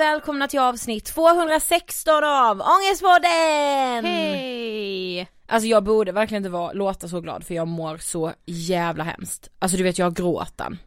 och 0.00 0.04
välkomna 0.04 0.48
till 0.48 0.60
avsnitt 0.60 1.04
216 1.04 2.24
av 2.24 2.60
Ångestpodden! 2.62 4.04
Hej! 4.04 5.28
Alltså 5.46 5.66
jag 5.68 5.84
borde 5.84 6.12
verkligen 6.12 6.40
inte 6.40 6.50
vara, 6.50 6.72
låta 6.72 7.08
så 7.08 7.20
glad 7.20 7.44
för 7.46 7.54
jag 7.54 7.68
mår 7.68 7.96
så 7.98 8.32
jävla 8.46 9.04
hemskt. 9.04 9.48
Alltså 9.58 9.76
du 9.76 9.82
vet 9.82 9.98
jag 9.98 10.06
har 10.06 10.10
gråten. 10.10 10.78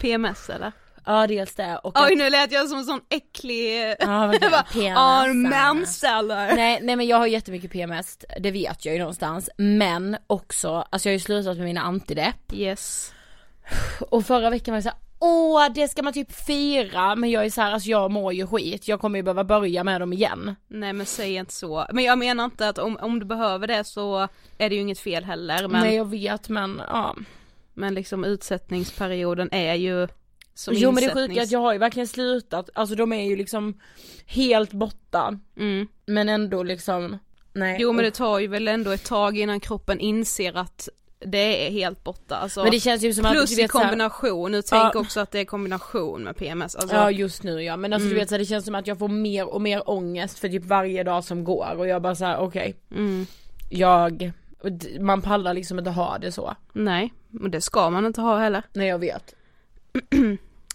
PMS 0.00 0.50
eller? 0.50 0.72
Ja 1.06 1.26
dels 1.26 1.54
det 1.54 1.76
och 1.82 1.92
Oj 1.96 2.12
att- 2.12 2.18
nu 2.18 2.30
lät 2.30 2.52
jag 2.52 2.68
som 2.68 2.78
en 2.78 2.84
sån 2.84 3.00
äcklig... 3.10 3.94
Ja, 3.98 4.32
PMS. 4.72 4.96
"Ah, 4.98 5.26
mens 5.26 6.04
eller? 6.04 6.56
Nej, 6.56 6.80
nej 6.82 6.96
men 6.96 7.06
jag 7.06 7.16
har 7.16 7.26
jättemycket 7.26 7.70
PMS, 7.72 8.18
det 8.40 8.50
vet 8.50 8.84
jag 8.84 8.92
ju 8.94 8.98
någonstans. 8.98 9.50
Men 9.56 10.16
också, 10.26 10.86
alltså 10.90 11.08
jag 11.08 11.10
har 11.12 11.18
ju 11.18 11.20
slutat 11.24 11.56
med 11.56 11.64
mina 11.64 11.80
antidepp. 11.80 12.52
Yes. 12.52 13.12
Och 14.10 14.26
förra 14.26 14.50
veckan 14.50 14.72
var 14.72 14.76
jag 14.76 14.82
såhär, 14.84 14.98
åh 15.24 15.66
det 15.74 15.88
ska 15.88 16.02
man 16.02 16.12
typ 16.12 16.32
fira. 16.32 17.16
Men 17.16 17.30
jag 17.30 17.44
är 17.44 17.50
såhär, 17.50 17.72
alltså 17.72 17.90
jag 17.90 18.10
mår 18.10 18.32
ju 18.32 18.46
skit. 18.46 18.88
Jag 18.88 19.00
kommer 19.00 19.18
ju 19.18 19.22
behöva 19.22 19.44
börja 19.44 19.84
med 19.84 20.00
dem 20.00 20.12
igen. 20.12 20.56
Nej 20.68 20.92
men 20.92 21.06
säg 21.06 21.34
inte 21.34 21.52
så. 21.52 21.86
Men 21.92 22.04
jag 22.04 22.18
menar 22.18 22.44
inte 22.44 22.68
att 22.68 22.78
om, 22.78 22.96
om 23.00 23.18
du 23.18 23.26
behöver 23.26 23.66
det 23.66 23.84
så 23.84 24.28
är 24.58 24.68
det 24.68 24.74
ju 24.74 24.80
inget 24.80 24.98
fel 24.98 25.24
heller 25.24 25.68
men, 25.68 25.82
Nej 25.82 25.94
jag 25.96 26.10
vet 26.10 26.48
men 26.48 26.82
ja. 26.88 27.16
men 27.74 27.94
liksom 27.94 28.24
utsättningsperioden 28.24 29.48
är 29.52 29.74
ju 29.74 30.08
som 30.54 30.74
jo 30.76 30.92
men 30.92 31.02
det 31.04 31.10
är 31.10 31.14
insättnings- 31.14 31.28
sjukt 31.28 31.40
att 31.42 31.50
jag 31.50 31.60
har 31.60 31.72
ju 31.72 31.78
verkligen 31.78 32.06
slutat, 32.08 32.70
alltså 32.74 32.94
de 32.94 33.12
är 33.12 33.24
ju 33.24 33.36
liksom 33.36 33.80
helt 34.26 34.72
borta. 34.72 35.38
mm. 35.56 35.88
Men 36.06 36.28
ändå 36.28 36.62
liksom, 36.62 37.18
nej. 37.52 37.76
Jo 37.80 37.92
men 37.92 38.04
det 38.04 38.10
tar 38.10 38.38
ju 38.38 38.46
väl 38.46 38.68
ändå 38.68 38.90
ett 38.90 39.04
tag 39.04 39.38
innan 39.38 39.60
kroppen 39.60 40.00
inser 40.00 40.56
att 40.56 40.88
det 41.24 41.66
är 41.66 41.70
helt 41.70 42.04
borta 42.04 42.36
alltså. 42.36 42.62
Men 42.62 42.70
det 42.70 42.80
känns 42.80 43.02
ju 43.02 43.14
som 43.14 43.24
att 43.24 43.32
Plus 43.32 43.50
du 43.50 43.60
i 43.60 43.62
vet, 43.62 43.70
kombination, 43.70 44.52
nu 44.52 44.62
tänk 44.62 44.94
Ja. 44.94 45.00
också 45.00 45.20
att 45.20 45.30
det 45.30 45.38
är 45.40 45.44
kombination 45.44 46.22
med 46.24 46.36
PMS. 46.36 46.74
Alltså, 46.76 46.96
Ja 46.96 47.10
just 47.10 47.42
nu 47.42 47.62
ja, 47.62 47.76
men 47.76 47.92
alltså 47.92 48.06
Mm. 48.06 48.14
du 48.14 48.20
vet 48.20 48.28
så 48.28 48.34
här, 48.34 48.38
det 48.38 48.44
känns 48.44 48.64
som 48.64 48.74
att 48.74 48.86
jag 48.86 48.98
får 48.98 49.08
mer 49.08 49.46
och 49.48 49.60
mer 49.60 49.90
ångest 49.90 50.38
för 50.38 50.48
typ 50.48 50.64
varje 50.64 51.02
dag 51.02 51.24
som 51.24 51.44
går 51.44 51.74
och 51.78 51.88
jag 51.88 52.02
bara 52.02 52.14
såhär 52.14 52.38
okej, 52.38 52.74
mm. 52.90 53.26
jag, 53.70 54.32
man 55.00 55.22
pallar 55.22 55.54
liksom 55.54 55.78
inte 55.78 55.90
ha 55.90 56.18
det 56.18 56.32
så. 56.32 56.56
Nej, 56.72 57.12
men 57.30 57.50
det 57.50 57.60
ska 57.60 57.90
man 57.90 58.06
inte 58.06 58.20
ha 58.20 58.38
heller. 58.38 58.62
Nej 58.72 58.88
jag 58.88 58.98
vet. 58.98 59.34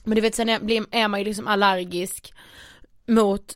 men 0.03 0.15
du 0.15 0.21
vet 0.21 0.35
sen 0.35 0.49
är 0.49 1.07
man 1.07 1.19
ju 1.19 1.25
liksom 1.25 1.47
allergisk 1.47 2.33
mot 3.07 3.55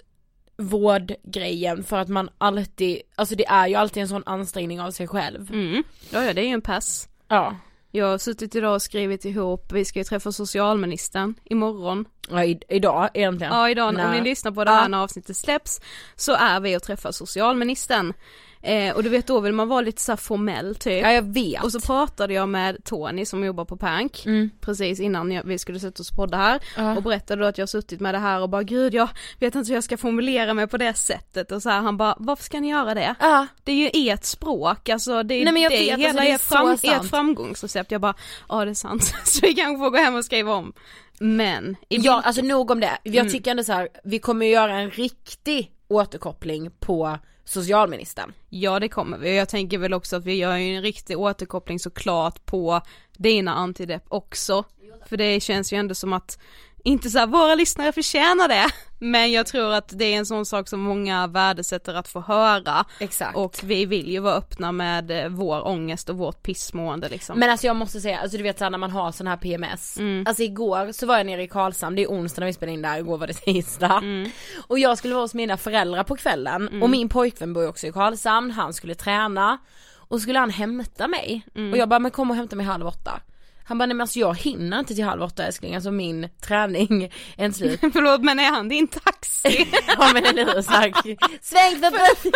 vårdgrejen 0.68 1.84
för 1.84 1.98
att 1.98 2.10
man 2.10 2.30
alltid, 2.38 3.02
alltså 3.16 3.36
det 3.36 3.46
är 3.46 3.68
ju 3.68 3.76
alltid 3.76 4.04
en 4.04 4.10
sån 4.10 4.24
ansträngning 4.26 4.82
av 4.82 4.92
sig 4.92 5.08
själv. 5.08 5.52
Mm. 5.52 5.84
Ja, 6.10 6.24
ja 6.24 6.34
det 6.34 6.42
är 6.42 6.46
ju 6.46 6.54
en 6.54 6.62
pass. 6.62 7.10
Ja. 7.28 7.56
Jag 7.92 8.06
har 8.06 8.18
suttit 8.18 8.56
idag 8.56 8.74
och 8.74 8.82
skrivit 8.82 9.26
ihop, 9.26 9.72
vi 9.72 9.86
ska 9.86 10.00
ju 10.00 10.04
träffa 10.06 10.32
socialministern 10.32 11.36
imorgon. 11.44 12.06
ja 12.30 12.44
i, 12.44 12.60
idag 12.70 13.10
egentligen. 13.14 13.54
Ja 13.54 13.70
idag, 13.70 13.90
om 13.90 13.96
Nej. 13.96 14.22
ni 14.22 14.30
lyssnar 14.30 14.52
på 14.52 14.64
det 14.64 14.72
här 14.72 14.90
när 14.90 15.04
avsnittet 15.04 15.38
släpps, 15.38 15.82
så 16.16 16.34
är 16.34 16.60
vi 16.60 16.78
och 16.78 16.84
träffar 16.84 17.12
socialministern. 17.12 18.14
Eh, 18.66 18.96
och 18.96 19.04
du 19.04 19.10
vet 19.10 19.28
då 19.28 19.40
vill 19.40 19.54
man 19.54 19.68
vara 19.68 19.82
lite 19.82 20.02
så 20.02 20.12
här 20.12 20.18
formell 20.18 20.76
typ. 20.76 21.04
Ja 21.04 21.12
jag 21.12 21.34
vet. 21.34 21.64
Och 21.64 21.72
så 21.72 21.80
pratade 21.80 22.34
jag 22.34 22.50
med 22.50 22.84
Tony 22.84 23.26
som 23.26 23.44
jobbar 23.44 23.66
på 23.66 23.78
Pank 23.78 24.26
Mm. 24.26 24.50
precis 24.62 25.00
innan 25.00 25.32
jag, 25.32 25.44
vi 25.44 25.58
skulle 25.58 25.80
sätta 25.80 26.02
oss 26.02 26.10
och 26.12 26.16
podda 26.16 26.38
här 26.38 26.60
Ja. 26.78 26.96
och 26.98 27.04
berättade 27.04 27.42
då 27.42 27.48
att 27.48 27.58
jag 27.58 27.62
har 27.64 27.68
suttit 27.68 28.00
med 28.00 28.14
det 28.14 28.20
här 28.20 28.42
och 28.42 28.50
bara 28.50 28.64
gud 28.64 28.94
jag 28.94 29.10
vet 29.40 29.56
inte 29.56 29.68
hur 29.70 29.76
jag 29.76 29.84
ska 29.84 29.98
formulera 29.98 30.54
mig 30.54 30.68
på 30.68 30.78
det 30.78 30.94
sättet 30.94 31.52
och 31.52 31.62
så 31.62 31.70
här, 31.70 31.82
han 31.82 31.98
bara 31.98 32.16
varför 32.20 32.44
ska 32.44 32.60
ni 32.60 32.70
göra 32.70 32.94
det? 32.94 33.16
Ja. 33.20 33.48
Det 33.64 33.72
är 33.72 33.76
ju 33.76 34.10
ert 34.10 34.24
språk, 34.24 34.90
alltså 34.90 35.24
det 35.24 35.34
är, 35.36 35.44
Nej, 35.44 35.54
men 35.54 35.62
jag 35.62 35.72
det 35.72 35.90
är 35.90 35.98
vet, 35.98 36.08
hela 36.08 36.10
alltså, 36.10 36.24
det 36.24 36.30
är 36.32 36.36
ert, 36.36 36.42
fram, 36.42 37.02
ert 37.02 37.10
framgångsrecept. 37.10 37.92
Jag 37.92 38.02
bara, 38.02 38.14
ja 38.50 38.66
det 38.66 38.72
är 38.72 38.76
sant. 38.76 39.04
så 39.26 39.40
vi 39.42 39.54
kanske 39.54 39.84
får 39.84 39.90
gå 39.90 39.98
hem 39.98 40.16
och 40.16 40.26
skriva 40.26 40.54
om. 40.54 40.74
Men, 41.20 41.76
Ja 41.90 42.22
alltså 42.26 42.42
nog 42.42 42.72
om 42.72 42.80
det. 42.80 42.98
Jag 43.04 43.16
Mm. 43.16 43.32
tycker 43.32 43.52
ändå 43.52 43.64
så 43.64 43.74
här, 43.74 43.90
vi 44.04 44.20
kommer 44.20 44.46
göra 44.46 44.74
en 44.80 44.90
riktig 44.92 45.72
återkoppling 45.88 46.72
på 46.80 47.18
socialministern. 47.46 48.34
ja 48.50 48.80
det 48.80 48.90
kommer 48.90 49.18
vi. 49.18 49.38
Jag 49.38 49.50
tänker 49.50 49.78
väl 49.78 49.94
också 49.94 50.16
att 50.16 50.26
vi 50.26 50.34
gör 50.34 50.58
ju 50.58 50.76
en 50.76 50.82
riktig 50.82 51.20
återkoppling 51.20 51.80
såklart 51.80 52.46
på 52.46 52.82
dina 53.18 53.54
antidepp 53.54 54.04
också. 54.08 54.64
För 55.06 55.18
det 55.18 55.40
känns 55.40 55.74
ju 55.74 55.78
ändå 55.78 55.96
som 55.96 56.14
att, 56.14 56.40
inte 56.84 57.10
så 57.10 57.20
här, 57.20 57.28
våra 57.28 57.56
lyssnare 57.56 57.92
förtjänar 57.92 58.48
det, 58.48 58.66
men 59.00 59.32
jag 59.32 59.48
tror 59.48 59.74
att 59.74 59.90
det 59.98 60.06
är 60.06 60.18
en 60.18 60.26
sån 60.26 60.46
sak 60.46 60.70
som 60.70 60.80
många 60.80 61.28
värdesätter 61.28 61.94
att 61.94 62.08
få 62.08 62.20
höra. 62.20 62.86
Exakt. 63.00 63.38
Och 63.38 63.60
vi 63.64 63.86
vill 63.86 64.12
ju 64.12 64.20
vara 64.20 64.36
öppna 64.36 64.72
med 64.72 65.12
eh, 65.12 65.30
vår 65.30 65.68
ångest 65.68 66.10
och 66.10 66.18
vårt 66.18 66.44
pissmående 66.44 67.10
liksom. 67.10 67.40
Men 67.40 67.50
alltså 67.50 67.68
jag 67.68 67.76
måste 67.76 68.02
säga, 68.02 68.20
alltså 68.20 68.38
du 68.38 68.44
vet 68.44 68.58
såhär 68.58 68.72
när 68.72 68.78
man 68.78 68.92
har 68.92 69.12
sån 69.12 69.28
här 69.28 69.38
PMS. 69.38 69.98
Mm. 69.98 70.24
Alltså 70.28 70.44
igår 70.44 70.92
så 70.92 71.06
var 71.06 71.18
jag 71.18 71.26
nere 71.26 71.44
i 71.44 71.48
Karlshamn, 71.48 71.96
det 71.96 72.04
är 72.04 72.08
onsdag 72.08 72.40
när 72.40 72.48
vi 72.48 72.54
spelade 72.54 72.74
in 72.74 72.82
där, 72.82 72.98
igår 72.98 73.18
var 73.18 73.28
det 73.28 73.34
tisdag. 73.34 74.00
Mm. 74.04 74.30
Och 74.68 74.80
jag 74.80 74.98
skulle 74.98 75.14
vara 75.14 75.24
hos 75.24 75.34
mina 75.34 75.58
föräldrar 75.58 76.04
på 76.04 76.16
kvällen 76.16 76.82
och 76.82 76.90
min 76.90 77.10
pojkvän 77.10 77.54
bor 77.54 77.64
ju 77.64 77.70
också 77.70 77.88
i 77.88 77.92
Karlshamn, 77.92 78.52
han 78.52 78.74
skulle 78.74 78.96
träna. 78.96 79.58
Och 80.08 80.22
skulle 80.22 80.40
han 80.40 80.50
hämta 80.50 81.08
mig. 81.08 81.46
Mm. 81.56 81.72
Och 81.72 81.78
jag 81.78 81.90
bara, 81.90 82.00
men 82.00 82.12
kom 82.12 82.30
och 82.30 82.36
hämta 82.36 82.56
mig 82.56 82.66
halv 82.66 82.88
åtta. 82.88 83.22
Han 83.66 83.78
bara, 83.78 83.86
nej 83.86 83.96
men 83.96 84.02
alltså 84.02 84.20
jag 84.20 84.38
hinner 84.38 84.80
inte 84.80 84.96
till 84.96 85.04
halv 85.04 85.24
åtta 85.24 85.44
älskling, 85.46 85.76
alltså 85.76 85.92
min 85.92 86.30
träning 86.48 87.12
är 87.38 87.46
inte 87.46 87.58
slut. 87.58 87.80
Förlåt 87.94 88.22
men 88.22 88.40
är 88.40 88.50
han 88.52 88.70
din 88.70 88.88
taxi? 88.88 89.68
ja 89.98 90.10
men 90.14 90.26
eller 90.26 90.46
hur, 90.46 90.62
såhär, 90.62 90.92
sväng 91.42 91.76
förbi. 91.82 92.32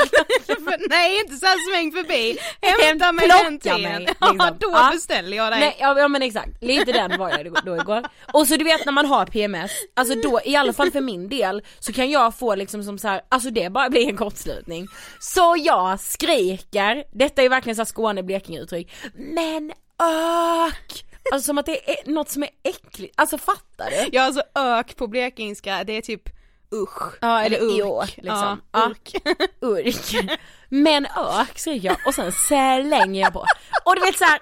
För- 0.47 0.89
Nej 0.89 1.19
inte 1.19 1.35
såhär 1.35 1.71
sväng 1.73 1.91
förbi, 1.91 2.37
hämta 2.61 3.11
mig 3.11 3.27
den 3.27 3.59
tiden. 3.59 3.81
mig, 3.81 4.07
Ja 4.19 4.31
liksom. 4.31 4.55
då 4.59 4.69
Ja. 4.73 4.89
beställer 4.93 5.37
jag 5.37 5.51
dig. 5.51 5.59
Nej 5.59 5.75
ja, 5.79 5.99
ja 5.99 6.07
men 6.07 6.21
exakt, 6.21 6.63
lite 6.63 6.91
den 6.91 7.17
var 7.19 7.29
jag 7.29 7.53
då 7.65 7.75
igår. 7.77 8.03
Och 8.33 8.47
så 8.47 8.55
du 8.55 8.63
vet 8.63 8.85
när 8.85 8.91
man 8.93 9.05
har 9.05 9.25
PMS, 9.25 9.71
alltså 9.95 10.15
då 10.15 10.39
i 10.45 10.55
alla 10.55 10.73
fall 10.73 10.91
för 10.91 11.01
min 11.01 11.29
del 11.29 11.61
så 11.79 11.93
kan 11.93 12.09
jag 12.09 12.35
få 12.39 12.55
liksom 12.55 12.83
som 12.83 12.97
så 12.97 13.07
här, 13.07 13.21
alltså 13.29 13.49
det 13.49 13.69
bara 13.71 13.89
blir 13.89 14.09
en 14.09 14.17
kortslutning. 14.17 14.87
Så 15.19 15.55
jag 15.59 15.99
skriker, 15.99 17.03
detta 17.13 17.41
är 17.43 17.49
verkligen 17.49 17.75
så 17.75 17.79
här 17.81 17.85
Skåne 17.85 18.23
Blekinge 18.23 18.59
uttryck, 18.61 18.91
men 19.15 19.71
ök! 20.01 21.03
Alltså 21.33 21.45
som 21.45 21.57
att 21.57 21.65
det 21.65 21.89
är 21.91 22.11
något 22.11 22.29
som 22.29 22.43
är 22.43 22.49
äckligt, 22.63 23.13
alltså 23.17 23.37
fattar 23.37 23.89
du? 23.89 24.09
Ja 24.11 24.21
alltså 24.23 24.41
ök 24.55 24.95
på 24.95 25.07
blekingska 25.07 25.83
det 25.83 25.93
är 25.93 26.01
typ 26.01 26.29
usch. 26.73 27.13
Ja 27.21 27.41
eller 27.43 27.59
urk. 27.61 28.13
liksom. 28.17 28.61
Ja, 28.71 28.89
urk. 28.89 29.15
urk. 29.61 30.35
Men 30.69 31.05
ök 31.05 31.57
skriker 31.59 31.87
jag 31.87 31.97
och 32.07 32.13
sen 32.13 32.31
slänger 32.31 33.21
jag 33.21 33.33
på. 33.33 33.45
Och 33.85 33.95
du 33.95 34.01
vet 34.01 34.17
så 34.17 34.25
här. 34.25 34.39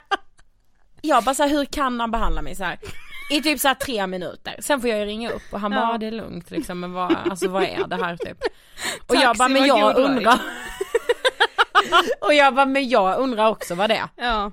jag 1.01 1.23
bara 1.23 1.35
så 1.35 1.43
här, 1.43 1.49
hur 1.49 1.65
kan 1.65 1.99
han 1.99 2.11
behandla 2.11 2.41
mig 2.41 2.55
så 2.55 2.63
här? 2.63 2.79
I 3.31 3.41
typ 3.41 3.59
så 3.59 3.67
här 3.67 3.75
tre 3.75 4.07
minuter, 4.07 4.55
sen 4.59 4.81
får 4.81 4.89
jag 4.89 4.99
ju 4.99 5.05
ringa 5.05 5.29
upp 5.31 5.41
och 5.51 5.59
han 5.59 5.71
bara, 5.71 5.79
Ja. 5.81 5.91
"Ja, 5.91 5.97
det 5.97 6.05
är 6.05 6.11
lugnt 6.11 6.51
liksom 6.51 6.79
men 6.79 6.93
vad, 6.93 7.15
alltså 7.29 7.47
vad 7.47 7.63
är 7.63 7.87
det 7.87 7.95
här 7.95 8.17
typ? 8.17 8.37
Och 9.01 9.07
Taxi, 9.07 9.23
jag 9.23 9.37
bara, 9.37 9.47
men 9.49 9.65
jag 9.65 9.81
god 9.95 9.95
dröj." 9.95 10.05
undrar 10.05 10.39
Och 12.21 12.33
jag 12.33 12.55
bara, 12.55 12.65
men 12.65 12.89
jag 12.89 13.19
undrar 13.19 13.47
också 13.49 13.75
vad 13.75 13.89
det 13.89 13.95
är, 13.95 14.07
Ja. 14.15 14.51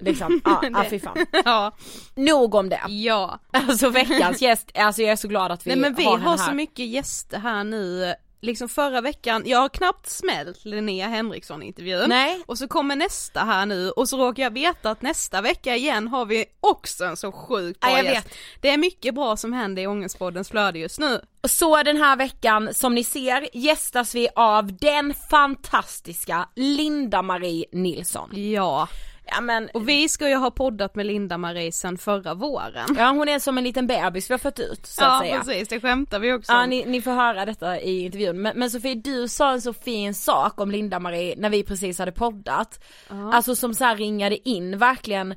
Liksom, 0.00 0.40
ja, 0.44 0.60
ja 0.72 0.84
fy 0.90 1.00
fan. 1.00 1.26
Ja. 1.44 1.76
Nog 2.14 2.54
om 2.54 2.68
det. 2.68 2.80
Ja. 2.88 3.38
Alltså 3.50 3.88
veckans 3.88 4.42
gäst, 4.42 4.70
alltså 4.74 5.02
jag 5.02 5.10
är 5.12 5.16
så 5.16 5.28
glad 5.28 5.52
att 5.52 5.66
vi, 5.66 5.70
Nej 5.70 5.78
men 5.78 5.94
vi 5.94 6.04
har 6.04 6.18
har, 6.18 6.36
så 6.36 6.52
mycket 6.52 6.86
gäster 6.86 7.38
här 7.38 7.64
nu, 7.64 8.14
liksom 8.42 8.68
förra 8.68 9.00
veckan, 9.00 9.42
jag 9.46 9.58
har 9.58 9.68
knappt 9.68 10.08
smält 10.10 10.64
Linnea 10.64 11.08
Henriksson 11.08 11.62
intervjun. 11.62 12.08
Nej. 12.08 12.42
Och 12.46 12.58
så 12.58 12.68
kommer 12.68 12.96
nästa 12.96 13.40
här 13.40 13.66
nu 13.66 13.90
och 13.90 14.08
så 14.08 14.16
råkar 14.16 14.42
jag 14.42 14.52
veta 14.52 14.90
att 14.90 15.02
nästa 15.02 15.40
vecka 15.40 15.76
igen 15.76 16.08
har 16.08 16.24
vi 16.26 16.44
också 16.60 17.04
en 17.04 17.16
så 17.16 17.32
sjukt 17.32 17.80
bra 17.80 17.90
Ja, 17.90 17.96
jag 17.96 18.04
gäst. 18.04 18.26
vet. 18.26 18.34
Det 18.60 18.70
är 18.70 18.78
mycket 18.78 19.14
bra 19.14 19.36
som 19.36 19.52
händer 19.52 19.82
i 19.82 19.86
Ångestpoddens 19.86 20.48
flöde 20.50 20.78
just 20.78 20.98
nu. 20.98 21.20
Så 21.48 21.82
den 21.82 21.96
här 21.96 22.16
veckan, 22.16 22.74
som 22.74 22.94
ni 22.94 23.04
ser, 23.04 23.48
gästas 23.56 24.14
vi 24.14 24.28
av 24.36 24.76
den 24.76 25.14
fantastiska 25.30 26.48
Linda-Marie 26.56 27.64
Nilsson. 27.72 28.30
Ja. 28.32 28.88
Ja 29.30 29.40
men, 29.40 29.68
Och 29.74 29.88
vi 29.88 30.08
ska 30.08 30.28
ju 30.28 30.34
ha 30.34 30.50
poddat 30.50 30.94
med 30.94 31.06
Linda-Marie 31.06 31.72
sen 31.72 31.98
förra 31.98 32.34
våren. 32.34 32.88
ja 32.96 33.10
hon 33.10 33.28
är 33.28 33.38
som 33.38 33.58
en 33.58 33.64
liten 33.64 33.86
bebis 33.86 34.30
vi 34.30 34.34
har 34.34 34.38
fått 34.38 34.58
ut 34.58 34.86
så 34.86 35.02
Ja 35.02 35.16
att 35.16 35.22
säga. 35.22 35.38
precis, 35.38 35.68
det 35.68 35.80
skämtar 35.80 36.18
vi 36.18 36.32
också 36.32 36.52
Ja 36.52 36.66
ni, 36.66 36.84
ni 36.84 37.02
får 37.02 37.10
höra 37.10 37.44
detta 37.44 37.80
i 37.80 38.04
intervjun. 38.04 38.42
Men, 38.42 38.58
men 38.58 38.70
Sofie 38.70 38.94
du 38.94 39.28
sa 39.28 39.52
en 39.52 39.60
så 39.60 39.72
fin 39.72 40.14
sak 40.14 40.60
om 40.60 40.70
Linda-Marie 40.70 41.34
när 41.36 41.50
vi 41.50 41.62
precis 41.62 41.98
hade 41.98 42.12
poddat. 42.12 42.84
Alltså 43.32 43.56
som 43.56 43.74
så 43.74 43.84
här 43.84 43.96
ringade 43.96 44.48
in 44.48 44.78
verkligen 44.78 45.34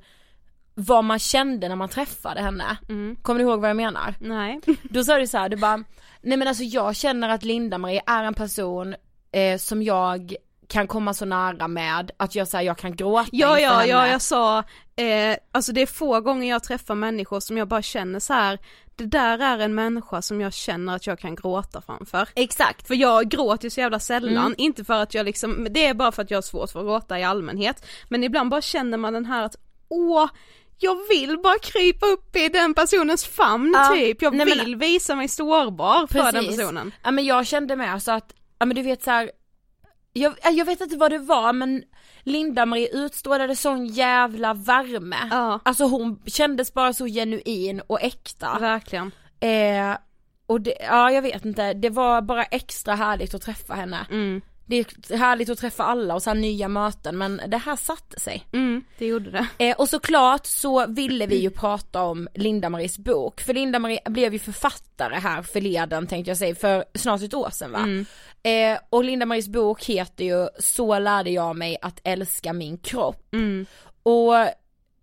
vad 0.75 1.03
man 1.03 1.19
kände 1.19 1.67
när 1.67 1.75
man 1.75 1.89
träffade 1.89 2.41
henne. 2.41 2.77
Mm. 2.89 3.15
Kommer 3.21 3.39
du 3.39 3.45
ihåg 3.45 3.59
vad 3.61 3.69
jag 3.69 3.77
menar? 3.77 4.15
Nej. 4.19 4.59
Då 4.83 5.03
sa 5.03 5.17
du 5.17 5.27
så 5.27 5.37
här, 5.37 5.49
du 5.49 5.57
bara, 5.57 5.83
nej 6.21 6.37
men 6.37 6.47
alltså 6.47 6.63
jag 6.63 6.95
känner 6.95 7.29
att 7.29 7.43
Linda-Marie 7.43 8.01
är 8.05 8.23
en 8.23 8.33
person 8.33 8.95
eh, 9.31 9.57
som 9.57 9.83
jag 9.83 10.35
kan 10.73 10.87
komma 10.87 11.13
så 11.13 11.25
nära 11.25 11.67
med 11.67 12.11
att 12.17 12.35
jag 12.35 12.47
säger 12.47 12.65
jag 12.65 12.77
kan 12.77 12.95
gråta 12.95 13.29
Ja, 13.31 13.59
ja, 13.59 13.69
henne. 13.73 13.85
ja, 13.91 14.07
jag 14.07 14.21
sa, 14.21 14.57
eh, 14.95 15.37
alltså 15.51 15.71
det 15.71 15.81
är 15.81 15.85
få 15.85 16.19
gånger 16.21 16.49
jag 16.49 16.63
träffar 16.63 16.95
människor 16.95 17.39
som 17.39 17.57
jag 17.57 17.67
bara 17.67 17.81
känner 17.81 18.19
så 18.19 18.33
här. 18.33 18.59
det 18.95 19.05
där 19.05 19.39
är 19.39 19.59
en 19.59 19.75
människa 19.75 20.21
som 20.21 20.41
jag 20.41 20.53
känner 20.53 20.95
att 20.95 21.07
jag 21.07 21.19
kan 21.19 21.35
gråta 21.35 21.81
framför. 21.81 22.27
Exakt. 22.35 22.87
För 22.87 22.95
jag 22.95 23.29
gråter 23.29 23.63
ju 23.65 23.69
så 23.69 23.79
jävla 23.79 23.99
sällan, 23.99 24.37
Mm. 24.45 24.55
inte 24.57 24.83
för 24.83 24.93
att 24.93 25.13
jag 25.13 25.25
liksom, 25.25 25.67
det 25.71 25.85
är 25.85 25.93
bara 25.93 26.11
för 26.11 26.21
att 26.21 26.31
jag 26.31 26.37
har 26.37 26.41
svårt 26.41 26.69
för 26.71 26.79
att 26.79 26.85
gråta 26.85 27.19
i 27.19 27.23
allmänhet. 27.23 27.85
Men 28.09 28.23
ibland 28.23 28.49
bara 28.49 28.61
känner 28.61 28.97
man 28.97 29.13
den 29.13 29.25
här 29.25 29.43
att, 29.43 29.55
åh, 29.89 30.29
jag 30.79 30.97
vill 31.09 31.37
bara 31.43 31.59
krypa 31.59 32.05
upp 32.05 32.35
i 32.35 32.49
den 32.49 32.73
personens 32.73 33.25
famn 33.25 33.71
Ja, 33.77 33.95
typ, 33.95 34.21
jag 34.21 34.33
nej, 34.35 34.45
men- 34.45 34.57
vill 34.65 34.75
visa 34.75 35.15
mig 35.15 35.27
sårbar 35.27 36.07
för 36.07 36.31
den 36.31 36.45
personen. 36.45 36.91
Ja 37.03 37.11
men 37.11 37.25
jag 37.25 37.47
kände 37.47 37.75
med 37.75 38.03
så 38.03 38.11
att, 38.11 38.33
ja 38.59 38.65
men 38.65 38.75
du 38.75 38.81
vet 38.81 39.03
så 39.03 39.11
här, 39.11 39.31
jag, 40.13 40.33
jag 40.53 40.65
vet 40.65 40.81
inte 40.81 40.97
vad 40.97 41.11
det 41.11 41.17
var 41.19 41.53
men 41.53 41.83
Linda-Marie 42.23 42.89
utstrålade 42.93 43.55
sån 43.55 43.85
jävla 43.85 44.53
värme. 44.53 45.17
Ja, 45.31 45.59
Alltså 45.65 45.83
hon 45.83 46.21
kändes 46.25 46.73
bara 46.73 46.93
så 46.93 47.05
genuin 47.05 47.81
och 47.87 48.01
äkta. 48.01 48.59
verkligen. 48.59 49.11
Eh, 49.39 49.97
och 50.45 50.61
det, 50.61 50.75
ja 50.81 51.11
jag 51.11 51.21
vet 51.21 51.45
inte, 51.45 51.73
det 51.73 51.89
var 51.89 52.21
bara 52.21 52.43
extra 52.43 52.95
härligt 52.95 53.33
att 53.33 53.41
träffa 53.41 53.73
henne. 53.73 54.05
Mm. 54.11 54.41
Det 54.65 54.75
är 54.75 55.17
härligt 55.17 55.49
att 55.49 55.57
träffa 55.57 55.83
alla 55.83 56.15
och 56.15 56.23
så 56.23 56.33
nya 56.33 56.67
möten 56.67 57.17
men 57.17 57.41
det 57.47 57.57
här 57.57 57.75
satte 57.75 58.19
sig. 58.19 58.47
Mm, 58.53 58.83
det 58.97 59.05
gjorde 59.05 59.31
det. 59.31 59.47
Eh, 59.57 59.75
och 59.75 59.89
såklart 59.89 60.45
så 60.45 60.87
ville 60.87 61.25
vi 61.25 61.41
ju 61.41 61.49
prata 61.49 62.01
om 62.01 62.27
Linda-Maries 62.33 62.99
bok, 62.99 63.41
för 63.41 63.53
Linda-Marie 63.53 63.99
blev 64.05 64.33
ju 64.33 64.39
författare 64.39 65.15
här 65.15 65.41
förleden 65.41 66.07
tänkte 66.07 66.31
jag 66.31 66.37
säga, 66.37 66.55
för 66.55 66.85
snart 66.95 67.21
ett 67.21 67.33
år 67.33 67.49
sedan 67.49 67.71
va? 67.71 67.79
Mm. 67.79 68.05
Eh, 68.43 68.79
och 68.89 69.03
Linda-Maries 69.03 69.49
bok 69.49 69.83
heter 69.83 70.25
ju 70.25 70.47
Så 70.59 70.99
lärde 70.99 71.29
jag 71.29 71.55
mig 71.55 71.77
att 71.81 71.99
älska 72.03 72.53
min 72.53 72.77
kropp. 72.77 73.33
Mm. 73.33 73.65
Och 74.03 74.33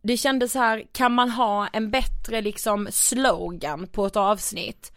det 0.02 0.16
kändes 0.16 0.52
så 0.52 0.58
här, 0.58 0.84
kan 0.92 1.12
man 1.12 1.30
ha 1.30 1.66
en 1.66 1.90
bättre 1.90 2.40
liksom 2.40 2.88
slogan 2.90 3.86
på 3.86 4.06
ett 4.06 4.16
avsnitt? 4.16 4.92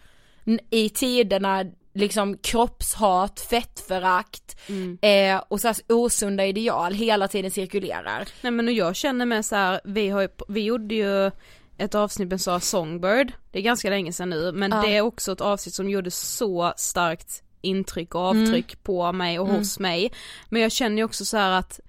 I 0.70 0.90
tider 0.90 1.40
när 1.40 1.72
liksom 1.94 2.38
kroppshat, 2.38 3.40
fettförakt 3.50 4.40
Mm. 4.70 4.98
eh, 5.02 5.44
och 5.48 5.62
så 5.62 5.68
här 5.68 5.78
osunda 5.90 6.46
ideal 6.46 6.94
hela 6.94 7.28
tiden 7.28 7.52
cirkulerar. 7.52 8.28
Nej 8.42 8.52
men 8.52 8.68
och 8.68 8.74
jag 8.74 8.96
känner 8.96 9.26
mig 9.26 9.44
så 9.44 9.56
här, 9.56 9.82
vi 9.84 10.10
har 10.10 10.22
ju, 10.22 10.28
vi 10.48 10.62
gjorde 10.62 10.96
ju 10.96 11.32
ett 11.78 11.96
avsnitt 11.96 12.30
med 12.30 12.42
Sara 12.42 12.60
Songbird, 12.60 13.34
det 13.52 13.60
är 13.60 13.64
ganska 13.64 13.90
länge 13.90 14.14
sedan 14.14 14.30
nu, 14.30 14.52
men 14.52 14.72
Ja. 14.72 14.82
det 14.82 14.98
är 14.98 15.02
också 15.02 15.32
ett 15.32 15.42
avsnitt 15.42 15.76
som 15.76 15.90
gjorde 15.90 16.12
så 16.12 16.74
starkt 16.78 17.44
intryck 17.62 18.16
och 18.16 18.22
avtryck 18.22 18.84
på 18.84 19.12
mig 19.12 19.40
och 19.40 19.46
Mm. 19.48 19.58
hos 19.60 19.80
mig. 19.80 20.12
Men 20.50 20.62
jag 20.62 20.72
känner 20.72 20.98
ju 20.98 21.04
också 21.04 21.26
så 21.26 21.38
här 21.38 21.52
att 21.52 21.80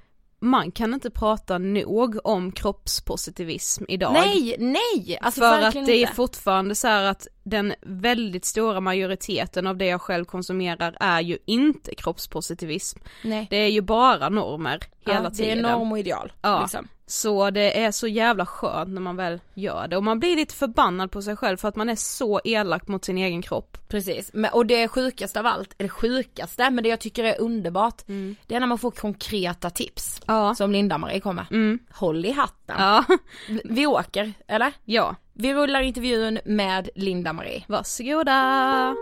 man 0.41 0.71
kan 0.71 0.95
inte 0.95 1.11
prata 1.11 1.59
nog 1.59 2.19
om 2.25 2.53
kroppspositivism 2.53 3.85
idag. 3.89 4.13
Nej, 4.13 4.57
nej! 4.59 5.19
Alltså 5.21 5.41
för 5.41 5.63
att 5.63 5.87
det 5.87 6.03
är 6.03 6.07
fortfarande 6.07 6.75
så 6.75 6.89
här 6.89 7.05
att 7.05 7.27
den 7.43 7.75
väldigt 7.83 8.45
stora 8.45 8.81
majoriteten 8.81 9.67
av 9.67 9.77
det 9.77 9.87
jag 9.87 10.01
själv 10.01 10.25
konsumerar 10.25 10.97
är 11.01 11.21
ju 11.21 11.39
inte 11.47 11.95
kroppspositivism. 11.95 12.99
Nej. 13.25 13.47
Det 13.51 13.57
är 13.57 13.69
ju 13.69 13.81
bara 13.81 14.29
normer 14.29 14.81
hela 15.07 15.25
ja, 15.25 15.31
tiden. 15.31 15.63
Det 15.63 15.69
är 15.69 15.73
norm 15.77 15.93
och 15.93 15.99
ideal. 15.99 16.33
Ja. 16.43 16.61
Liksom. 16.61 16.89
Så 17.07 17.51
det 17.51 17.85
är 17.85 17.91
så 17.91 18.07
jävla 18.09 18.47
skönt 18.47 18.91
när 18.91 19.01
man 19.01 19.17
väl 19.17 19.41
gör 19.55 19.89
det 19.89 19.97
och 19.97 20.05
man 20.05 20.19
blir 20.21 20.37
lite 20.37 20.55
förbannad 20.55 21.11
på 21.11 21.23
sig 21.23 21.37
själv 21.37 21.57
för 21.57 21.69
att 21.69 21.77
man 21.77 21.89
är 21.89 21.97
så 21.97 22.41
elak 22.45 22.89
mot 22.89 23.05
sin 23.05 23.19
egen 23.19 23.43
kropp. 23.43 23.79
Precis, 23.89 24.31
men, 24.35 24.51
och 24.53 24.67
det 24.67 24.89
sjukaste 24.89 25.41
av 25.41 25.47
allt, 25.47 25.75
eller 25.79 25.89
sjukaste, 25.89 26.71
men 26.71 26.85
det 26.85 26.91
jag 26.91 27.01
tycker 27.01 27.25
är 27.25 27.41
underbart, 27.41 28.03
det 28.47 28.55
är 28.55 28.61
när 28.61 28.67
man 28.67 28.79
får 28.79 28.91
konkreta 28.91 29.71
tips. 29.71 30.21
Ja. 30.27 30.55
Som 30.55 30.73
Linda-Marie 30.73 31.21
kommer. 31.21 31.47
Mm. 31.51 31.79
Håll 31.93 32.27
i 32.27 32.31
hatten. 32.33 32.77
Ja. 32.79 33.05
Vi- 33.49 33.63
Vi 33.65 33.87
åker, 33.87 34.33
eller? 34.49 34.73
ja. 34.85 35.17
Vi 35.33 35.55
rullar 35.55 35.81
intervjun 35.81 36.39
med 36.45 36.89
Linda-Marie. 36.95 37.65
Varsågoda! 37.69 38.95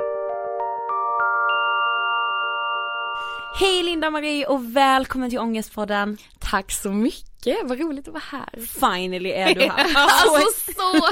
Hej 3.55 3.83
Linda-Marie 3.83 4.47
och 4.47 4.77
välkommen 4.77 5.31
till 5.31 5.39
Ångestpodden. 5.39 6.19
Tack 6.51 6.73
så 6.73 6.89
mycket, 6.89 7.57
vad 7.63 7.81
roligt 7.81 8.09
att 8.09 8.15
vara 8.15 8.23
här. 8.31 8.67
Finally 8.81 9.31
är 9.31 9.55
du 9.55 9.61
här. 9.61 9.87
Alltså 9.95 10.73
så! 10.77 10.97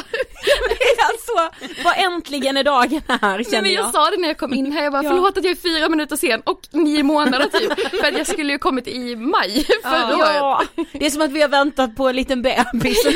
alltså, 1.10 1.56
vad 1.84 1.94
äntligen 1.98 2.56
är 2.56 2.64
dagen 2.64 3.00
här 3.08 3.36
Nej, 3.36 3.44
känner 3.44 3.62
men 3.62 3.72
jag 3.72 3.84
jag. 3.84 3.92
sa 3.92 4.10
det 4.10 4.16
när 4.16 4.28
jag 4.28 4.38
kom 4.38 4.54
in 4.54 4.72
här, 4.72 4.82
jag 4.82 4.92
bara 4.92 5.02
Ja. 5.04 5.10
förlåt 5.10 5.38
att 5.38 5.44
jag 5.44 5.50
är 5.50 5.56
fyra 5.56 5.88
minuter 5.88 6.16
sen 6.16 6.40
och 6.40 6.60
nio 6.70 7.02
månader 7.02 7.46
typ. 7.58 7.90
För 8.00 8.06
att 8.08 8.18
jag 8.18 8.26
skulle 8.26 8.52
ju 8.52 8.58
kommit 8.58 8.88
i 8.88 9.16
maj 9.16 9.66
förra 9.82 10.16
året. 10.16 10.34
Ja, 10.34 10.62
det 10.92 11.06
är 11.06 11.10
som 11.10 11.22
att 11.22 11.30
vi 11.32 11.42
har 11.42 11.48
väntat 11.48 11.96
på 11.96 12.08
en 12.08 12.16
liten 12.16 12.42
bebis. 12.42 13.06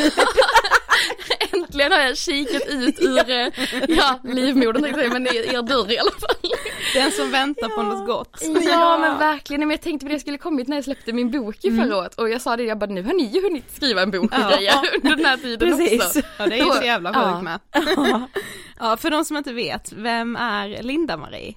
Äntligen 1.53 1.93
har 1.93 1.99
jag 1.99 2.17
kikat 2.17 2.63
ut 2.69 3.01
ur, 3.01 3.31
eh, 3.31 3.49
ja, 3.89 4.21
livmodern 4.25 4.83
tänkte 4.83 5.03
jag 5.03 5.13
men 5.13 5.27
er 5.27 5.63
dörr 5.63 5.93
i 5.93 5.99
alla 5.99 6.11
fall. 6.11 6.51
Den 6.95 7.11
som 7.13 7.31
väntar 7.31 7.69
på 7.69 7.83
något 7.83 8.07
gott. 8.07 8.39
Ja 8.67 8.99
men 9.01 9.19
verkligen, 9.19 9.61
men 9.61 9.71
jag 9.71 9.81
tänkte 9.81 10.05
på 10.05 10.09
det 10.09 10.15
jag 10.15 10.21
skulle 10.21 10.39
kommit 10.39 10.69
när 10.69 10.77
jag 10.77 10.85
släppte 10.85 11.13
min 11.13 11.31
bok 11.31 11.65
i 11.65 11.71
förra 11.77 11.97
året 11.97 12.15
och 12.15 12.31
jag 12.31 12.41
sa 12.41 12.57
det, 12.57 12.63
jag 12.63 12.79
bara 12.79 12.91
nu 12.91 13.03
har 13.03 13.13
ni 13.15 13.25
ju 13.25 13.43
hunnit 13.43 13.77
skriva 13.77 14.03
en 14.03 14.11
bok 14.11 14.33
och 14.33 14.39
Ja. 14.41 14.51
grejer 14.57 14.75
under 15.03 15.17
den 15.17 15.25
här 15.27 15.37
tiden 15.37 15.71
Precis. 15.79 16.03
också. 16.07 16.21
Ja 16.39 16.47
det 16.47 16.59
är 16.61 16.65
ju 16.65 16.71
så 16.73 16.83
jävla 16.83 17.15
sjukt 17.15 17.27
Ja. 17.27 17.43
med. 17.43 17.61
Ja 18.79 18.97
för 18.97 19.11
de 19.11 19.25
som 19.25 19.37
inte 19.37 19.53
vet, 19.53 19.93
vem 19.93 20.37
är 20.37 20.83
Linda-Marie? 20.83 21.55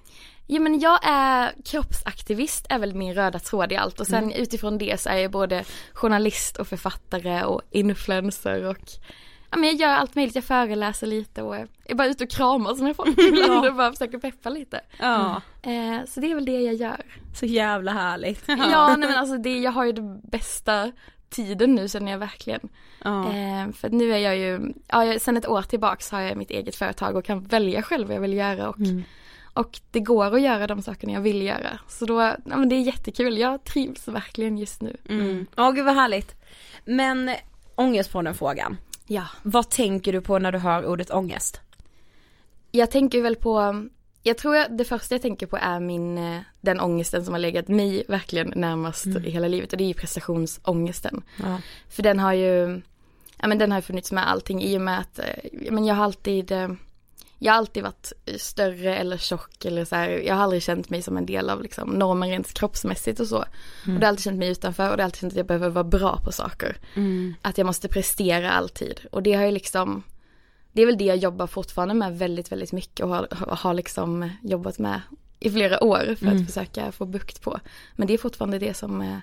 Ja 0.48 0.60
men 0.60 0.80
jag 0.80 1.00
är 1.04 1.54
kroppsaktivist 1.66 2.66
är 2.70 2.80
väl 2.80 2.96
min 2.96 3.14
röda 3.14 3.40
tråd 3.40 3.72
i 3.72 3.76
allt 3.76 4.00
och 4.00 4.08
sen 4.08 4.32
utifrån 4.32 4.78
det 4.78 5.02
så 5.02 5.10
är 5.10 5.18
jag 5.18 5.32
både 5.32 5.64
journalist 5.94 6.58
och 6.58 6.68
författare 6.68 7.44
och 7.44 7.62
influencer 7.72 8.64
och 8.64 8.78
ja 9.52 9.58
men 9.58 9.70
jag 9.70 9.76
gör 9.76 9.90
allt 9.90 10.16
möjligt, 10.16 10.36
jag 10.36 10.44
föreläser 10.44 11.08
lite 11.08 11.42
och 11.42 11.56
är 11.86 11.96
bara 11.96 12.08
ute 12.08 12.24
och 12.24 12.30
kramas 12.30 12.80
med 12.80 12.96
folk 12.96 13.18
ibland 13.34 13.66
och 13.68 13.76
bara 13.76 13.92
försöker 13.92 14.18
peppa 14.18 14.50
lite. 14.50 14.82
Ja, 15.00 15.42
Eh, 15.62 16.06
så 16.08 16.20
det 16.20 16.32
är 16.32 16.36
väl 16.36 16.46
det 16.46 16.62
jag 16.62 16.76
gör. 16.76 17.02
Så 17.36 17.46
jävla 17.46 17.92
härligt. 17.92 18.44
Ja 18.48 18.96
nej 18.98 19.10
men 19.10 19.18
alltså 19.18 19.38
det, 19.38 19.58
jag 19.60 19.72
har 19.72 19.86
ju 19.86 19.92
den 19.92 20.22
bästa 20.24 20.92
tiden 21.30 21.76
nu 21.76 21.88
känner 21.88 22.12
jag 22.12 22.20
verkligen. 22.20 22.70
ja. 23.04 23.26
Eh, 23.34 23.72
för 23.72 23.90
nu 23.90 24.14
är 24.14 24.18
jag 24.18 24.38
ju, 24.38 24.74
ja 24.88 25.06
jag, 25.06 25.22
sen 25.22 25.38
ett 25.38 25.48
år 25.48 25.62
tillbaks 25.62 26.12
har 26.12 26.22
jag 26.22 26.38
mitt 26.38 26.52
eget 26.52 26.76
företag 26.76 27.16
och 27.16 27.26
kan 27.26 27.44
välja 27.44 27.82
själv 27.82 28.08
vad 28.08 28.16
jag 28.16 28.22
vill 28.22 28.34
göra 28.34 28.70
och, 28.70 28.78
och 29.54 29.80
det 29.92 30.00
går 30.00 30.36
att 30.36 30.42
göra 30.42 30.68
de 30.68 30.82
sakerna 30.82 31.14
jag 31.14 31.22
vill 31.22 31.42
göra. 31.42 31.80
Så 31.88 32.06
då, 32.06 32.22
ja 32.22 32.38
men 32.46 32.70
det 32.70 32.76
är 32.76 32.82
jättekul, 32.82 33.38
jag 33.38 33.64
trivs 33.64 34.08
verkligen 34.08 34.58
just 34.58 34.82
nu. 34.82 34.98
Mm. 35.10 35.46
Åh 35.58 35.72
gud 35.72 35.86
vad 35.86 35.96
härligt. 35.96 36.36
Men 36.86 37.32
ångestpodden-frågan. 37.76 38.78
Ja. 39.08 39.28
Vad 39.44 39.70
tänker 39.70 40.14
du 40.14 40.22
på 40.22 40.40
när 40.40 40.52
du 40.52 40.58
hör 40.58 40.86
ordet 40.86 41.12
ångest? 41.12 41.62
Jag 42.72 42.92
tänker 42.92 43.22
väl 43.22 43.36
på, 43.36 43.86
jag 44.24 44.38
tror 44.38 44.56
jag, 44.56 44.78
det 44.78 44.86
första 44.86 45.16
jag 45.16 45.22
tänker 45.22 45.48
på 45.48 45.58
är 45.58 45.80
min, 45.80 46.18
eh, 46.18 46.42
den 46.62 46.80
ångesten 46.80 47.26
som 47.26 47.34
har 47.34 47.40
legat 47.40 47.68
mig 47.68 48.04
verkligen 48.08 48.54
närmast 48.56 49.06
i 49.06 49.30
hela 49.30 49.48
livet 49.48 49.72
och 49.72 49.78
det 49.78 49.84
är 49.84 49.88
ju 49.88 49.94
prestationsångesten. 49.94 51.22
Ja. 51.44 51.62
För 51.90 52.04
den 52.04 52.20
har 52.20 52.34
ju, 52.34 52.82
ja 53.38 53.48
men 53.48 53.58
den 53.58 53.72
har 53.72 53.82
funnits 53.82 54.12
med 54.12 54.30
allting 54.30 54.64
i 54.64 54.78
och 54.78 54.82
med 54.82 55.00
att, 55.00 55.20
eh, 55.20 55.72
men 55.72 55.86
jag 55.86 55.96
har 55.96 56.04
alltid, 56.04 56.52
eh, 56.52 56.70
jag 57.40 57.54
har 57.54 57.58
alltid 57.58 57.84
varit 57.84 58.14
större 58.38 58.96
eller 58.96 59.18
tjock 59.18 59.66
eller 59.66 59.86
så 59.86 59.96
här, 59.96 60.10
jag 60.10 60.36
har 60.36 60.44
aldrig 60.44 60.64
känt 60.64 60.90
mig 60.90 61.02
som 61.02 61.18
en 61.18 61.26
del 61.26 61.50
av 61.50 61.62
liksom 61.62 61.90
normen 61.90 62.30
rent 62.30 62.54
kroppsmässigt 62.54 63.20
och 63.20 63.28
så. 63.28 63.38
Och 63.38 63.46
det 64.00 64.06
har 64.06 64.08
alltid 64.08 64.24
känt 64.24 64.40
mig 64.40 64.50
utanför 64.50 64.92
och 64.92 64.98
det 64.98 65.04
har 65.04 65.06
alltid 65.06 65.22
känt 65.22 65.34
att 65.34 65.38
jag 65.38 65.46
behöver 65.46 65.70
vara 65.70 65.84
bra 65.84 66.22
på 66.26 66.32
saker. 66.32 66.78
Att 67.42 67.58
jag 67.58 67.66
måste 67.66 67.88
prestera 67.88 68.52
alltid. 68.52 69.02
Och 69.12 69.24
det 69.24 69.34
har 69.34 69.46
ju 69.46 69.52
liksom, 69.52 70.04
det 70.72 70.82
är 70.82 70.86
väl 70.86 70.98
det 70.98 71.06
jag 71.06 71.18
jobbar 71.18 71.48
fortfarande 71.48 71.94
med 71.94 72.18
väldigt, 72.18 72.52
väldigt 72.52 72.72
mycket 72.72 73.06
och 73.06 73.10
har, 73.10 73.28
har 73.32 73.74
liksom 73.74 74.30
jobbat 74.42 74.80
med 74.80 75.02
i 75.40 75.50
flera 75.50 75.84
år 75.84 76.16
för 76.20 76.28
att 76.28 76.46
försöka 76.46 76.92
få 76.92 77.06
bukt 77.06 77.42
på. 77.42 77.60
Men 77.96 78.08
det 78.08 78.14
är 78.14 78.18
fortfarande 78.18 78.60
det 78.60 78.74
som 78.74 79.22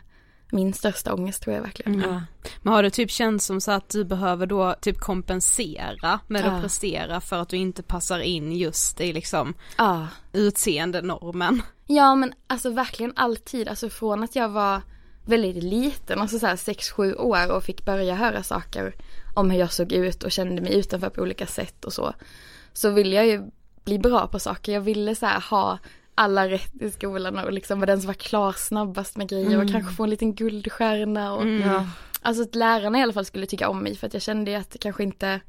min 0.51 0.73
största 0.73 1.15
ångest 1.15 1.43
tror 1.43 1.55
jag 1.55 1.63
verkligen. 1.63 2.01
Ja. 2.01 2.23
Men 2.63 2.73
har 2.73 2.83
det 2.83 2.91
typ 2.91 3.11
känts 3.11 3.47
som 3.47 3.61
så 3.61 3.73
att 3.73 3.89
du 3.89 4.05
behöver 4.05 4.47
då 4.47 4.75
typ 4.81 4.99
kompensera 4.99 6.21
med 6.27 6.45
Ja. 6.45 6.51
att 6.51 6.63
prestera 6.63 7.21
för 7.21 7.37
att 7.37 7.49
du 7.49 7.57
inte 7.57 7.83
passar 7.83 8.19
in 8.21 8.53
just 8.53 9.01
i 9.01 9.13
liksom 9.13 9.55
Ja. 9.79 10.07
utseendenormen? 10.33 11.63
Ja 11.87 12.15
men 12.15 12.33
alltså 12.47 12.71
verkligen 12.71 13.13
alltid, 13.17 13.69
alltså 13.69 13.89
från 13.91 14.25
att 14.25 14.37
jag 14.37 14.49
var 14.49 14.83
väldigt 15.25 15.65
liten, 15.65 16.21
alltså 16.21 16.39
så 16.39 16.47
här 16.47 16.57
6-7 16.57 17.15
år 17.17 17.51
och 17.53 17.65
fick 17.65 17.85
börja 17.85 18.15
höra 18.15 18.43
saker 18.43 18.95
om 19.35 19.51
hur 19.51 19.59
jag 19.59 19.73
såg 19.73 19.93
ut 19.93 20.23
och 20.23 20.33
kände 20.33 20.63
mig 20.63 20.75
utanför 20.79 21.11
på 21.11 21.23
olika 21.23 21.47
sätt 21.47 21.85
och 21.85 21.93
så. 21.93 22.15
Så 22.73 22.91
ville 22.91 23.17
jag 23.17 23.27
ju 23.27 23.43
bli 23.85 23.99
bra 23.99 24.27
på 24.27 24.39
saker. 24.39 24.73
Jag 24.73 24.81
ville 24.81 25.15
så 25.15 25.27
här 25.27 25.41
ha 25.51 25.79
alla 26.15 26.49
rätt 26.49 26.83
i 26.83 26.91
skolan 26.91 27.39
och 27.39 27.53
liksom 27.53 27.81
vara 27.81 27.87
den 27.87 28.01
som 28.01 28.07
var 28.07 28.15
klar 28.15 28.53
snabbast 28.53 29.17
med 29.17 29.29
grejer 29.29 29.63
och 29.63 29.71
kanske 29.71 29.95
få 29.95 30.05
en 30.05 30.11
liten 30.11 30.35
guldstjärna 30.35 31.35
och 31.35 31.47
Ja. 31.47 31.87
Alltså 32.23 32.43
att 32.43 32.55
lärarna 32.55 32.99
i 32.99 33.03
alla 33.03 33.13
fall 33.13 33.25
skulle 33.25 33.47
tycka 33.47 33.69
om 33.69 33.79
mig 33.79 33.97
för 33.97 34.07
att 34.07 34.15
jag 34.15 34.23
kände 34.23 34.51
ju 34.51 34.57
att 34.57 34.77
kanske 34.81 35.03
inte 35.03 35.41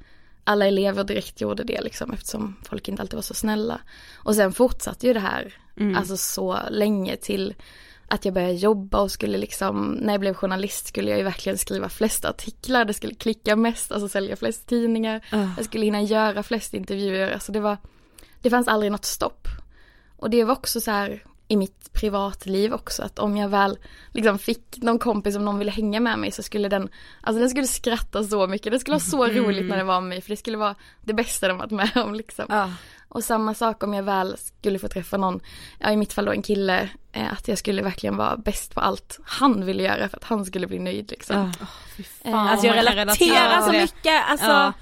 alla 0.43 0.65
elever 0.67 1.03
direkt 1.03 1.41
gjorde 1.41 1.63
det 1.63 1.81
liksom 1.81 2.12
eftersom 2.12 2.55
folk 2.69 2.88
inte 2.88 3.01
alltid 3.01 3.15
var 3.15 3.22
så 3.22 3.34
snälla. 3.34 3.79
Och 4.15 4.36
sen 4.36 4.53
fortsatte 4.53 5.07
ju 5.07 5.13
det 5.13 5.19
här 5.19 5.53
alltså 5.95 6.17
så 6.17 6.60
länge 6.69 7.15
till 7.15 7.55
att 8.07 8.25
jag 8.25 8.34
började 8.34 8.53
jobba 8.53 9.01
och 9.01 9.12
skulle 9.12 9.38
liksom, 9.38 9.91
när 10.01 10.13
jag 10.13 10.19
blev 10.19 10.34
journalist 10.34 10.88
skulle 10.88 11.10
jag 11.10 11.17
ju 11.17 11.24
verkligen 11.24 11.57
skriva 11.57 11.89
flest 11.89 12.25
artiklar, 12.25 12.86
det 12.86 12.93
skulle 12.93 13.13
klicka 13.13 13.55
mest, 13.55 13.91
alltså 13.91 14.10
sälja 14.10 14.36
flest 14.36 14.67
tidningar, 14.67 15.25
jag 15.57 15.65
skulle 15.65 15.86
hinna 15.86 16.01
göra 16.01 16.43
flest 16.43 16.74
intervjuer, 16.74 17.31
alltså 17.31 17.51
det 17.51 17.60
var, 17.60 17.77
det 18.41 18.50
fanns 18.50 18.67
aldrig 18.67 18.91
något 18.91 19.05
stopp. 19.05 19.48
Och 20.17 20.29
det 20.29 20.43
var 20.43 20.53
också 20.53 20.81
så 20.81 20.91
här 20.91 21.24
i 21.48 21.57
mitt 21.57 21.93
privatliv 21.93 22.74
också 22.74 23.03
att 23.03 23.19
om 23.19 23.38
jag 23.38 23.50
väl 23.50 23.77
liksom 24.12 24.39
fick 24.39 24.77
någon 24.77 25.00
kompis 25.00 25.36
om 25.36 25.45
någon 25.45 25.60
ville 25.60 25.72
hänga 25.72 26.00
med 26.00 26.19
mig 26.19 26.31
så 26.31 26.43
skulle 26.43 26.69
den, 26.69 26.89
alltså 27.22 27.39
den 27.39 27.50
skulle 27.50 27.67
skratta 27.67 28.24
så 28.24 28.48
mycket, 28.48 28.72
det 28.72 28.79
skulle 28.79 28.93
vara 28.93 29.00
så 29.00 29.27
roligt 29.27 29.65
när 29.65 29.77
det 29.77 29.84
var 29.84 30.01
med 30.01 30.10
mig 30.10 30.22
för 30.22 30.29
det 30.29 30.38
skulle 30.38 30.57
vara 30.57 30.75
det 31.01 31.13
bästa 31.13 31.48
de 31.48 31.57
varit 31.57 31.72
med 31.72 31.91
om 31.95 32.15
liksom. 32.15 32.45
Ja. 32.50 32.72
Och 33.07 33.24
samma 33.24 33.53
sak 33.53 33.84
om 33.84 33.93
jag 33.93 34.03
väl 34.03 34.38
skulle 34.38 34.79
få 34.79 34.88
träffa 34.88 35.17
någon, 35.17 35.39
ja 35.79 35.91
i 35.91 35.98
mitt 35.98 36.13
fall 36.13 36.25
då 36.25 36.31
en 36.31 36.41
kille, 36.41 36.89
eh, 37.12 37.34
att 37.34 37.48
jag 37.48 37.57
skulle 37.57 37.81
verkligen 37.81 38.17
vara 38.17 38.38
bäst 38.38 38.74
på 38.75 38.81
allt 38.81 39.19
han 39.25 39.65
ville 39.65 39.84
göra 39.84 40.10
för 40.10 40.17
att 40.17 40.24
han 40.24 40.45
skulle 40.45 40.67
bli 40.67 40.79
nöjd 40.79 41.12
liksom. 41.12 41.53
Fan, 42.24 42.48
Alltså 42.48 42.67
jag 42.67 42.75
man 42.75 42.86
kan 42.86 42.95
relaterar 42.95 43.62
så 43.62 43.72
mycket, 43.72 44.24
alltså. 44.29 44.48
Ja. 44.48 44.74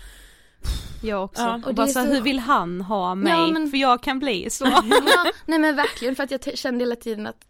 Jag 1.01 1.23
också. 1.23 1.41
Ja, 1.41 1.55
och 1.55 1.67
och 1.67 1.75
bara 1.75 1.87
så 1.87 1.93
så- 1.93 1.99
hur 2.05 2.21
vill 2.21 2.39
han 2.39 2.81
ha 2.81 3.15
mig? 3.15 3.33
Ja, 3.33 3.47
men- 3.47 3.69
För 3.69 3.77
jag 3.77 4.03
kan 4.03 4.19
bli 4.19 4.49
så. 4.49 4.65
ja, 4.65 4.83
nej 5.45 5.59
men 5.59 5.75
verkligen 5.75 6.15
för 6.15 6.23
att 6.23 6.31
jag 6.31 6.57
kände 6.57 6.79
hela 6.79 6.95
tiden 6.95 7.27
att 7.27 7.45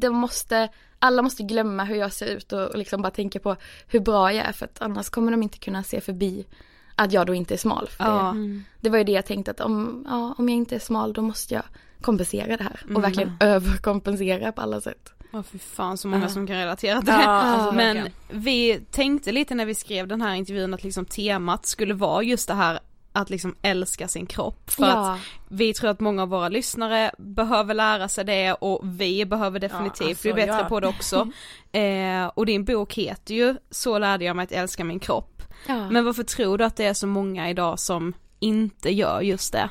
de 0.00 0.08
måste, 0.14 0.68
alla 0.98 1.22
måste 1.22 1.42
glömma 1.42 1.84
hur 1.84 1.96
jag 1.96 2.12
ser 2.12 2.26
ut 2.26 2.52
och, 2.52 2.60
och 2.66 2.78
liksom 2.78 3.02
bara 3.02 3.10
tänka 3.10 3.40
på 3.40 3.56
hur 3.86 4.00
bra 4.00 4.32
jag 4.32 4.46
är 4.46 4.52
för 4.52 4.64
att 4.64 4.82
annars 4.82 5.08
kommer 5.10 5.30
de 5.30 5.42
inte 5.42 5.58
kunna 5.58 5.82
se 5.82 6.00
förbi 6.00 6.46
att 6.94 7.12
jag 7.12 7.26
då 7.26 7.34
inte 7.34 7.54
är 7.54 7.58
smal. 7.58 7.88
För 7.88 8.04
Ja. 8.04 8.34
det, 8.36 8.62
det 8.80 8.90
var 8.90 8.98
ju 8.98 9.04
det 9.04 9.12
jag 9.12 9.26
tänkte 9.26 9.50
att 9.50 9.60
om, 9.60 10.06
ja, 10.08 10.34
om 10.38 10.48
jag 10.48 10.56
inte 10.56 10.74
är 10.74 10.78
smal 10.78 11.12
då 11.12 11.22
måste 11.22 11.54
jag 11.54 11.62
kompensera 12.00 12.56
det 12.56 12.64
här 12.64 12.80
och 12.84 12.90
Mm. 12.90 13.02
verkligen 13.02 13.36
överkompensera 13.40 14.52
på 14.52 14.60
alla 14.60 14.80
sätt. 14.80 15.12
Åh 15.32 15.42
fy 15.42 15.58
fan 15.58 15.96
så 15.98 16.08
många 16.08 16.28
som 16.28 16.46
kan 16.46 16.56
relatera 16.56 16.98
till 16.98 17.06
det. 17.06 17.12
alltså 17.26 17.72
Men 17.72 17.96
verkligen. 17.96 18.12
vi 18.42 18.80
tänkte 18.90 19.32
lite 19.32 19.54
när 19.54 19.66
vi 19.66 19.74
skrev 19.74 20.08
den 20.08 20.20
här 20.22 20.34
intervjun 20.34 20.74
att 20.74 20.84
liksom 20.84 21.04
temat 21.04 21.66
skulle 21.66 21.94
vara 21.94 22.22
just 22.22 22.48
det 22.48 22.54
här 22.54 22.78
att 23.12 23.30
liksom 23.30 23.54
älska 23.62 24.08
sin 24.08 24.26
kropp. 24.26 24.70
För 24.70 24.82
Ja. 24.86 25.12
att 25.12 25.20
vi 25.48 25.74
tror 25.74 25.90
att 25.90 26.00
många 26.00 26.22
av 26.22 26.28
våra 26.28 26.48
lyssnare 26.48 27.10
behöver 27.18 27.74
lära 27.74 28.08
sig 28.08 28.24
det 28.24 28.52
och 28.52 28.80
vi 29.00 29.24
behöver 29.26 29.60
definitivt 29.60 30.00
Ja, 30.00 30.08
alltså, 30.08 30.22
bli 30.22 30.32
bättre 30.32 30.58
ja. 30.62 30.64
på 30.68 30.80
det 30.80 30.86
också. 30.88 31.30
eh, 31.72 32.26
och 32.26 32.46
din 32.46 32.64
bok 32.64 32.94
heter 32.94 33.34
ju 33.34 33.56
Så 33.70 33.98
lärde 33.98 34.24
jag 34.24 34.36
mig 34.36 34.42
att 34.44 34.52
älska 34.52 34.84
min 34.84 35.00
kropp. 35.00 35.42
Men 35.66 36.04
varför 36.04 36.22
tror 36.22 36.58
du 36.58 36.64
att 36.64 36.76
det 36.76 36.84
är 36.84 36.94
så 36.94 37.06
många 37.06 37.50
idag 37.50 37.78
som 37.78 38.12
inte 38.40 38.90
gör 38.90 39.20
just 39.20 39.52
det? 39.52 39.70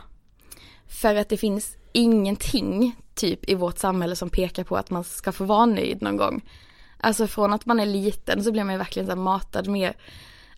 För 1.01 1.15
att 1.15 1.29
det 1.29 1.37
finns 1.37 1.75
ingenting 1.93 2.95
typ 3.17 3.49
i 3.49 3.55
vårt 3.55 3.77
samhälle 3.77 4.15
som 4.15 4.29
pekar 4.29 4.63
på 4.63 4.77
att 4.77 4.89
man 4.89 5.03
ska 5.03 5.31
få 5.31 5.43
vara 5.43 5.65
nöjd 5.65 6.01
någon 6.01 6.17
gång. 6.17 6.41
Alltså 6.99 7.27
från 7.27 7.53
att 7.53 7.65
man 7.65 7.79
är 7.79 7.85
liten 7.85 8.43
så 8.43 8.51
blir 8.51 8.63
man 8.63 8.73
ju 8.73 8.77
verkligen 8.77 9.07
så 9.07 9.15
matad 9.15 9.67
med 9.67 9.93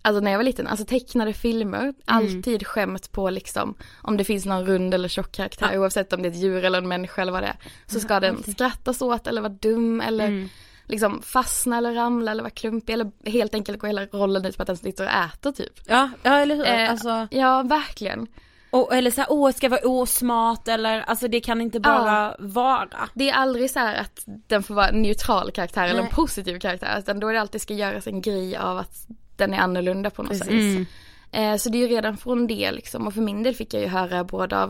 Alltså 0.01 0.20
när 0.20 0.32
jag 0.32 0.38
var 0.38 0.44
liten, 0.44 0.68
alltså 0.68 0.86
tecknade 0.86 1.34
filmer, 1.34 1.94
alltid 2.06 2.68
skämt 2.68 3.12
på 3.12 3.30
liksom 3.30 3.75
om 4.01 4.18
det 4.18 4.24
finns 4.24 4.46
någon 4.46 4.66
rund 4.66 4.94
eller 4.94 5.08
tjock 5.08 5.32
karaktär 5.32 5.78
oavsett 5.78 6.13
om 6.13 6.22
det 6.22 6.28
är 6.28 6.32
ett 6.32 6.38
djur 6.38 6.66
eller 6.66 6.78
en 6.78 6.88
människa 6.88 7.22
eller 7.22 7.32
vad 7.32 7.44
det 7.44 7.48
är. 7.48 7.58
Så 7.88 8.00
ska 8.00 8.20
den 8.20 8.44
skrattas 8.44 9.01
åt 9.01 9.28
eller 9.28 9.42
vara 9.42 9.54
dum 9.54 10.01
eller 10.01 10.50
liksom 10.86 11.22
fastna 11.22 11.78
eller 11.78 11.94
ramla 11.94 12.32
eller 12.32 12.44
vara 12.44 12.51
klumpig 12.51 12.94
eller 12.94 13.30
helt 13.30 13.54
enkelt 13.54 13.80
gå 13.80 13.88
hela 13.88 14.06
rollen 14.06 14.46
ut 14.46 14.58
på 14.58 14.63
att 14.63 14.68
den 14.68 14.78
sitter 14.78 15.04
och 15.06 15.12
äter 15.12 15.51
typ. 15.51 15.74
Ja, 15.86 16.10
ja 16.24 16.38
eller 16.38 16.56
hur. 16.56 16.67
Eh, 16.67 16.91
alltså, 16.91 17.28
Ja, 17.32 17.63
verkligen. 17.63 18.28
Och, 18.71 18.93
eller 18.93 19.12
så 19.12 19.21
här, 19.21 19.27
åh, 19.32 19.51
ska 19.51 19.69
vara 19.69 19.82
osmart 19.84 20.67
eller, 20.67 21.01
alltså 21.01 21.27
det 21.27 21.39
kan 21.39 21.62
inte 21.62 21.79
bara 21.79 22.36
vara. 22.39 23.10
Det 23.13 23.29
är 23.29 23.34
aldrig 23.34 23.71
så 23.71 23.79
här 23.79 23.95
att 23.95 24.23
den 24.25 24.63
får 24.63 24.75
vara 24.75 24.88
en 24.88 25.01
neutral 25.01 25.51
karaktär 25.51 25.84
eller 25.84 25.99
en 25.99 26.05
Nej. 26.05 26.13
positiv 26.13 26.60
karaktär 26.60 26.99
utan 26.99 27.19
då 27.19 27.27
är 27.27 27.34
det 27.34 27.41
alltid 27.41 27.62
ska 27.62 27.73
göras 27.73 28.08
en 28.08 28.21
grej 28.21 28.58
av 28.58 28.77
att 28.77 29.08
den 29.36 29.53
är 29.53 29.58
annorlunda 29.58 30.10
på 30.10 30.23
något 30.23 30.38
sätt. 30.38 30.47
Precis. 30.47 30.88
Eh, 31.32 31.55
så 31.55 31.69
det 31.69 31.77
är 31.77 31.79
ju 31.79 31.88
redan 31.88 32.17
från 32.17 32.47
det 32.47 32.71
liksom 32.71 33.08
och 33.08 33.13
för 33.13 33.21
min 33.21 33.43
del 33.43 33.55
fick 33.55 33.73
jag 33.73 33.82
ju 33.82 33.88
höra 33.88 34.23
både 34.23 34.63
av 34.63 34.69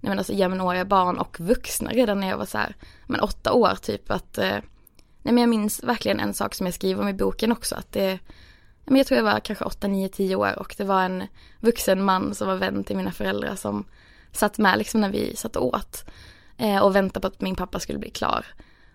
nej 0.00 0.08
men 0.08 0.18
alltså 0.18 0.32
jämnåriga 0.32 0.84
barn 0.84 1.18
och 1.18 1.40
vuxna 1.40 1.90
redan 1.90 2.20
när 2.20 2.28
jag 2.28 2.38
var 2.38 2.46
så 2.46 2.58
här, 2.58 2.76
men 3.06 3.20
åtta 3.20 3.52
år 3.52 3.74
typ 3.82 4.10
att 4.10 4.38
eh, 4.38 4.58
Nej 5.22 5.34
men 5.34 5.38
jag 5.38 5.48
minns 5.48 5.82
verkligen 5.82 6.20
en 6.20 6.34
sak 6.34 6.54
som 6.54 6.66
jag 6.66 6.74
skriver 6.74 7.02
om 7.02 7.08
i 7.08 7.12
boken 7.12 7.52
också 7.52 7.74
att 7.74 7.92
det 7.92 8.10
ja, 8.12 8.18
men 8.84 8.96
Jag 8.96 9.06
tror 9.06 9.16
jag 9.16 9.24
var 9.24 9.40
kanske 9.40 9.64
8, 9.64 9.88
9, 9.88 10.08
10 10.08 10.36
år 10.36 10.58
och 10.58 10.74
det 10.78 10.84
var 10.84 11.02
en 11.02 11.26
vuxen 11.60 12.02
man 12.04 12.34
som 12.34 12.48
var 12.48 12.56
vän 12.56 12.84
till 12.84 12.96
mina 12.96 13.12
föräldrar 13.12 13.54
som 13.56 13.84
satt 14.32 14.58
med 14.58 14.78
liksom 14.78 15.00
när 15.00 15.10
vi 15.10 15.36
satt 15.36 15.56
åt 15.56 16.04
eh, 16.56 16.78
och 16.82 16.96
väntade 16.96 17.20
på 17.20 17.26
att 17.34 17.40
min 17.40 17.56
pappa 17.56 17.80
skulle 17.80 17.98
bli 17.98 18.10
klar. 18.10 18.46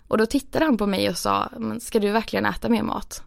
Och 0.08 0.18
då 0.18 0.26
tittade 0.26 0.64
han 0.64 0.76
på 0.76 0.86
mig 0.86 1.08
och 1.08 1.18
sa, 1.18 1.48
men 1.58 1.80
ska 1.80 1.98
du 1.98 2.10
verkligen 2.10 2.46
äta 2.46 2.68
mer 2.68 2.82
mat? 2.82 3.22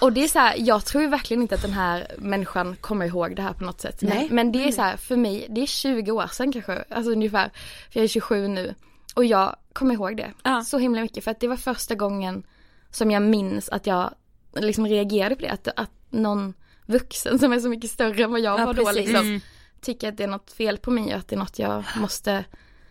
Och 0.00 0.12
det 0.12 0.24
är 0.24 0.28
så 0.28 0.38
här, 0.38 0.54
jag 0.58 0.84
tror 0.84 1.06
verkligen 1.08 1.42
inte 1.42 1.54
att 1.54 1.62
den 1.62 1.72
här 1.72 2.06
människan 2.18 2.76
kommer 2.80 3.06
ihåg 3.06 3.36
det 3.36 3.42
här 3.42 3.52
på 3.52 3.64
något 3.64 3.80
sätt. 3.80 3.98
Nej. 4.02 4.18
Men, 4.26 4.34
men 4.36 4.52
det 4.52 4.68
är 4.68 4.72
så 4.72 4.82
här, 4.82 4.96
för 4.96 5.16
mig, 5.16 5.46
det 5.50 5.60
är 5.62 5.66
20 5.66 6.10
år 6.10 6.26
sedan 6.26 6.52
kanske, 6.52 6.84
alltså 6.90 7.12
ungefär, 7.12 7.50
för 7.90 8.00
jag 8.00 8.04
är 8.04 8.08
27 8.08 8.48
nu. 8.48 8.74
Och 9.14 9.24
jag 9.24 9.56
kommer 9.72 9.94
ihåg 9.94 10.16
det 10.16 10.32
Ja. 10.42 10.62
så 10.64 10.78
himla 10.78 11.00
mycket 11.00 11.24
för 11.24 11.30
att 11.30 11.40
det 11.40 11.48
var 11.48 11.56
första 11.56 11.94
gången 11.94 12.42
som 12.90 13.10
jag 13.10 13.22
minns 13.22 13.68
att 13.68 13.86
jag 13.86 14.14
liksom 14.54 14.86
reagerade 14.86 15.34
på 15.36 15.42
det. 15.42 15.50
Att, 15.50 15.68
att 15.76 15.90
någon 16.10 16.54
vuxen 16.86 17.38
som 17.38 17.52
är 17.52 17.58
så 17.60 17.68
mycket 17.68 17.90
större 17.90 18.22
än 18.24 18.30
vad 18.30 18.40
jag 18.40 18.60
Ja, 18.60 18.66
var 18.66 18.74
då 18.74 18.84
precis. 18.84 19.06
liksom 19.08 19.40
tycker 19.80 20.08
att 20.08 20.16
det 20.16 20.24
är 20.24 20.28
något 20.28 20.50
fel 20.52 20.78
på 20.78 20.90
mig 20.90 21.04
och 21.14 21.18
att 21.20 21.28
det 21.28 21.34
är 21.34 21.38
något 21.38 21.58
jag 21.58 21.84
måste 22.00 22.44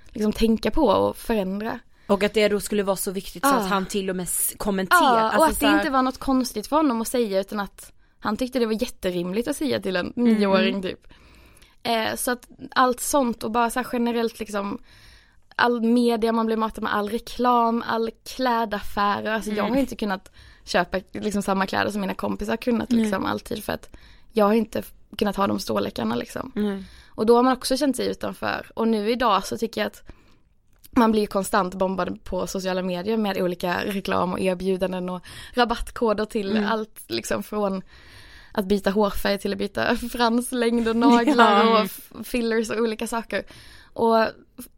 liksom 0.10 0.34
tänka 0.34 0.72
på 0.72 0.86
och 0.88 1.18
förändra. 1.18 1.80
Och 2.08 2.24
att 2.24 2.34
det 2.34 2.48
då 2.48 2.60
skulle 2.60 2.84
vara 2.84 2.96
så 2.96 3.12
viktigt 3.12 3.44
så 3.46 3.56
att 3.56 3.70
han 3.70 3.86
till 3.86 4.10
och 4.10 4.16
med 4.16 4.28
kommenterar. 4.58 5.02
Ja, 5.02 5.26
och 5.28 5.34
alltså, 5.34 5.44
att 5.52 5.58
så 5.58 5.66
det 5.66 5.72
här- 5.72 5.80
inte 5.80 5.90
var 5.92 6.02
något 6.02 6.18
konstigt 6.18 6.68
för 6.68 6.76
honom 6.76 7.02
att 7.02 7.08
säga 7.08 7.40
utan 7.40 7.60
att 7.60 7.92
han 8.20 8.38
tyckte 8.38 8.60
det 8.60 8.66
var 8.66 8.82
jätterimligt 8.82 9.48
att 9.48 9.56
säga 9.58 9.80
till 9.80 9.96
en 9.96 10.14
nioåring 10.16 10.82
typ. 10.82 11.08
Eh, 11.84 12.16
så 12.16 12.32
att 12.32 12.48
allt 12.72 13.00
sånt 13.00 13.44
och 13.44 13.52
bara 13.52 13.70
så 13.70 13.80
här 13.80 13.88
generellt 13.94 14.40
liksom 14.40 14.80
all 15.56 15.82
media 15.82 16.32
man 16.32 16.46
blir 16.46 16.58
matad 16.58 16.84
med, 16.84 16.96
all 16.96 17.10
reklam, 17.10 17.84
all 17.88 18.10
klädaffärer. 18.36 19.32
Alltså 19.32 19.52
jag 19.52 19.64
har 19.64 19.76
inte 19.76 19.96
kunnat 19.96 20.32
köpa 20.70 21.00
liksom 21.12 21.42
samma 21.42 21.66
kläder 21.66 21.92
som 21.92 22.02
mina 22.02 22.14
kompisar 22.14 22.52
har 22.52 22.58
kunnat 22.58 22.92
liksom 22.92 23.26
alltid 23.26 23.64
för 23.64 23.74
att 23.74 23.90
jag 24.32 24.46
har 24.46 24.54
inte 24.54 24.84
kunnat 25.18 25.36
ha 25.36 25.48
de 25.48 25.60
storlekarna 25.60 26.16
liksom. 26.16 26.52
Mm. 26.56 26.84
Och 27.08 27.26
då 27.26 27.36
har 27.36 27.44
man 27.44 27.54
också 27.54 27.78
känt 27.78 27.96
sig 27.96 28.08
utanför. 28.08 28.72
Och 28.74 28.88
nu 28.88 29.12
idag 29.12 29.46
så 29.46 29.58
tycker 29.58 29.82
jag 29.82 29.88
att 29.88 30.04
man 30.92 31.12
blir 31.12 31.28
konstant 31.28 31.76
bombad 31.76 32.24
på 32.24 32.48
sociala 32.48 32.82
medier 32.82 33.18
med 33.18 33.38
olika 33.42 33.86
reklam 33.86 34.34
och 34.34 34.40
erbjudanden 34.40 35.10
och 35.10 35.22
rabattkoder 35.54 36.26
till 36.26 36.66
allt 36.66 37.04
liksom 37.08 37.44
från 37.44 37.82
att 38.52 38.66
byta 38.66 38.92
hårfärg 38.92 39.38
till 39.40 39.52
att 39.52 39.58
byta 39.60 39.96
franslängd 39.96 40.88
och 40.88 40.96
naglar 41.08 41.66
Ja. 41.66 41.82
och 41.84 42.26
fillers 42.28 42.70
och 42.70 42.78
olika 42.78 43.08
saker. 43.08 43.44
Och 43.94 44.26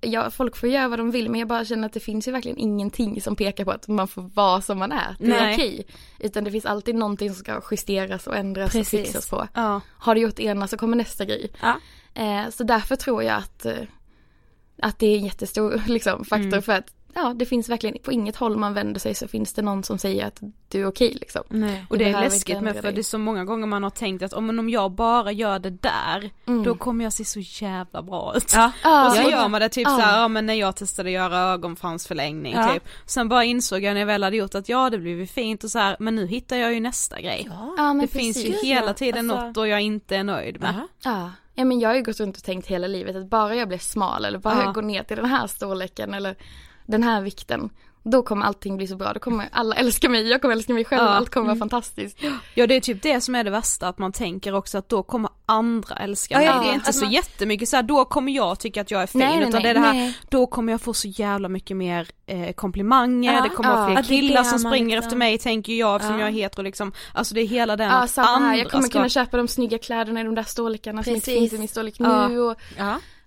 ja, 0.01 0.29
folk 0.29 0.55
får 0.57 0.69
göra 0.69 0.87
vad 0.87 0.99
de 0.99 1.11
vill 1.11 1.29
men 1.29 1.39
jag 1.39 1.47
bara 1.47 1.65
känner 1.65 1.85
att 1.85 1.93
det 1.93 1.99
finns 1.99 2.27
ju 2.27 2.31
verkligen 2.31 2.57
ingenting 2.57 3.21
som 3.21 3.35
pekar 3.35 3.65
på 3.65 3.71
att 3.71 3.87
man 3.87 4.07
får 4.07 4.21
vara 4.21 4.61
som 4.61 4.79
man 4.79 4.91
är. 4.91 5.15
Det 5.19 5.25
är 5.25 5.29
Nej. 5.29 5.55
okej. 5.55 5.85
Utan 6.19 6.43
det 6.43 6.51
finns 6.51 6.65
alltid 6.65 6.95
någonting 6.95 7.29
som 7.29 7.35
ska 7.43 7.61
justeras 7.71 8.27
och 8.27 8.35
ändras 8.35 8.71
Precis. 8.71 8.93
och 8.99 9.05
fixas 9.05 9.29
på. 9.29 9.47
Ja. 9.53 9.81
Har 9.97 10.15
du 10.15 10.21
gjort 10.21 10.39
ena 10.39 10.67
så 10.67 10.77
kommer 10.77 10.97
nästa 10.97 11.25
grej. 11.25 11.51
Ja. 11.61 11.75
Eh, 12.13 12.49
så 12.49 12.63
därför 12.63 12.95
tror 12.95 13.23
jag 13.23 13.35
att, 13.37 13.65
eh, 13.65 13.73
att 14.81 14.99
det 14.99 15.07
är 15.07 15.17
en 15.17 15.25
jättestor 15.25 15.81
liksom, 15.87 16.25
faktor 16.25 16.47
Mm. 16.47 16.61
för 16.61 16.73
att 16.73 16.93
ja, 17.15 17.33
det 17.35 17.45
finns 17.45 17.69
verkligen 17.69 17.97
på 18.03 18.11
inget 18.11 18.35
håll 18.35 18.57
man 18.57 18.73
vänder 18.73 18.99
sig 18.99 19.15
så 19.15 19.27
finns 19.27 19.53
det 19.53 19.61
någon 19.61 19.83
som 19.83 19.97
säger 19.97 20.25
att 20.25 20.39
du 20.69 20.81
är 20.81 20.85
okej 20.85 21.17
liksom. 21.21 21.43
Nej. 21.49 21.85
Och 21.89 21.97
Du 21.97 22.03
det 22.03 22.11
är 22.11 22.21
läskigt 22.21 22.61
med 22.61 22.75
för 22.75 22.81
dig. 22.81 22.93
det 22.93 23.01
är 23.01 23.03
så 23.03 23.17
många 23.17 23.45
gånger 23.45 23.67
man 23.67 23.83
har 23.83 23.89
tänkt 23.89 24.23
att 24.23 24.33
om, 24.33 24.69
jag 24.69 24.91
bara 24.91 25.31
gör 25.31 25.59
det 25.59 25.69
där, 25.69 26.29
Mm. 26.47 26.63
då 26.63 26.75
kommer 26.75 27.03
jag 27.03 27.13
se 27.13 27.25
så 27.25 27.39
jävla 27.39 28.01
bra 28.01 28.33
ut. 28.37 28.51
Ja. 28.55 28.71
Ja, 28.83 29.05
och 29.09 29.15
så 29.15 29.29
gör 29.29 29.47
man 29.47 29.61
det 29.61 29.69
typ 29.69 29.87
ja. 29.87 29.95
såhär, 29.97 30.21
ja 30.21 30.27
men 30.27 30.45
när 30.45 30.53
jag 30.53 30.75
testade 30.75 31.09
att 31.09 31.13
göra 31.13 31.37
ögonfransförlängning 31.39 32.53
Ja. 32.53 32.73
typ. 32.73 32.83
Sen 33.05 33.29
bara 33.29 33.43
insåg 33.43 33.83
jag 33.83 33.93
när 33.93 33.99
jag 34.01 34.07
väl 34.07 34.23
hade 34.23 34.35
gjort 34.37 34.55
att 34.55 34.69
ja 34.69 34.89
det 34.89 34.97
blev 34.97 35.19
ju 35.19 35.27
fint 35.27 35.63
och 35.63 35.71
så 35.71 35.79
här, 35.79 35.95
men 35.99 36.15
nu 36.15 36.27
hittar 36.27 36.57
jag 36.57 36.73
ju 36.73 36.79
nästa 36.79 37.21
grej. 37.21 37.49
Ja, 37.77 37.93
men 37.93 37.99
det 37.99 38.07
finns 38.07 38.37
ju 38.45 38.51
hela 38.63 38.93
tiden 38.93 39.31
Alltså- 39.31 39.47
något 39.47 39.57
och 39.57 39.67
jag 39.67 39.81
inte 39.81 40.15
är 40.15 40.23
nöjd 40.23 40.61
med. 40.61 40.81
Ja. 41.03 41.31
ja, 41.55 41.65
men 41.65 41.79
jag 41.79 41.89
har 41.89 41.95
ju 41.95 42.03
gått 42.03 42.19
runt 42.19 42.37
och 42.37 42.43
tänkt 42.43 42.67
hela 42.67 42.87
livet 42.87 43.15
att 43.15 43.25
bara 43.29 43.55
jag 43.55 43.67
blir 43.67 43.77
smal 43.77 44.25
eller 44.25 44.39
bara 44.39 44.53
Ja. 44.55 44.63
jag 44.63 44.73
går 44.73 44.81
ner 44.81 45.03
till 45.03 45.17
den 45.17 45.25
här 45.25 45.47
storleken 45.47 46.13
eller 46.13 46.35
den 46.91 47.03
här 47.03 47.21
vikten. 47.21 47.69
då 48.03 48.23
kommer 48.23 48.45
allting 48.45 48.77
bli 48.77 48.87
så 48.87 48.95
bra, 48.95 49.13
då 49.13 49.19
kommer 49.19 49.49
alla 49.51 49.75
älska 49.75 50.09
mig, 50.09 50.29
jag 50.29 50.41
kommer 50.41 50.55
älska 50.55 50.73
mig 50.73 50.85
själv, 50.85 51.01
Ja. 51.03 51.09
allt 51.09 51.29
kommer 51.29 51.45
vara 51.45 51.51
Mm. 51.55 51.69
fantastiskt. 51.69 52.17
Ja 52.55 52.67
det 52.67 52.75
är 52.75 52.81
typ 52.81 53.01
det 53.03 53.21
som 53.21 53.35
är 53.35 53.43
det 53.43 53.49
värsta, 53.49 53.87
att 53.87 53.97
man 53.97 54.11
tänker 54.11 54.53
också 54.55 54.77
att 54.77 54.89
då 54.89 55.03
kommer 55.03 55.29
andra 55.45 55.95
älska 55.95 56.37
mig. 56.37 56.45
ja, 56.45 56.61
det 56.63 56.69
är 56.69 56.73
inte 56.73 56.93
så 56.93 57.05
man- 57.05 57.13
jättemycket 57.13 57.69
så 57.69 57.75
här, 57.75 57.83
då 57.83 58.05
kommer 58.05 58.31
jag 58.31 58.59
tycka 58.59 58.81
att 58.81 58.91
jag 58.91 59.01
är 59.01 59.07
fin, 59.07 59.19
Nej, 59.19 59.37
nej, 59.39 59.47
utan 59.49 59.61
det 59.63 59.69
är 59.69 59.73
det 59.73 59.79
här, 59.79 59.93
nej. 59.93 60.17
då 60.29 60.47
kommer 60.47 60.73
jag 60.73 60.81
få 60.81 60.93
så 60.93 61.07
jävla 61.07 61.49
mycket 61.49 61.77
mer 61.77 62.07
eh, 62.25 62.51
komplimanger, 62.53 63.41
det 63.41 63.49
kommer 63.49 63.69
vara 63.75 63.87
fler 63.93 64.03
killar 64.03 64.43
som 64.43 64.59
springer 64.59 64.85
liksom- 64.95 65.07
efter 65.07 65.17
mig 65.17 65.37
tänker 65.37 65.73
jag 65.73 65.95
eftersom 65.95 66.15
Ja. 66.19 66.25
jag 66.25 66.29
är 66.29 66.33
hetero 66.33 66.63
liksom, 66.63 66.91
alltså 67.13 67.35
det 67.35 67.41
är 67.41 67.47
hela 67.47 67.75
den 67.75 67.89
Ja, 67.89 68.07
samma 68.07 68.27
här, 68.27 68.35
andra 68.35 68.55
jag 68.57 68.71
kommer 68.71 68.83
ska... 68.83 68.91
kunna 68.99 69.09
köpa 69.09 69.37
de 69.37 69.47
snygga 69.47 69.77
kläderna 69.77 70.21
i 70.21 70.23
de 70.23 70.35
där 70.35 70.43
storlekarna 70.43 71.03
som 71.03 71.15
inte 71.15 71.25
Precis. 71.25 71.39
finns 71.39 71.53
i 71.53 71.57
min 71.57 71.67
storlek 71.67 71.99
nu 71.99 72.39
och. 72.39 72.57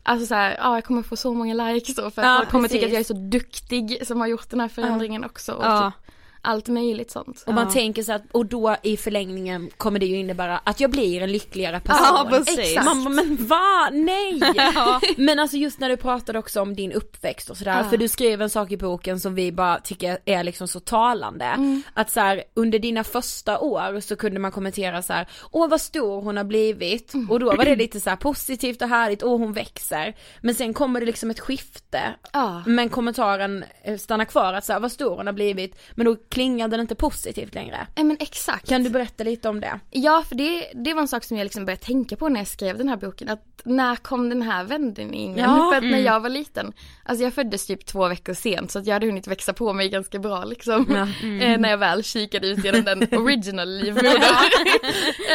Alltså 0.06 0.26
så 0.26 0.34
här, 0.34 0.56
ja 0.58 0.74
jag 0.74 0.84
kommer 0.84 1.02
få 1.02 1.16
så 1.16 1.34
många 1.34 1.54
likes 1.54 1.94
då 1.96 2.10
för 2.10 2.22
att 2.22 2.26
Ja, 2.28 2.36
folk 2.38 2.50
kommer 2.50 2.68
tycka 2.68 2.86
att 2.86 2.92
precis. 2.92 3.10
jag 3.10 3.18
är 3.18 3.22
så 3.22 3.28
duktig 3.30 4.06
som 4.06 4.20
har 4.20 4.26
gjort 4.26 4.50
den 4.50 4.60
här 4.60 4.68
förändringen 4.68 5.24
också 5.24 5.52
och 5.52 5.64
Ja. 5.64 5.92
typ 6.00 6.03
allt 6.44 6.68
möjligt 6.68 7.11
sånt. 7.11 7.44
Och 7.46 7.54
man 7.54 7.64
Ja. 7.66 7.70
tänker 7.72 8.02
så 8.02 8.12
att, 8.12 8.22
och 8.33 8.46
då 8.46 8.76
i 8.83 8.96
förlängningen 8.96 9.70
kommer 9.76 9.98
det 9.98 10.07
ju 10.07 10.16
innebära 10.16 10.59
att 10.64 10.80
jag 10.80 10.90
blir 10.90 11.22
en 11.22 11.33
lyckligare 11.33 11.80
person. 11.80 12.07
Ja, 12.09 12.26
precis. 12.30 12.59
Exakt. 12.59 12.85
Man 12.87 13.04
bara, 13.04 13.14
men 13.14 13.37
va? 13.46 13.90
Nej! 13.92 14.40
Ja. 14.74 15.00
Men 15.16 15.38
alltså 15.38 15.57
just 15.57 15.80
när 15.80 15.88
du 15.88 15.96
pratade 15.96 16.38
också 16.38 16.61
om 16.61 16.74
din 16.74 16.92
uppväxt 16.92 17.50
och 17.50 17.57
sådär, 17.57 17.78
Ja. 17.83 17.88
för 17.90 17.96
du 17.96 18.09
skrev 18.09 18.42
en 18.42 18.50
sak 18.50 18.72
i 18.72 18.76
boken 18.76 19.20
som 19.20 19.35
vi 19.35 19.52
bara 19.52 19.80
tycker 19.80 20.18
är 20.24 20.44
liksom 20.44 20.68
så 20.68 20.80
talande. 20.80 21.44
Mm. 21.44 21.83
Att 21.94 22.11
så 22.11 22.20
här, 22.20 22.42
under 22.54 22.78
dina 22.78 23.04
första 23.04 23.59
år 23.59 24.00
så 24.00 24.16
kunde 24.16 24.40
man 24.40 24.52
kommentera 24.52 25.02
så 25.02 25.12
här: 25.12 25.26
åh 25.52 25.68
vad 25.68 25.80
stor 25.80 26.22
hon 26.22 26.37
har 26.37 26.44
blivit, 26.44 27.14
Mm. 27.14 27.30
och 27.30 27.40
då 27.40 27.46
var 27.57 27.64
det 27.64 27.76
lite 27.76 28.00
så 28.00 28.11
här 28.11 28.16
positivt 28.16 28.83
och 28.83 28.88
härligt, 28.88 29.22
åh 29.22 29.38
hon 29.38 29.52
växer. 29.52 30.14
Men 30.40 30.54
sen 30.54 30.74
kommer 30.74 31.00
det 31.00 31.07
liksom 31.07 31.30
ett 31.30 31.40
skifte, 31.40 32.00
Ja. 32.33 32.62
men 32.66 32.88
kommentaren 32.88 33.64
eh, 33.83 33.96
stannar 33.98 34.24
kvar 34.24 34.52
att 34.52 34.64
så 34.64 34.72
här, 34.72 34.80
vad 34.80 34.92
stor 34.92 35.16
hon 35.16 35.26
har 35.26 35.35
blivit, 35.35 35.76
men 35.94 36.07
då 36.07 36.16
klingar 36.35 36.68
den 36.68 36.81
inte 36.81 36.94
positivt 36.94 37.55
längre. 37.55 37.87
Nej 37.97 38.05
men 38.05 38.16
exakt. 38.20 38.68
Kan 38.68 38.83
du 38.85 38.90
berätta 38.90 39.25
lite 39.25 39.49
om 39.49 39.61
det? 39.61 39.81
Ja 39.90 40.25
för 40.29 40.35
det, 40.35 40.66
det 40.75 40.94
var 40.94 41.03
en 41.03 41.09
sak 41.09 41.25
som 41.25 41.37
jag 41.37 41.44
liksom 41.44 41.64
började 41.64 41.83
tänka 41.83 42.16
på 42.16 42.29
när 42.29 42.40
jag 42.40 42.47
skrev 42.47 42.79
den 42.79 42.88
här 42.88 42.97
boken. 42.97 43.29
Att 43.29 43.40
när 43.64 43.97
kom 43.97 44.29
den 44.29 44.42
här 44.42 44.64
vändningen? 44.64 45.38
Ja, 45.38 45.70
för 45.73 45.77
att 45.79 45.90
när 45.90 45.99
jag 45.99 46.20
var 46.20 46.29
liten, 46.29 46.73
alltså 47.05 47.25
jag 47.25 47.35
föddes 47.35 47.66
typ 47.66 47.87
två 47.87 48.09
veckor 48.09 48.35
sent 48.35 48.70
så 48.70 48.79
att 48.79 48.87
jag 48.87 48.94
hade 48.94 49.07
hunnit 49.07 49.27
växa 49.27 49.53
på 49.53 49.73
mig 49.73 49.88
ganska 49.88 50.18
bra 50.18 50.44
liksom. 50.44 50.87
Eh, 51.25 51.59
när 51.59 51.70
jag 51.70 51.79
väl 51.79 52.05
kikade 52.05 52.47
ut 52.47 52.64
genom 52.64 52.85
den 52.85 53.03
original 53.20 53.68
livmodern. 53.68 54.23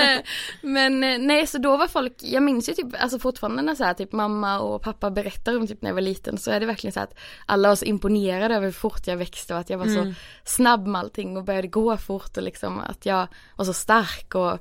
Eh, 0.02 0.22
Men 0.62 1.04
eh, 1.04 1.18
nej 1.20 1.48
så 1.48 1.58
då 1.58 1.78
var 1.78 1.88
folk, 1.88 2.14
jag 2.20 2.44
minns 2.44 2.70
ju 2.70 2.74
typ, 2.74 2.88
alltså 3.00 3.20
fortfarande 3.20 3.62
när 3.62 3.76
så 3.76 3.84
här, 3.84 3.94
typ 3.94 4.12
mamma 4.12 4.60
och 4.60 4.82
pappa 4.82 5.12
berättar 5.12 5.58
om 5.58 5.68
typ 5.68 5.82
när 5.82 5.90
jag 5.90 5.96
var 5.96 6.02
liten 6.02 6.38
så 6.38 6.52
är 6.52 6.60
det 6.60 6.66
verkligen 6.66 6.92
så 6.94 7.00
här 7.00 7.08
att 7.08 7.18
alla 7.46 7.68
var 7.70 7.76
så 7.76 7.86
imponerade 7.86 8.56
över 8.56 8.66
hur 8.66 8.72
fort 8.74 9.08
jag 9.08 9.18
växte 9.18 9.54
och 9.54 9.60
att 9.60 9.70
jag 9.70 9.78
var 9.78 9.86
så 9.86 10.14
snabb 10.44 10.88
med 10.89 10.99
allting 10.99 11.38
och 11.38 11.43
började 11.43 11.67
gå 11.67 11.97
fort 11.97 12.38
och 12.38 12.43
liksom 12.43 12.80
att 12.80 13.06
jag 13.06 13.28
var 13.56 13.65
så 13.65 13.73
stark 13.73 14.36
och 14.36 14.60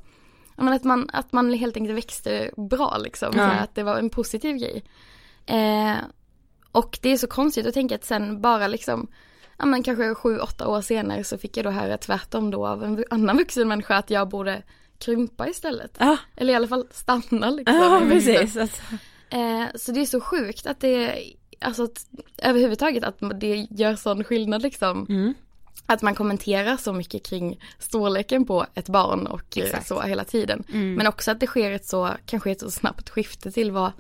ja, 0.56 0.64
men 0.64 0.72
att, 0.72 0.84
man, 0.84 1.10
att 1.12 1.32
man 1.32 1.52
helt 1.52 1.76
enkelt 1.76 1.96
växte 1.96 2.50
bra 2.56 2.96
liksom. 2.98 3.32
Så 3.32 3.40
att 3.40 3.74
det 3.74 3.82
var 3.82 3.96
en 3.96 4.10
positiv 4.10 4.56
grej. 4.56 4.84
Eh, 5.46 5.96
och 6.72 6.98
det 7.02 7.08
är 7.08 7.16
så 7.16 7.26
konstigt 7.26 7.66
att 7.66 7.74
tänka 7.74 7.94
att 7.94 8.04
sen 8.04 8.40
bara 8.40 8.66
liksom, 8.66 9.08
ja 9.58 9.66
men 9.66 9.82
kanske 9.82 10.14
sju, 10.14 10.38
åtta 10.38 10.68
år 10.68 10.80
senare 10.80 11.24
så 11.24 11.38
fick 11.38 11.56
jag 11.56 11.66
då 11.66 11.70
höra 11.70 11.98
tvärtom 11.98 12.50
då 12.50 12.66
av 12.66 12.84
en 12.84 13.04
annan 13.10 13.36
vuxen 13.36 13.68
människa 13.68 13.96
att 13.96 14.10
jag 14.10 14.28
borde 14.28 14.62
krympa 14.98 15.48
istället. 15.48 15.96
Ja, 15.98 16.16
Eller 16.36 16.52
i 16.52 16.56
alla 16.56 16.68
fall 16.68 16.86
stanna 16.90 17.50
liksom. 17.50 17.76
ja 17.76 18.02
precis. 18.08 18.56
Alltså. 18.56 18.82
Eh, 19.30 19.64
så 19.74 19.92
det 19.92 20.00
är 20.00 20.06
så 20.06 20.20
sjukt 20.20 20.66
att 20.66 20.80
det, 20.80 21.24
alltså 21.60 21.84
att 21.84 22.06
överhuvudtaget 22.42 23.04
att 23.04 23.40
det 23.40 23.66
gör 23.70 23.94
sån 23.94 24.24
skillnad 24.24 24.62
liksom. 24.62 25.06
Mm. 25.08 25.34
Att 25.90 26.02
man 26.02 26.14
kommenterar 26.14 26.76
så 26.76 26.92
mycket 26.92 27.26
kring 27.26 27.60
storleken 27.78 28.44
på 28.44 28.66
ett 28.74 28.88
barn 28.88 29.26
och 29.26 29.58
eh, 29.58 29.64
Exakt. 29.64 29.86
så 29.86 30.00
hela 30.02 30.24
tiden. 30.24 30.64
Mm. 30.72 30.94
Men 30.94 31.06
också 31.06 31.30
att 31.30 31.40
det 31.40 31.46
sker 31.46 31.72
ett 31.72 31.86
så, 31.86 32.10
kanske 32.26 32.50
ett 32.50 32.60
så 32.60 32.70
snabbt 32.70 33.10
skifte 33.10 33.50
till 33.50 33.70
vad 33.70 33.92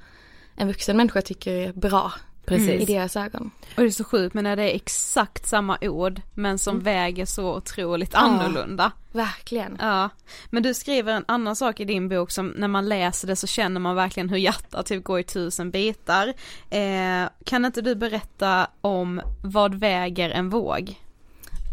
en 0.56 0.68
vuxen 0.68 0.96
människa 0.96 1.22
tycker 1.22 1.52
är 1.52 1.72
bra 1.72 2.12
Precis. 2.48 2.82
i 2.88 2.92
deras 2.92 3.16
ögon. 3.16 3.50
Och 3.76 3.82
det 3.82 3.88
är 3.88 3.90
så 3.90 4.04
sjukt 4.04 4.34
men 4.34 4.44
när 4.44 4.56
det 4.56 4.62
är 4.62 4.74
exakt 4.74 5.46
samma 5.46 5.78
ord 5.80 6.20
men 6.34 6.58
som 6.58 6.80
väger 6.80 7.26
så 7.26 7.56
otroligt 7.56 8.14
annorlunda. 8.14 8.92
Verkligen. 9.12 9.76
Ja, 9.80 10.08
men 10.50 10.62
du 10.62 10.74
skriver 10.74 11.12
en 11.12 11.24
annan 11.28 11.56
sak 11.56 11.80
i 11.80 11.84
din 11.84 12.08
bok 12.08 12.30
som 12.30 12.48
när 12.48 12.68
man 12.68 12.88
läser 12.88 13.28
det 13.28 13.36
så 13.36 13.46
känner 13.46 13.80
man 13.80 13.96
verkligen 13.96 14.28
hur 14.28 14.36
hjärtat 14.36 14.86
typ 14.86 15.04
går 15.04 15.20
i 15.20 15.24
tusen 15.24 15.70
bitar. 15.70 16.34
Eh, 16.70 17.28
kan 17.44 17.64
inte 17.64 17.82
du 17.82 17.94
berätta 17.94 18.66
om 18.80 19.20
vad 19.42 19.74
väger 19.74 20.30
en 20.30 20.50
våg? 20.50 20.96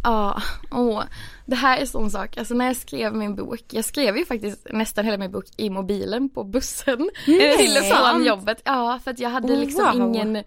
Ja, 0.06 0.42
åh. 0.72 1.04
Det 1.46 1.56
här 1.56 1.78
är 1.78 1.86
sån 1.86 2.12
sak, 2.12 2.38
alltså 2.38 2.54
när 2.54 2.66
jag 2.66 2.76
skrev 2.76 3.16
min 3.16 3.36
bok, 3.36 3.64
jag 3.72 3.86
skrev 3.86 4.18
ju 4.18 4.26
faktiskt 4.26 4.68
nästan 4.72 5.06
hela 5.06 5.18
min 5.18 5.32
bok 5.32 5.46
i 5.58 5.70
mobilen 5.70 6.30
på 6.30 6.44
bussen 6.44 7.10
till 7.26 7.78
och 7.78 7.98
från 7.98 8.26
jobbet. 8.26 8.62
Ja, 8.66 9.00
för 9.04 9.12
att 9.12 9.20
jag 9.20 9.30
hade 9.30 9.56
liksom 9.56 10.00
wow. 10.00 10.16
ingen 10.16 10.44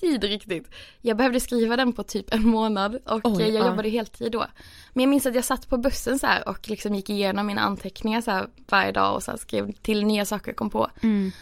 tid 0.00 0.24
riktigt. 0.24 0.70
Jag 1.00 1.16
behövde 1.16 1.40
skriva 1.40 1.76
den 1.76 1.92
på 1.92 2.02
typ 2.02 2.34
en 2.34 2.46
månad 2.46 2.98
och 3.06 3.20
Oj, 3.24 3.42
jag 3.42 3.50
ja. 3.50 3.66
jobbade 3.66 3.88
heltid 3.88 4.32
då. 4.32 4.46
Men 4.92 5.02
jag 5.02 5.10
minns 5.10 5.26
att 5.26 5.34
jag 5.34 5.44
satt 5.44 5.68
på 5.68 5.76
bussen 5.76 6.18
så 6.18 6.26
här 6.26 6.48
och 6.48 6.68
liksom 6.68 6.94
gick 6.94 7.10
igenom 7.10 7.46
mina 7.46 7.60
anteckningar 7.60 8.20
så 8.20 8.30
här 8.30 8.46
varje 8.68 8.92
dag 8.92 9.14
och 9.14 9.22
så 9.22 9.36
skrev 9.36 9.72
till 9.72 10.04
nya 10.04 10.24
saker 10.24 10.48
jag 10.48 10.56
kom 10.56 10.70
på. 10.70 10.90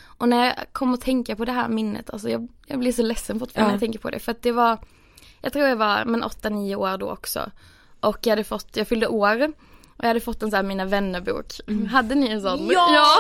Och 0.05 0.29
när 0.29 0.45
jag 0.45 0.55
kom 0.73 0.95
att 0.95 1.01
tänka 1.01 1.37
på 1.37 1.45
det 1.45 1.53
här 1.53 1.69
minnet, 1.69 2.11
alltså 2.11 2.31
jag, 2.31 2.49
jag 2.67 2.79
blir 2.79 2.93
så 2.93 3.03
ledsen 3.03 3.39
fortfarande 3.39 3.65
Ja. 3.65 3.69
när 3.69 3.75
jag 3.75 3.81
tänker 3.81 3.99
på 3.99 4.11
det. 4.11 4.19
För 4.19 4.33
att 4.33 4.43
det 4.43 4.53
var, 4.53 4.79
jag 5.41 5.53
tror 5.53 5.67
jag 5.67 5.77
var 5.77 6.05
men 6.05 6.25
8-9 6.25 6.75
år 6.75 6.99
då 6.99 7.11
också. 7.11 7.51
Och 8.01 8.19
jag 8.23 8.31
hade 8.31 8.45
fått, 8.45 8.77
jag 8.77 8.89
fyllde 8.89 9.07
år 9.07 9.53
och 9.99 10.05
jag 10.05 10.09
hade 10.09 10.21
fått 10.21 10.43
en 10.43 10.51
sån 10.51 10.57
här 10.57 10.63
Mina 10.63 10.85
vännerbok. 10.85 11.47
Hade 11.91 12.15
ni 12.15 12.29
en 12.29 12.43
sån? 12.43 12.71
Ja! 12.73 13.17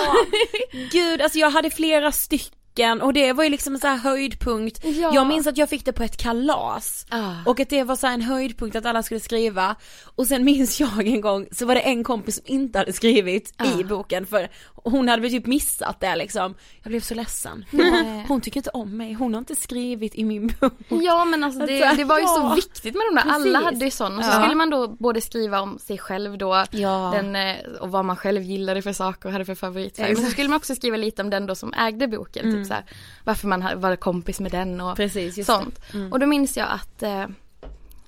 Gud, 0.92 1.20
alltså 1.20 1.38
jag 1.38 1.50
hade 1.50 1.70
flera 1.70 2.12
stycken 2.12 3.02
och 3.02 3.12
det 3.12 3.32
var 3.32 3.44
ju 3.44 3.50
liksom 3.50 3.74
en 3.74 3.80
sån 3.80 3.90
här 3.90 3.96
höjdpunkt. 3.96 4.84
Ja. 4.84 5.14
Jag 5.14 5.26
minns 5.26 5.46
att 5.46 5.56
jag 5.56 5.68
fick 5.68 5.84
det 5.84 5.92
på 5.92 6.02
ett 6.02 6.16
kalas. 6.16 7.06
Ah. 7.08 7.32
Och 7.46 7.60
att 7.60 7.68
det 7.68 7.84
var 7.84 7.96
så 7.96 8.06
en 8.06 8.22
höjdpunkt 8.22 8.76
att 8.76 8.86
alla 8.86 9.02
skulle 9.02 9.20
skriva. 9.20 9.76
Och 10.04 10.26
sen 10.26 10.44
minns 10.44 10.80
jag 10.80 11.06
en 11.06 11.20
gång 11.20 11.46
så 11.52 11.66
var 11.66 11.74
det 11.74 11.80
en 11.80 12.04
kompis 12.04 12.36
som 12.36 12.44
inte 12.46 12.78
hade 12.78 12.92
skrivit 12.92 13.62
i 13.78 13.84
boken 13.84 14.26
för 14.26 14.48
hon 14.90 15.08
hade 15.08 15.22
väl 15.22 15.30
typ 15.30 15.46
missat 15.46 16.00
det 16.00 16.16
liksom. 16.16 16.54
Jag 16.82 16.90
blev 16.90 17.00
så 17.00 17.14
ledsen. 17.14 17.64
Bara, 17.70 18.24
hon 18.28 18.40
tycker 18.40 18.56
inte 18.60 18.70
om 18.70 18.96
mig, 18.96 19.12
hon 19.12 19.34
har 19.34 19.38
inte 19.38 19.56
skrivit 19.56 20.14
i 20.14 20.24
min 20.24 20.46
bok. 20.60 20.72
Ja 20.88 21.24
men 21.24 21.44
alltså 21.44 21.66
det, 21.66 21.92
det 21.96 22.04
var 22.04 22.18
ju 22.18 22.26
så 22.26 22.40
Ja. 22.40 22.52
viktigt 22.56 22.94
med 22.94 23.02
de 23.10 23.14
där, 23.14 23.22
alla 23.34 23.44
Precis. 23.44 23.64
hade 23.64 23.84
ju 23.84 23.90
sån. 23.90 24.18
Och 24.18 24.24
så 24.24 24.30
Ja. 24.30 24.40
skulle 24.40 24.54
man 24.54 24.70
då 24.70 24.88
både 24.88 25.20
skriva 25.20 25.60
om 25.60 25.78
sig 25.78 25.98
själv 25.98 26.38
då, 26.38 26.64
Ja. 26.70 27.10
den, 27.14 27.36
eh, 27.36 27.56
och 27.80 27.90
vad 27.90 28.04
man 28.04 28.16
själv 28.16 28.42
gillade 28.42 28.82
för 28.82 28.92
saker 28.92 29.26
och 29.28 29.32
hade 29.32 29.44
för 29.44 29.54
favoritfärg. 29.54 30.14
Men 30.14 30.24
så 30.24 30.30
skulle 30.30 30.48
man 30.48 30.56
också 30.56 30.74
skriva 30.74 30.96
lite 30.96 31.22
om 31.22 31.30
den 31.30 31.46
då 31.46 31.54
som 31.54 31.74
ägde 31.74 32.08
boken, 32.08 32.52
typ 32.54 32.66
så 32.66 32.74
här, 32.74 32.84
varför 33.24 33.48
man 33.48 33.80
var 33.80 33.96
kompis 33.96 34.40
med 34.40 34.50
den 34.52 34.80
och 34.80 34.96
Precis, 34.96 35.46
sånt. 35.46 35.80
Och 36.12 36.20
då 36.20 36.26
minns 36.26 36.56
jag 36.56 36.66
att 36.70 37.02
eh, 37.02 37.26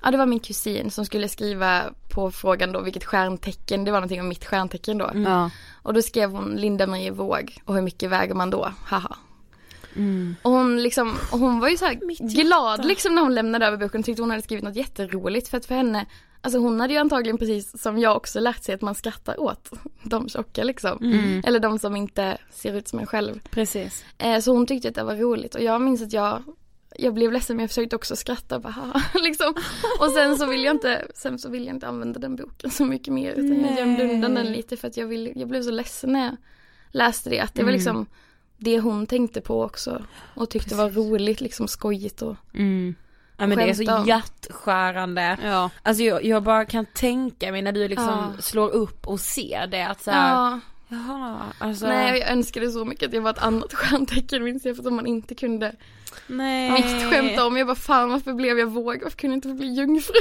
Ja 0.02 0.10
det 0.10 0.16
var 0.18 0.26
min 0.26 0.40
kusin 0.40 0.90
som 0.90 1.04
skulle 1.06 1.28
skriva 1.28 1.82
på 2.14 2.30
frågan 2.30 2.72
då 2.72 2.80
vilket 2.80 3.04
stjärntecken, 3.04 3.84
det 3.84 3.90
var 3.90 3.98
någonting 3.98 4.20
om 4.20 4.28
mitt 4.28 4.44
stjärntecken 4.44 4.98
då. 4.98 5.10
Ja. 5.14 5.50
Och 5.82 5.94
då 5.94 6.02
skrev 6.02 6.30
hon 6.30 6.56
Linda 6.56 6.86
Marie 6.86 7.10
Våg 7.10 7.62
och 7.64 7.74
hur 7.74 7.82
mycket 7.82 8.10
väger 8.10 8.34
man 8.34 8.50
då, 8.50 8.72
haha. 8.84 9.16
Och 10.42 10.50
hon 10.50 10.82
liksom, 10.82 11.16
och 11.32 11.38
hon 11.38 11.60
var 11.60 11.68
ju 11.68 11.76
så 11.76 11.84
här 11.84 11.94
glad 12.42 12.84
liksom 12.84 13.14
när 13.14 13.22
hon 13.22 13.34
lämnade 13.34 13.66
över 13.66 13.76
boken 13.76 13.98
och 14.00 14.04
tyckte 14.04 14.22
hon 14.22 14.30
hade 14.30 14.42
skrivit 14.42 14.64
något 14.64 14.76
jätteroligt 14.76 15.48
för 15.48 15.56
att 15.56 15.66
för 15.66 15.74
henne, 15.74 16.06
alltså 16.40 16.58
hon 16.58 16.80
hade 16.80 16.92
ju 16.92 16.98
antagligen 16.98 17.38
precis 17.38 17.82
som 17.82 17.98
jag 17.98 18.16
också 18.16 18.40
lärt 18.40 18.64
sig 18.64 18.74
att 18.74 18.80
man 18.80 18.94
skrattar 18.94 19.40
åt 19.40 19.70
de 20.02 20.28
tjocka 20.28 20.64
liksom. 20.64 20.98
Eller 21.46 21.60
de 21.60 21.78
som 21.78 21.96
inte 21.96 22.38
ser 22.50 22.74
ut 22.74 22.88
som 22.88 22.98
en 22.98 23.06
själv. 23.06 23.40
Precis. 23.50 24.04
Eh, 24.18 24.40
så 24.40 24.52
hon 24.52 24.66
tyckte 24.66 24.88
att 24.88 24.94
det 24.94 25.04
var 25.04 25.16
roligt 25.16 25.54
och 25.54 25.62
jag 25.62 25.80
minns 25.80 26.02
att 26.02 26.12
jag 26.12 26.42
jag 26.98 27.14
blev 27.14 27.32
ledsen 27.32 27.56
men 27.56 27.62
jag 27.62 27.70
försökte 27.70 27.96
också 27.96 28.16
skratta 28.16 28.56
och 28.56 28.62
bara 28.62 29.02
liksom. 29.14 29.54
Och 30.00 30.10
sen 30.10 30.36
så 30.36 30.46
vill 30.46 30.64
jag 30.64 30.74
inte, 30.76 31.06
sen 31.14 31.38
så 31.38 31.50
vill 31.50 31.66
jag 31.66 31.76
inte 31.76 31.88
använda 31.88 32.20
den 32.20 32.36
boken 32.36 32.70
så 32.70 32.84
mycket 32.84 33.14
mer 33.14 33.32
utan 33.32 33.60
jag 33.64 33.78
gömde 33.78 34.04
undan 34.04 34.34
den 34.34 34.52
lite 34.52 34.76
för 34.76 34.88
att 34.88 34.96
jag 34.96 35.06
vill, 35.06 35.32
jag 35.36 35.48
blev 35.48 35.62
så 35.62 35.70
ledsen 35.70 36.12
när 36.12 36.24
jag 36.24 36.36
läste 36.90 37.30
det. 37.30 37.40
Att 37.40 37.54
det 37.54 37.64
var 37.64 37.72
liksom 37.72 38.06
det 38.56 38.80
hon 38.80 39.06
tänkte 39.06 39.40
på 39.40 39.62
också 39.62 40.04
och 40.34 40.50
tyckte 40.50 40.74
var 40.74 40.90
roligt, 40.90 41.40
liksom 41.40 41.68
skojigt 41.68 42.22
och 42.22 42.36
Mm. 42.54 42.94
Ja 43.36 43.46
men 43.46 43.58
det 43.58 43.64
är 43.64 43.74
så 43.74 44.04
hjärtskärande. 44.06 45.38
Ja. 45.44 45.70
Alltså 45.82 46.02
jag, 46.02 46.24
jag 46.24 46.42
bara 46.42 46.64
kan 46.64 46.86
tänka 46.86 47.52
mig 47.52 47.62
när 47.62 47.72
du 47.72 47.88
liksom 47.88 48.32
Ja. 48.36 48.42
slår 48.42 48.70
upp 48.70 49.06
och 49.06 49.20
ser 49.20 49.66
det 49.66 49.82
att 49.86 50.02
så 50.02 50.10
här, 50.10 50.34
ja. 50.34 50.60
jaha, 50.88 51.38
alltså. 51.58 51.86
Nej 51.86 52.18
jag 52.18 52.30
önskade 52.30 52.70
så 52.70 52.84
mycket 52.84 53.08
att 53.08 53.14
jag 53.14 53.22
var 53.22 53.30
ett 53.30 53.42
annat 53.42 53.74
stjärntecken 53.74 54.44
minns 54.44 54.64
jag 54.64 54.76
för 54.76 54.86
att 54.86 54.92
man 54.92 55.06
inte 55.06 55.34
kunde 55.34 55.72
Nej. 56.30 56.72
vikt 56.72 57.10
skämta 57.10 57.46
om. 57.46 57.56
Jag 57.56 57.66
bara 57.66 57.76
fan 57.76 58.10
varför 58.10 58.32
blev 58.32 58.58
jag 58.58 58.66
våg? 58.66 59.00
Varför 59.02 59.16
kunde 59.18 59.34
jag 59.34 59.36
inte 59.38 59.48
få 59.48 59.54
bli 59.54 59.66
jungfru? 59.74 60.12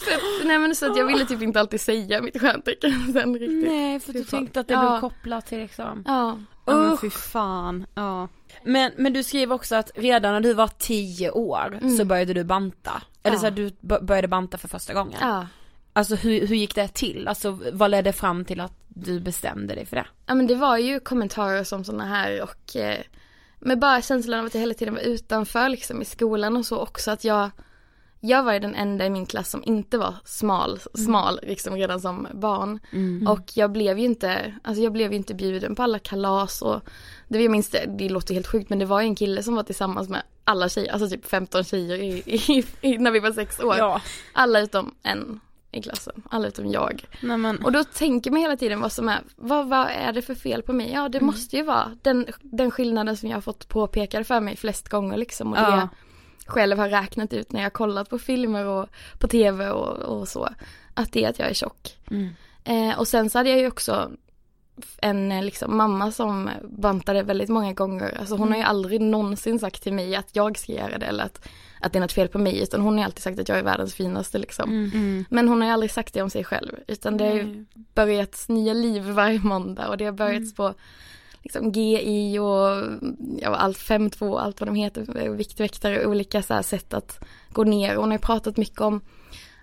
för 0.00 0.12
att, 0.14 0.44
nej 0.46 0.58
men 0.58 0.74
så 0.74 0.90
att 0.90 0.96
jag 0.98 1.06
ville 1.06 1.24
typ 1.26 1.42
inte 1.42 1.60
alltid 1.60 1.80
säga 1.80 2.22
mitt 2.22 2.40
stjärntecken 2.40 2.92
sen 3.12 3.34
riktigt. 3.38 3.68
Nej 3.70 4.00
för 4.00 4.12
du 4.12 4.24
fan. 4.24 4.38
tänkte 4.40 4.60
att 4.60 4.68
det 4.68 4.74
Ja. 4.74 4.90
blev 4.90 5.00
kopplat 5.00 5.46
till 5.46 5.58
liksom. 5.58 6.02
Ja. 6.06 6.38
Ja 6.66 6.76
men 6.76 6.98
fy 6.98 7.10
fan, 7.10 7.86
ja. 7.94 8.28
Men, 8.64 8.92
men 8.96 9.12
du 9.12 9.22
skriver 9.22 9.54
också 9.54 9.74
att 9.76 9.90
redan 9.94 10.32
när 10.32 10.40
du 10.40 10.54
var 10.54 10.70
10 10.78 11.30
år 11.30 11.96
så 11.98 12.04
började 12.04 12.34
du 12.34 12.44
banta. 12.44 13.02
Eller 13.22 13.36
Ja. 13.36 13.40
så 13.40 13.46
här, 13.46 13.50
du 13.50 13.70
började 14.00 14.28
banta 14.28 14.58
för 14.58 14.68
första 14.68 14.94
gången. 14.94 15.18
Ja. 15.20 15.46
Alltså 15.92 16.14
hur, 16.14 16.46
hur 16.46 16.56
gick 16.56 16.74
det 16.74 16.88
till? 16.88 17.28
Alltså 17.28 17.58
vad 17.72 17.90
ledde 17.90 18.12
fram 18.12 18.44
till 18.44 18.60
att 18.60 18.72
du 18.88 19.20
bestämde 19.20 19.74
dig 19.74 19.86
för 19.86 19.96
det? 19.96 20.06
Ja 20.26 20.34
men 20.34 20.46
det 20.46 20.54
var 20.54 20.76
ju 20.78 21.00
kommentarer 21.00 21.64
som 21.64 21.84
sådana 21.84 22.04
här 22.04 22.42
och 22.42 22.76
eh, 22.76 22.98
med 23.66 23.78
bara 23.78 24.02
känslan 24.02 24.40
av 24.40 24.46
att 24.46 24.54
jag 24.54 24.60
hela 24.60 24.74
tiden 24.74 24.94
var 24.94 25.00
utanför 25.00 25.68
liksom 25.68 26.02
i 26.02 26.04
skolan 26.04 26.56
och 26.56 26.66
så 26.66 26.78
också 26.78 27.10
att 27.10 27.24
jag 27.24 27.50
jag 28.20 28.42
var 28.42 28.52
ju 28.52 28.58
den 28.58 28.74
enda 28.74 29.06
i 29.06 29.10
min 29.10 29.26
klass 29.26 29.50
som 29.50 29.62
inte 29.66 29.98
var 29.98 30.14
smal, 30.24 30.80
smal 30.94 31.40
liksom 31.42 31.76
redan 31.76 32.00
som 32.00 32.28
barn. 32.34 32.80
Och 33.28 33.52
jag 33.54 33.72
blev 33.72 33.98
ju 33.98 34.04
inte, 34.04 34.54
alltså 34.62 34.82
jag 34.82 34.92
blev 34.92 35.12
ju 35.12 35.16
inte 35.16 35.34
bjuden 35.34 35.74
på 35.74 35.82
alla 35.82 35.98
kalas 35.98 36.62
och 36.62 36.80
det 37.28 37.42
jag 37.42 37.50
minns 37.50 37.70
det, 37.70 37.86
det 37.98 38.08
låter 38.08 38.34
helt 38.34 38.46
sjukt 38.46 38.70
men 38.70 38.78
det 38.78 38.84
var 38.84 39.00
ju 39.00 39.06
en 39.06 39.14
kille 39.14 39.42
som 39.42 39.54
var 39.54 39.62
tillsammans 39.62 40.08
med 40.08 40.22
alla 40.44 40.68
tjejer, 40.68 40.92
alltså 40.92 41.08
typ 41.08 41.26
15 41.26 41.64
tjejer 41.64 41.96
i, 41.96 42.22
i, 42.26 42.64
i, 42.80 42.98
när 42.98 43.10
vi 43.10 43.20
var 43.20 43.32
sex 43.32 43.60
år. 43.60 43.76
Ja. 43.78 44.00
Alla 44.32 44.60
utom 44.60 44.94
en 45.02 45.40
i 45.76 45.82
klassen, 45.82 46.22
alla 46.30 46.48
utom 46.48 46.70
jag. 46.70 47.04
Nej 47.20 47.36
men, 47.38 47.64
Och 47.64 47.72
då 47.72 47.84
tänker 47.84 48.30
man 48.30 48.40
hela 48.40 48.56
tiden 48.56 48.80
vad 48.80 48.92
som 48.92 49.08
är, 49.08 49.20
vad, 49.36 49.68
vad 49.68 49.86
är 49.88 50.12
det 50.12 50.22
för 50.22 50.34
fel 50.34 50.62
på 50.62 50.72
mig? 50.72 50.92
Ja 50.92 51.08
det 51.08 51.20
måste 51.20 51.56
ju 51.56 51.62
vara 51.62 51.90
den, 52.02 52.26
den 52.40 52.70
skillnaden 52.70 53.16
som 53.16 53.28
jag 53.28 53.36
har 53.36 53.40
fått 53.42 53.68
påpekad 53.68 54.26
för 54.26 54.40
mig 54.40 54.56
flest 54.56 54.88
gånger 54.88 55.16
liksom. 55.16 55.50
Och 55.50 55.56
det 55.56 55.62
Ja. 55.62 55.76
jag 55.76 55.88
själv 56.46 56.78
har 56.78 56.88
räknat 56.88 57.32
ut 57.32 57.52
när 57.52 57.60
jag 57.60 57.64
har 57.64 57.70
kollat 57.70 58.10
på 58.10 58.18
filmer 58.18 58.66
och 58.66 58.88
på 59.18 59.28
tv 59.28 59.70
och, 59.70 60.18
och 60.18 60.28
så. 60.28 60.48
Att 60.94 61.12
det 61.12 61.24
är 61.24 61.28
att 61.30 61.38
jag 61.38 61.48
är 61.50 61.54
tjock. 61.54 61.98
Eh, 62.64 62.98
och 62.98 63.08
sen 63.08 63.30
så 63.30 63.38
hade 63.38 63.50
jag 63.50 63.58
ju 63.58 63.66
också 63.66 64.10
en 64.98 65.28
liksom, 65.46 65.76
mamma 65.76 66.12
som 66.12 66.50
bantade 66.62 67.22
väldigt 67.22 67.48
många 67.48 67.72
gånger. 67.72 68.16
Alltså 68.20 68.36
hon 68.36 68.48
har 68.50 68.56
ju 68.58 68.62
aldrig 68.64 69.00
någonsin 69.00 69.58
sagt 69.58 69.82
till 69.82 69.92
mig 69.92 70.16
att 70.16 70.36
jag 70.36 70.58
ska 70.58 70.72
göra 70.72 70.98
det 70.98 71.06
eller 71.06 71.24
att, 71.24 71.48
att 71.80 71.92
det 71.92 71.98
är 71.98 72.00
något 72.00 72.12
fel 72.12 72.28
på 72.28 72.38
mig. 72.38 72.62
Utan 72.62 72.80
hon 72.80 72.98
har 72.98 73.04
alltid 73.04 73.22
sagt 73.22 73.38
att 73.38 73.48
jag 73.48 73.58
är 73.58 73.62
världens 73.62 73.94
finaste 73.94 74.38
liksom. 74.38 74.70
mm. 74.70 75.24
Men 75.30 75.48
hon 75.48 75.60
har 75.60 75.68
ju 75.68 75.72
aldrig 75.74 75.90
sagt 75.90 76.14
det 76.14 76.22
om 76.22 76.30
sig 76.30 76.44
själv. 76.44 76.76
Utan 76.88 77.16
det 77.16 77.24
har 77.24 77.34
ju 77.34 77.64
börjat 77.94 78.44
nya 78.48 78.72
liv 78.72 79.02
varje 79.02 79.38
måndag 79.38 79.88
och 79.88 79.96
det 79.96 80.04
har 80.04 80.12
börjat 80.12 80.56
på 80.56 80.74
liksom 81.42 81.72
GI 81.72 82.38
och 82.38 82.84
ja, 83.42 83.56
allt 83.56 83.78
5-2, 83.78 84.38
allt 84.38 84.60
vad 84.60 84.68
de 84.68 84.74
heter, 84.74 85.28
viktväktare, 85.28 86.06
olika 86.06 86.42
så 86.42 86.54
här 86.54 86.62
sätt 86.62 86.94
att 86.94 87.24
gå 87.52 87.64
ner. 87.64 87.96
Hon 87.96 88.08
har 88.08 88.18
ju 88.18 88.22
pratat 88.22 88.56
mycket 88.56 88.80
om 88.80 89.00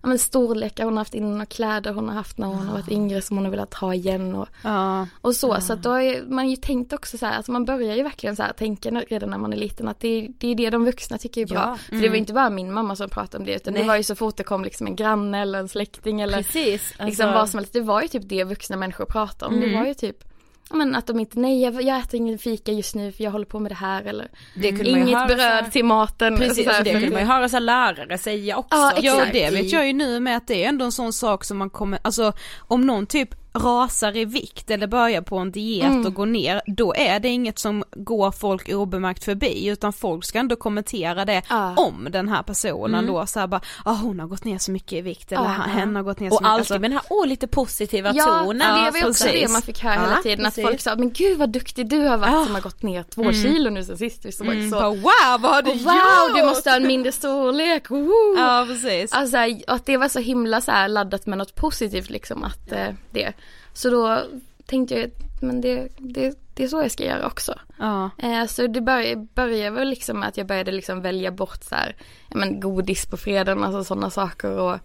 ja, 0.03 0.09
men 0.09 0.19
storlekar 0.19 0.83
hon 0.85 0.93
har 0.93 1.01
haft 1.01 1.13
innan 1.13 1.41
och 1.41 1.49
kläder 1.49 1.93
hon 1.93 2.07
har 2.07 2.15
haft 2.15 2.37
när 2.37 2.47
hon 2.47 2.67
har 2.67 2.73
varit 2.73 2.91
yngre 2.91 3.21
som 3.21 3.37
hon 3.37 3.45
har 3.45 3.51
velat 3.51 3.73
ha 3.73 3.93
igen 3.93 4.35
och, 4.35 4.47
ja. 4.63 5.07
och 5.21 5.35
så. 5.35 5.61
Så 5.61 5.73
att 5.73 5.83
då 5.83 5.89
har 5.89 6.29
man 6.29 6.49
ju 6.49 6.55
tänkt 6.55 6.93
också 6.93 7.17
så 7.17 7.25
här, 7.25 7.37
alltså 7.37 7.51
man 7.51 7.65
börjar 7.65 7.95
ju 7.95 8.03
verkligen 8.03 8.35
så 8.35 8.43
här 8.43 8.53
tänka 8.53 8.89
redan 8.91 9.29
när 9.29 9.37
man 9.37 9.53
är 9.53 9.57
liten 9.57 9.87
att 9.87 9.99
det, 9.99 10.07
är- 10.07 10.29
det 10.37 10.47
är 10.47 10.55
det 10.55 10.69
de 10.69 10.85
vuxna 10.85 11.17
tycker 11.17 11.41
är 11.41 11.45
bra. 11.45 11.57
Ja. 11.59 11.77
För 11.89 11.95
det 12.03 12.09
var 12.09 12.15
inte 12.15 12.33
bara 12.33 12.49
min 12.49 12.73
mamma 12.73 12.95
som 12.95 13.09
pratade 13.09 13.37
om 13.37 13.45
det 13.45 13.55
utan 13.55 13.73
Nej. 13.73 13.81
det 13.81 13.87
var 13.87 13.97
ju 13.97 14.03
så 14.03 14.15
fort 14.15 14.37
det 14.37 14.43
kom 14.43 14.63
liksom 14.63 14.87
en 14.87 14.95
granne 14.95 15.41
eller 15.41 15.59
en 15.59 15.69
släkting 15.69 16.21
eller 16.21 16.37
Precis. 16.37 16.93
liksom 16.99 17.33
vad 17.33 17.49
som 17.49 17.57
helst. 17.57 17.73
Det 17.73 17.81
var 17.81 18.01
ju 18.01 18.07
typ 18.07 18.23
det 18.29 18.43
vuxna 18.43 18.75
människor 18.77 19.05
pratade 19.05 19.53
om. 19.55 19.59
Det 19.61 19.67
Mm. 19.67 19.79
var 19.79 19.87
ju 19.87 19.93
typ 19.93 20.17
ja, 20.23 20.32
men 20.69 20.95
att 20.95 21.07
de 21.07 21.19
inte, 21.19 21.39
nej 21.39 21.61
jag, 21.61 21.81
jag 21.81 21.99
äter 21.99 22.15
ingen 22.15 22.37
fika 22.37 22.71
just 22.71 22.95
nu 22.95 23.11
för 23.11 23.23
jag 23.23 23.31
håller 23.31 23.45
på 23.45 23.59
med 23.59 23.71
det 23.71 23.75
här 23.75 24.03
eller 24.03 24.27
det 24.55 24.69
kunde 24.69 24.83
ju 24.83 24.99
inget 24.99 25.29
så 25.29 25.35
bröd 25.35 25.71
till 25.71 25.85
maten. 25.85 26.37
Precis, 26.37 26.65
Så 26.65 26.83
det 26.83 26.91
kunde 26.91 27.09
man 27.09 27.19
ju 27.19 27.25
höra 27.25 27.49
så 27.49 27.59
lärare 27.59 28.17
säga 28.17 28.57
också. 28.57 28.77
Ja, 28.77 28.93
Ja 29.01 29.13
Exakt. 29.13 29.33
det 29.33 29.49
vet 29.49 29.71
jag 29.71 29.87
ju 29.87 29.93
nu 29.93 30.19
med 30.19 30.37
att 30.37 30.47
det 30.47 30.63
är 30.63 30.69
ändå 30.69 30.85
en 30.85 30.91
sån 30.91 31.13
sak 31.13 31.43
som 31.43 31.57
man 31.57 31.69
kommer, 31.69 31.99
alltså 32.01 32.33
om 32.57 32.81
någon 32.87 33.05
typ 33.05 33.42
rasar 33.53 34.17
i 34.17 34.25
vikt 34.25 34.71
eller 34.71 34.87
börjar 34.87 35.21
på 35.21 35.37
en 35.37 35.51
diet 35.51 35.85
Mm. 35.85 36.05
och 36.05 36.13
går 36.13 36.25
ner, 36.25 36.61
då 36.67 36.93
är 36.95 37.19
det 37.19 37.27
inget 37.27 37.59
som 37.59 37.83
går 37.91 38.31
folk 38.31 38.69
obemärkt 38.73 39.23
förbi 39.23 39.67
utan 39.67 39.93
folk 39.93 40.25
ska 40.25 40.39
ändå 40.39 40.55
kommentera 40.55 41.25
det 41.25 41.41
Ja. 41.49 41.73
om 41.77 42.07
den 42.11 42.29
här 42.29 42.43
personen 42.43 43.07
då 43.07 43.25
så 43.25 43.39
här 43.39 43.47
bara, 43.47 43.61
ah 43.85 43.93
hon 43.93 44.19
har 44.19 44.27
gått 44.27 44.43
ner 44.43 44.57
så 44.57 44.71
mycket 44.71 44.93
i 44.93 45.01
vikt 45.01 45.31
eller 45.31 45.43
Ja. 45.43 45.49
hen 45.49 45.95
har 45.95 46.03
gått 46.03 46.19
ner 46.19 46.29
så 46.29 46.35
Och 46.35 46.41
mycket. 46.41 46.49
alltid 46.51 46.59
Alltså, 46.61 46.73
med 46.73 46.81
den 46.81 46.91
här, 46.91 47.01
åh 47.09 47.27
lite 47.27 47.47
positiva 47.47 48.11
Ja, 48.15 48.25
tonen. 48.43 48.85
det 48.85 48.91
var 48.91 48.97
ju 48.99 49.05
också 49.05 49.23
precis. 49.25 49.41
det 49.47 49.51
man 49.53 49.61
fick 49.61 49.83
höra 49.83 49.93
Ja, 49.95 50.01
hela 50.01 50.15
tiden. 50.21 50.45
Att 50.45 50.55
precis. 50.55 50.63
folk 50.69 50.81
sa, 50.81 50.95
men 50.95 51.11
gud 51.13 51.37
vad 51.37 51.49
duktig 51.49 51.89
du 51.89 51.99
har 52.07 52.17
varit 52.17 52.33
Ja. 52.33 52.45
som 52.45 52.53
har 52.55 52.61
gått 52.61 52.81
ner 52.83 53.03
två 53.03 53.31
kilo 53.31 53.69
nu 53.69 53.83
sen 53.83 53.97
sist 53.97 54.25
vi 54.25 54.31
såg. 54.31 54.47
mm, 54.47 54.69
så. 54.71 54.79
wow 54.89 55.01
vad 55.39 55.51
har 55.51 55.61
du 55.61 55.71
Och 55.71 55.77
wow, 55.77 55.93
gjort? 56.27 56.37
du 56.37 56.43
måste 56.43 56.69
ha 56.69 56.77
en 56.77 56.87
mindre 56.87 57.11
storlek. 57.11 57.89
Woho! 57.89 58.35
Ja 58.37 58.65
precis. 58.67 59.11
Alltså 59.13 59.37
att 59.67 59.85
det 59.85 59.97
var 59.97 60.07
så 60.09 60.19
himla 60.19 60.61
så 60.61 60.87
laddat 60.87 61.25
med 61.25 61.37
något 61.37 61.55
positivt 61.55 62.09
liksom 62.09 62.43
att 62.43 62.71
eh, 62.71 62.87
det. 63.11 63.33
Så 63.73 63.89
då 63.89 64.23
tänkte 64.65 64.95
jag 64.95 65.11
men 65.43 65.61
det, 65.61 65.87
det, 65.97 66.37
det 66.53 66.63
är 66.63 66.67
så 66.67 66.81
jag 66.81 66.91
ska 66.91 67.05
göra 67.05 67.27
också. 67.27 67.59
Ja. 67.79 68.09
Eh, 68.17 68.45
så 68.45 68.67
det 68.67 68.81
började, 68.81 69.27
började 69.35 69.69
väl 69.69 69.89
liksom 69.89 70.19
med 70.19 70.29
att 70.29 70.37
jag 70.37 70.47
började 70.47 70.71
liksom 70.71 71.01
välja 71.01 71.31
bort 71.31 71.63
så 71.63 71.75
här, 71.75 71.95
ja, 72.29 72.37
men 72.37 72.59
godis 72.59 73.05
på 73.05 73.17
fredagen, 73.17 73.63
alltså 73.63 73.83
sådana 73.83 74.09
saker 74.09 74.59
och 74.59 74.77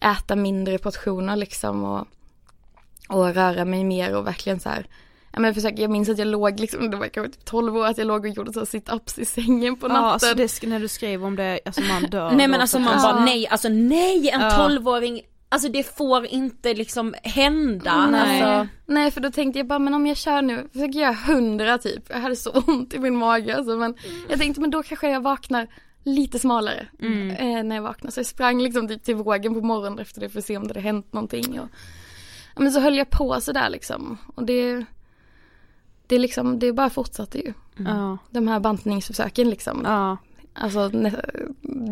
äta 0.00 0.36
mindre 0.36 0.78
portioner 0.78 1.36
liksom 1.36 1.84
och, 1.84 2.06
och 3.08 3.34
röra 3.34 3.64
mig 3.64 3.84
mer 3.84 4.16
och 4.16 4.26
verkligen 4.26 4.60
så 4.60 4.68
här 4.68 4.86
Ja, 5.32 5.40
men 5.40 5.48
jag, 5.48 5.54
försöker, 5.54 5.82
jag 5.82 5.90
minns 5.90 6.08
att 6.08 6.18
jag 6.18 6.26
låg, 6.26 6.60
liksom, 6.60 6.90
det 6.90 6.96
var 6.96 7.08
kanske 7.08 7.32
typ 7.32 7.44
12 7.44 7.76
år, 7.76 7.86
att 7.86 7.98
jag 7.98 8.06
låg 8.06 8.24
och 8.24 8.28
gjorde 8.28 8.52
så 8.52 8.60
sit-ups 8.60 9.20
i 9.20 9.24
sängen 9.24 9.76
på 9.76 9.88
natten. 9.88 10.02
Ja, 10.04 10.10
alltså 10.10 10.34
det, 10.34 10.68
när 10.68 10.80
du 10.80 10.88
skrev 10.88 11.24
om 11.24 11.36
det, 11.36 11.60
alltså 11.64 11.82
man 11.82 12.02
dör. 12.02 12.30
nej 12.30 12.48
men 12.48 12.60
alltså 12.60 12.78
man 12.78 13.02
bara 13.02 13.24
nej, 13.24 13.48
alltså 13.48 13.68
nej 13.68 14.30
en 14.30 14.40
12-åring 14.40 15.22
alltså 15.48 15.68
det 15.68 15.96
får 15.96 16.26
inte 16.26 16.74
liksom 16.74 17.14
hända. 17.22 18.06
Nej. 18.06 18.42
Alltså, 18.42 18.68
Nej 18.86 19.10
för 19.10 19.20
då 19.20 19.30
tänkte 19.30 19.58
jag 19.58 19.66
bara 19.66 19.78
men 19.78 19.94
om 19.94 20.06
jag 20.06 20.16
kör 20.16 20.42
nu, 20.42 20.68
försöker 20.72 20.98
göra 20.98 21.12
hundra 21.12 21.78
typ. 21.78 22.02
Jag 22.08 22.18
hade 22.20 22.36
så 22.36 22.50
ont 22.66 22.94
i 22.94 22.98
min 22.98 23.16
mage 23.16 23.56
alltså, 23.56 23.76
men 23.76 23.94
jag 24.28 24.38
tänkte 24.38 24.60
men 24.60 24.70
då 24.70 24.82
kanske 24.82 25.10
jag 25.10 25.20
vaknar 25.20 25.68
lite 26.04 26.38
smalare 26.38 26.86
eh, 27.38 27.64
när 27.64 27.74
jag 27.76 27.82
vaknar. 27.82 28.10
Så 28.10 28.20
jag 28.20 28.26
sprang 28.26 28.60
liksom 28.60 28.88
typ 28.88 29.04
till 29.04 29.14
vågen 29.14 29.54
på 29.54 29.60
morgonen 29.60 29.98
efter 29.98 30.20
det 30.20 30.28
för 30.28 30.38
att 30.38 30.44
se 30.44 30.56
om 30.56 30.62
det 30.62 30.68
hade 30.68 30.80
hänt 30.80 31.12
någonting. 31.12 31.60
Och, 31.60 31.68
ja, 32.54 32.62
men 32.62 32.72
så 32.72 32.80
höll 32.80 32.96
jag 32.96 33.10
på 33.10 33.40
sådär 33.40 33.70
liksom. 33.70 34.18
Och 34.34 34.44
det, 34.44 34.84
det 36.06 36.18
liksom, 36.18 36.58
det 36.58 36.72
bara 36.72 36.90
fortsatte 36.90 37.38
ju. 37.38 37.52
Ja, 37.76 38.18
De 38.30 38.48
här 38.48 38.60
bantningsförsöken 38.60 39.50
liksom. 39.50 39.82
ja. 39.84 40.16
Alltså 40.54 40.90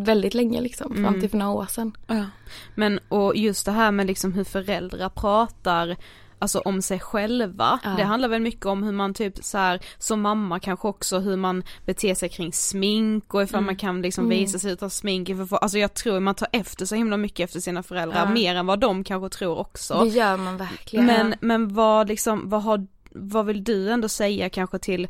väldigt 0.05 0.35
länge 0.35 0.61
liksom, 0.61 0.95
fram 0.95 1.21
till 1.21 1.31
för 1.31 1.39
några 1.39 1.53
år 1.53 1.67
sedan. 1.67 1.97
ja. 2.07 2.25
Men 2.75 3.01
och 3.09 3.37
just 3.37 3.67
det 3.67 3.73
här 3.73 3.91
med 3.93 4.07
liksom 4.07 4.33
hur 4.33 4.45
föräldrar 4.45 5.09
pratar 5.09 5.97
Alltså 6.39 6.59
om 6.59 6.83
sig 6.83 7.01
själva, 7.01 7.81
Ja. 7.85 7.91
det 7.97 8.03
handlar 8.03 8.29
väl 8.29 8.41
mycket 8.43 8.67
om 8.67 8.83
hur 8.83 8.93
man 8.93 9.15
typ 9.15 9.45
så 9.45 9.59
här 9.59 9.81
som 9.99 10.21
mamma 10.21 10.61
kanske 10.61 10.89
också 10.89 11.19
hur 11.19 11.37
man 11.37 11.63
beter 11.87 12.15
sig 12.15 12.29
kring 12.29 12.53
smink 12.53 13.35
och 13.35 13.43
ifall 13.43 13.63
man 13.65 13.77
kan 13.77 14.03
liksom 14.03 14.29
visa 14.29 14.59
sig 14.59 14.73
utan 14.73 14.91
smink. 14.91 15.31
Alltså 15.51 15.79
jag 15.79 15.95
tror 15.95 16.21
man 16.21 16.35
tar 16.35 16.49
efter 16.53 16.87
så 16.87 16.95
himla 16.95 17.17
mycket 17.17 17.45
efter 17.45 17.61
sina 17.61 17.83
föräldrar, 17.83 18.19
Ja. 18.27 18.33
mer 18.33 18.55
än 18.55 18.67
vad 18.67 18.81
de 18.81 19.05
kanske 19.05 19.39
tror 19.39 19.59
också. 19.59 20.01
Det 20.05 20.09
gör 20.09 20.37
man 20.37 20.57
verkligen. 20.57 21.07
Men, 21.07 21.35
men 21.41 21.75
vad 21.75 22.09
liksom, 22.09 22.49
vad 22.49 22.63
har, 22.63 22.87
vad 23.11 23.47
vill 23.47 23.65
du 23.65 23.91
ändå 23.91 24.09
säga 24.09 24.51
kanske 24.51 24.79
till 24.79 25.09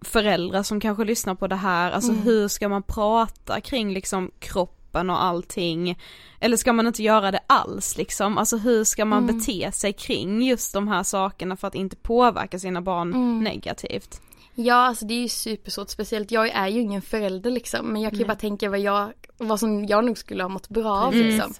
föräldrar 0.00 0.62
som 0.62 0.80
kanske 0.80 1.04
lyssnar 1.04 1.34
på 1.34 1.46
det 1.46 1.56
här, 1.56 1.90
alltså 1.92 2.12
hur 2.12 2.48
ska 2.48 2.68
man 2.68 2.82
prata 2.82 3.60
kring 3.60 3.92
liksom 3.92 4.30
kroppen 4.38 5.10
och 5.10 5.22
allting? 5.22 5.98
Eller 6.40 6.56
ska 6.56 6.72
man 6.72 6.86
inte 6.86 7.02
göra 7.02 7.30
det 7.30 7.40
alls 7.46 7.96
liksom? 7.96 8.38
Alltså 8.38 8.56
hur 8.56 8.84
ska 8.84 9.04
man 9.04 9.26
bete 9.26 9.72
sig 9.72 9.92
kring 9.92 10.42
just 10.42 10.72
de 10.72 10.88
här 10.88 11.02
sakerna 11.02 11.56
för 11.56 11.68
att 11.68 11.74
inte 11.74 11.96
påverka 11.96 12.58
sina 12.58 12.82
barn 12.82 13.40
negativt? 13.44 14.20
Ja, 14.54 14.74
alltså 14.74 15.06
det 15.06 15.14
är 15.14 15.22
ju 15.22 15.28
supersvårt, 15.28 15.90
speciellt 15.90 16.30
jag 16.30 16.48
är 16.48 16.68
ju 16.68 16.80
ingen 16.80 17.02
förälder 17.02 17.50
liksom, 17.50 17.86
men 17.86 18.02
jag 18.02 18.12
kan 18.12 18.18
ju 18.18 18.26
bara 18.26 18.36
tänka 18.36 18.70
vad 18.70 18.80
jag, 18.80 19.12
vad 19.36 19.60
som 19.60 19.84
jag 19.84 20.04
nog 20.04 20.18
skulle 20.18 20.42
ha 20.42 20.48
mått 20.48 20.68
bra 20.68 20.96
av 20.96 21.14
liksom. 21.14 21.54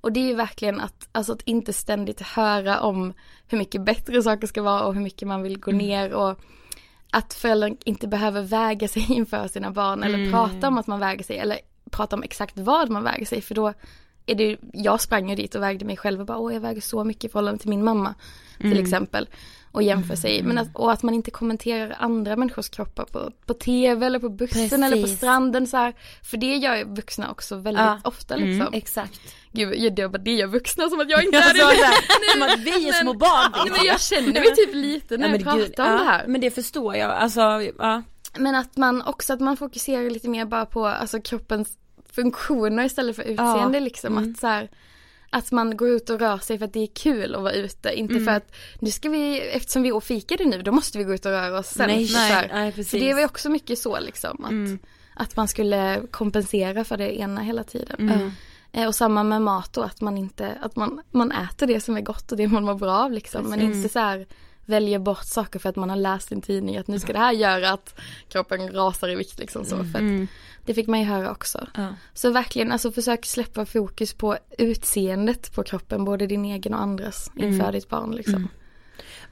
Och 0.00 0.12
det 0.12 0.20
är 0.20 0.26
ju 0.26 0.34
verkligen 0.34 0.80
att, 0.80 1.08
alltså 1.12 1.32
att 1.32 1.42
inte 1.42 1.72
ständigt 1.72 2.20
höra 2.20 2.80
om 2.80 3.12
hur 3.48 3.58
mycket 3.58 3.84
bättre 3.84 4.22
saker 4.22 4.46
ska 4.46 4.62
vara 4.62 4.82
och 4.82 4.94
hur 4.94 5.00
mycket 5.00 5.28
man 5.28 5.42
vill 5.42 5.60
gå 5.60 5.70
ner 5.70 6.12
och 6.12 6.40
att 7.10 7.34
föräldrar 7.34 7.76
inte 7.84 8.08
behöver 8.08 8.42
väga 8.42 8.88
sig 8.88 9.06
inför 9.12 9.48
sina 9.48 9.70
barn 9.70 10.02
eller 10.02 10.30
prata 10.30 10.68
om 10.68 10.78
att 10.78 10.86
man 10.86 11.00
väger 11.00 11.24
sig 11.24 11.38
eller 11.38 11.58
prata 11.90 12.16
om 12.16 12.22
exakt 12.22 12.58
vad 12.58 12.90
man 12.90 13.04
väger 13.04 13.26
sig 13.26 13.40
för 13.40 13.54
då 13.54 13.72
är 14.26 14.34
det 14.34 14.56
jag 14.72 15.00
sprang 15.00 15.30
ju 15.30 15.36
dit 15.36 15.54
och 15.54 15.62
vägde 15.62 15.84
mig 15.84 15.96
själv 15.96 16.20
och 16.20 16.26
bara 16.26 16.38
åh 16.38 16.54
jag 16.54 16.60
väger 16.60 16.80
så 16.80 17.04
mycket 17.04 17.24
i 17.24 17.28
förhållande 17.28 17.60
till 17.60 17.70
min 17.70 17.84
mamma 17.84 18.14
till 18.58 18.80
exempel 18.80 19.28
och 19.72 19.82
jämför 19.82 20.16
sig 20.16 20.42
men 20.42 20.58
att, 20.58 20.68
och 20.76 20.92
att 20.92 21.02
man 21.02 21.14
inte 21.14 21.30
kommenterar 21.30 21.96
andra 21.98 22.36
människors 22.36 22.68
kroppar 22.68 23.04
på, 23.04 23.30
på 23.46 23.54
tv 23.54 24.06
eller 24.06 24.18
på 24.18 24.28
bussen 24.28 24.82
eller 24.82 24.96
på 24.96 25.02
Precis. 25.02 25.16
stranden 25.16 25.66
så 25.66 25.76
här 25.76 25.94
för 26.22 26.36
det 26.36 26.56
gör 26.56 26.76
ju 26.76 26.84
vuxna 26.84 27.30
också 27.30 27.56
väldigt 27.56 27.82
Ja. 27.82 28.00
ofta 28.04 28.36
liksom 28.36 28.68
Exakt. 28.72 29.20
Gud 29.56 29.74
jag 29.78 29.98
jag 29.98 30.10
bara 30.10 30.18
det 30.18 30.30
gör 30.34 30.46
vuxna 30.46 30.88
som 30.88 31.00
att 31.00 31.10
jag 31.10 31.24
inte 31.24 31.36
Ja, 31.36 31.42
är 31.50 31.54
det 31.54 31.58
där, 31.60 32.32
som 32.32 32.42
att 32.42 32.60
vi 32.60 32.88
är 32.88 32.92
små 32.92 33.12
barn. 33.14 33.52
Ja, 33.54 33.66
men 33.70 33.84
jag 33.86 34.00
känner 34.00 34.32
mig 34.32 34.54
typ 34.56 34.74
lite 34.74 35.16
när 35.16 35.28
Ja, 35.28 35.34
jag 35.34 35.44
men 35.44 35.44
pratar 35.44 35.58
gud, 35.58 35.80
om 35.80 35.86
ja, 35.86 35.92
det 35.98 36.04
här 36.04 36.24
Men 36.26 36.40
det 36.40 36.50
förstår 36.50 36.96
jag, 36.96 37.10
alltså 37.10 37.40
ja. 37.78 38.02
Men 38.38 38.54
att 38.54 38.76
man 38.76 39.02
också 39.02 39.32
att 39.32 39.40
man 39.40 39.56
fokuserar 39.56 40.10
lite 40.10 40.28
mer 40.28 40.44
bara 40.44 40.66
på 40.66 40.86
alltså 40.86 41.20
kroppens 41.20 41.68
funktioner 42.12 42.84
istället 42.84 43.16
för 43.16 43.22
utseende 43.22 43.80
liksom. 43.80 44.18
Att 44.18 44.38
så 44.38 44.46
här, 44.46 44.70
att 45.30 45.52
man 45.52 45.76
går 45.76 45.88
ut 45.88 46.10
och 46.10 46.20
rör 46.20 46.38
sig 46.38 46.58
för 46.58 46.64
att 46.64 46.72
det 46.72 46.82
är 46.82 46.86
kul 46.94 47.34
att 47.34 47.42
vara 47.42 47.52
ute. 47.52 47.92
Inte 47.94 48.14
Mm. 48.14 48.24
för 48.24 48.32
att 48.32 48.54
nu 48.80 48.90
ska 48.90 49.08
vi, 49.08 49.40
eftersom 49.40 49.82
vi 49.82 50.00
fikade 50.02 50.44
nu, 50.44 50.62
då 50.62 50.72
måste 50.72 50.98
vi 50.98 51.04
gå 51.04 51.14
ut 51.14 51.26
och 51.26 51.32
röra 51.32 51.58
oss 51.58 51.66
sen. 51.68 51.86
Nej, 51.86 52.06
Så 52.06 52.18
här, 52.18 52.50
nej, 52.52 52.72
precis. 52.72 52.90
För 52.90 52.98
det 52.98 53.12
var 53.12 53.20
ju 53.20 53.26
också 53.26 53.48
mycket 53.48 53.78
så 53.78 54.00
liksom. 54.00 54.44
Att, 54.44 54.50
Mm. 54.50 54.78
att 55.14 55.36
man 55.36 55.48
skulle 55.48 56.02
kompensera 56.10 56.84
för 56.84 56.96
det 56.96 57.18
ena 57.18 57.40
hela 57.40 57.64
tiden. 57.64 57.96
Mm. 58.10 58.32
Eh, 58.76 58.86
Och 58.88 58.94
samma 58.94 59.22
med 59.22 59.42
mat 59.42 59.72
då, 59.72 59.82
att 59.82 60.00
man 60.00 60.18
inte, 60.18 60.58
att 60.62 60.76
man, 60.76 61.00
man 61.10 61.32
äter 61.32 61.66
det 61.66 61.80
som 61.80 61.96
är 61.96 62.00
gott 62.00 62.32
och 62.32 62.38
det 62.38 62.48
man 62.48 62.64
mår 62.64 62.74
bra 62.74 62.92
av 62.92 63.12
liksom. 63.12 63.50
Men 63.50 63.60
inte 63.74 63.88
så 63.88 63.98
här 63.98 64.26
väljer 64.64 64.98
bort 64.98 65.24
saker 65.24 65.58
för 65.58 65.68
att 65.68 65.76
man 65.76 65.90
har 65.90 65.96
läst 65.96 66.32
i 66.32 66.34
en 66.34 66.40
tidning 66.40 66.76
att 66.76 66.88
nu 66.88 66.98
ska 66.98 67.12
det 67.12 67.18
här 67.18 67.32
göra 67.32 67.70
att 67.72 68.00
kroppen 68.28 68.72
rasar 68.72 69.08
i 69.08 69.14
vikt 69.14 69.38
liksom 69.38 69.64
så. 69.64 69.76
För 69.76 69.98
att 69.98 70.28
det 70.64 70.74
fick 70.74 70.86
man 70.86 71.00
ju 71.00 71.06
höra 71.06 71.30
också. 71.30 71.66
Ja. 71.74 71.88
Så 72.14 72.30
verkligen, 72.30 72.72
alltså 72.72 72.92
försök 72.92 73.26
släppa 73.26 73.66
fokus 73.66 74.14
på 74.14 74.36
utseendet 74.58 75.54
på 75.54 75.62
kroppen, 75.62 76.04
både 76.04 76.26
din 76.26 76.44
egen 76.44 76.74
och 76.74 76.80
andras 76.80 77.30
inför 77.36 77.72
ditt 77.72 77.88
barn 77.88 78.10
liksom. 78.12 78.48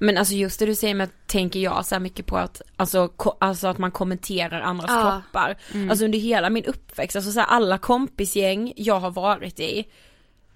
Men 0.04 0.16
alltså 0.18 0.34
just 0.34 0.58
det 0.58 0.66
du 0.66 0.74
säger 0.74 0.94
med, 0.94 1.08
tänker 1.26 1.60
jag 1.60 1.86
så 1.86 1.94
här 1.94 2.00
mycket 2.00 2.26
på 2.26 2.36
att, 2.36 2.62
alltså, 2.76 3.08
alltså 3.38 3.66
att 3.68 3.78
man 3.78 3.90
kommenterar 3.90 4.60
andras 4.60 4.90
Ja. 4.90 5.22
kroppar. 5.22 5.56
Alltså 5.90 6.04
under 6.04 6.18
hela 6.18 6.50
min 6.50 6.64
uppväxt, 6.64 7.16
alltså 7.16 7.32
så 7.32 7.40
här, 7.40 7.46
alla 7.46 7.78
kompisgäng 7.78 8.72
jag 8.76 9.00
har 9.00 9.10
varit 9.10 9.60
i, 9.60 9.84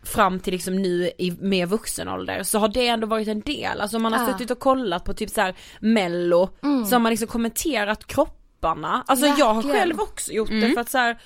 fram 0.02 0.40
till 0.40 0.52
liksom 0.52 0.76
nu 0.82 1.10
i 1.18 1.30
mer 1.40 1.66
vuxen 1.66 2.08
ålder 2.08 2.42
så 2.42 2.58
har 2.58 2.68
det 2.68 2.86
ändå 2.88 3.06
varit 3.06 3.28
en 3.28 3.40
del, 3.40 3.80
alltså 3.80 3.98
man 3.98 4.12
har 4.12 4.20
Ja. 4.26 4.32
suttit 4.32 4.50
och 4.50 4.58
kollat 4.58 5.04
på 5.04 5.14
typ 5.14 5.30
så 5.30 5.40
här 5.40 5.54
mello, 5.80 6.48
så 6.60 6.94
har 6.94 6.98
man 6.98 7.10
liksom 7.10 7.28
kommenterat 7.28 8.06
kropparna, 8.06 9.04
alltså 9.06 9.26
jag 9.26 9.46
har 9.46 9.54
Verkligen. 9.54 9.76
själv 9.76 10.00
också 10.00 10.32
gjort 10.32 10.50
det 10.50 10.70
för 10.74 10.80
att 10.80 10.90
så 10.90 10.98
här, 10.98 11.18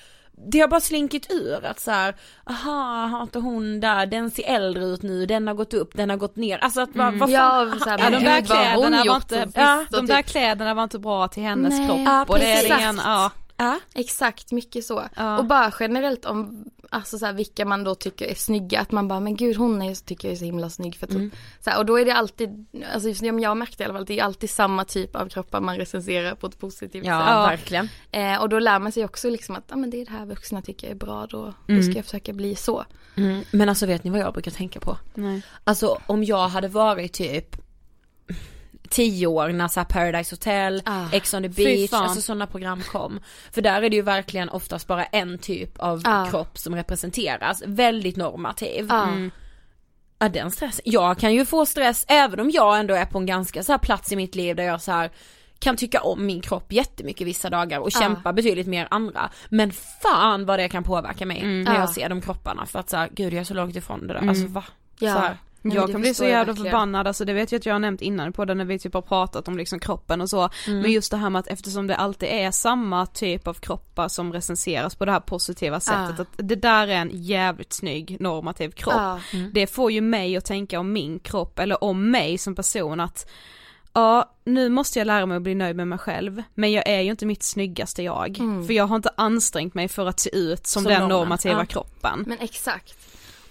det 0.51 0.59
har 0.59 0.67
bara 0.67 0.79
slinkit 0.79 1.31
ur 1.31 1.65
att 1.65 1.79
så 1.79 1.91
här, 1.91 2.15
aha, 2.49 3.05
har 3.05 3.21
inte 3.23 3.39
hon 3.39 3.79
där, 3.79 4.05
den 4.05 4.31
ser 4.31 4.43
äldre 4.43 4.83
ut 4.85 5.01
nu, 5.01 5.25
den 5.25 5.47
har 5.47 5.53
gått 5.53 5.73
upp, 5.73 5.89
den 5.93 6.09
har 6.09 6.17
gått 6.17 6.35
ner, 6.35 6.57
alltså 6.57 6.81
att 6.81 6.89
vad, 6.95 7.13
vad 7.13 7.19
fan, 7.19 7.31
Ja, 7.31 7.79
så 7.83 7.89
här, 7.89 7.97
Ja, 7.99 8.03
men 8.09 8.13
de 8.13 8.25
där 8.29 8.41
kläderna 8.41 8.97
var 8.97 9.05
gjort 9.05 9.31
inte, 9.31 9.47
ja, 9.55 9.85
de 9.91 10.05
där 10.07 10.17
typ- 10.17 10.25
kläderna 10.25 10.73
var 10.73 10.83
inte 10.83 10.99
bra 10.99 11.27
till 11.27 11.43
hennes 11.43 11.73
Nej. 11.73 11.87
kropp 11.87 11.99
Ja, 12.05 12.25
och 12.27 12.39
det 12.39 12.51
är 12.51 12.55
precis. 12.61 12.77
ingen, 12.79 13.01
ja. 13.03 13.31
ja. 13.57 13.79
Exakt, 13.95 14.51
mycket 14.51 14.85
så. 14.85 15.03
Ja. 15.15 15.37
Och 15.37 15.45
bara 15.45 15.71
generellt 15.79 16.25
om, 16.25 16.65
alltså 16.93 17.17
så 17.19 17.25
här, 17.25 17.33
vilka 17.33 17.65
man 17.65 17.83
då 17.83 17.95
tycker 17.95 18.25
är 18.25 18.35
snygga, 18.35 18.79
att 18.79 18.91
man 18.91 19.07
bara, 19.07 19.19
men 19.19 19.35
gud 19.35 19.57
hon 19.57 19.81
är, 19.81 19.95
tycker 20.05 20.27
jag 20.27 20.33
är 20.33 20.37
så 20.37 20.45
himla 20.45 20.69
snygg 20.69 20.95
för 20.95 21.07
att 21.07 21.13
hon, 21.13 21.31
så 21.63 21.69
här, 21.69 21.77
och 21.77 21.85
då 21.85 21.99
är 21.99 22.05
det 22.05 22.13
alltid, 22.13 22.65
alltså 22.93 23.09
just 23.09 23.19
som 23.19 23.39
jag 23.39 23.49
har 23.49 23.55
märkt 23.55 23.81
i 23.81 23.83
alla 23.83 23.93
fall, 23.93 24.05
det 24.05 24.19
är 24.19 24.23
alltid 24.23 24.49
samma 24.49 24.85
typ 24.85 25.15
av 25.15 25.29
kroppar 25.29 25.61
man 25.61 25.77
recenserar 25.77 26.35
på 26.35 26.47
ett 26.47 26.59
positivt 26.59 27.05
Ja, 27.05 27.19
sätt. 27.19 27.59
verkligen. 27.59 27.89
Eh, 28.11 28.41
och 28.41 28.49
då 28.49 28.59
lär 28.59 28.79
man 28.79 28.91
sig 28.91 29.05
också 29.05 29.29
liksom 29.29 29.55
att, 29.55 29.63
ja 29.69 29.75
men 29.75 29.89
det 29.89 30.01
är 30.01 30.05
det 30.05 30.11
här 30.11 30.25
vuxna 30.25 30.61
tycker 30.61 30.89
är 30.89 30.95
bra, 30.95 31.27
då, 31.29 31.53
då 31.67 31.81
ska 31.81 31.91
jag 31.93 32.05
försöka 32.05 32.33
bli 32.33 32.55
så. 32.55 32.85
Mm. 33.15 33.43
Men 33.51 33.69
alltså 33.69 33.85
vet 33.85 34.03
ni 34.03 34.09
vad 34.09 34.19
jag 34.19 34.33
brukar 34.33 34.51
tänka 34.51 34.79
på? 34.79 34.97
Nej. 35.13 35.41
Alltså 35.63 36.01
om 36.07 36.23
jag 36.23 36.47
hade 36.47 36.67
varit 36.67 37.13
typ 37.13 37.55
tio 38.93 39.27
år 39.27 39.49
när 39.49 39.67
så 39.67 39.83
Paradise 39.85 40.35
Hotel, 40.35 40.81
Ah, 40.85 41.05
Ex 41.11 41.33
on 41.33 41.43
the 41.43 41.49
beach, 41.49 41.93
alltså 41.93 42.21
sådana 42.21 42.47
program 42.47 42.81
kom. 42.81 43.19
För 43.51 43.61
där 43.61 43.81
är 43.81 43.89
det 43.89 43.95
ju 43.95 44.01
verkligen 44.01 44.49
oftast 44.49 44.87
bara 44.87 45.05
en 45.05 45.37
typ 45.37 45.79
av 45.79 46.01
Ah. 46.05 46.25
kropp 46.29 46.57
som 46.57 46.75
representeras, 46.75 47.63
väldigt 47.65 48.15
normativ. 48.17 48.85
Ja. 48.89 49.07
Ja 50.19 50.29
den 50.29 50.51
stressen, 50.51 50.81
jag 50.85 51.17
kan 51.19 51.33
ju 51.33 51.45
få 51.45 51.65
stress 51.65 52.05
även 52.07 52.39
om 52.39 52.49
jag 52.49 52.79
ändå 52.79 52.93
är 52.93 53.05
på 53.05 53.17
en 53.17 53.25
ganska 53.25 53.63
så 53.63 53.77
plats 53.77 54.11
i 54.11 54.15
mitt 54.15 54.35
liv 54.35 54.55
där 54.55 54.63
jag 54.63 54.81
så 54.81 54.91
här 54.91 55.11
kan 55.59 55.77
tycka 55.77 56.01
om 56.01 56.25
min 56.25 56.41
kropp 56.41 56.71
jättemycket 56.73 57.27
vissa 57.27 57.49
dagar 57.49 57.79
och 57.79 57.89
Ja. 57.93 57.99
kämpa 57.99 58.33
betydligt 58.33 58.67
mer 58.67 58.87
andra. 58.91 59.29
Men 59.49 59.71
fan 60.01 60.45
vad 60.45 60.59
det 60.59 60.69
kan 60.69 60.83
påverka 60.83 61.25
mig 61.25 61.43
när 61.43 61.73
Ja. 61.73 61.79
jag 61.79 61.89
ser 61.89 62.09
de 62.09 62.21
kropparna 62.21 62.65
för 62.65 62.79
att 62.79 62.89
så 62.89 62.97
här, 62.97 63.09
gud 63.11 63.33
jag 63.33 63.39
är 63.39 63.43
så 63.43 63.53
långt 63.53 63.75
ifrån 63.75 64.07
det 64.07 64.13
där, 64.13 64.29
alltså 64.29 64.47
va? 64.47 64.63
Ja. 64.99 65.29
Nej, 65.63 65.75
jag 65.75 65.91
kan 65.91 66.01
bli 66.01 66.13
så 66.13 66.23
jävla 66.25 66.45
verkligen. 66.53 66.71
förbannad, 66.71 67.07
alltså 67.07 67.25
det 67.25 67.33
vet 67.33 67.51
jag 67.51 67.59
att 67.59 67.65
jag 67.65 67.73
har 67.73 67.79
nämnt 67.79 68.01
innan 68.01 68.33
på 68.33 68.45
den 68.45 68.57
när 68.57 68.65
vi 68.65 68.79
typ 68.79 68.93
har 68.93 69.01
pratat 69.01 69.47
om 69.47 69.57
liksom 69.57 69.79
kroppen 69.79 70.21
och 70.21 70.29
så. 70.29 70.49
Mm. 70.67 70.79
Men 70.81 70.91
just 70.91 71.11
det 71.11 71.17
här 71.17 71.29
med 71.29 71.39
att 71.39 71.47
eftersom 71.47 71.87
det 71.87 71.95
alltid 71.95 72.29
är 72.29 72.51
samma 72.51 73.05
typ 73.05 73.47
av 73.47 73.53
kroppar 73.53 74.07
som 74.07 74.33
recenseras 74.33 74.95
på 74.95 75.05
det 75.05 75.11
här 75.11 75.19
positiva 75.19 75.79
sättet, 75.79 76.19
Ah. 76.19 76.21
att 76.21 76.27
det 76.35 76.55
där 76.55 76.87
är 76.87 76.95
en 76.95 77.09
jävligt 77.13 77.73
snygg 77.73 78.17
normativ 78.19 78.69
kropp. 78.69 78.93
Ja. 78.97 79.19
Det 79.53 79.67
får 79.67 79.91
ju 79.91 80.01
mig 80.01 80.37
att 80.37 80.45
tänka 80.45 80.79
om 80.79 80.93
min 80.93 81.19
kropp 81.19 81.59
eller 81.59 81.83
om 81.83 82.11
mig 82.11 82.37
som 82.37 82.55
person 82.55 82.99
att 82.99 83.29
Ja, 83.95 84.35
nu 84.45 84.69
måste 84.69 84.99
jag 84.99 85.05
lära 85.05 85.25
mig 85.25 85.37
att 85.37 85.43
bli 85.43 85.55
nöjd 85.55 85.75
med 85.75 85.87
mig 85.87 85.97
själv, 85.99 86.43
men 86.53 86.71
jag 86.71 86.87
är 86.89 87.01
ju 87.01 87.11
inte 87.11 87.25
mitt 87.25 87.43
snyggaste 87.43 88.03
jag. 88.03 88.39
Mm. 88.39 88.67
För 88.67 88.73
jag 88.73 88.87
har 88.87 88.95
inte 88.95 89.09
ansträngt 89.17 89.73
mig 89.73 89.87
för 89.87 90.05
att 90.07 90.19
se 90.19 90.35
ut 90.37 90.67
som, 90.67 90.83
Som 90.83 90.91
den 90.91 91.01
normen, 91.01 91.17
normativa 91.17 91.59
ja. 91.59 91.65
kroppen. 91.65 92.23
Men 92.27 92.37
exakt. 92.39 92.95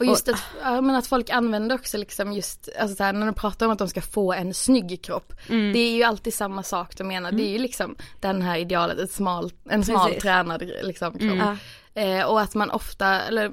Och 0.02 0.06
just 0.06 0.28
att, 0.28 0.42
ja, 0.62 0.80
men 0.80 0.96
att 0.96 1.06
folk 1.06 1.30
använder 1.30 1.74
också 1.74 1.98
liksom 1.98 2.32
just, 2.32 2.68
alltså 2.80 2.96
så 2.96 3.04
här, 3.04 3.12
när 3.12 3.26
de 3.26 3.34
pratar 3.34 3.66
om 3.66 3.72
att 3.72 3.78
de 3.78 3.88
ska 3.88 4.00
få 4.00 4.32
en 4.32 4.54
snygg 4.54 5.02
kropp. 5.02 5.32
Mm. 5.48 5.72
Det 5.72 5.78
är 5.78 5.92
ju 5.92 6.02
alltid 6.02 6.34
samma 6.34 6.62
sak 6.62 6.96
de 6.96 7.04
menar. 7.04 7.32
Det 7.32 7.42
är 7.42 7.50
ju 7.50 7.58
liksom 7.58 7.96
den 8.20 8.42
här 8.42 8.58
idealet, 8.58 8.98
ett 8.98 9.12
smal, 9.12 9.52
en 9.68 9.84
smal 9.84 10.06
Precis. 10.06 10.22
tränad 10.22 10.62
liksom, 10.82 11.18
kropp. 11.18 11.38
Ja. 11.38 11.56
Eh, 11.94 12.24
och 12.24 12.40
att 12.40 12.54
man 12.54 12.70
ofta, 12.70 13.20
eller 13.20 13.52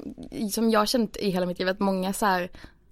som 0.52 0.70
jag 0.70 0.88
känt 0.88 1.18
i 1.18 1.30
hela 1.30 1.46
mitt 1.46 1.60
liv, 1.60 1.70
att 1.70 1.80
många 1.80 2.14
så 2.14 2.26
här 2.26 2.50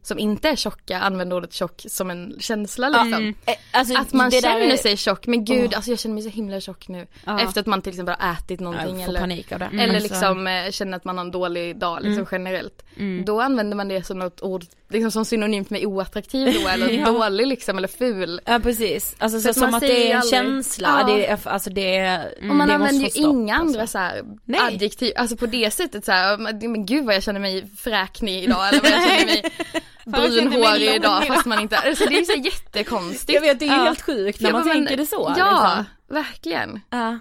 som 0.07 0.19
inte 0.19 0.49
är 0.49 0.55
tjocka 0.55 0.99
använder 0.99 1.35
ordet 1.37 1.53
tjock 1.53 1.85
som 1.89 2.09
en 2.11 2.35
känsla 2.39 2.89
liksom. 2.89 3.35
Eh, 3.45 3.53
Alltså, 3.71 3.97
Att 3.97 4.13
man 4.13 4.31
känner 4.31 4.59
är- 4.73 4.77
sig 4.77 4.97
tjock, 4.97 5.27
men 5.27 5.45
gud 5.45 5.73
alltså 5.73 5.91
jag 5.91 5.99
känner 5.99 6.13
mig 6.15 6.23
så 6.23 6.29
himla 6.29 6.61
tjock 6.61 6.87
nu. 6.87 7.07
Ja. 7.25 7.39
Efter 7.41 7.61
att 7.61 7.67
man 7.67 7.81
till 7.81 7.89
exempel 7.89 8.15
har 8.19 8.33
ätit 8.33 8.59
någonting 8.59 9.01
eller 9.01 9.19
panik 9.19 9.51
av 9.51 9.59
det. 9.59 9.65
eller 9.79 9.99
liksom 9.99 10.47
eh, 10.47 10.71
känner 10.71 10.97
att 10.97 11.03
man 11.05 11.17
har 11.17 11.25
en 11.25 11.31
dålig 11.31 11.77
dag 11.79 11.99
liksom 12.03 12.25
generellt. 12.31 12.83
Då 13.25 13.41
använder 13.41 13.77
man 13.77 13.87
det 13.87 14.03
som 14.05 14.19
något 14.19 14.41
ord, 14.41 14.63
liksom 14.89 15.11
som 15.11 15.25
synonymt 15.25 15.69
med 15.69 15.85
oattraktiv 15.85 16.57
då 16.61 16.67
eller 16.69 16.89
Ja. 16.99 17.05
dålig 17.05 17.47
liksom 17.47 17.77
eller 17.77 17.87
ful. 17.87 18.41
Ja 18.45 18.59
precis, 18.63 19.15
alltså 19.17 19.39
så, 19.39 19.49
att 19.49 19.55
som 19.57 19.73
att 19.73 19.81
det 19.81 20.07
är 20.07 20.11
en 20.11 20.17
aldrig- 20.21 20.31
känsla, 20.31 21.05
Ja. 21.07 21.13
det 21.15 21.27
är, 21.27 21.39
alltså 21.47 21.69
det 21.69 21.95
är, 21.97 22.33
Och 22.49 22.55
man 22.55 22.71
använder 22.71 23.03
ju 23.05 23.09
stopp, 23.09 23.23
inga 23.23 23.55
andra 23.55 23.81
alltså. 23.81 23.91
så 23.97 23.97
här 23.97 24.23
adjektiv, 24.67 25.13
alltså 25.15 25.35
på 25.37 25.45
det 25.45 25.73
sättet 25.73 26.05
så 26.05 26.11
här, 26.11 26.37
men 26.67 26.85
gud 26.85 27.05
vad 27.05 27.15
jag 27.15 27.23
känner 27.23 27.39
mig 27.39 27.65
fräknig 27.77 28.43
idag 28.43 28.67
eller 28.69 28.81
vad 28.81 28.91
jag 28.91 29.03
känner 29.09 29.25
mig 29.25 29.43
brunhårig 30.11 30.95
idag 30.95 31.27
fast 31.27 31.45
man 31.45 31.59
inte, 31.59 31.77
alltså 31.77 32.05
det 32.09 32.17
är 32.19 32.23
så 32.23 32.39
jättekonstigt. 32.39 33.33
Jag 33.33 33.41
vet, 33.41 33.59
det 33.59 33.65
är 33.65 33.69
ju 33.69 33.75
Ja. 33.75 33.83
helt 33.83 34.01
sjukt 34.01 34.41
när 34.41 34.49
Ja, 34.49 34.53
man 34.53 34.67
men- 34.67 34.73
tänker 34.77 34.97
det 34.97 35.05
så. 35.05 35.33
Ja, 35.37 35.61
liksom. 35.77 35.85
verkligen. 36.15 36.79
Ja. 36.89 37.19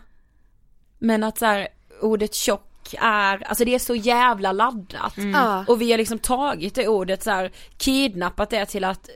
Men 0.98 1.24
att 1.24 1.38
så 1.38 1.46
här, 1.46 1.68
ordet 2.00 2.34
tjock 2.34 2.94
är, 3.00 3.42
alltså 3.48 3.64
det 3.64 3.74
är 3.74 3.78
så 3.78 3.94
jävla 3.94 4.52
laddat. 4.52 5.14
Ja. 5.34 5.64
Och 5.68 5.80
vi 5.80 5.90
har 5.90 5.98
liksom 5.98 6.18
tagit 6.18 6.74
det 6.74 6.88
ordet 6.88 7.22
så 7.22 7.30
här, 7.30 7.52
kidnappat 7.78 8.50
det 8.50 8.66
till 8.66 8.84
att 8.84 9.08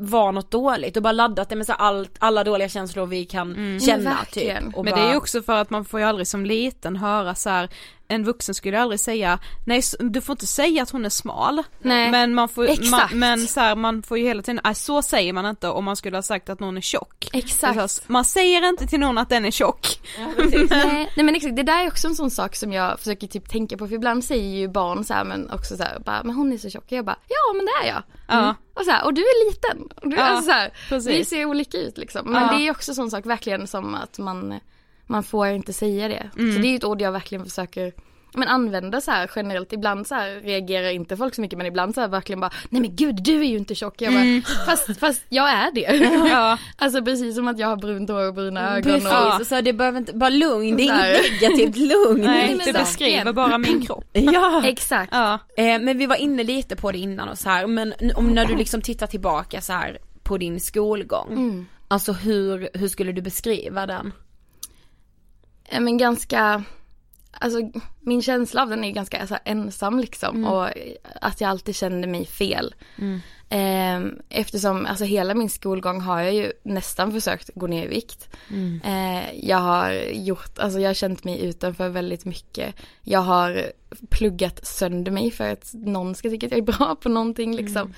vara 0.00 0.30
något 0.30 0.50
dåligt 0.50 0.96
och 0.96 1.02
bara 1.02 1.12
laddat 1.12 1.48
det 1.48 1.56
med 1.56 1.66
så 1.66 1.72
allt, 1.72 2.16
alla 2.18 2.44
dåliga 2.44 2.68
känslor 2.68 3.06
vi 3.06 3.24
kan 3.24 3.78
Ja, 3.80 3.86
känna 3.86 4.10
verkligen. 4.10 4.64
typ. 4.66 4.76
Och 4.76 4.84
Men 4.84 4.94
bara, 4.94 5.00
det 5.02 5.06
är 5.08 5.10
ju 5.12 5.16
också 5.16 5.42
för 5.42 5.52
att 5.56 5.70
man 5.70 5.84
får 5.84 6.00
ju 6.00 6.06
aldrig 6.06 6.26
som 6.26 6.46
liten 6.46 6.96
höra 6.96 7.34
så 7.34 7.50
här. 7.50 7.68
En 8.08 8.24
vuxen 8.24 8.54
skulle 8.54 8.80
aldrig 8.80 9.00
säga, 9.00 9.38
nej 9.64 9.82
du 10.00 10.20
får 10.20 10.32
inte 10.32 10.46
säga 10.46 10.82
att 10.82 10.90
hon 10.90 11.04
är 11.04 11.08
smal. 11.08 11.62
Nej. 11.82 12.10
Men 12.10 12.34
man 12.34 12.48
får, 12.48 12.90
man, 12.90 13.08
men 13.12 13.46
så 13.46 13.60
här, 13.60 13.76
man 13.76 14.02
får 14.02 14.18
ju 14.18 14.24
hela 14.24 14.42
tiden, 14.42 14.60
nej 14.64 14.74
så 14.74 15.02
säger 15.02 15.32
man 15.32 15.46
inte 15.46 15.68
om 15.68 15.84
man 15.84 15.96
skulle 15.96 16.16
ha 16.16 16.22
sagt 16.22 16.48
att 16.48 16.60
någon 16.60 16.76
är 16.76 16.80
tjock. 16.80 17.28
Exakt. 17.32 17.60
Det 17.74 17.80
är 17.82 17.86
så 17.86 18.00
här, 18.02 18.12
Man 18.12 18.24
säger 18.24 18.68
inte 18.68 18.86
till 18.86 19.00
någon 19.00 19.18
att 19.18 19.28
den 19.28 19.44
är 19.44 19.50
tjock. 19.50 20.00
nej, 20.70 21.10
nej 21.16 21.24
men 21.24 21.34
exakt, 21.34 21.56
det 21.56 21.62
där 21.62 21.84
är 21.84 21.88
också 21.88 22.08
en 22.08 22.14
sån 22.14 22.30
sak 22.30 22.56
som 22.56 22.72
jag 22.72 22.98
försöker 22.98 23.26
typ 23.26 23.48
tänka 23.48 23.76
på 23.76 23.88
för 23.88 23.94
ibland 23.94 24.24
säger 24.24 24.56
ju 24.58 24.68
barn 24.68 25.04
så 25.04 25.14
här 25.14 25.24
men 25.24 25.50
också 25.50 25.76
så 25.76 25.82
här, 25.82 25.98
bara, 25.98 26.22
men 26.24 26.34
hon 26.34 26.52
är 26.52 26.58
så 26.58 26.70
tjock 26.70 26.84
och 26.84 26.92
jag 26.92 27.04
bara 27.04 27.18
ja 27.28 27.52
men 27.56 27.66
det 27.66 27.88
är 27.88 27.92
jag. 27.92 28.02
Ja. 28.28 28.54
Och 28.74 28.84
så 28.84 28.90
här, 28.90 29.04
och 29.04 29.14
du 29.14 29.20
är 29.22 29.50
liten. 29.50 29.88
Och 30.02 30.08
du, 30.10 30.16
Ja, 30.16 30.22
alltså 30.22 30.44
så 30.46 30.52
här, 30.52 30.70
vi 31.18 31.24
ser 31.24 31.44
olika 31.44 31.78
ut 31.78 31.98
liksom. 31.98 32.30
Men 32.32 32.42
Ja. 32.42 32.48
det 32.48 32.56
är 32.56 32.64
ju 32.64 32.70
också 32.70 32.94
sån 32.94 33.10
sak 33.10 33.26
verkligen 33.26 33.66
som 33.66 33.94
att 33.94 34.18
man, 34.18 34.60
man 35.08 35.22
får 35.22 35.46
inte 35.46 35.72
säga 35.72 36.08
det. 36.08 36.30
Mm. 36.38 36.54
Så 36.54 36.60
det 36.60 36.66
är 36.66 36.70
ju 36.70 36.76
ett 36.76 36.84
ord 36.84 37.00
jag 37.00 37.12
verkligen 37.12 37.44
försöker 37.44 37.92
men 38.34 38.48
använda 38.48 39.00
så 39.00 39.10
här 39.10 39.30
generellt, 39.36 39.72
ibland 39.72 40.06
så 40.06 40.14
här 40.14 40.40
reagerar 40.40 40.90
inte 40.90 41.16
folk 41.16 41.34
så 41.34 41.40
mycket 41.40 41.58
men 41.58 41.66
ibland 41.66 41.94
så 41.94 42.00
här 42.00 42.08
verkligen 42.08 42.40
bara 42.40 42.50
Nej 42.68 42.82
men 42.82 42.96
gud 42.96 43.22
du 43.22 43.40
är 43.40 43.44
ju 43.44 43.56
inte 43.56 43.74
tjock. 43.74 44.02
Jag 44.02 44.12
bara, 44.12 44.54
fast, 44.66 45.00
fast 45.00 45.22
jag 45.28 45.50
är 45.50 45.72
det. 45.72 46.28
Ja. 46.30 46.58
alltså 46.76 47.04
precis 47.04 47.36
som 47.36 47.48
att 47.48 47.58
jag 47.58 47.68
har 47.68 47.76
brunt 47.76 48.10
hår 48.10 48.28
och 48.28 48.34
bruna 48.34 48.76
ögon. 48.76 48.92
Precis, 48.92 49.12
Och, 49.12 49.40
och 49.40 49.46
så 49.46 49.60
det 49.60 49.72
behöver 49.72 49.98
inte, 49.98 50.12
bara 50.12 50.30
lugn, 50.30 50.76
det 50.76 50.88
är 50.88 51.20
inget 51.20 51.40
negativt, 51.42 51.76
lugn. 51.76 52.20
Nej, 52.24 52.54
men 52.56 52.66
det 52.66 52.72
beskriver 52.72 53.32
bara 53.32 53.58
min 53.58 53.86
kropp. 53.86 54.04
Ja. 54.12 54.62
exakt. 54.64 55.12
Ja. 55.12 55.38
Eh, 55.56 55.64
men 55.80 55.98
vi 55.98 56.06
var 56.06 56.16
inne 56.16 56.44
lite 56.44 56.76
på 56.76 56.92
det 56.92 56.98
innan 56.98 57.28
och 57.28 57.38
så 57.38 57.48
här, 57.48 57.66
men 57.66 57.94
om 58.14 58.26
när 58.26 58.44
du 58.44 58.56
liksom 58.56 58.82
tittar 58.82 59.06
tillbaka 59.06 59.60
så 59.60 59.72
här 59.72 59.98
på 60.22 60.38
din 60.38 60.60
skolgång. 60.60 61.32
Mm. 61.32 61.66
Alltså 61.88 62.12
hur, 62.12 62.68
hur 62.74 62.88
skulle 62.88 63.12
du 63.12 63.22
beskriva 63.22 63.86
den? 63.86 64.12
Eh, 65.68 65.80
Men 65.80 65.98
ganska, 65.98 66.64
alltså 67.30 67.58
min 68.00 68.22
känsla 68.22 68.62
av 68.62 68.68
den 68.68 68.84
är 68.84 68.90
ganska 68.90 69.26
så 69.26 69.34
här, 69.34 69.42
ensam 69.44 69.98
liksom 69.98 70.44
och 70.44 70.68
att 71.20 71.40
jag 71.40 71.50
alltid 71.50 71.76
kände 71.76 72.06
mig 72.06 72.26
fel. 72.26 72.74
Ehm, 73.50 74.18
eftersom, 74.28 74.86
alltså 74.86 75.04
hela 75.04 75.34
min 75.34 75.50
skolgång 75.50 76.00
har 76.00 76.20
jag 76.20 76.34
ju 76.34 76.52
nästan 76.62 77.12
försökt 77.12 77.50
gå 77.54 77.66
ner 77.66 77.84
i 77.84 77.88
vikt. 77.88 78.28
Mm. 78.50 78.80
Eh, 78.84 79.48
jag 79.48 79.58
har 79.58 79.92
gjort, 80.12 80.58
alltså 80.58 80.80
jag 80.80 80.88
har 80.88 80.94
känt 80.94 81.24
mig 81.24 81.44
utanför 81.44 81.88
väldigt 81.88 82.24
mycket. 82.24 82.74
Jag 83.02 83.20
har 83.20 83.72
pluggat 84.10 84.66
sönder 84.66 85.12
mig 85.12 85.30
för 85.30 85.52
att 85.52 85.70
någon 85.74 86.14
ska 86.14 86.30
tycka 86.30 86.46
att 86.46 86.52
jag 86.52 86.58
är 86.58 86.78
bra 86.78 86.96
på 87.00 87.08
någonting 87.08 87.56
liksom. 87.56 87.94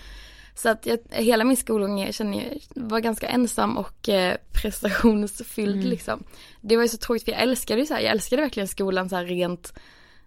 Så 0.63 0.69
att 0.69 0.87
jag, 0.87 0.99
hela 1.11 1.45
min 1.45 1.57
skolgång 1.57 2.01
jag 2.01 2.15
känner 2.15 2.39
jag 2.39 2.59
var 2.75 3.01
ganska 3.01 3.29
ensam 3.29 3.77
och 3.79 4.09
eh, 4.09 4.37
prestationsfylld 4.53 5.77
Mm. 5.77 5.89
liksom. 5.91 6.25
Det 6.61 6.77
var 6.77 6.83
ju 6.83 6.89
så 6.89 6.97
tråkigt 6.97 7.25
för 7.25 7.33
jag 7.33 7.41
älskade 7.41 7.81
ju 7.81 7.87
så 7.87 7.95
här, 7.95 8.01
jag 8.01 8.11
älskade 8.11 8.43
verkligen 8.43 8.69
skolan 8.69 9.09
så 9.09 9.17
här 9.17 9.25
rent 9.25 9.73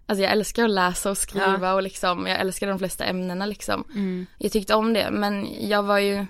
Alltså 0.06 0.22
jag 0.22 0.32
älskar 0.32 0.64
att 0.64 0.70
läsa 0.70 1.10
och 1.10 1.18
skriva 1.18 1.74
och 1.74 1.82
liksom, 1.82 2.26
jag 2.26 2.40
älskade 2.40 2.72
de 2.72 2.78
flesta 2.78 3.04
ämnena 3.04 3.46
liksom. 3.46 3.84
Mm. 3.94 4.26
Jag 4.38 4.52
tyckte 4.52 4.74
om 4.74 4.92
det 4.92 5.10
men 5.10 5.48
jag 5.68 5.82
var 5.82 5.98
ju 5.98 6.26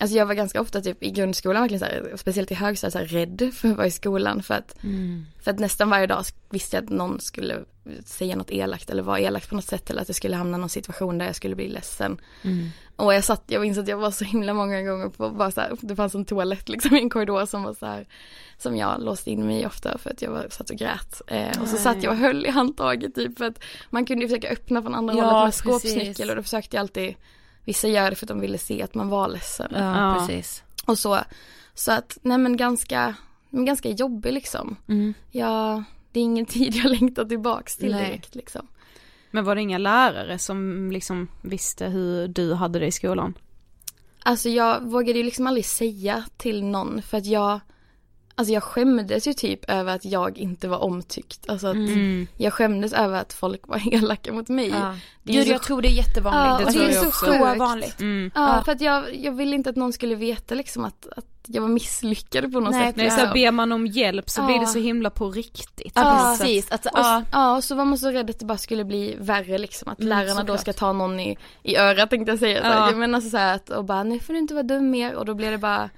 Alltså 0.00 0.16
jag 0.16 0.26
var 0.26 0.34
ganska 0.34 0.60
ofta 0.60 0.80
typ 0.80 1.02
i 1.02 1.10
grundskolan 1.10 1.62
verkligen 1.62 1.80
så 1.80 1.84
här, 1.84 2.12
speciellt 2.16 2.50
i 2.50 2.54
högstadiet 2.54 2.92
så 2.92 2.98
här, 2.98 3.06
rädd 3.06 3.50
för 3.54 3.68
att 3.68 3.76
vara 3.76 3.86
i 3.86 3.90
skolan 3.90 4.42
för 4.42 4.54
att 4.54 4.76
Mm. 4.82 5.26
För 5.42 5.50
att 5.50 5.58
nästan 5.58 5.90
varje 5.90 6.06
dag 6.06 6.24
visste 6.50 6.76
jag 6.76 6.84
att 6.84 6.90
någon 6.90 7.20
skulle 7.20 7.64
säga 8.04 8.36
något 8.36 8.50
elakt 8.50 8.90
eller 8.90 9.02
vara 9.02 9.20
elakt 9.20 9.48
på 9.48 9.54
något 9.54 9.64
sätt 9.64 9.90
eller 9.90 10.00
att 10.00 10.06
det 10.06 10.14
skulle 10.14 10.36
hamna 10.36 10.56
i 10.56 10.60
någon 10.60 10.68
situation 10.68 11.18
där 11.18 11.26
jag 11.26 11.36
skulle 11.36 11.54
bli 11.54 11.68
ledsen. 11.68 12.20
Mm. 12.42 12.68
Och 12.96 13.14
jag 13.14 13.24
satt, 13.24 13.44
jag 13.46 13.62
minns 13.62 13.78
att 13.78 13.88
jag 13.88 13.96
var 13.96 14.10
så 14.10 14.24
himla 14.24 14.54
många 14.54 14.82
gånger 14.82 15.08
på 15.08 15.30
bara 15.30 15.50
så 15.50 15.60
här, 15.60 15.76
det 15.80 15.96
fanns 15.96 16.14
en 16.14 16.24
toalett 16.24 16.68
liksom 16.68 16.96
i 16.96 17.00
en 17.00 17.10
korridor 17.10 17.46
som 17.46 17.62
var 17.62 17.74
så 17.74 17.86
här 17.86 18.06
som 18.58 18.76
jag 18.76 19.02
låste 19.02 19.30
in 19.30 19.46
mig 19.46 19.62
i 19.62 19.66
ofta 19.66 19.98
för 19.98 20.10
att 20.10 20.22
jag 20.22 20.30
var, 20.30 20.46
satt 20.50 20.70
och 20.70 20.76
grät. 20.76 21.22
Eh, 21.26 21.62
och 21.62 21.68
så 21.68 21.76
satt 21.76 22.02
jag 22.02 22.12
och 22.12 22.18
höll 22.18 22.46
i 22.46 22.50
handtaget 22.50 23.14
typ 23.14 23.38
för 23.38 23.44
att 23.44 23.64
man 23.90 24.06
kunde 24.06 24.24
ju 24.24 24.28
försöka 24.28 24.48
öppna 24.48 24.82
från 24.82 24.94
andra 24.94 25.14
Ja, 25.14 25.24
hållet 25.24 25.44
med 25.44 25.54
skåpsnyckel 25.54 26.30
och 26.30 26.36
då 26.36 26.42
försökte 26.42 26.76
jag 26.76 26.80
alltid 26.80 27.14
Vissa 27.68 27.88
gör 27.88 28.10
det 28.10 28.16
för 28.16 28.24
att 28.26 28.28
de 28.28 28.40
ville 28.40 28.58
se 28.58 28.82
att 28.82 28.94
man 28.94 29.08
var 29.08 29.28
ledsen. 29.28 29.68
Ja, 29.74 29.78
Ja. 29.78 30.14
precis. 30.18 30.62
Och 30.86 30.98
så. 30.98 31.18
Så 31.74 31.92
att, 31.92 32.18
nej 32.22 32.38
men 32.38 32.56
ganska, 32.56 33.14
men 33.50 33.64
ganska 33.64 33.88
jobbig 33.88 34.32
liksom. 34.32 34.76
Mm. 34.88 35.14
Ja, 35.30 35.84
det 36.12 36.20
är 36.20 36.24
ingen 36.24 36.46
tid 36.56 36.74
jag 36.74 36.90
längtar 36.90 37.24
tillbaks 37.24 37.76
till 37.76 37.90
Nej. 37.92 38.06
direkt 38.06 38.34
liksom. 38.34 38.66
Men 39.30 39.44
var 39.44 39.54
det 39.54 39.60
inga 39.60 39.78
lärare 39.78 40.38
som 40.38 40.90
liksom 40.92 41.28
visste 41.42 41.86
hur 41.86 42.28
du 42.28 42.54
hade 42.54 42.78
det 42.78 42.86
i 42.86 42.92
skolan? 42.92 43.34
Alltså 44.20 44.48
jag 44.48 44.80
vågade 44.82 45.18
ju 45.18 45.24
liksom 45.24 45.46
aldrig 45.46 45.64
säga 45.64 46.24
till 46.36 46.64
någon 46.64 47.02
för 47.02 47.18
att 47.18 47.26
jag 47.26 47.60
Alltså 48.38 48.52
jag 48.54 48.62
skämdes 48.62 49.26
ju 49.26 49.32
typ 49.32 49.70
över 49.70 49.94
att 49.94 50.04
jag 50.04 50.38
inte 50.38 50.68
var 50.68 50.78
omtyckt. 50.78 51.48
Alltså 51.48 51.66
att 51.66 51.74
Mm. 51.76 52.26
jag 52.36 52.52
skämdes 52.52 52.92
över 52.92 53.20
att 53.20 53.32
folk 53.32 53.68
var 53.68 53.82
elaka 53.94 54.32
mot 54.32 54.48
mig. 54.48 54.68
Ja. 54.68 54.94
Det 55.22 55.32
Gud 55.32 55.46
så 55.46 55.52
jag 55.52 55.62
tror 55.62 55.82
det 55.82 55.88
är 55.88 55.92
jättevanligt. 55.92 56.60
Ja, 56.60 56.66
det 56.66 56.72
tror 56.72 56.82
det 56.82 56.92
är 56.92 57.04
jag 57.04 57.12
så 57.14 57.26
sjukt. 57.26 57.58
vanligt. 57.58 58.00
Mm. 58.00 58.30
Ja, 58.34 58.56
Ja. 58.56 58.62
för 58.64 58.72
att 58.72 58.80
jag, 58.80 59.16
jag 59.16 59.32
ville 59.32 59.54
inte 59.54 59.70
att 59.70 59.76
någon 59.76 59.92
skulle 59.92 60.14
veta 60.14 60.54
liksom 60.54 60.84
att, 60.84 61.08
att 61.16 61.24
jag 61.46 61.62
var 61.62 61.68
misslyckad 61.68 62.52
på 62.52 62.60
något 62.60 62.72
Nej, 62.72 62.86
sätt. 62.86 62.96
Nej, 62.96 63.10
så 63.10 63.16
här, 63.16 63.32
ber 63.34 63.50
man 63.50 63.72
om 63.72 63.86
hjälp 63.86 64.30
så 64.30 64.42
blir 64.46 64.58
det 64.58 64.66
så 64.66 64.78
himla 64.78 65.10
på 65.10 65.30
riktigt. 65.30 65.92
Ja, 65.94 66.36
precis. 66.38 66.70
Alltså, 66.70 66.88
Och, 66.88 67.24
ja. 67.32 67.56
och 67.56 67.64
så 67.64 67.74
var 67.74 67.84
man 67.84 67.98
så 67.98 68.10
rädd 68.10 68.30
att 68.30 68.38
det 68.38 68.44
bara 68.46 68.58
skulle 68.58 68.84
bli 68.84 69.16
värre 69.20 69.58
liksom. 69.58 69.92
Att 69.92 69.98
Mm, 70.00 70.08
lärarna 70.08 70.34
då 70.34 70.38
såklart. 70.40 70.60
ska 70.60 70.72
ta 70.72 70.92
någon 70.92 71.20
i, 71.20 71.36
i 71.62 71.76
örat 71.76 72.10
tänkte 72.10 72.32
jag 72.32 72.38
säga. 72.38 72.60
Så 72.60 72.66
Ja. 72.66 72.72
här, 72.72 72.94
men 72.94 73.14
alltså 73.14 73.30
så 73.30 73.36
här 73.36 73.54
att, 73.54 73.70
och 73.70 73.84
bara, 73.84 74.02
nu 74.02 74.18
får 74.20 74.32
du 74.32 74.38
inte 74.38 74.54
vara 74.54 74.62
dum 74.62 74.90
mer. 74.90 75.14
Och 75.14 75.24
då 75.24 75.34
blev 75.34 75.50
det 75.52 75.58
bara 75.58 75.90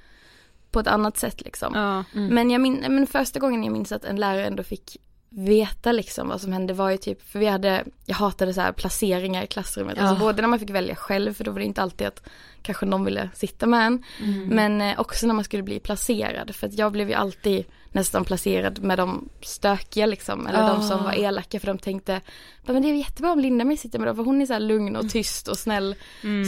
på 0.71 0.81
ett 0.81 0.87
annat 0.87 1.17
sätt 1.17 1.41
liksom. 1.41 1.75
Ja. 1.75 2.05
Mm. 2.15 2.35
Men 2.35 2.51
jag 2.51 2.61
min, 2.61 2.85
men 2.89 3.07
första 3.07 3.39
gången 3.39 3.65
jag 3.65 3.73
minns 3.73 3.93
att 3.93 4.05
en 4.05 4.17
lärare 4.17 4.47
ändå 4.47 4.63
fick 4.63 4.97
veta 5.31 5.93
liksom 5.93 6.29
vad 6.29 6.41
som 6.41 6.53
hände 6.53 6.75
var 6.75 6.91
ju 6.91 6.97
typ, 6.97 7.31
för 7.31 7.39
vi 7.39 7.47
hade, 7.47 7.85
jag 8.07 8.17
hatade 8.17 8.55
så 8.55 8.61
här 8.61 8.73
placeringar 8.73 9.43
i 9.43 9.47
klassrummet. 9.47 9.97
Ja. 9.97 10.03
Alltså 10.03 10.25
både 10.25 10.43
när 10.43 10.49
man 10.49 10.59
fick 10.59 10.71
välja 10.71 10.97
själv, 10.97 11.35
för 11.35 11.45
då 11.45 11.51
var 11.51 11.59
det 11.59 11.65
inte 11.65 11.83
alltid 11.83 12.07
att 12.07 12.23
kanske 12.63 12.87
någon 12.87 13.05
ville 13.05 13.31
sitta 13.35 13.67
med 13.67 13.87
en. 13.87 14.05
Mm. 14.23 14.49
Men 14.49 14.81
eh, 14.81 15.01
också 15.01 15.27
när 15.27 15.35
man 15.35 15.45
skulle 15.45 15.63
bli 15.63 15.81
placerad, 15.81 16.55
för 16.55 16.67
att 16.67 16.79
jag 16.79 16.93
blev 16.93 17.09
ju 17.09 17.15
alltid 17.15 17.65
nästan 17.93 18.25
placerad 18.25 18.83
med 18.83 18.99
de 18.99 19.29
stökiga 19.43 20.07
liksom, 20.07 20.47
eller 20.47 20.67
de 20.69 20.83
som 20.83 21.01
Ah. 21.01 21.03
var 21.05 21.13
elaka 21.13 21.61
för 21.61 21.67
de 21.67 21.79
tänkte, 21.79 22.21
"Ja, 22.67 22.73
men 22.73 22.83
det 22.83 22.89
är 22.91 22.95
jättebra 22.95 23.33
om 23.33 23.39
Linda 23.39 23.65
mig 23.65 23.77
sitter 23.77 23.99
med 23.99 24.09
dem, 24.09 24.17
för 24.17 24.23
hon 24.23 24.43
är 24.43 24.47
så 24.47 24.53
här 24.53 24.61
lugn 24.61 24.97
och 24.97 25.11
tyst 25.11 25.49
och 25.49 25.59
snäll. 25.59 25.95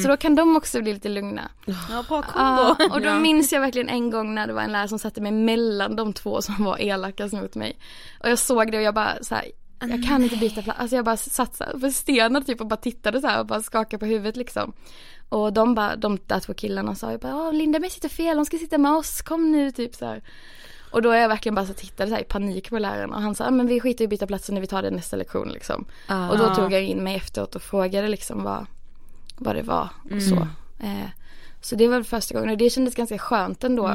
Så 0.03 0.09
då 0.09 0.17
kan 0.17 0.35
de 0.35 0.57
också 0.57 0.83
bli 0.83 0.93
lite 0.95 1.09
lugna. 1.09 1.51
ja, 1.67 2.05
bra 2.09 2.23
kombo. 2.23 2.39
Ja, 2.39 2.77
och 2.93 3.01
då 3.01 3.15
minns 3.15 3.53
jag 3.53 3.61
verkligen 3.61 3.89
en 3.89 4.11
gång 4.11 4.35
när 4.35 4.47
det 4.47 4.53
var 4.53 4.63
en 4.63 4.73
lärare 4.73 4.89
som 4.89 4.99
satte 4.99 5.21
mig 5.21 5.33
mellan 5.33 5.97
de 5.97 6.13
två 6.13 6.43
som 6.43 6.65
var 6.65 6.81
elakast 6.81 7.35
mot 7.35 7.55
mig. 7.55 7.79
Och 8.21 8.29
jag 8.31 8.39
såg 8.39 8.73
det 8.73 8.77
och 8.79 8.83
jag 8.85 8.95
bara 8.95 9.23
så 9.23 9.35
här, 9.35 9.45
jag 9.81 10.05
kan 10.05 10.23
inte 10.23 10.37
byta 10.37 10.63
plats. 10.63 10.81
Alltså 10.81 10.97
jag 10.97 11.05
bara 11.05 11.17
satt 11.17 11.57
så 11.57 11.65
här 11.65 11.79
förstenad 11.79 12.47
typ 12.47 12.61
och 12.61 12.67
bara 12.67 12.77
tittade 12.77 13.21
så 13.21 13.27
här 13.27 13.41
och 13.41 13.47
bara 13.47 13.63
skakade 13.63 13.99
på 13.99 14.07
huvudet 14.07 14.37
liksom. 14.37 14.73
Och 15.29 15.53
de 15.53 15.75
bara, 15.75 15.97
de 15.97 16.19
där 16.27 16.41
två 16.41 16.55
killarna 16.55 16.95
sa 16.95 17.13
ju 17.13 17.19
bara, 17.19 17.37
"Åh, 17.37 17.53
Linda 17.53 17.79
mig 17.79 17.91
sitter 17.91 18.09
fel, 18.09 18.37
hon 18.37 18.47
ska 18.47 18.59
sitta 18.59 18.79
med 18.79 18.93
oss, 18.93 19.23
kom 19.23 19.53
nu 19.53 19.71
typ 19.71 19.95
så 19.95 20.07
här. 20.07 20.23
Och 20.93 21.03
då 21.03 21.11
är 21.11 21.21
jag 21.21 21.29
verkligen 21.29 21.55
bara 21.55 21.67
så 21.67 21.75
tittade 21.75 22.11
så 22.11 22.19
i 22.19 22.25
panik 22.25 22.71
på 22.71 22.79
läraren 22.79 23.13
och 23.13 23.23
han 23.23 23.35
sa, 23.35 23.45
"Ja, 23.45 23.51
men 23.51 23.67
vi 23.67 23.81
skiter 23.81 24.05
i 24.05 24.07
att 24.07 24.11
byta 24.11 24.27
platser 24.27 24.53
när 24.53 24.61
vi 24.61 24.67
tar 24.67 24.83
det 24.83 24.91
nästa 24.91 25.17
lektion 25.17 25.49
liksom. 25.49 25.85
Ah. 26.07 26.29
Och 26.31 26.39
då 26.39 26.55
tog 26.55 26.73
jag 26.73 26.83
in 26.83 27.05
mig 27.05 27.17
efteråt 27.17 27.55
och 27.57 27.63
frågade 27.63 28.09
liksom 28.09 28.43
vad, 28.45 28.67
vad 29.37 29.57
det 29.57 29.63
var 29.63 29.89
och 30.05 30.23
så. 30.23 30.35
Eh, 30.87 31.09
så 31.61 31.77
det 31.77 31.89
var 31.89 32.03
första 32.03 32.35
gången 32.35 32.51
och 32.51 32.57
det 32.57 32.71
kändes 32.71 32.95
ganska 32.95 33.19
skönt 33.19 33.65
ändå. 33.65 33.89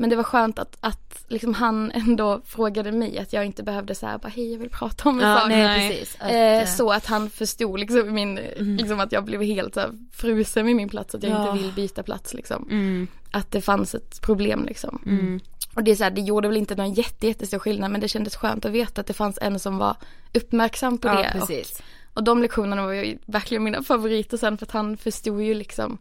Men 0.00 0.10
det 0.10 0.16
var 0.16 0.22
skönt 0.22 0.58
att, 0.58 0.76
att 0.80 1.24
liksom 1.28 1.54
han 1.54 1.90
ändå 1.94 2.40
frågade 2.44 2.92
mig 2.92 3.18
att 3.18 3.32
jag 3.32 3.46
inte 3.46 3.62
behövde 3.62 3.94
säga 3.94 4.18
bara 4.18 4.28
hej 4.28 4.52
jag 4.52 4.58
vill 4.58 4.70
prata 4.70 5.08
om 5.08 5.20
en 5.20 5.28
Ja, 5.28 5.38
sak. 5.40 5.48
nej, 5.48 5.62
Nej. 5.66 5.88
precis. 5.90 6.16
Att, 6.20 6.30
Eh, 6.30 6.36
eh, 6.60 6.66
så 6.66 6.92
att 6.92 7.06
han 7.06 7.30
förstod 7.30 7.80
liksom 7.80 8.14
min, 8.14 8.34
liksom 8.58 9.00
att 9.00 9.12
jag 9.12 9.24
blev 9.24 9.42
helt 9.42 9.74
så 9.74 9.80
här 9.80 9.90
frusen 10.12 10.66
med 10.66 10.76
min 10.76 10.88
plats, 10.88 11.14
att 11.14 11.22
jag 11.22 11.32
Ja. 11.32 11.50
inte 11.52 11.62
vill 11.62 11.72
byta 11.72 12.02
plats 12.02 12.34
liksom. 12.34 12.68
Mm. 12.70 13.06
Att 13.30 13.50
det 13.50 13.60
fanns 13.60 13.94
ett 13.94 14.20
problem 14.22 14.64
liksom. 14.64 15.02
Mm. 15.06 15.40
Och 15.74 15.84
det 15.84 15.90
är 15.90 15.96
så 15.96 16.04
här, 16.04 16.10
det 16.10 16.20
gjorde 16.20 16.48
väl 16.48 16.56
inte 16.56 16.74
någon 16.74 16.92
jätte, 16.92 17.26
jättestor 17.26 17.58
skillnad 17.58 17.90
men 17.90 18.00
det 18.00 18.08
kändes 18.08 18.36
skönt 18.36 18.64
att 18.64 18.72
veta 18.72 19.00
att 19.00 19.06
det 19.06 19.12
fanns 19.12 19.38
en 19.42 19.58
som 19.58 19.78
var 19.78 19.96
uppmärksam 20.34 20.98
på 20.98 21.08
ja, 21.08 21.14
det. 21.14 21.32
Och, 21.40 21.48
precis. 21.48 21.82
och 22.14 22.24
de 22.24 22.42
lektionerna 22.42 22.86
var 22.86 22.92
ju 22.92 23.18
verkligen 23.26 23.64
mina 23.64 23.82
favoriter 23.82 24.36
sen 24.36 24.58
för 24.58 24.66
att 24.66 24.72
han 24.72 24.96
förstod 24.96 25.42
ju 25.42 25.54
liksom 25.54 25.98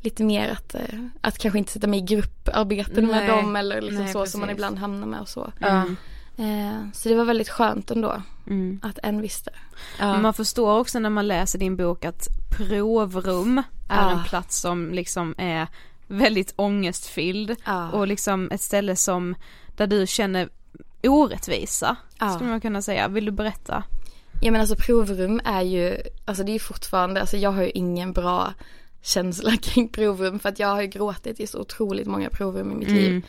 lite 0.00 0.24
mer 0.24 0.48
att, 0.50 0.74
eh, 0.74 0.98
att 1.20 1.38
kanske 1.38 1.58
inte 1.58 1.72
sätta 1.72 1.86
mig 1.86 1.98
i 1.98 2.02
grupparbeten 2.02 3.06
med 3.06 3.16
Nej. 3.16 3.28
dem 3.28 3.56
eller 3.56 3.80
liksom 3.80 4.04
Nej, 4.04 4.12
så 4.12 4.26
som 4.26 4.40
man 4.40 4.48
precis. 4.48 4.58
ibland 4.58 4.78
hamnar 4.78 5.06
med 5.06 5.20
och 5.20 5.28
så. 5.28 5.52
Ja. 5.58 5.82
Eh, 6.38 6.90
så 6.92 7.08
det 7.08 7.14
var 7.14 7.24
väldigt 7.24 7.48
skönt 7.48 7.90
ändå 7.90 8.22
Mm. 8.46 8.80
att 8.82 8.98
en 9.02 9.20
visste. 9.20 9.50
Ja. 9.98 10.12
Men 10.12 10.22
man 10.22 10.34
förstår 10.34 10.78
också 10.78 10.98
när 10.98 11.10
man 11.10 11.28
läser 11.28 11.58
din 11.58 11.76
bok 11.76 12.04
att 12.04 12.26
provrum 12.56 13.58
är 13.88 13.96
Ja. 14.02 14.10
en 14.10 14.24
plats 14.24 14.58
som 14.60 14.92
liksom 14.92 15.34
är 15.38 15.66
väldigt 16.06 16.52
ångestfylld 16.56 17.56
Ja. 17.64 17.90
och 17.90 18.06
liksom 18.06 18.50
ett 18.50 18.60
ställe 18.60 18.96
som 18.96 19.34
där 19.76 19.86
du 19.86 20.06
känner 20.06 20.48
orättvisa 21.02 21.96
Ja. 22.18 22.30
skulle 22.34 22.50
man 22.50 22.60
kunna 22.60 22.82
säga. 22.82 23.08
Vill 23.08 23.24
du 23.24 23.30
berätta? 23.30 23.82
Ja 24.42 24.50
men 24.50 24.60
alltså 24.60 24.76
provrum 24.76 25.40
är 25.44 25.62
ju, 25.62 25.96
alltså 26.24 26.44
det 26.44 26.52
är 26.52 26.58
fortfarande, 26.58 27.20
alltså 27.20 27.36
jag 27.36 27.52
har 27.52 27.62
ju 27.62 27.70
ingen 27.70 28.12
bra 28.12 28.52
känsla 29.06 29.56
kring 29.62 29.88
provrum 29.88 30.38
för 30.38 30.48
att 30.48 30.58
jag 30.58 30.68
har 30.68 30.80
ju 30.80 30.86
gråtit 30.86 31.40
i 31.40 31.46
så 31.46 31.60
otroligt 31.60 32.06
många 32.06 32.30
provrum 32.30 32.72
i 32.72 32.74
mitt 32.74 32.90
liv. 32.90 33.26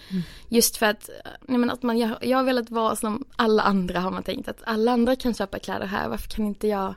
Just 0.49 0.77
för 0.77 0.85
att, 0.85 1.09
nej 1.41 1.57
men 1.57 1.69
att 1.69 1.83
man, 1.83 1.97
jag, 1.97 2.17
jag 2.21 2.37
har 2.37 2.43
velat 2.43 2.69
vara 2.69 2.95
som 2.95 3.25
alla 3.35 3.63
andra 3.63 3.99
har 3.99 4.11
man 4.11 4.23
tänkt 4.23 4.47
att 4.47 4.61
alla 4.65 4.91
andra 4.91 5.15
kan 5.15 5.33
köpa 5.33 5.59
kläder 5.59 5.85
här, 5.85 6.09
varför 6.09 6.29
kan 6.29 6.45
inte 6.45 6.67
jag 6.67 6.95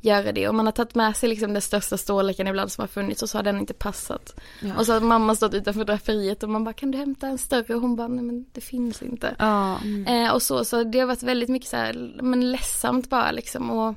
göra 0.00 0.32
det? 0.32 0.48
Och 0.48 0.54
man 0.54 0.66
har 0.66 0.72
tagit 0.72 0.94
med 0.94 1.16
sig 1.16 1.28
liksom 1.28 1.52
den 1.52 1.62
största 1.62 1.96
storleken 1.96 2.46
ibland 2.46 2.72
som 2.72 2.82
har 2.82 2.88
funnits 2.88 3.22
och 3.22 3.30
så 3.30 3.38
har 3.38 3.42
den 3.42 3.58
inte 3.58 3.74
passat. 3.74 4.40
Och 4.78 4.86
så 4.86 4.92
har 4.92 5.00
mamma 5.00 5.34
stått 5.34 5.54
utanför 5.54 5.84
draperiet 5.84 6.42
och 6.42 6.48
man 6.48 6.64
bara 6.64 6.72
kan 6.72 6.90
du 6.90 6.98
hämta 6.98 7.26
en 7.26 7.38
större? 7.38 7.74
Och 7.74 7.80
hon 7.80 7.96
bara 7.96 8.08
nej 8.08 8.24
men 8.24 8.46
det 8.52 8.60
finns 8.60 9.02
inte. 9.02 9.34
Ja. 9.38 9.80
Eh, 10.06 10.34
och 10.34 10.42
så, 10.42 10.64
så 10.64 10.84
det 10.84 10.98
har 10.98 11.06
varit 11.06 11.22
väldigt 11.22 11.48
mycket 11.48 11.68
så 11.68 11.76
här, 11.76 12.18
men 12.22 12.52
ledsamt 12.52 13.10
bara 13.10 13.30
liksom. 13.30 13.70
Och, 13.70 13.94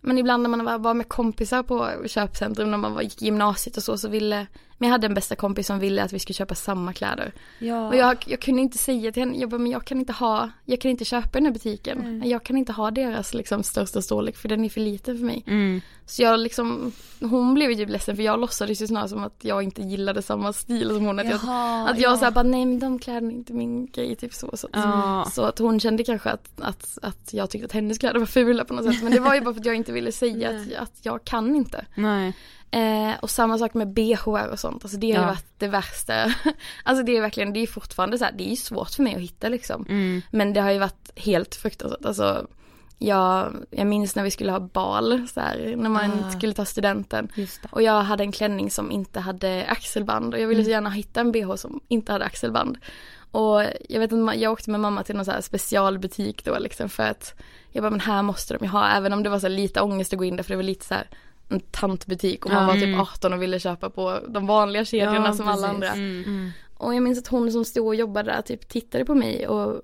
men 0.00 0.18
ibland 0.18 0.42
när 0.42 0.50
man 0.50 0.82
var, 0.82 0.94
med 0.94 1.08
kompisar 1.08 1.62
på 1.62 1.90
köpcentrum 2.06 2.70
när 2.70 2.78
man 2.78 2.94
var, 2.94 3.02
gick 3.02 3.22
i 3.22 3.24
gymnasiet 3.24 3.76
och 3.76 3.82
så, 3.82 3.98
så 3.98 4.08
ville, 4.08 4.46
men 4.80 4.88
jag 4.88 4.94
hade 4.94 5.06
en 5.06 5.14
bästa 5.14 5.36
kompis 5.36 5.66
som 5.66 5.78
ville 5.78 6.02
att 6.02 6.12
vi 6.12 6.18
skulle 6.18 6.34
köpa 6.34 6.54
samma 6.54 6.92
kläder. 6.92 7.32
Ja. 7.58 7.88
Och 7.88 7.96
jag, 7.96 8.24
jag 8.26 8.40
kunde 8.40 8.62
inte 8.62 8.78
säga 8.78 9.12
till 9.12 9.22
henne, 9.22 9.38
jag 9.38 9.50
bara, 9.50 9.58
men 9.58 9.72
jag 9.72 9.84
kan 9.84 9.98
inte 9.98 10.12
ha, 10.12 10.50
jag 10.64 10.80
kan 10.80 10.90
inte 10.90 11.04
köpa 11.04 11.30
den 11.32 11.44
här 11.46 11.52
butiken. 11.52 12.22
Jag 12.24 12.44
kan 12.44 12.56
inte 12.56 12.72
ha 12.72 12.90
deras 12.90 13.34
liksom 13.34 13.62
största 13.62 14.02
storlek 14.02 14.36
för 14.36 14.48
den 14.48 14.64
är 14.64 14.68
för 14.68 14.80
liten 14.80 15.18
för 15.18 15.24
mig. 15.24 15.44
Mm. 15.46 15.80
Så 16.06 16.22
jag 16.22 16.40
liksom, 16.40 16.92
hon 17.20 17.54
blev 17.54 17.70
ju 17.70 17.76
typ 17.76 17.88
ledsen 17.88 18.16
för 18.16 18.22
jag 18.22 18.40
låtsades 18.40 18.82
ju 18.82 18.86
snarare 18.86 19.08
som 19.08 19.24
att 19.24 19.36
jag 19.40 19.62
inte 19.62 19.82
gillade 19.82 20.22
samma 20.22 20.52
stil 20.52 20.88
som 20.88 21.04
hon. 21.04 21.18
Att 21.18 21.26
jag, 21.26 21.40
Jaha, 21.42 21.88
att 21.88 21.98
jag 21.98 22.12
ja. 22.12 22.16
såhär 22.16 22.32
bara, 22.32 22.42
nej 22.42 22.66
men 22.66 22.78
de 22.78 22.98
kläderna 22.98 23.32
är 23.32 23.36
inte 23.36 23.52
min 23.52 23.86
grej 23.86 24.16
typ 24.16 24.34
så. 24.34 24.56
Så 24.56 24.68
Ja. 24.72 25.26
så 25.32 25.42
att 25.42 25.58
hon 25.58 25.80
kände 25.80 26.04
kanske 26.04 26.30
att, 26.30 26.50
att, 26.60 26.98
att 27.02 27.32
jag 27.34 27.50
tyckte 27.50 27.66
att 27.66 27.72
hennes 27.72 27.98
kläder 27.98 28.18
var 28.18 28.26
fula 28.26 28.64
på 28.64 28.74
något 28.74 28.84
sätt. 28.84 29.02
Men 29.02 29.12
det 29.12 29.20
var 29.20 29.34
ju 29.34 29.40
bara 29.40 29.54
för 29.54 29.60
att 29.60 29.66
jag 29.66 29.74
inte 29.74 29.92
ville 29.92 30.12
säga 30.12 30.50
att, 30.50 30.74
att 30.82 30.98
jag 31.02 31.24
kan 31.24 31.56
inte. 31.56 31.84
Nej. 31.94 32.32
Eh, 32.72 33.12
och 33.22 33.30
samma 33.30 33.58
sak 33.58 33.74
med 33.74 33.88
bh 33.88 34.28
och 34.28 34.60
sånt. 34.60 34.84
Alltså 34.84 34.98
det 34.98 35.12
har 35.12 35.22
Ja. 35.22 35.26
varit 35.28 35.46
det 35.58 35.68
värsta. 35.68 36.14
alltså 36.84 37.04
det 37.04 37.16
är 37.16 37.20
verkligen, 37.20 37.52
det 37.52 37.60
är 37.60 37.66
fortfarande 37.66 38.18
så 38.18 38.24
här, 38.24 38.32
det 38.32 38.44
är 38.46 38.50
ju 38.50 38.56
svårt 38.56 38.90
för 38.90 39.02
mig 39.02 39.14
att 39.14 39.20
hitta 39.20 39.48
liksom. 39.48 39.86
Mm. 39.88 40.22
Men 40.30 40.52
det 40.52 40.60
har 40.60 40.70
ju 40.70 40.78
varit 40.78 41.10
helt 41.16 41.54
fruktansvärt. 41.54 42.04
Alltså 42.06 42.46
jag, 42.98 43.52
jag 43.70 43.86
minns 43.86 44.16
när 44.16 44.22
vi 44.24 44.30
skulle 44.30 44.52
ha 44.52 44.60
bal 44.60 45.28
så 45.34 45.40
här, 45.40 45.74
när 45.76 45.88
man 45.90 46.24
Ah. 46.24 46.30
skulle 46.30 46.52
ta 46.52 46.64
studenten. 46.64 47.28
Och 47.70 47.82
jag 47.82 48.02
hade 48.02 48.24
en 48.24 48.32
klänning 48.32 48.70
som 48.70 48.90
inte 48.90 49.20
hade 49.20 49.64
axelband 49.68 50.34
och 50.34 50.40
jag 50.40 50.48
ville 50.48 50.64
så 50.64 50.70
gärna 50.70 50.90
hitta 50.90 51.20
en 51.20 51.32
bh 51.32 51.54
som 51.54 51.80
inte 51.88 52.12
hade 52.12 52.24
axelband. 52.24 52.78
Och 53.30 53.62
jag 53.88 54.00
vet 54.00 54.12
inte, 54.12 54.34
jag 54.38 54.52
åkte 54.52 54.70
med 54.70 54.80
mamma 54.80 55.02
till 55.02 55.16
någon 55.16 55.24
så 55.24 55.30
här 55.30 55.40
specialbutik 55.40 56.44
då 56.44 56.58
liksom 56.58 56.88
för 56.88 57.02
att 57.02 57.34
jag 57.70 57.82
bara 57.82 57.90
men 57.90 58.00
här 58.00 58.22
måste 58.22 58.54
de 58.58 58.64
ju 58.64 58.70
ha, 58.70 58.88
även 58.88 59.12
om 59.12 59.22
det 59.22 59.30
var 59.30 59.38
så 59.38 59.48
lite 59.48 59.80
ångest 59.80 60.12
att 60.12 60.18
gå 60.18 60.24
in 60.24 60.36
där 60.36 60.42
för 60.42 60.50
det 60.50 60.56
var 60.56 60.62
lite 60.62 60.86
så 60.86 60.94
här 60.94 61.08
en 61.50 61.60
tantbutik 61.60 62.44
och 62.44 62.52
man 62.52 62.66
var 62.66 62.74
typ 62.74 62.98
18 63.00 63.32
och 63.32 63.42
ville 63.42 63.60
köpa 63.60 63.90
på 63.90 64.18
de 64.28 64.46
vanliga 64.46 64.84
kedjorna 64.84 65.26
Ja, 65.26 65.32
som 65.32 65.48
alla 65.48 65.68
precis. 65.68 65.74
andra. 65.74 65.88
Mm. 65.88 66.50
Och 66.76 66.94
jag 66.94 67.02
minns 67.02 67.18
att 67.18 67.26
hon 67.28 67.52
som 67.52 67.64
stod 67.64 67.86
och 67.86 67.94
jobbade 67.94 68.30
där 68.32 68.42
typ 68.42 68.68
tittade 68.68 69.04
på 69.04 69.14
mig 69.14 69.46
och 69.48 69.80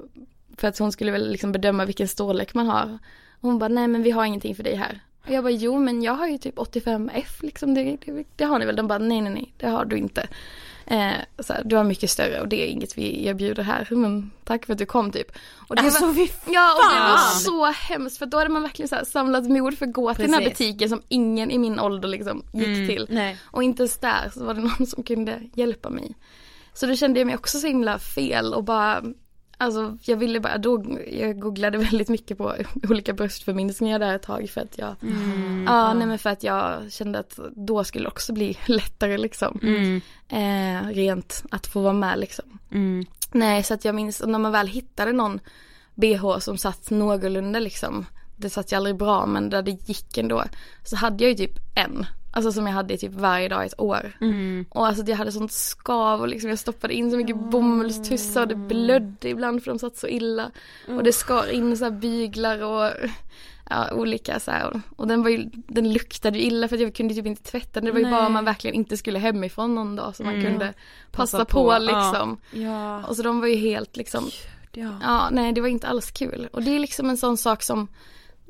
för 0.56 0.68
att 0.68 0.78
hon 0.78 0.92
skulle 0.92 1.12
väl 1.12 1.30
liksom 1.30 1.52
bedöma 1.52 1.84
vilken 1.84 2.08
storlek 2.08 2.54
man 2.54 2.66
har. 2.66 2.98
Hon 3.40 3.58
bara, 3.58 3.68
nej 3.68 3.88
men 3.88 4.02
vi 4.02 4.10
har 4.10 4.24
ingenting 4.24 4.54
för 4.54 4.62
dig 4.62 4.74
här. 4.74 5.00
Och 5.26 5.32
jag 5.32 5.44
bara, 5.44 5.50
jo 5.50 5.78
men 5.78 6.02
jag 6.02 6.12
har 6.14 6.28
ju 6.28 6.38
typ 6.38 6.56
85F 6.56 7.42
liksom, 7.44 7.74
det, 7.74 7.96
det, 8.04 8.24
det 8.36 8.44
har 8.44 8.58
ni 8.58 8.66
väl? 8.66 8.76
De 8.76 8.88
bara, 8.88 8.98
nej 8.98 9.20
nej 9.20 9.32
nej, 9.32 9.54
det 9.56 9.66
har 9.66 9.84
du 9.84 9.96
inte. 9.96 10.28
Eh, 10.86 10.96
här, 11.48 11.62
du 11.64 11.76
har 11.76 11.84
mycket 11.84 12.10
större 12.10 12.40
och 12.40 12.48
det 12.48 12.62
är 12.62 12.66
inget 12.66 12.98
vi 12.98 13.26
erbjuder 13.26 13.62
här, 13.62 13.88
men 13.90 14.30
tack 14.44 14.66
för 14.66 14.72
att 14.72 14.78
du 14.78 14.86
kom 14.86 15.12
typ. 15.12 15.32
Och 15.68 15.76
det 15.76 15.82
Alltså 15.82 16.06
var, 16.06 16.14
fy 16.14 16.28
ja, 16.46 16.72
och 16.74 16.94
det 16.94 17.00
var 17.00 17.18
så 17.38 17.64
hemskt 17.64 18.18
för 18.18 18.26
då 18.26 18.38
hade 18.38 18.50
man 18.50 18.62
verkligen 18.62 18.88
så 18.88 18.94
här 18.94 19.04
samlat 19.04 19.44
mod 19.44 19.78
för 19.78 19.86
att 19.86 19.92
gå 19.92 20.14
till 20.14 20.24
den 20.24 20.34
här 20.34 20.44
butiken 20.44 20.88
som 20.88 21.02
ingen 21.08 21.50
i 21.50 21.58
min 21.58 21.80
ålder 21.80 22.08
liksom 22.08 22.42
gick 22.52 22.88
till. 22.88 23.06
Nej. 23.10 23.36
Och 23.42 23.62
inte 23.62 23.82
ens 23.82 23.98
där 23.98 24.30
så 24.34 24.44
var 24.44 24.54
det 24.54 24.60
någon 24.60 24.86
som 24.86 25.02
kunde 25.02 25.40
hjälpa 25.54 25.90
mig. 25.90 26.14
Så 26.74 26.86
då 26.86 26.96
kände 26.96 27.20
jag 27.20 27.26
mig 27.26 27.34
också 27.34 27.58
så 27.58 27.66
himla 27.66 27.98
fel 27.98 28.54
och 28.54 28.64
bara 28.64 29.02
Alltså 29.58 29.98
jag 30.02 30.16
ville 30.16 30.40
bara, 30.40 30.58
då, 30.58 30.98
jag 31.12 31.40
googlade 31.40 31.78
väldigt 31.90 32.08
mycket 32.08 32.38
på 32.38 32.54
olika 32.88 33.12
bröstförminskningar 33.12 33.98
där 33.98 34.14
ett 34.14 34.22
tag 34.22 34.50
för 34.50 34.60
att 34.60 34.78
jag 34.78 34.96
Ja, 35.66 35.94
nej 35.94 36.06
men 36.06 36.18
för 36.18 36.30
att 36.30 36.42
jag 36.42 36.92
kände 36.92 37.18
att 37.18 37.38
då 37.56 37.84
skulle 37.84 38.04
det 38.04 38.08
också 38.08 38.32
bli 38.32 38.58
lättare 38.66 39.18
liksom. 39.18 39.60
Mm. 39.62 40.00
eh, 40.28 40.88
Rent 40.88 41.44
att 41.50 41.66
få 41.66 41.80
vara 41.80 41.92
med 41.92 42.18
liksom. 42.18 42.58
Mm. 42.72 43.04
Nej 43.32 43.62
så 43.62 43.74
att 43.74 43.84
jag 43.84 43.94
minns 43.94 44.22
när 44.26 44.38
man 44.38 44.52
väl 44.52 44.66
hittade 44.68 45.12
någon 45.12 45.40
bh 45.94 46.38
som 46.38 46.58
satt 46.58 46.90
någorlunda 46.90 47.58
liksom 47.58 48.06
Det 48.36 48.50
satt 48.50 48.72
ju 48.72 48.76
aldrig 48.76 48.96
bra 48.96 49.26
men 49.26 49.50
där 49.50 49.62
det 49.62 49.70
gick 49.70 50.18
ändå 50.18 50.44
Så 50.84 50.96
hade 50.96 51.24
jag 51.24 51.30
ju 51.30 51.36
typ 51.36 51.58
en 51.74 52.06
Alltså 52.36 52.52
som 52.52 52.66
jag 52.66 52.74
hade 52.74 52.94
i 52.94 52.98
typ 52.98 53.12
varje 53.12 53.48
dag 53.48 53.64
i 53.64 53.66
ett 53.66 53.80
år 53.80 54.12
Mm. 54.20 54.66
Och 54.68 54.86
alltså 54.86 55.04
jag 55.06 55.16
hade 55.16 55.32
sånt 55.32 55.52
skav 55.52 56.20
och 56.20 56.28
liksom 56.28 56.50
jag 56.50 56.58
stoppade 56.58 56.94
in 56.94 57.10
så 57.10 57.16
mycket 57.16 57.36
bomullstussar 57.36 58.42
och 58.42 58.48
det 58.48 58.54
blödde 58.54 59.28
ibland 59.28 59.62
för 59.62 59.70
de 59.70 59.78
satt 59.78 59.96
så 59.96 60.08
illa 60.08 60.50
Och 60.88 61.02
det 61.02 61.12
skar 61.12 61.50
in 61.50 61.76
så 61.76 61.84
här 61.84 61.90
byglar 61.90 62.62
och 62.62 62.90
ja, 63.70 63.92
olika 63.92 64.40
så 64.40 64.50
här. 64.50 64.80
Och 64.96 65.06
den 65.06 65.22
var 65.22 65.30
ju, 65.30 65.50
den 65.52 65.92
luktade 65.92 66.38
ju 66.38 66.44
illa 66.44 66.68
för 66.68 66.76
att 66.76 66.82
jag 66.82 66.94
kunde 66.94 67.14
typ 67.14 67.26
inte 67.26 67.42
tvätta 67.42 67.80
den. 67.80 67.84
Det 67.84 67.92
var 67.92 67.98
ju 67.98 68.10
bara 68.10 68.26
om 68.26 68.32
man 68.32 68.44
verkligen 68.44 68.74
inte 68.76 68.96
skulle 68.96 69.18
hemifrån 69.18 69.74
någon 69.74 69.96
dag 69.96 70.16
som 70.16 70.26
man 70.26 70.42
kunde 70.42 70.74
passa, 71.12 71.38
Passa 71.38 71.44
på, 71.44 71.72
på, 71.72 71.78
liksom. 71.78 72.40
Ja. 72.50 73.04
Och 73.06 73.16
så 73.16 73.22
de 73.22 73.40
var 73.40 73.48
ju 73.48 73.56
helt 73.56 73.96
liksom, 73.96 74.30
ja. 74.72 74.98
ja 75.02 75.28
nej 75.30 75.52
det 75.52 75.60
var 75.60 75.68
inte 75.68 75.86
alls 75.86 76.10
kul. 76.10 76.48
Och 76.52 76.62
det 76.62 76.76
är 76.76 76.78
liksom 76.78 77.10
en 77.10 77.16
sån 77.16 77.36
sak 77.36 77.62
som 77.62 77.88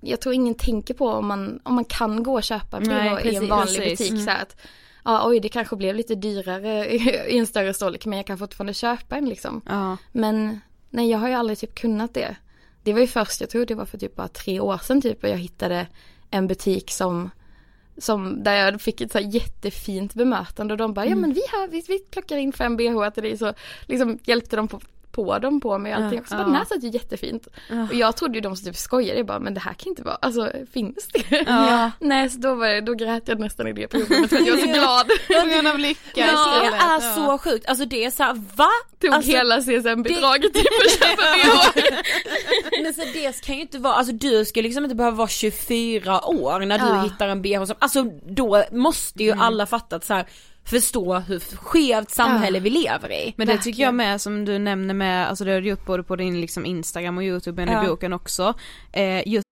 jag 0.02 0.20
tror 0.20 0.34
ingen 0.34 0.54
tänker 0.54 0.94
på 0.94 1.08
om 1.08 1.26
man, 1.26 1.60
om 1.62 1.74
man 1.74 1.84
kan 1.84 2.22
gå 2.22 2.34
och 2.34 2.42
köpa 2.42 2.76
en 2.76 2.82
bh 2.82 3.26
i 3.26 3.36
en 3.36 3.48
vanlig 3.48 3.82
precis. 3.82 4.10
butik 4.10 4.24
så 4.24 4.30
här 4.30 4.42
att 4.42 4.56
Ja 5.04 5.28
oj 5.28 5.40
det 5.40 5.48
kanske 5.48 5.76
blev 5.76 5.94
lite 5.94 6.14
dyrare 6.14 6.94
i 7.30 7.38
en 7.38 7.46
större 7.46 7.74
storlek 7.74 8.06
men 8.06 8.16
jag 8.16 8.26
kan 8.26 8.38
fortfarande 8.38 8.74
köpa 8.74 9.16
en 9.16 9.28
liksom. 9.28 9.62
Ja. 9.66 9.96
Men 10.12 10.60
nej 10.90 11.10
jag 11.10 11.18
har 11.18 11.28
ju 11.28 11.34
aldrig 11.34 11.58
typ 11.58 11.74
kunnat 11.74 12.14
det. 12.14 12.36
Det 12.82 12.92
var 12.92 13.00
ju 13.00 13.06
först, 13.06 13.40
jag 13.40 13.50
tror 13.50 13.66
det 13.66 13.74
var 13.74 13.84
för 13.84 13.98
typ 13.98 14.16
bara 14.16 14.28
tre 14.28 14.60
år 14.60 14.78
sedan 14.78 15.02
typ 15.02 15.24
och 15.24 15.30
jag 15.30 15.36
hittade 15.36 15.86
en 16.30 16.46
butik 16.46 16.90
som 16.90 17.30
som 17.98 18.42
där 18.42 18.54
jag 18.54 18.80
fick 18.80 19.00
ett 19.00 19.12
så 19.12 19.18
jättefint 19.18 20.14
bemötande 20.14 20.74
och 20.74 20.78
de 20.78 20.94
bara 20.94 21.06
ja 21.06 21.16
men 21.16 21.32
vi 21.32 21.40
har, 21.52 21.68
vi, 21.68 21.84
vi 21.88 21.98
plockar 21.98 22.36
in 22.36 22.52
fem 22.52 22.76
bh 22.76 23.10
till 23.10 23.22
dig 23.22 23.38
så 23.38 23.54
liksom 23.86 24.18
hjälpte 24.24 24.56
de 24.56 24.68
på, 24.68 24.80
på 25.16 25.38
dem 25.38 25.60
på 25.60 25.78
mig 25.78 25.94
och 25.96 26.02
allting. 26.02 26.20
Ja. 26.30 26.36
Bara, 26.36 26.44
den 26.44 26.54
här 26.54 26.64
satt 26.64 26.82
ju 26.84 26.88
jättefint. 26.88 27.46
Och 27.88 27.94
jag 27.94 28.16
trodde 28.16 28.34
ju 28.34 28.40
de 28.40 28.56
som 28.56 28.66
typ 28.66 28.76
skojade, 28.76 29.18
jag 29.18 29.26
bara 29.26 29.38
men 29.40 29.54
det 29.54 29.60
här 29.60 29.72
kan 29.74 29.88
inte 29.88 30.02
vara, 30.02 30.14
alltså 30.20 30.50
finns 30.72 31.08
det? 31.12 31.44
Ja. 31.46 31.90
Nej 32.00 32.30
så 32.30 32.38
då 32.38 32.54
var 32.54 32.68
det, 32.68 32.80
då 32.80 32.94
grät 32.94 33.28
jag 33.28 33.40
nästan 33.40 33.68
i 33.68 33.72
det 33.72 33.88
perioden 33.88 34.28
för 34.28 34.36
att 34.36 34.46
jag 34.46 34.56
var 34.56 34.62
så 34.62 34.66
glad. 34.72 35.06
På 35.42 35.48
grund 35.48 35.68
av 35.68 35.78
lycka 35.78 36.00
Ja, 36.14 36.58
det 36.70 36.76
är 36.76 37.14
så 37.14 37.38
sjukt, 37.38 37.66
alltså 37.68 37.84
det 37.84 38.04
är 38.04 38.10
så 38.10 38.22
här, 38.22 38.34
va? 38.56 38.68
Tog 39.00 39.10
Alltså, 39.14 39.30
hela 39.30 39.60
CSN-bidraget 39.60 40.52
till 40.54 40.66
att 40.66 41.08
köpa 41.08 41.22
bh. 41.22 42.82
Men 42.82 42.94
så 42.94 43.00
det 43.12 43.44
kan 43.44 43.54
ju 43.54 43.60
inte 43.60 43.78
vara, 43.78 43.94
alltså 43.94 44.12
du 44.12 44.44
ska 44.44 44.60
liksom 44.60 44.84
inte 44.84 44.96
behöva 44.96 45.16
vara 45.16 45.28
24 45.28 46.26
år 46.28 46.60
när 46.60 46.78
du 46.78 46.84
Ja. 46.84 47.02
hittar 47.02 47.28
en 47.28 47.42
bh 47.42 47.64
som, 47.64 47.76
alltså 47.78 48.02
då 48.26 48.64
måste 48.72 49.22
ju 49.24 49.32
alla 49.32 49.66
fatta 49.66 49.96
att 49.96 50.04
så 50.04 50.14
här, 50.14 50.26
förstå 50.66 51.14
hur 51.18 51.38
skevt 51.56 52.10
samhälle 52.10 52.58
Ja. 52.58 52.62
vi 52.62 52.70
lever 52.70 53.12
i. 53.12 53.34
Men 53.36 53.46
det 53.46 53.58
tycker 53.58 53.82
jag 53.82 53.94
med 53.94 54.20
som 54.20 54.44
du 54.44 54.58
nämner 54.58 54.94
med, 54.94 55.28
alltså 55.28 55.44
det 55.44 55.52
har 55.52 55.60
du 55.60 55.68
gjort 55.68 55.86
både 55.86 56.02
på 56.02 56.16
din 56.16 56.40
liksom 56.40 56.66
Instagram 56.66 57.16
och 57.16 57.24
youtube 57.24 57.64
men 57.66 57.74
Ja. 57.74 57.84
i 57.84 57.86
boken 57.86 58.12
också. 58.12 58.54
Eh, 58.92 59.28
just 59.28 59.46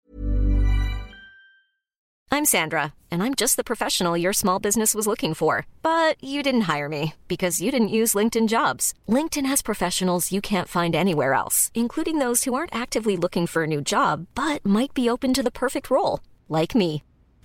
I'm 2.32 2.46
Sandra, 2.46 2.94
and 3.12 3.22
I'm 3.22 3.36
just 3.42 3.58
the 3.58 3.64
professional 3.64 4.18
your 4.18 4.34
small 4.34 4.60
business 4.62 4.96
was 4.96 5.06
looking 5.06 5.36
for. 5.36 5.66
But 5.84 6.16
you 6.24 6.42
didn't 6.42 6.62
hire 6.78 6.90
me 6.90 7.14
because 7.28 7.62
you 7.64 7.72
didn't 7.72 7.90
use 8.02 8.18
LinkedIn 8.18 8.48
jobs. 8.48 8.94
LinkedIn 9.08 9.46
has 9.50 9.62
professionals 9.62 10.32
you 10.32 10.42
can't 10.42 10.68
find 10.82 10.96
anywhere 10.96 11.34
else, 11.36 11.70
including 11.76 12.18
those 12.20 12.44
who 12.50 12.56
aren't 12.56 12.76
actively 12.84 13.16
looking 13.18 13.46
for 13.48 13.64
a 13.64 13.68
new 13.68 13.82
job 13.82 14.26
but 14.34 14.66
might 14.66 14.94
be 14.96 15.10
open 15.12 15.34
to 15.34 15.44
the 15.44 15.52
perfect 15.52 15.92
role, 15.92 16.20
like 16.50 16.74
me. 16.78 17.04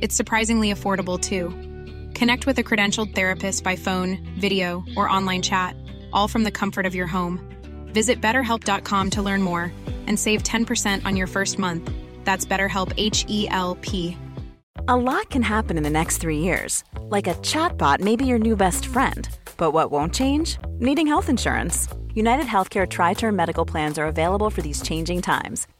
It's 0.00 0.14
surprisingly 0.14 0.72
affordable 0.72 1.20
too. 1.20 1.50
Connect 2.14 2.46
with 2.46 2.58
a 2.58 2.64
credentialed 2.64 3.14
therapist 3.14 3.64
by 3.64 3.76
phone, 3.76 4.18
video, 4.38 4.84
or 4.96 5.08
online 5.08 5.42
chat, 5.42 5.74
all 6.12 6.28
from 6.28 6.44
the 6.44 6.50
comfort 6.50 6.86
of 6.86 6.94
your 6.94 7.06
home. 7.06 7.40
Visit 7.92 8.20
betterhelp.com 8.20 9.10
to 9.10 9.22
learn 9.22 9.42
more 9.42 9.72
and 10.06 10.18
save 10.18 10.42
10% 10.42 11.04
on 11.04 11.16
your 11.16 11.26
first 11.26 11.58
month. 11.58 11.90
That's 12.24 12.46
BetterHelp 12.46 12.92
H 12.96 13.24
E 13.28 13.48
L 13.50 13.76
P. 13.80 14.16
A 14.86 14.96
lot 14.96 15.28
can 15.30 15.42
happen 15.42 15.76
in 15.76 15.82
the 15.82 15.90
next 15.90 16.18
three 16.18 16.38
years. 16.38 16.84
Like 17.02 17.26
a 17.26 17.34
chatbot 17.34 18.00
may 18.00 18.16
be 18.16 18.24
your 18.24 18.38
new 18.38 18.56
best 18.56 18.86
friend. 18.86 19.28
But 19.56 19.72
what 19.72 19.90
won't 19.90 20.14
change? 20.14 20.56
Needing 20.78 21.06
health 21.06 21.28
insurance. 21.28 21.88
United 22.14 22.46
Healthcare 22.46 22.88
Tri 22.88 23.14
Term 23.14 23.36
Medical 23.36 23.66
Plans 23.66 23.98
are 23.98 24.06
available 24.06 24.50
for 24.50 24.62
these 24.62 24.80
changing 24.80 25.22
times. 25.22 25.66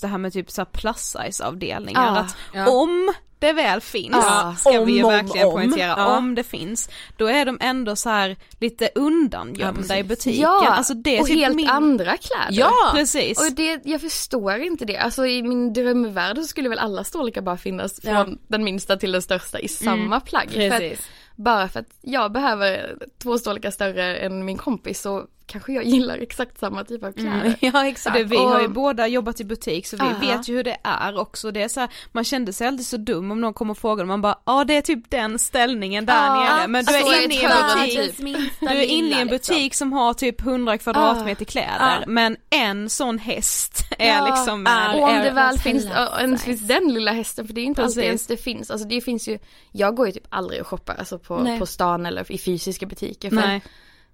det 0.00 0.08
här 0.08 0.18
med 0.18 0.32
typ 0.32 0.50
så 0.50 0.64
plus 0.64 0.96
size 1.22 1.44
avdelningar, 1.44 2.02
Ja, 2.14 2.18
att 2.20 2.36
ja. 2.54 2.70
om 2.70 3.12
det 3.38 3.52
väl 3.52 3.80
finns, 3.80 4.16
Ja, 4.16 4.54
ska 4.58 4.84
vi 4.84 4.92
ju 4.92 5.02
om, 5.02 5.04
om, 5.04 5.12
verkligen 5.12 5.46
om. 5.46 5.52
poängtera, 5.52 5.94
Ja. 5.98 6.16
om 6.16 6.34
det 6.34 6.44
finns, 6.44 6.88
då 7.16 7.26
är 7.26 7.44
de 7.44 7.58
ändå 7.60 7.96
så 7.96 8.08
här 8.08 8.36
lite 8.60 8.90
undangömda 8.94 9.98
i 9.98 10.04
butiken. 10.04 10.40
Ja, 10.40 10.68
alltså 10.68 10.94
det 10.94 11.16
är 11.16 11.20
och 11.20 11.26
typ 11.26 11.36
helt 11.36 11.56
min... 11.56 11.68
andra 11.68 12.16
kläder. 12.16 12.46
Ja, 12.50 12.72
precis. 12.94 13.40
Och 13.40 13.52
det, 13.52 13.80
jag 13.84 14.00
förstår 14.00 14.54
inte 14.58 14.84
det. 14.84 14.96
Alltså 14.98 15.26
i 15.26 15.42
min 15.42 15.72
drömvärld 15.72 16.36
så 16.36 16.44
skulle 16.44 16.68
väl 16.68 16.78
alla 16.78 17.04
storlekar 17.04 17.40
bara 17.42 17.56
finnas 17.56 18.00
från 18.00 18.14
Ja. 18.14 18.26
den 18.48 18.64
minsta 18.64 18.96
till 18.96 19.12
den 19.12 19.22
största 19.22 19.58
i 19.58 19.68
samma 19.68 20.20
plagg. 20.20 20.50
För 20.50 20.70
Precis. 20.70 20.98
att, 20.98 21.04
bara 21.36 21.68
för 21.68 21.80
att 21.80 21.88
jag 22.00 22.32
behöver 22.32 22.96
två 23.22 23.38
storlekar 23.38 23.70
större 23.70 24.16
än 24.16 24.44
min 24.44 24.58
kompis 24.58 25.00
så 25.00 25.24
kanske 25.52 25.72
jag 25.72 25.84
gillar 25.84 26.18
exakt 26.18 26.58
samma 26.58 26.84
typ 26.84 27.04
av 27.04 27.12
kläder. 27.12 27.40
Mm. 27.40 27.54
Ja 27.60 27.86
exakt. 27.86 28.16
Det, 28.16 28.24
vi 28.24 28.36
har 28.36 28.60
ju 28.60 28.66
Och- 28.66 28.72
båda 28.72 29.06
jobbat 29.06 29.40
i 29.40 29.44
butik 29.44 29.86
så 29.86 29.96
vi 29.96 30.02
Aha. 30.02 30.18
vet 30.20 30.48
ju 30.48 30.56
hur 30.56 30.64
det 30.64 30.76
är 30.84 31.18
också. 31.18 31.50
Det 31.50 31.62
är 31.62 31.68
så 31.68 31.80
här, 31.80 31.88
man 32.12 32.24
kände 32.24 32.52
sig 32.52 32.66
alltid 32.68 32.86
så 32.86 32.96
dum 32.96 33.30
om 33.30 33.40
någon 33.40 33.54
kommer 33.54 33.70
och 33.70 33.78
frågar 33.78 34.04
och 34.04 34.08
man 34.08 34.22
bara 34.22 34.38
ja 34.44 34.64
det 34.64 34.76
är 34.76 34.82
typ 34.82 35.10
den 35.10 35.38
ställningen 35.38 36.06
där 36.06 36.26
Ja, 36.26 36.56
nere 36.56 36.68
men 36.68 36.84
du 36.84 36.96
alltså, 36.96 37.12
är 37.12 37.24
inne 37.24 37.34
i 37.34 37.44
en 37.44 37.50
butik, 37.50 38.16
typ. 38.16 38.60
du 38.60 38.66
är 38.68 38.82
inne 38.82 39.18
i 39.18 39.20
en 39.20 39.28
butik 39.28 39.74
som 39.74 39.92
har 39.92 40.14
typ 40.14 40.40
100 40.40 40.78
kvadratmeter 40.78 41.44
kläder 41.44 41.98
Ja. 42.00 42.04
men 42.06 42.36
en 42.50 42.90
sån 42.90 43.18
häst 43.18 43.84
är 43.98 44.30
liksom 44.30 44.66
är- 44.66 44.96
Och 44.96 45.02
om 45.08 45.18
det 45.22 45.30
väl 45.30 45.58
finns, 45.58 45.84
ens 46.20 46.42
finns 46.44 46.60
den 46.68 46.94
lilla 46.94 47.12
hästen 47.12 47.46
för 47.46 47.54
det 47.54 47.60
är 47.60 47.64
inte 47.64 47.84
alltid 47.84 48.04
ens 48.04 48.26
det 48.26 48.36
finns. 48.36 48.70
Alltså 48.70 48.88
det 48.88 49.00
finns 49.00 49.28
ju, 49.28 49.38
jag 49.72 49.96
går 49.96 50.06
ju 50.06 50.12
typ 50.12 50.26
aldrig 50.28 50.60
och 50.60 50.66
shoppar 50.66 50.94
alltså 50.94 51.18
på, 51.18 51.56
på 51.58 51.66
stan 51.66 52.06
eller 52.06 52.32
i 52.32 52.38
fysiska 52.38 52.86
butiker. 52.86 53.28
För, 53.28 53.36
Nej. 53.36 53.62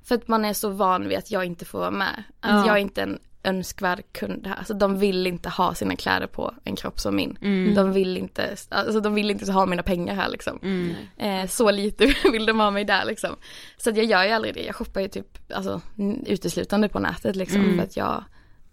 För 0.09 0.15
att 0.15 0.29
man 0.29 0.45
är 0.45 0.53
så 0.53 0.69
van 0.69 1.09
vid 1.09 1.19
att 1.19 1.31
jag 1.31 1.45
inte 1.45 1.65
får 1.65 1.79
vara 1.79 1.91
med. 1.91 2.23
Att 2.41 2.51
Ja. 2.51 2.67
jag 2.67 2.77
är 2.77 2.81
inte 2.81 3.03
en 3.03 3.19
önskvärd 3.43 4.03
kund 4.13 4.47
här. 4.47 4.57
Alltså 4.57 4.75
de 4.75 4.99
vill 4.99 5.27
inte 5.27 5.49
ha 5.49 5.75
sina 5.75 5.97
kläder 5.97 6.27
på 6.27 6.55
en 6.65 6.77
kropp 6.77 7.01
som 7.01 7.17
min. 7.17 7.39
Mm. 7.43 7.75
De 7.75 7.93
vill 7.93 8.17
inte, 8.17 8.57
alltså 8.69 9.01
de 9.01 9.15
vill 9.15 9.31
inte 9.31 9.53
ha 9.53 9.67
mina 9.67 9.83
pengar 9.83 10.15
här 10.15 10.29
liksom. 10.29 10.59
Mm. 10.63 10.95
Eh, 11.17 11.49
så 11.49 11.71
lite 11.71 12.07
vill 12.33 12.47
de 12.47 12.61
ha 12.61 12.71
mig 12.71 12.85
där 12.85 13.05
liksom. 13.05 13.37
Så 13.77 13.91
att 13.91 13.97
jag 13.97 14.07
gör 14.07 14.25
ju 14.25 14.31
aldrig 14.31 14.55
det. 14.55 14.65
Jag 14.65 14.75
shoppar 14.75 15.01
ju 15.01 15.09
typ 15.09 15.53
alltså, 15.55 15.81
uteslutande 16.27 16.89
på 16.89 16.99
nätet 16.99 17.37
liksom. 17.37 17.61
Mm. 17.61 17.77
För 17.77 17.85
att 17.85 17.97
jag 17.97 18.25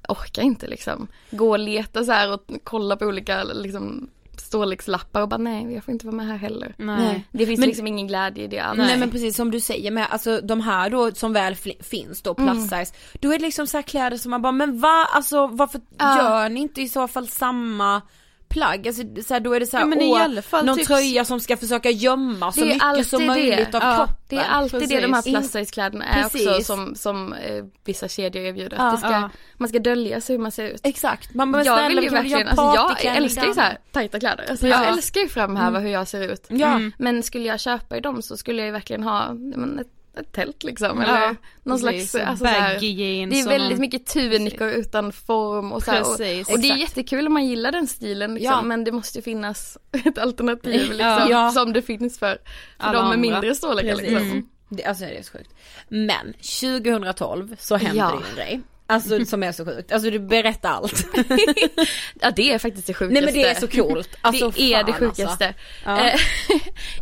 orkar 0.10 0.42
inte 0.42 0.68
liksom. 0.68 1.08
Gå 1.32 1.50
och 1.50 1.60
leta 1.60 2.04
så 2.04 2.12
här 2.12 2.34
och 2.34 2.42
kolla 2.64 2.96
på 2.96 3.06
olika 3.06 3.44
liksom 3.44 4.10
storlekslappar 4.56 5.22
och 5.22 5.30
bara 5.30 5.38
nej 5.38 5.74
jag 5.74 5.84
får 5.84 5.92
inte 5.92 6.06
vara 6.06 6.16
med 6.16 6.28
här 6.28 6.38
heller. 6.38 6.76
Nej. 6.78 7.26
Det 7.32 7.46
finns 7.46 7.60
Men- 7.60 7.70
liksom 7.70 7.88
ingen 7.88 8.08
glädje 8.08 8.44
i 8.44 8.48
det 8.48 8.60
alls. 8.60 8.78
Nej. 8.78 8.98
men 8.98 9.12
precis 9.12 9.36
som 9.36 9.52
du 9.52 9.60
säger 9.60 9.92
med, 9.92 10.08
alltså 10.10 10.42
de 10.42 10.62
här 10.62 10.90
då 10.90 11.12
som 11.12 11.34
väl 11.34 11.56
finns 11.82 12.22
då 12.22 12.34
plus 12.34 12.64
size, 12.64 12.94
då 13.22 13.34
är 13.34 13.40
det 13.40 13.46
liksom 13.46 13.68
så 13.68 13.78
här 13.78 13.82
kläder 13.82 14.18
som 14.18 14.32
man 14.32 14.42
bara 14.42 14.52
men 14.52 14.80
va, 14.80 15.08
alltså 15.14 15.48
varför 15.48 15.82
Ja. 15.98 16.18
gör 16.18 16.50
ni 16.50 16.60
inte 16.60 16.82
i 16.82 16.90
så 16.90 17.08
fall 17.08 17.28
samma 17.28 18.02
plagg? 18.50 18.88
Alltså 18.88 19.04
så 19.28 19.34
här, 19.34 19.40
då 19.42 19.54
är 19.54 19.60
det 19.60 19.66
så 19.66 19.78
här, 19.78 19.86
Ja, 20.02 20.36
åh, 20.36 20.42
fall 20.42 20.66
någon 20.66 20.78
typ- 20.78 20.88
tröja 20.88 21.26
som 21.26 21.40
ska 21.40 21.58
försöka 21.58 21.90
gömma 21.90 22.52
så 22.52 22.66
mycket 22.66 23.08
som 23.08 23.20
det. 23.22 23.28
möjligt 23.28 23.76
av 23.76 23.82
Ja, 23.84 23.96
kroppen. 23.96 24.16
Det 24.30 24.36
är 24.36 24.44
alltid 24.50 24.90
det 24.90 25.02
de 25.02 25.14
här 25.14 25.22
Precis. 25.22 25.34
plus 25.34 25.52
size 25.52 25.74
kläderna 25.74 26.06
är 26.06 26.26
också 26.26 26.38
Precis. 26.38 26.68
som, 26.68 26.96
som 26.96 27.34
eh, 27.34 27.64
vissa 27.86 28.08
kedjor 28.08 28.44
erbjuder. 28.46 28.78
Ja, 28.78 28.98
ska, 28.98 29.12
ja. 29.12 29.30
Man 29.58 29.70
ska 29.70 29.80
dölja 29.80 30.22
sig 30.22 30.36
hur 30.36 30.42
man 30.44 30.52
ser 30.52 30.70
ut. 30.70 30.82
Exakt, 30.84 31.34
man 31.34 31.52
bara 31.52 31.64
jag 31.64 31.88
vill 31.88 32.04
ju 32.04 32.10
verkligen, 32.10 32.48
alltså 32.48 32.96
jag 33.04 33.16
älskar 33.16 33.46
ju 33.46 33.54
så 33.54 33.62
här 33.62 33.78
tajta 33.92 34.20
kläder. 34.20 34.46
Alltså 34.50 34.68
jag 34.68 34.80
Ja. 34.80 34.86
älskar 34.86 35.22
ju 35.22 35.28
framhäva 35.28 35.80
hur 35.80 35.90
jag 35.90 36.08
ser 36.08 36.32
ut. 36.32 36.46
Ja. 36.50 36.68
Mm. 36.68 36.92
Men 36.98 37.24
skulle 37.24 37.46
jag 37.46 37.60
köpa 37.60 37.98
i 37.98 38.02
dem 38.02 38.22
så 38.22 38.38
skulle 38.38 38.62
jag 38.62 38.66
ju 38.66 38.72
verkligen 38.72 39.04
ha 39.04 39.34
men, 39.34 39.80
ett, 39.80 39.88
ett 40.18 40.32
tält 40.32 40.64
liksom. 40.64 41.02
Ja, 41.02 41.18
Eller 41.18 41.36
någon 41.64 41.82
precis. 41.82 42.12
slags, 42.12 42.26
alltså, 42.28 42.46
så 42.46 42.52
här, 42.52 42.74
baggy 42.74 42.88
jeans 42.92 43.34
Det 43.34 43.40
är 43.40 43.48
väldigt 43.60 43.80
mycket 43.80 44.06
tunikor 44.06 44.70
utan 44.70 45.12
form 45.12 45.72
och 45.72 45.84
så 45.84 45.92
här, 45.92 46.02
och, 46.02 46.18
Precis. 46.18 46.50
och 46.50 46.60
det 46.60 46.70
är 46.70 46.76
jättekul 46.78 47.28
om 47.28 47.34
man 47.34 47.46
gillar 47.46 47.72
den 47.72 47.88
stilen 47.88 48.36
liksom, 48.36 48.52
Ja. 48.54 48.62
men 48.62 48.84
det 48.84 48.92
måste 48.92 49.18
ju 49.18 49.22
finnas 49.22 49.78
ett 50.06 50.18
alternativ 50.18 50.90
liksom, 50.90 51.28
Ja. 51.30 51.52
som 51.52 51.74
det 51.74 51.82
finns 51.82 52.20
för, 52.20 52.38
för 52.80 52.88
Alla 52.88 53.00
de 53.02 53.10
med 53.10 53.20
mindre 53.20 53.56
storlekar 53.56 53.96
liksom. 53.96 54.18
Mm. 54.18 54.46
Det, 54.70 54.84
alltså 54.84 55.04
det 55.06 55.18
är 55.18 55.24
så 55.24 55.32
sjukt. 55.32 55.54
Men 55.90 56.34
2012 56.34 57.56
så 57.60 57.76
händer 57.76 57.98
Ja. 57.98 58.22
det 58.24 58.30
en 58.30 58.36
grej. 58.36 58.62
Alltså 58.88 59.26
som 59.26 59.44
är 59.44 59.52
så 59.52 59.66
sjukt, 59.66 59.92
alltså 59.92 60.10
du 60.10 60.20
berättar 60.20 60.70
allt. 60.70 61.06
Ja 62.22 62.32
det 62.36 62.54
är 62.54 62.60
faktiskt 62.60 62.88
det 62.88 62.94
sjukaste. 62.94 63.14
Nej 63.14 63.24
men 63.26 63.34
det 63.34 63.50
är 63.50 63.56
så 63.56 63.68
coolt. 63.68 64.10
Alltså, 64.22 64.50
det 64.50 64.74
är 64.74 64.84
det 64.84 64.92
fan, 64.94 65.00
sjukaste. 65.00 65.54
Alltså. 65.84 66.06
Eh, 66.06 66.20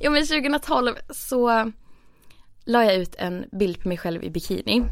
jo 0.02 0.12
men 0.12 0.26
2012 0.28 0.96
så 1.10 1.72
la 2.66 2.86
jag 2.86 2.96
ut 2.96 3.16
en 3.18 3.46
bild 3.52 3.82
på 3.82 3.88
mig 3.88 3.98
själv 3.98 4.24
i 4.24 4.30
bikini. 4.30 4.84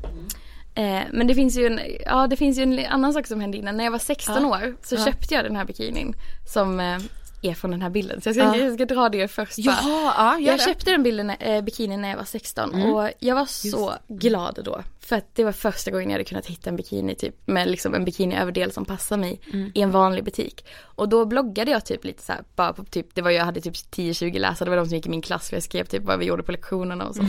Eh, 0.76 1.00
men 1.12 1.28
det 1.28 1.36
finns 1.36 1.58
ju 1.58 1.66
en, 1.68 1.80
ja 2.06 2.28
det 2.28 2.36
finns 2.36 2.58
ju 2.58 2.64
en 2.64 2.80
annan 2.86 3.14
sak 3.14 3.28
som 3.28 3.42
hände 3.42 3.58
innan. 3.58 3.78
När 3.78 3.84
jag 3.84 3.92
var 3.92 4.00
16 4.00 4.46
år 4.46 4.76
så 4.84 4.98
köpte 5.06 5.34
jag 5.34 5.44
den 5.46 5.56
här 5.56 5.66
bikinin 5.66 6.14
som 6.54 6.80
eh, 6.80 6.98
är 7.42 7.54
från 7.54 7.72
den 7.72 7.82
här 7.82 7.90
bilden. 7.90 8.22
Så 8.22 8.30
jag 8.30 8.36
ska, 8.36 8.44
Ja. 8.46 8.56
jag 8.58 8.74
ska 8.74 8.86
dra 8.86 9.10
det 9.10 9.28
först. 9.28 9.58
Jaha, 9.58 10.14
ja 10.18 10.40
Jag 10.40 10.62
köpte 10.62 10.92
den 10.92 11.04
bilden, 11.04 11.30
eh, 11.30 11.62
bikinin 11.64 12.02
när 12.02 12.10
jag 12.10 12.18
var 12.18 12.24
16 12.26 12.74
och 12.94 13.10
jag 13.20 13.36
var 13.36 13.46
så 13.46 13.94
glad 14.08 14.60
då. 14.66 14.82
För 15.12 15.16
att 15.16 15.36
det 15.36 15.43
var 15.43 15.51
första 15.51 15.91
gången 15.91 16.09
jag 16.09 16.14
hade 16.14 16.24
kunnat 16.24 16.45
hitta 16.45 16.70
en 16.70 16.76
bikini 16.76 17.16
typ 17.16 17.36
med 17.47 17.68
liksom 17.68 17.93
en 17.93 18.05
bikiniöverdel 18.05 18.72
som 18.72 18.86
passar 18.86 19.18
mig 19.18 19.41
i 19.74 19.82
en 19.82 19.91
vanlig 19.91 20.24
butik. 20.24 20.66
Och 20.95 21.09
då 21.09 21.26
bloggade 21.26 21.72
jag 21.72 21.86
typ 21.86 22.05
lite 22.05 22.24
så 22.24 22.32
här, 22.32 22.43
bara 22.55 22.74
på 22.74 22.84
typ, 22.84 23.16
det 23.16 23.22
var 23.22 23.32
jag 23.32 23.45
hade 23.45 23.62
typ 23.62 23.74
10-20 23.74 24.39
läsare, 24.39 24.66
det 24.66 24.70
var 24.70 24.78
de 24.78 24.86
som 24.86 24.95
gick 24.95 25.05
i 25.05 25.09
min 25.09 25.22
klass 25.22 25.49
för 25.49 25.55
jag 25.55 25.64
skrev 25.64 25.86
typ 25.86 26.03
vad 26.03 26.20
vi 26.20 26.26
gjorde 26.26 26.43
på 26.43 26.51
lektionerna 26.51 27.07
och 27.07 27.16
så. 27.16 27.24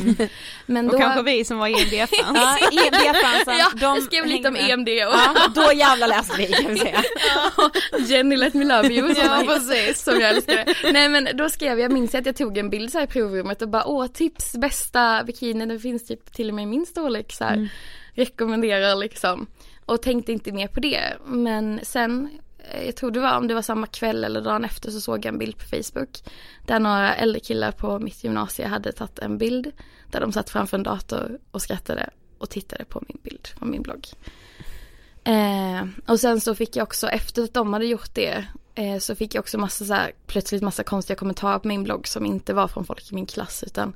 Men 0.66 0.86
Och 0.86 0.92
då, 0.92 0.98
kanske 0.98 1.22
vi 1.22 1.44
som 1.44 1.58
var 1.58 1.68
EMD-fans. 1.68 2.10
Ja, 2.34 2.58
EMD-fansen, 2.72 3.58
ja, 3.58 3.70
de 3.74 3.80
jag 3.94 4.02
skrev 4.02 4.26
lite 4.26 4.48
om 4.48 4.54
med. 4.54 4.70
EMD 4.70 4.88
och 4.88 4.94
Ja, 4.94 5.34
då 5.54 5.72
jävlar 5.72 6.08
läste 6.08 6.36
vi 6.38 6.46
kan 6.46 6.72
vi 6.72 6.78
säga. 6.78 7.02
Jenny 8.06 8.36
let 8.36 8.54
me 8.54 8.64
love 8.64 8.88
you 8.88 9.10
och 9.10 9.16
Ja, 9.16 9.42
precis. 9.46 10.02
som 10.04 10.20
jag 10.20 10.30
älskar. 10.30 10.92
Nej 10.92 11.08
men 11.08 11.28
då 11.34 11.48
skrev 11.48 11.80
jag, 11.80 11.92
minns 11.92 12.14
jag 12.14 12.20
att 12.20 12.26
jag 12.26 12.36
tog 12.36 12.58
en 12.58 12.70
bild 12.70 12.92
så 12.92 12.98
här 12.98 13.04
i 13.04 13.08
provrummet 13.08 13.62
och 13.62 13.68
bara 13.68 13.84
åh 13.86 14.06
tips 14.06 14.52
bästa 14.56 15.24
bikini, 15.24 15.66
det 15.66 15.78
finns 15.78 16.06
typ 16.06 16.32
till 16.32 16.48
och 16.48 16.54
med 16.54 16.62
i 16.62 16.66
min 16.66 16.86
storlek 16.86 17.32
så 17.32 17.44
här. 17.44 17.68
Rekommenderar 18.14 18.96
liksom. 18.96 19.46
Och 19.86 20.02
tänkte 20.02 20.32
inte 20.32 20.52
mer 20.52 20.68
på 20.68 20.80
det. 20.80 21.16
Men 21.24 21.80
sen, 21.82 22.38
eh, 22.58 22.86
jag 22.86 22.96
tror 22.96 23.10
det 23.10 23.20
var 23.20 23.36
om 23.36 23.48
det 23.48 23.54
var 23.54 23.62
samma 23.62 23.86
kväll 23.86 24.24
eller 24.24 24.40
dagen 24.40 24.64
efter 24.64 24.90
så 24.90 25.00
såg 25.00 25.18
jag 25.18 25.32
en 25.32 25.38
bild 25.38 25.58
på 25.58 25.64
Facebook. 25.64 26.22
Där 26.66 26.80
några 26.80 27.14
äldre 27.14 27.40
killar 27.40 27.72
på 27.72 27.98
mitt 27.98 28.24
gymnasium 28.24 28.70
hade 28.70 28.92
tagit 28.92 29.18
en 29.18 29.38
bild. 29.38 29.72
Där 30.10 30.20
de 30.20 30.32
satt 30.32 30.50
framför 30.50 30.76
en 30.76 30.82
dator 30.82 31.38
och 31.50 31.62
skrattade 31.62 32.10
och 32.38 32.50
tittade 32.50 32.84
på 32.84 33.02
min 33.08 33.18
bild 33.22 33.46
från 33.46 33.70
min 33.70 33.82
blogg. 33.82 34.06
Eh, 35.24 35.86
och 36.06 36.20
sen 36.20 36.40
så 36.40 36.54
fick 36.54 36.76
jag 36.76 36.82
också, 36.82 37.08
efter 37.08 37.42
att 37.42 37.54
de 37.54 37.72
hade 37.72 37.86
gjort 37.86 38.14
det, 38.14 38.44
eh, 38.74 38.98
så 38.98 39.14
fick 39.14 39.34
jag 39.34 39.42
också 39.42 39.58
massa 39.58 39.84
så 39.84 39.94
här, 39.94 40.12
plötsligt 40.26 40.62
massa 40.62 40.84
konstiga 40.84 41.16
kommentarer 41.16 41.58
på 41.58 41.68
min 41.68 41.84
blogg 41.84 42.08
som 42.08 42.26
inte 42.26 42.54
var 42.54 42.68
från 42.68 42.84
folk 42.84 43.12
i 43.12 43.14
min 43.14 43.26
klass 43.26 43.64
utan 43.66 43.94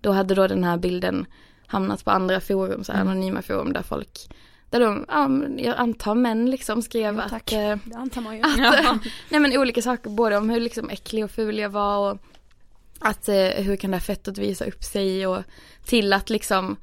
då 0.00 0.12
hade 0.12 0.34
då 0.34 0.46
den 0.46 0.64
här 0.64 0.76
bilden 0.76 1.26
hamnat 1.68 2.04
på 2.04 2.10
andra 2.10 2.40
forum, 2.40 2.84
så 2.84 2.92
här, 2.92 3.00
anonyma 3.00 3.42
forum 3.42 3.72
där 3.72 3.82
folk, 3.82 4.28
där 4.70 4.80
de, 4.80 5.04
ja, 5.08 5.30
jag 5.62 5.76
antar 5.76 6.14
män 6.14 6.50
liksom 6.50 6.82
skrev 6.82 7.20
att, 7.20 7.52
eh, 7.52 7.76
Det 7.84 7.96
antar 7.96 8.20
man 8.20 8.36
ju. 8.36 8.42
att 8.42 9.00
nej 9.28 9.40
men 9.40 9.56
olika 9.58 9.82
saker, 9.82 10.10
både 10.10 10.36
om 10.36 10.50
hur 10.50 10.60
liksom 10.60 10.90
äcklig 10.90 11.24
och 11.24 11.30
ful 11.30 11.58
jag 11.58 11.70
var 11.70 12.10
och 12.12 12.18
att 12.98 13.28
eh, 13.28 13.34
hur 13.36 13.76
kan 13.76 13.90
det 13.90 13.96
här 13.96 14.02
fettet 14.04 14.38
visa 14.38 14.64
upp 14.64 14.84
sig 14.84 15.26
och 15.26 15.42
till 15.84 16.12
att 16.12 16.30
liksom 16.30 16.76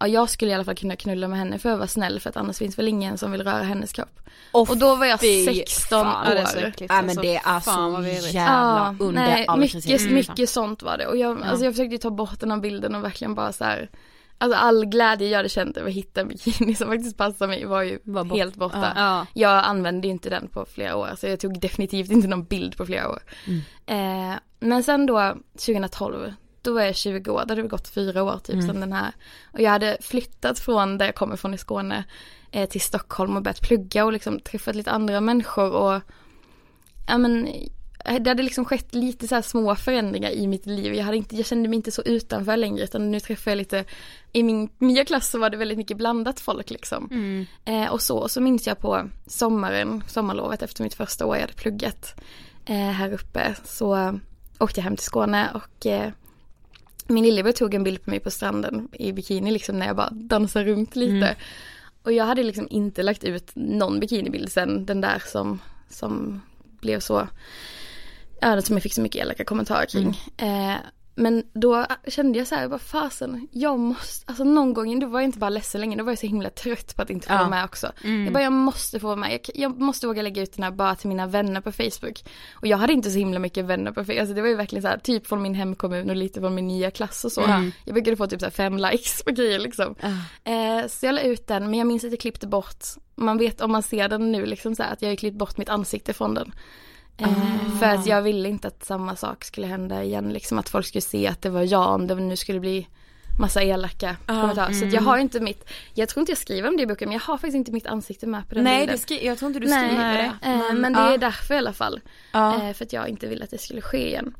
Ja, 0.00 0.06
jag 0.06 0.30
skulle 0.30 0.50
i 0.50 0.54
alla 0.54 0.64
fall 0.64 0.76
kunna 0.76 0.96
knulla 0.96 1.28
med 1.28 1.38
henne 1.38 1.58
för 1.58 1.70
att 1.72 1.78
vara 1.78 1.88
snäll 1.88 2.20
för 2.20 2.30
att 2.30 2.36
annars 2.36 2.58
finns 2.58 2.78
väl 2.78 2.88
ingen 2.88 3.18
som 3.18 3.32
vill 3.32 3.44
röra 3.44 3.62
hennes 3.62 3.92
kropp. 3.92 4.20
Och 4.52 4.76
då 4.78 4.94
var 4.96 5.06
jag 5.06 5.20
fy 5.20 5.44
16 5.44 6.04
fan, 6.04 6.26
år. 6.30 6.34
det 6.34 6.40
är 6.40 6.46
så 6.46 6.58
äckligt, 6.58 6.92
Ja, 6.92 6.96
men 7.02 7.08
alltså. 7.10 7.22
det 7.22 7.36
är 7.36 7.60
så 7.60 7.90
vad 7.90 8.02
vidrigt. 8.04 8.34
jävla 8.34 8.96
under 9.00 9.22
nej, 9.22 9.46
all 9.46 9.60
mycket, 9.60 9.84
kritik. 9.86 10.10
mycket 10.10 10.48
sånt 10.48 10.82
var 10.82 10.98
det. 10.98 11.06
Och 11.06 11.16
jag, 11.16 11.42
alltså 11.42 11.64
jag 11.64 11.74
försökte 11.74 11.94
ju 11.94 11.98
ta 11.98 12.10
bort 12.10 12.40
den 12.40 12.50
här 12.50 12.58
bilden 12.58 12.94
och 12.94 13.04
verkligen 13.04 13.34
bara 13.34 13.52
så 13.52 13.64
här. 13.64 13.88
Alltså 14.38 14.58
all 14.58 14.84
glädje 14.86 15.28
jag 15.28 15.36
hade 15.36 15.48
känt 15.48 15.76
över 15.76 15.88
att 15.88 15.94
hitta 15.94 16.20
en 16.20 16.28
bikini 16.28 16.74
som 16.74 16.88
faktiskt 16.88 17.16
passade 17.16 17.48
mig 17.48 17.64
var 17.64 17.82
ju 17.82 17.98
Var 18.04 18.24
bort- 18.24 18.38
helt 18.38 18.56
borta. 18.56 18.92
Ja. 18.96 19.26
Jag 19.34 19.64
använde 19.64 20.06
ju 20.06 20.12
inte 20.12 20.30
den 20.30 20.48
på 20.48 20.64
flera 20.64 20.96
år, 20.96 21.10
så 21.16 21.26
jag 21.26 21.40
tog 21.40 21.60
definitivt 21.60 22.10
inte 22.10 22.28
någon 22.28 22.44
bild 22.44 22.76
på 22.76 22.86
flera 22.86 23.08
år. 23.10 23.22
Mm. 23.46 23.60
Eh, 24.32 24.38
men 24.60 24.82
sen 24.82 25.06
då 25.06 25.36
2012, 25.66 26.32
då 26.62 26.74
var 26.74 26.82
jag 26.82 26.96
20 26.96 27.30
år, 27.30 27.34
då 27.46 27.52
hade 27.52 27.62
det 27.62 27.68
gått 27.68 27.88
fyra 27.88 28.22
år 28.22 28.38
typ 28.38 28.54
Mm. 28.54 28.66
sedan 28.66 28.80
den 28.80 28.92
här. 28.92 29.12
Och 29.52 29.60
jag 29.60 29.70
hade 29.70 29.96
flyttat 30.00 30.58
från 30.58 30.98
där 30.98 31.06
jag 31.06 31.14
kommer 31.14 31.36
från 31.36 31.54
i 31.54 31.58
Skåne 31.58 32.04
eh, 32.50 32.68
till 32.68 32.80
Stockholm 32.80 33.36
och 33.36 33.42
börjat 33.42 33.60
plugga 33.60 34.04
och 34.04 34.12
liksom 34.12 34.40
träffat 34.40 34.74
lite 34.76 34.90
andra 34.90 35.20
människor 35.20 35.70
och 35.72 36.00
ja 37.08 37.18
men 37.18 37.48
det 38.20 38.30
hade 38.30 38.42
liksom 38.42 38.64
skett 38.64 38.94
lite 38.94 39.28
så 39.28 39.34
här 39.34 39.42
små 39.42 39.74
förändringar 39.74 40.30
i 40.30 40.46
mitt 40.46 40.66
liv. 40.66 40.94
Jag, 40.94 41.04
hade 41.04 41.16
inte, 41.16 41.36
jag 41.36 41.46
kände 41.46 41.68
mig 41.68 41.76
inte 41.76 41.90
så 41.90 42.02
utanför 42.02 42.56
längre 42.56 42.84
utan 42.84 43.10
nu 43.10 43.20
träffar 43.20 43.50
jag 43.50 43.58
lite, 43.58 43.84
i 44.32 44.42
min 44.42 44.68
nya 44.78 45.04
klass 45.04 45.30
så 45.30 45.38
var 45.38 45.50
det 45.50 45.56
väldigt 45.56 45.78
mycket 45.78 45.96
blandat 45.96 46.40
folk 46.40 46.70
liksom. 46.70 47.08
Eh, 47.64 47.92
och 47.92 48.02
så, 48.02 48.18
och 48.18 48.30
så 48.30 48.40
minns 48.40 48.66
jag 48.66 48.78
på 48.78 49.08
sommaren, 49.26 50.02
sommarlovet 50.06 50.62
efter 50.62 50.82
mitt 50.82 50.94
första 50.94 51.26
år 51.26 51.36
jag 51.36 51.40
hade 51.40 51.52
pluggat 51.52 52.14
eh, 52.66 52.76
här 52.76 53.12
uppe 53.12 53.54
så 53.64 54.18
åkte 54.58 54.80
jag 54.80 54.84
hem 54.84 54.96
till 54.96 55.04
Skåne 55.04 55.50
och 55.54 55.86
eh, 55.86 56.10
min 57.06 57.24
lillebror 57.24 57.52
tog 57.52 57.74
en 57.74 57.84
bild 57.84 58.04
på 58.04 58.10
mig 58.10 58.20
på 58.20 58.30
stranden 58.30 58.88
i 58.92 59.12
bikini 59.12 59.50
liksom 59.50 59.78
när 59.78 59.86
jag 59.86 59.96
bara 59.96 60.10
dansade 60.10 60.64
runt 60.64 60.96
lite. 60.96 61.36
Och 62.02 62.12
jag 62.12 62.24
hade 62.24 62.42
liksom 62.42 62.66
inte 62.70 63.02
lagt 63.02 63.24
ut 63.24 63.50
någon 63.54 64.00
bikinibild 64.00 64.52
sen 64.52 64.86
den 64.86 65.00
där 65.00 65.22
som, 65.26 65.60
som 65.88 66.40
blev 66.80 67.00
så, 67.00 67.28
ja 68.54 68.62
som 68.62 68.76
jag 68.76 68.82
fick 68.82 68.94
så 68.94 69.00
mycket 69.00 69.22
elaka 69.22 69.44
kommentarer 69.44 69.86
kring. 69.86 70.20
Eh, 70.36 70.74
men 71.18 71.44
då 71.52 71.86
kände 72.08 72.38
jag 72.38 72.46
så 72.48 72.54
här, 72.54 72.68
bara 72.68 72.78
fasen, 72.78 73.48
jag 73.52 73.78
måste, 73.78 74.24
alltså 74.26 74.44
någon 74.44 74.74
gång, 74.74 75.00
då 75.00 75.06
var 75.06 75.20
jag 75.20 75.28
inte 75.28 75.38
bara 75.38 75.50
ledsen 75.50 75.80
längre, 75.80 75.98
då 75.98 76.04
var 76.04 76.12
jag 76.12 76.18
så 76.18 76.26
himla 76.26 76.50
trött 76.50 76.96
på 76.96 77.02
att 77.02 77.10
inte 77.10 77.26
få 77.26 77.32
Ja. 77.32 77.38
vara 77.38 77.48
med 77.48 77.64
också. 77.64 77.92
Mm. 78.04 78.24
Jag 78.24 78.32
bara, 78.32 78.42
jag 78.42 78.52
måste 78.52 79.00
få 79.00 79.06
vara 79.06 79.16
med, 79.16 79.32
jag, 79.32 79.40
jag 79.54 79.80
måste 79.80 80.06
våga 80.06 80.22
lägga 80.22 80.42
ut 80.42 80.52
den 80.52 80.62
här 80.62 80.70
bara 80.70 80.94
till 80.94 81.08
mina 81.08 81.26
vänner 81.26 81.60
på 81.60 81.72
Facebook. 81.72 82.24
Och 82.54 82.66
jag 82.66 82.78
hade 82.78 82.92
inte 82.92 83.10
så 83.10 83.18
himla 83.18 83.38
mycket 83.38 83.64
vänner 83.64 83.92
på 83.92 84.04
Facebook, 84.04 84.18
alltså 84.18 84.34
det 84.34 84.40
var 84.40 84.48
ju 84.48 84.56
verkligen 84.56 84.82
så 84.82 84.88
här, 84.88 84.98
typ 84.98 85.26
från 85.26 85.42
min 85.42 85.54
hemkommun 85.54 86.10
och 86.10 86.16
lite 86.16 86.40
från 86.40 86.54
min 86.54 86.66
nya 86.68 86.90
klass 86.90 87.24
och 87.24 87.32
så. 87.32 87.42
Mm. 87.44 87.72
Jag 87.84 87.94
brukade 87.94 88.16
få 88.16 88.26
typ 88.26 88.40
så 88.40 88.46
här 88.46 88.50
fem 88.50 88.76
likes 88.76 89.22
på 89.22 89.30
grejer 89.30 89.58
liksom. 89.58 89.94
Eh, 90.44 90.86
så 90.88 91.06
jag 91.06 91.14
la 91.14 91.20
ut 91.20 91.46
den, 91.46 91.64
men 91.70 91.74
jag 91.78 91.86
minns 91.86 92.04
att 92.04 92.10
jag 92.10 92.20
klippte 92.20 92.46
bort, 92.46 92.84
man 93.14 93.38
vet 93.38 93.60
om 93.60 93.72
man 93.72 93.82
ser 93.82 94.08
den 94.08 94.32
nu 94.32 94.46
liksom 94.46 94.74
så 94.74 94.82
här, 94.82 94.92
att 94.92 95.02
jag 95.02 95.08
har 95.08 95.16
klippt 95.16 95.36
bort 95.38 95.58
mitt 95.58 95.68
ansikte 95.68 96.12
från 96.12 96.34
den. 96.34 96.52
Eh, 97.18 97.78
För 97.78 97.86
att 97.86 98.06
jag 98.06 98.22
ville 98.22 98.48
inte 98.48 98.68
att 98.68 98.84
samma 98.84 99.16
sak 99.16 99.44
skulle 99.44 99.66
hända 99.66 100.02
igen, 100.04 100.32
liksom 100.32 100.58
att 100.58 100.68
folk 100.68 100.86
skulle 100.86 101.02
se 101.02 101.26
att 101.26 101.42
det 101.42 101.50
var 101.50 101.62
jag 101.62 101.94
om 101.94 102.06
det 102.06 102.14
nu 102.14 102.36
skulle 102.36 102.60
bli 102.60 102.88
massa 103.38 103.62
elaka 103.62 104.16
kommentarer. 104.26 104.72
Så 104.72 104.86
att 104.86 104.92
jag 104.92 105.02
har 105.02 105.18
inte 105.18 105.40
mitt, 105.40 105.70
jag 105.94 106.08
tror 106.08 106.20
inte 106.20 106.30
jag 106.32 106.38
skriver 106.38 106.68
om 106.68 106.76
det 106.76 106.82
i 106.82 106.86
boken 106.86 107.08
men 107.08 107.12
jag 107.12 107.20
har 107.20 107.36
faktiskt 107.38 107.54
inte 107.56 107.72
mitt 107.72 107.86
ansikte 107.86 108.26
med 108.26 108.48
på 108.48 108.54
den 108.54 108.64
Nej, 108.64 108.80
bilden. 108.80 108.98
skri- 108.98 109.26
jag 109.26 109.38
tror 109.38 109.46
inte 109.48 109.60
du 109.60 109.66
Nej, 109.68 109.88
skriver 109.88 110.12
det. 110.14 110.48
eh, 110.48 110.72
men 110.74 110.92
det 110.92 111.00
ja. 111.00 111.14
är 111.14 111.18
därför 111.18 111.54
i 111.54 111.58
alla 111.58 111.72
fall. 111.72 112.00
Eh, 112.34 112.72
för 112.72 112.84
att 112.84 112.92
jag 112.92 113.08
inte 113.08 113.26
ville 113.26 113.44
att 113.44 113.50
det 113.50 113.58
skulle 113.58 113.80
ske 113.80 114.06
igen. 114.08 114.34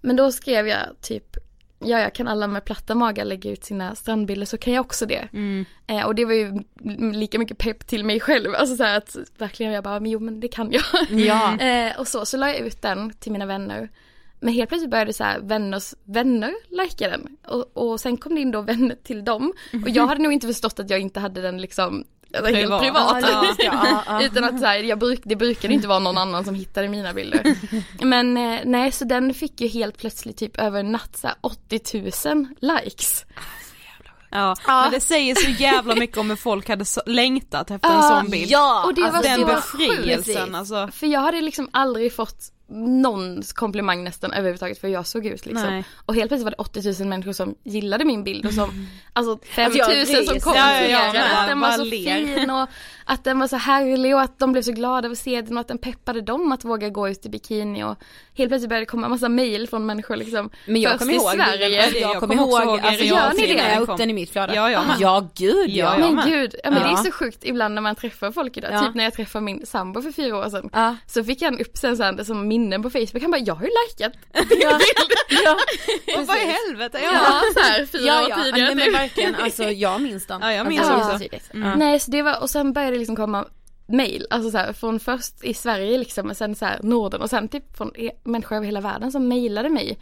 Men 0.00 0.16
då 0.16 0.32
skrev 0.32 0.68
jag 0.68 0.78
typ, 1.00 1.36
ja 1.84 2.00
jag 2.00 2.14
kan 2.14 2.28
alla 2.28 2.46
med 2.46 2.64
platta 2.64 2.94
magar 2.94 3.24
lägga 3.24 3.50
ut 3.50 3.64
sina 3.64 3.94
strandbilder 3.94 4.46
så 4.46 4.58
kan 4.58 4.72
jag 4.72 4.80
också 4.80 5.06
det. 5.06 5.28
Mm. 5.32 5.64
Eh, 5.86 6.06
och 6.06 6.14
det 6.14 6.24
var 6.24 6.32
ju 6.32 6.62
lika 7.12 7.38
mycket 7.38 7.58
pepp 7.58 7.86
till 7.86 8.04
mig 8.04 8.20
själv, 8.20 8.54
alltså 8.54 8.76
så 8.76 8.82
här 8.82 8.98
att 8.98 9.16
verkligen 9.38 9.72
jag 9.72 9.84
bara, 9.84 10.00
men 10.00 10.10
jo 10.10 10.20
men 10.20 10.40
det 10.40 10.48
kan 10.48 10.72
jag. 10.72 10.82
Ja. 11.10 11.58
eh, 11.60 12.00
och 12.00 12.08
så, 12.08 12.26
så 12.26 12.36
la 12.36 12.48
jag 12.48 12.58
ut 12.58 12.82
den 12.82 13.10
till 13.10 13.32
mina 13.32 13.46
vänner. 13.46 13.88
Men 14.40 14.54
helt 14.54 14.68
plötsligt 14.68 14.90
började 14.90 15.12
så 15.12 15.24
här 15.24 15.40
vänners 15.40 15.94
vänner 16.04 16.52
likea 16.68 17.10
den. 17.10 17.36
Och, 17.46 17.76
och 17.76 18.00
sen 18.00 18.16
kom 18.16 18.34
det 18.34 18.40
in 18.40 18.50
då 18.50 18.60
vänner 18.60 18.96
till 19.02 19.24
dem. 19.24 19.52
Och 19.84 19.90
jag 19.90 20.06
hade 20.08 20.22
nog 20.22 20.32
inte 20.32 20.46
förstått 20.46 20.80
att 20.80 20.90
jag 20.90 21.00
inte 21.00 21.20
hade 21.20 21.40
den 21.40 21.60
liksom 21.60 22.04
alltså, 22.36 22.52
helt 22.54 22.56
Privat. 22.56 22.82
privat. 22.82 23.18
Ja. 23.22 23.54
Ja, 23.58 24.02
ja. 24.06 24.22
Utan 24.24 24.44
att 24.44 24.60
så 24.60 24.66
här, 24.66 24.78
jag 24.78 24.98
bruk, 24.98 25.20
det 25.24 25.36
brukade 25.36 25.74
inte 25.74 25.88
vara 25.88 25.98
någon 25.98 26.18
annan 26.18 26.44
som 26.44 26.54
hittade 26.54 26.88
mina 26.88 27.12
bilder. 27.12 27.54
Men 28.04 28.36
eh, 28.36 28.60
nej, 28.64 28.92
så 28.92 29.04
den 29.04 29.34
fick 29.34 29.60
ju 29.60 29.68
helt 29.68 29.98
plötsligt 29.98 30.36
typ 30.36 30.56
över 30.60 30.80
en 30.80 30.92
natt 30.92 31.16
så 31.16 31.26
här, 31.26 31.36
80 31.40 32.02
000 32.34 32.46
likes. 32.60 33.24
Ja, 34.34 34.54
Ja. 34.66 34.82
men 34.82 34.90
det 34.90 35.00
säger 35.00 35.34
så 35.34 35.50
jävla 35.50 35.94
mycket 35.94 36.18
om 36.18 36.30
hur 36.30 36.36
folk 36.36 36.68
hade 36.68 36.84
så, 36.84 37.00
längtat 37.06 37.70
efter 37.70 37.88
en 37.90 38.02
sån 38.02 38.30
bild. 38.30 38.50
Ja, 38.50 38.82
Och 38.86 38.94
det 38.94 39.02
alltså, 39.02 39.16
var 39.16 39.22
den 39.22 39.40
så 39.40 39.46
befrielsen 39.46 40.42
sjukt. 40.44 40.54
alltså. 40.54 40.88
För 40.92 41.06
jag 41.06 41.20
hade 41.20 41.40
liksom 41.40 41.68
aldrig 41.72 42.14
fått 42.16 42.52
någons 42.72 43.52
komplimang 43.52 44.04
nästan 44.04 44.32
överhuvudtaget 44.32 44.78
för 44.80 44.88
hur 44.88 44.94
jag 44.94 45.06
såg 45.06 45.26
ut 45.26 45.46
liksom. 45.46 45.68
Nej. 45.70 45.84
Och 46.06 46.14
helt 46.14 46.28
plötsligt 46.28 46.44
var 46.44 46.50
det 46.50 46.56
80 46.90 47.00
000 47.02 47.08
människor 47.08 47.32
som 47.32 47.54
gillade 47.64 48.04
min 48.04 48.24
bild 48.24 48.46
och 48.46 48.52
som, 48.52 48.86
alltså 49.12 49.38
5 49.46 49.72
000 49.72 49.80
Alltså, 49.80 49.92
jag 49.96 50.06
som 50.08 50.16
reser. 50.16 50.40
kommenterade 50.40 50.88
Ja, 50.90 51.06
ja, 51.14 51.14
ja, 51.14 51.40
att 51.42 51.48
den 51.48 51.60
var 51.60 51.70
så 51.72 51.84
ler. 51.84 52.36
fin 52.36 52.50
och 52.50 52.68
att 53.04 53.24
den 53.24 53.38
var 53.38 53.48
så 53.48 53.56
härlig 53.56 54.14
och 54.14 54.20
att 54.20 54.38
de 54.38 54.52
blev 54.52 54.62
så 54.62 54.72
glada 54.72 55.06
över 55.06 55.12
att 55.12 55.18
se 55.18 55.40
den 55.40 55.56
och 55.56 55.60
att 55.60 55.68
den 55.68 55.78
peppade 55.78 56.20
dem 56.20 56.52
att 56.52 56.64
våga 56.64 56.88
gå 56.88 57.08
ut 57.08 57.26
i 57.26 57.28
bikini 57.28 57.84
och 57.84 57.96
helt 58.34 58.50
plötsligt 58.50 58.68
började 58.68 58.82
det 58.82 58.86
komma 58.86 59.06
en 59.06 59.10
massa 59.10 59.28
mail 59.28 59.68
från 59.68 59.86
människor 59.86 60.16
liksom. 60.16 60.50
Men 60.66 60.80
jag 60.80 60.98
kommer 60.98 61.12
i 61.12 61.16
ihåg 61.16 61.30
Sverige. 61.30 61.68
bilden. 61.68 62.02
Jag, 62.02 62.12
Jag 62.12 62.20
kommer 62.20 62.34
ihåg, 62.34 62.62
ihåg 62.62 62.80
alltså, 62.80 63.04
Gör 63.04 63.16
jag 63.16 63.36
ni 63.36 63.42
det? 63.42 63.48
filmade 63.48 63.80
upp 63.92 63.98
den 63.98 64.10
i 64.10 64.12
mitt 64.12 64.30
flöde. 64.30 64.54
Ja, 64.54 64.70
ja. 64.70 64.84
Ja, 65.00 65.28
gud 65.34 65.70
ja. 65.70 65.96
Ja, 65.98 66.10
Men 66.12 66.26
gud, 66.30 66.54
ja, 66.64 66.70
men 66.70 66.82
det 66.82 66.88
Ja. 66.88 66.98
är 66.98 67.04
så 67.04 67.10
sjukt 67.12 67.38
ibland 67.42 67.74
när 67.74 67.82
man 67.82 67.94
träffar 67.96 68.32
folk 68.32 68.56
idag. 68.56 68.70
Ja. 68.72 68.80
Typ 68.80 68.94
när 68.94 69.04
jag 69.04 69.12
träffade 69.14 69.44
min 69.44 69.66
sambo 69.66 70.02
för 70.02 70.12
fyra 70.12 70.36
år 70.36 70.48
sedan. 70.48 70.70
Ja. 70.72 70.96
Så 71.06 71.24
fick 71.24 71.42
han 71.42 71.58
upp 71.58 71.76
sen 71.76 71.96
så 71.96 72.02
här, 72.02 72.24
som 72.24 72.48
minnen 72.62 72.82
på 72.82 72.90
Facebook. 72.90 73.22
Han 73.22 73.30
bara, 73.30 73.40
jag 73.40 73.54
har 73.54 73.64
ju 73.64 73.70
likat 73.88 74.12
Ja. 74.62 74.78
ja. 75.44 75.56
Och 76.20 76.26
vad 76.26 76.36
i 76.36 76.40
helvete, 76.40 76.98
ja. 77.02 77.12
Ja, 77.12 77.42
så 77.54 77.60
här 77.60 77.86
fyra 77.86 78.02
Ja, 78.02 78.24
år 78.24 78.30
ja, 78.30 78.44
tidigare. 78.44 78.74
nej, 78.74 78.84
men 78.84 78.92
verkligen, 78.92 79.34
alltså 79.34 79.64
jag 79.64 80.00
minns 80.00 80.26
den. 80.26 80.40
Ja, 80.42 80.52
jag 80.52 80.66
minns 80.68 80.82
alltså, 80.88 81.26
också. 81.26 81.54
Mm. 81.54 81.78
Nej, 81.78 82.00
så 82.00 82.10
det 82.10 82.22
var, 82.22 82.40
och 82.42 82.50
sen 82.50 82.72
började 82.72 82.92
det 82.92 82.98
liksom 82.98 83.16
komma 83.16 83.44
mail, 83.88 84.26
alltså 84.30 84.50
så 84.50 84.58
här, 84.58 84.72
från 84.72 85.00
först 85.00 85.44
i 85.44 85.54
Sverige 85.54 85.98
liksom, 85.98 86.30
och 86.30 86.36
sen 86.36 86.54
så 86.54 86.64
här 86.64 86.80
Norden 86.82 87.20
och 87.22 87.30
sen 87.30 87.48
typ 87.48 87.76
från 87.76 87.96
e- 87.96 88.10
människor 88.24 88.56
över 88.56 88.66
hela 88.66 88.80
världen 88.80 89.12
som 89.12 89.28
mejlade 89.28 89.68
mig. 89.68 89.98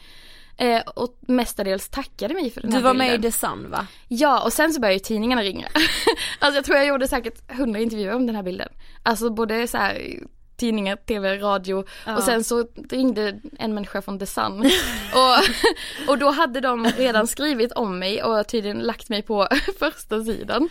Eh, 0.59 0.81
och 0.81 1.19
mestadels 1.21 1.89
tackade 1.89 2.35
mig 2.35 2.51
för 2.51 2.61
den 2.61 2.71
Du 2.71 2.77
här 2.77 2.83
var 2.83 2.95
med 2.95 3.19
i. 3.19 3.23
The 3.23 3.33
Sun 3.33 3.71
va? 3.71 3.87
Ja, 4.09 4.43
och 4.45 4.53
sen 4.53 4.73
så 4.73 4.81
började 4.81 4.95
ju 4.95 5.01
tidningarna 5.01 5.43
ringa. 5.43 5.67
alltså 6.39 6.59
jag 6.59 6.65
tror 6.65 6.77
jag 6.79 6.87
gjorde 6.87 7.09
säkert 7.09 7.53
hundra 7.53 7.81
intervjuer 7.81 8.15
om 8.15 8.27
den 8.27 8.37
här 8.37 8.43
bilden. 8.43 8.69
Alltså 9.03 9.31
både 9.31 9.67
så 9.67 9.79
här 9.79 10.19
tidningar, 10.61 10.97
tv, 10.97 11.39
radio 11.39 11.85
och 12.17 12.23
sen 12.23 12.45
så 12.45 12.65
ringde 12.91 13.41
en 13.59 13.75
människa 13.75 14.03
från 14.03 14.19
The 14.19 14.27
Sun. 14.27 14.61
och, 15.15 16.11
och 16.11 16.19
då 16.19 16.31
hade 16.31 16.61
de 16.61 16.87
redan 16.87 17.27
skrivit 17.27 17.73
om 17.73 17.99
mig 17.99 18.23
och 18.23 18.49
tydligen 18.49 18.79
lagt 18.79 19.09
mig 19.09 19.23
på 19.23 19.49
första 19.79 20.25
sidan. 20.25 20.69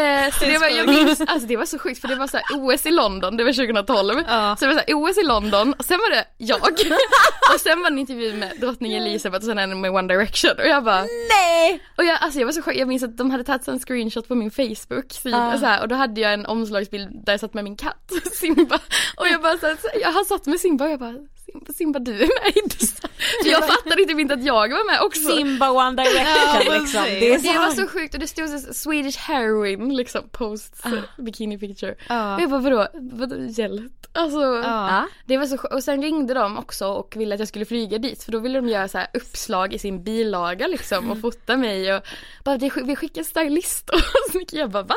Eh, 0.00 0.32
så 0.32 0.44
det 0.44 0.58
var, 0.58 0.68
jag 0.68 0.88
minns, 0.88 1.20
alltså 1.20 1.48
det 1.48 1.56
var 1.56 1.64
så 1.64 1.78
sjukt 1.78 2.00
för 2.00 2.08
det 2.08 2.14
var 2.16 2.26
så 2.26 2.36
här 2.36 2.44
OS 2.50 2.86
i 2.86 2.90
London, 2.90 3.36
det 3.36 3.44
var 3.44 3.52
2012. 3.52 4.22
Ja. 4.28 4.56
Så 4.58 4.64
det 4.64 4.74
var 4.74 4.80
så 4.80 4.84
här 4.86 4.94
OS 5.10 5.18
i 5.18 5.22
London 5.22 5.74
och 5.78 5.84
sen 5.84 5.98
var 5.98 6.10
det 6.10 6.24
jag. 6.36 6.60
och 7.54 7.60
sen 7.60 7.80
var 7.82 7.90
det 7.90 7.94
en 7.94 7.98
intervju 7.98 8.34
med 8.34 8.52
drottning 8.60 8.92
Elizabeth 8.92 9.44
och 9.44 9.48
sen 9.48 9.58
en 9.58 9.80
med 9.80 9.90
One 9.90 10.14
Direction 10.14 10.50
och 10.58 10.66
jag 10.66 10.84
bara 10.84 11.02
Nej! 11.28 11.82
och 11.96 12.04
jag, 12.04 12.18
alltså 12.20 12.38
jag 12.38 12.46
var 12.46 12.52
så 12.52 12.62
chockad, 12.62 12.80
jag 12.80 12.88
minns 12.88 13.02
att 13.02 13.16
de 13.16 13.30
hade 13.30 13.44
tagit 13.44 13.68
en 13.68 13.78
screenshot 13.78 14.28
på 14.28 14.34
min 14.34 14.50
Facebook 14.50 15.12
sida 15.12 15.38
Ah. 15.54 15.58
så 15.58 15.66
här, 15.66 15.82
och 15.82 15.88
då 15.88 15.94
hade 15.94 16.20
jag 16.20 16.32
en 16.32 16.46
omslagsbild 16.46 17.24
där 17.24 17.32
jag 17.32 17.40
satt 17.40 17.54
med 17.54 17.64
min 17.64 17.76
katt 17.76 18.12
Simba 18.32 18.78
och 19.16 19.27
jag 19.32 19.42
bara 19.42 19.58
så 19.58 19.66
här, 19.66 19.76
jag 20.00 20.12
har 20.12 20.24
satt 20.24 20.46
med 20.46 20.60
sin 20.60 20.76
och 20.84 20.90
jag 20.90 20.98
bara 21.00 21.14
Simba, 21.52 21.72
Simba 21.72 21.98
du 21.98 22.12
är 22.12 22.18
med 22.44 22.56
i 22.56 22.68
Dessa. 22.78 23.08
För 23.42 23.50
jag 23.50 23.66
fattade 23.68 24.02
inte 24.02 24.12
inte 24.12 24.34
att 24.34 24.44
jag 24.44 24.54
var 24.68 24.92
med 24.92 25.00
också. 25.02 25.20
Simba 25.36 25.70
One 25.70 26.02
Direction 26.02 26.62
Ja, 26.66 26.78
liksom. 26.80 27.02
Det 27.02 27.34
är 27.34 27.52
Det 27.52 27.58
var 27.58 27.70
så 27.70 27.86
sjukt 27.86 28.14
och 28.14 28.20
det 28.20 28.26
stod 28.26 28.48
så 28.48 28.74
Swedish 28.74 29.18
heroin 29.18 29.96
liksom 29.96 30.28
post 30.32 30.84
bikini 31.18 31.58
picture. 31.58 31.94
Ja. 32.08 32.34
Och 32.34 32.40
jag 32.42 32.50
bara 32.50 32.60
vadå, 32.60 32.86
vadå 32.94 33.36
hjälp? 33.48 33.92
Alltså 34.12 34.40
Ja. 34.40 35.06
det 35.26 35.38
var 35.38 35.46
så 35.46 35.56
och 35.56 35.84
sen 35.84 36.02
ringde 36.02 36.34
de 36.34 36.58
också 36.58 36.86
och 36.86 37.14
ville 37.16 37.34
att 37.34 37.38
jag 37.38 37.48
skulle 37.48 37.64
flyga 37.64 37.98
dit 37.98 38.22
för 38.24 38.32
då 38.32 38.38
ville 38.38 38.58
de 38.60 38.68
göra 38.68 38.88
så 38.88 38.98
här 38.98 39.06
uppslag 39.14 39.74
i 39.74 39.78
sin 39.78 40.04
bilaga 40.04 40.66
liksom 40.66 41.10
och 41.10 41.20
fota 41.20 41.56
mig 41.56 41.94
och 41.94 42.02
bara 42.44 42.56
vi 42.56 42.96
skickar 42.96 43.22
stylister 43.22 43.94
och 43.94 44.32
så 44.50 44.56
jag 44.56 44.70
bara 44.70 44.82
va? 44.82 44.94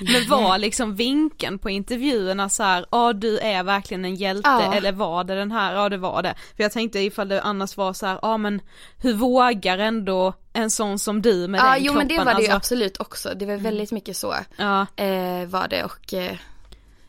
Men 0.00 0.28
var 0.28 0.58
liksom 0.58 0.96
vinkeln 0.96 1.58
på 1.58 1.70
intervjuerna 1.70 2.48
så 2.48 2.62
här, 2.62 2.86
ja 2.90 3.12
du 3.12 3.38
är 3.38 3.62
verkligen 3.62 4.04
en 4.04 4.14
hjälte 4.14 4.70
eller 4.74 4.92
var 4.92 5.24
det 5.24 5.34
den 5.34 5.52
här, 5.52 5.74
ja 5.84 5.88
det 5.88 5.96
var 5.96 6.22
det. 6.22 6.34
För 6.56 6.62
jag 6.62 6.72
tänkte 6.72 6.98
ifall 6.98 7.28
det 7.28 7.42
annars 7.42 7.76
var 7.76 7.92
så 7.92 8.06
här, 8.06 8.18
ja 8.22 8.36
men 8.36 8.60
hur 8.98 9.14
vågar 9.14 9.78
ändå 9.78 10.32
en 10.52 10.70
sån 10.70 10.98
som 10.98 11.22
du 11.22 11.48
med 11.48 11.60
Ja 11.60 11.64
den 11.74 11.84
jo 11.84 11.92
kroppen? 11.92 11.98
men 12.08 12.08
det 12.08 12.24
var 12.24 12.34
det 12.34 12.42
ju 12.42 12.48
alltså, 12.48 12.56
absolut 12.56 13.00
också, 13.00 13.32
det 13.36 13.46
var 13.46 13.56
väldigt 13.56 13.92
mycket 13.92 14.16
så 14.16 14.34
Ja, 14.56 14.86
eh, 14.96 15.46
var 15.46 15.68
det 15.68 15.84
och 15.84 16.14
eh, 16.14 16.36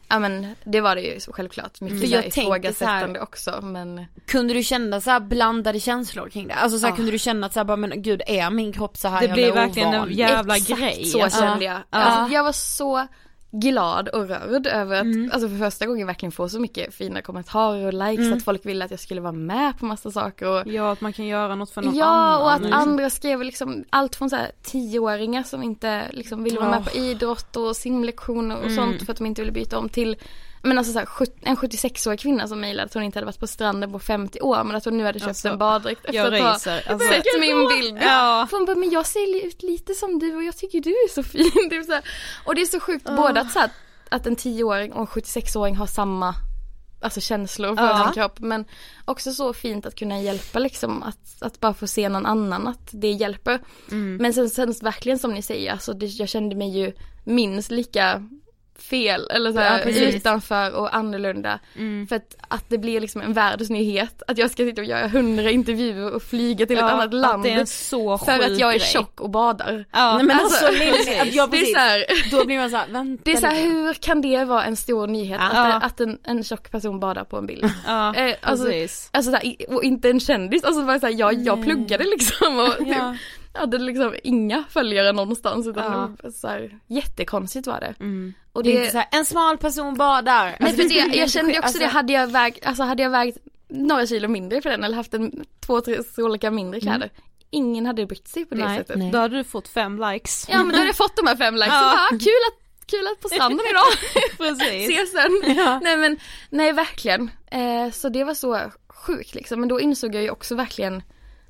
Ja 0.07 0.19
men 0.19 0.55
det 0.63 0.81
var 0.81 0.95
det 0.95 1.01
ju 1.01 1.19
självklart, 1.19 1.81
mycket 1.81 2.09
jag 2.09 2.25
ifrågasättande 2.27 3.19
också 3.19 3.59
men 3.63 4.05
Kunde 4.27 4.53
du 4.53 4.63
känna 4.63 5.01
så 5.01 5.09
här 5.09 5.19
blandade 5.19 5.79
känslor 5.79 6.29
kring 6.29 6.47
det? 6.47 6.53
Alltså 6.53 6.79
så 6.79 6.85
här, 6.85 6.91
Ja. 6.93 6.95
kunde 6.95 7.11
du 7.11 7.19
känna 7.19 7.47
att 7.47 7.53
så 7.53 7.59
här, 7.59 7.65
bara, 7.65 7.77
men 7.77 8.01
gud 8.01 8.21
är 8.27 8.49
min 8.49 8.73
kropp 8.73 8.97
så 8.97 9.07
här 9.07 9.27
det 9.27 9.33
blir 9.33 9.51
verkligen 9.51 9.93
en 9.93 9.99
ovan? 9.99 10.13
jävla 10.13 10.55
Exakt 10.57 10.79
grej. 10.79 11.05
så 11.05 11.23
alltså. 11.23 11.41
kände 11.41 11.65
jag. 11.65 11.75
Ja. 11.75 11.81
Alltså, 11.89 12.33
jag 12.33 12.43
var 12.43 12.51
så 12.51 13.07
glad 13.59 14.09
och 14.09 14.27
rörd 14.29 14.67
över 14.67 14.95
att, 14.95 15.01
Mm. 15.05 15.29
alltså 15.33 15.49
för 15.49 15.57
första 15.57 15.85
gången 15.85 16.07
verkligen 16.07 16.31
få 16.31 16.49
så 16.49 16.59
mycket 16.59 16.93
fina 16.93 17.21
kommentarer 17.21 17.85
och 17.87 17.93
likes, 17.93 18.25
Mm. 18.25 18.37
att 18.37 18.43
folk 18.43 18.65
ville 18.65 18.85
att 18.85 18.91
jag 18.91 18.99
skulle 18.99 19.21
vara 19.21 19.31
med 19.31 19.77
på 19.79 19.85
massa 19.85 20.11
saker 20.11 20.47
och 20.49 20.67
Ja, 20.67 20.91
att 20.91 21.01
man 21.01 21.13
kan 21.13 21.25
göra 21.25 21.55
något 21.55 21.69
för 21.71 21.81
någon 21.81 21.95
Ja 21.95 22.05
annan. 22.05 22.41
och 22.41 22.51
att 22.53 22.61
liksom. 22.61 22.79
andra 22.81 23.09
skrev 23.09 23.41
liksom 23.43 23.83
allt 23.89 24.15
från 24.15 24.29
så 24.29 24.35
här 24.35 24.51
tioåringar 24.63 25.43
som 25.43 25.63
inte 25.63 26.03
liksom 26.11 26.43
ville 26.43 26.59
vara 26.59 26.69
med 26.69 26.85
på 26.85 26.97
idrott 26.97 27.55
och 27.55 27.75
simlektioner 27.75 28.55
och 28.57 28.63
Mm. 28.63 28.75
sånt 28.75 29.03
för 29.05 29.11
att 29.11 29.17
de 29.17 29.25
inte 29.25 29.41
ville 29.41 29.51
byta 29.51 29.77
om 29.77 29.89
till 29.89 30.15
men 30.65 30.77
alltså 30.77 30.93
så 30.93 30.99
här, 30.99 31.07
en 31.41 31.57
76-årig 31.57 32.19
kvinna 32.19 32.47
som 32.47 32.59
mejlade 32.61 32.85
att 32.85 32.93
hon 32.93 33.03
inte 33.03 33.17
hade 33.19 33.25
varit 33.25 33.39
på 33.39 33.47
stranden 33.47 33.91
på 33.91 33.99
50 33.99 34.41
år 34.41 34.63
men 34.63 34.75
att 34.75 34.85
hon 34.85 34.97
nu 34.97 35.03
hade 35.03 35.19
köpt 35.19 35.27
Alltså, 35.27 35.47
en 35.47 35.57
baddräkt 35.57 36.05
efter 36.05 36.31
att 36.31 36.39
ha. 36.39 36.47
Alltså, 36.49 37.07
sett 37.09 37.25
min 37.39 37.67
bild. 37.67 37.97
Ja. 38.01 38.47
För 38.49 38.57
hon 38.57 38.65
bara, 38.65 38.75
men 38.75 38.89
jag 38.89 39.05
ser 39.05 39.45
ut 39.45 39.63
lite 39.63 39.93
som 39.93 40.19
du 40.19 40.35
och 40.35 40.43
jag 40.43 40.57
tycker 40.57 40.81
du 40.81 40.89
är 40.89 41.13
så 41.13 41.23
fin. 41.23 41.51
Det 41.69 41.75
är 41.75 41.83
så 41.83 41.91
här, 41.93 42.03
och 42.45 42.55
det 42.55 42.61
är 42.61 42.65
så 42.65 42.79
sjukt 42.79 43.05
både 43.05 43.41
att, 43.41 43.51
så 43.51 43.59
här, 43.59 43.69
att 44.09 44.27
en 44.27 44.35
10-åring 44.35 44.93
och 44.93 45.01
en 45.01 45.07
76-åring 45.23 45.75
har 45.75 45.87
samma 45.87 46.35
alltså 47.01 47.21
känslor 47.21 47.75
för 47.75 47.83
Ja. 47.83 48.03
sin 48.03 48.13
kropp 48.13 48.39
men 48.39 48.65
också 49.05 49.31
så 49.31 49.53
fint 49.53 49.85
att 49.85 49.95
kunna 49.95 50.21
hjälpa 50.21 50.59
liksom 50.59 51.03
att, 51.03 51.41
att 51.41 51.59
bara 51.59 51.73
få 51.73 51.87
se 51.87 52.09
någon 52.09 52.25
annan 52.25 52.67
att 52.67 52.89
det 52.91 53.11
hjälper. 53.11 53.59
Mm. 53.91 54.17
Men 54.17 54.33
sen, 54.33 54.49
sen 54.49 54.73
verkligen 54.81 55.19
som 55.19 55.33
ni 55.33 55.41
säger, 55.41 55.71
alltså 55.71 55.93
det, 55.93 56.05
jag 56.05 56.29
kände 56.29 56.55
mig 56.55 56.77
ju 56.79 56.93
minst 57.23 57.71
lika 57.71 58.29
fel 58.79 59.27
eller 59.29 59.51
så 59.53 59.59
här, 59.59 59.77
Ja, 59.77 59.83
precis. 59.83 60.15
utanför 60.15 60.75
och 60.75 60.95
annorlunda. 60.95 61.59
Mm. 61.75 62.07
För 62.07 62.15
att, 62.15 62.35
att 62.47 62.65
det 62.69 62.77
blir 62.77 62.99
liksom 63.01 63.21
en 63.21 63.33
världsnyhet 63.33 64.23
att 64.27 64.37
jag 64.37 64.51
ska 64.51 64.63
sitta 64.63 64.81
och 64.81 64.87
göra 64.87 65.07
hundra 65.07 65.51
intervjuer 65.51 66.13
och 66.13 66.23
flyga 66.23 66.65
till 66.65 66.77
ett 66.77 66.83
annat 66.83 67.13
land. 67.13 67.45
Att 67.47 67.69
så 67.69 68.17
för 68.17 68.31
att 68.39 68.59
jag 68.59 68.75
är 68.75 68.79
tjock 68.79 69.21
och 69.21 69.29
badar. 69.29 69.85
Ja, 69.91 70.15
Nej, 70.17 70.25
men 70.25 70.39
alltså, 70.39 70.65
alltså, 70.65 70.83
Lille, 70.83 71.25
ja, 71.31 71.47
det 71.47 71.57
är 71.57 71.59
precis. 71.59 71.73
så 71.73 71.79
här, 71.79 72.05
Då 72.31 72.45
blir 72.45 72.57
man 72.57 72.69
såhär, 72.69 72.87
vänta 72.89 73.21
det 73.25 73.31
är 73.31 73.37
så 73.37 73.45
här, 73.47 73.61
hur 73.63 73.93
kan 73.93 74.21
det 74.21 74.45
vara 74.45 74.63
en 74.63 74.75
stor 74.75 75.07
nyhet 75.07 75.41
Ja. 75.53 75.73
att, 75.73 75.83
att 75.83 75.99
en, 76.01 76.17
en 76.23 76.43
tjock 76.43 76.71
person 76.71 76.99
badar 76.99 77.23
på 77.23 77.37
en 77.37 77.45
bild? 77.45 77.69
Ja, 77.87 78.15
Eh, 78.15 78.35
alltså, 78.41 78.65
precis. 78.65 79.09
Alltså 79.13 79.31
så 79.31 79.37
här, 79.37 79.55
och 79.67 79.83
inte 79.83 80.09
en 80.09 80.19
kändis, 80.19 80.63
alltså 80.63 80.81
bara 80.83 80.99
så 80.99 81.05
här, 81.05 81.13
jag, 81.13 81.33
jag 81.33 81.63
pluggade 81.63 82.03
liksom 82.03 82.59
och 82.59 82.77
typ, 82.77 82.87
Ja. 82.87 83.15
Hade 83.55 83.77
liksom 83.77 84.15
inga 84.23 84.63
följare 84.69 85.11
någonstans 85.11 85.67
utan 85.67 85.83
Ja. 85.91 86.09
det 86.17 86.23
var 86.23 86.31
så 86.31 86.47
här, 86.47 86.79
jättekonstigt 86.87 87.67
var 87.67 87.79
det. 87.79 87.93
Mm. 87.99 88.33
Och 88.53 88.63
det 88.63 88.69
är 88.69 88.73
det, 88.73 88.79
inte 88.79 88.91
såhär, 88.91 89.07
en 89.11 89.25
smal 89.25 89.57
person 89.57 89.93
badar. 89.95 90.45
nej, 90.45 90.57
Alltså, 90.59 90.75
för 90.75 90.83
det 90.83 90.89
det, 90.89 90.95
jag 90.95 91.07
inte 91.07 91.27
kände 91.27 91.59
också 91.59 91.77
det, 91.77 91.85
Alltså, 91.85 91.97
hade 91.97 92.13
jag 92.13 92.27
vägt, 92.27 92.65
alltså 92.65 92.83
hade 92.83 93.03
jag 93.03 93.09
vägt 93.09 93.37
några 93.67 94.07
kilo 94.07 94.27
mindre 94.27 94.61
för 94.61 94.69
den 94.69 94.83
eller 94.83 94.95
haft 94.95 95.13
en 95.13 95.45
två, 95.65 95.81
tre 95.81 96.03
storlekar 96.03 96.51
mindre 96.51 96.79
kläder, 96.79 97.09
ingen 97.49 97.85
hade 97.85 98.05
brytt 98.05 98.27
sig 98.27 98.45
på 98.45 98.55
det 98.55 98.65
nej, 98.65 98.77
sättet. 98.77 99.11
Då 99.11 99.17
hade 99.17 99.37
du 99.37 99.43
fått 99.43 99.67
fem 99.67 99.99
likes. 100.11 100.45
Ja 100.49 100.57
men 100.57 100.67
då 100.69 100.75
hade 100.75 100.87
jag 100.87 100.95
fått 100.95 101.15
de 101.15 101.27
här 101.27 101.35
fem 101.35 101.55
likes, 101.55 101.67
Ja. 101.73 101.79
så 101.79 102.15
bara, 102.15 102.19
kul 102.19 102.41
att, 102.47 102.87
kul 102.87 103.07
att 103.07 103.21
på 103.21 103.27
stranden 103.27 103.65
idag. 103.69 103.83
Precis. 104.37 104.89
ses 104.89 105.11
sen. 105.11 105.55
Ja. 105.57 105.79
Nej 105.83 105.97
men, 105.97 106.19
nej 106.49 106.73
verkligen. 106.73 107.31
Eh, 107.51 107.91
så 107.91 108.09
det 108.09 108.23
var 108.23 108.33
så 108.33 108.59
sjukt 108.87 109.35
liksom. 109.35 109.59
Men 109.59 109.69
då 109.69 109.79
insåg 109.81 110.15
jag 110.15 110.23
ju 110.23 110.29
också 110.29 110.55
verkligen 110.55 111.03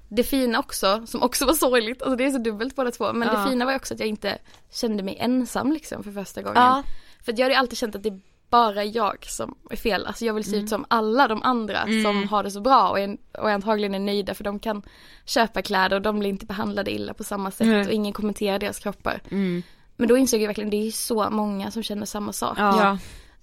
det 0.09 0.23
fina 0.23 0.59
också, 0.59 1.03
som 1.07 1.23
också 1.23 1.45
var 1.45 1.53
sorgligt, 1.53 2.01
alltså 2.01 2.15
det 2.15 2.25
är 2.25 2.31
så 2.31 2.37
dubbelt 2.37 2.75
båda 2.75 2.91
två. 2.91 3.13
Men 3.13 3.27
Ja. 3.27 3.39
det 3.39 3.49
fina 3.49 3.65
var 3.65 3.71
ju 3.71 3.75
också 3.77 3.93
att 3.93 3.99
jag 3.99 4.09
inte 4.09 4.37
kände 4.71 5.03
mig 5.03 5.17
ensam 5.19 5.71
liksom 5.71 6.03
för 6.03 6.11
första 6.11 6.41
gången. 6.41 6.61
Ja. 6.61 6.83
För 7.25 7.31
att 7.31 7.37
jag 7.39 7.45
hade 7.45 7.53
ju 7.53 7.59
alltid 7.59 7.77
känt 7.77 7.95
att 7.95 8.03
det 8.03 8.09
är 8.09 8.19
bara 8.49 8.83
jag 8.83 9.25
som 9.25 9.55
är 9.69 9.75
fel. 9.75 10.05
Alltså 10.05 10.25
jag 10.25 10.33
vill 10.33 10.43
se 10.43 10.49
Mm. 10.51 10.63
ut 10.63 10.69
som 10.69 10.85
alla 10.87 11.27
de 11.27 11.43
andra 11.43 11.81
som 12.03 12.27
har 12.29 12.43
det 12.43 12.51
så 12.51 12.61
bra 12.61 12.89
och 12.89 12.99
är, 12.99 13.17
och 13.39 13.49
antagligen 13.49 13.95
är 13.95 13.99
nöjda 13.99 14.33
för 14.33 14.43
de 14.43 14.59
kan 14.59 14.81
köpa 15.25 15.61
kläder 15.61 15.95
och 15.95 16.01
de 16.01 16.19
blir 16.19 16.29
inte 16.29 16.45
behandlade 16.45 16.91
illa 16.91 17.13
på 17.13 17.23
samma 17.23 17.51
sätt 17.51 17.67
Nej. 17.67 17.85
och 17.85 17.91
ingen 17.91 18.13
kommenterar 18.13 18.59
deras 18.59 18.79
kroppar. 18.79 19.21
Mm. 19.31 19.63
Men 19.95 20.07
då 20.07 20.17
insåg 20.17 20.41
jag 20.41 20.47
verkligen 20.47 20.69
det 20.69 20.87
är 20.87 20.91
så 20.91 21.29
många 21.29 21.71
som 21.71 21.83
känner 21.83 22.05
samma 22.05 22.33
sak. 22.33 22.57
Ja, 22.59 22.97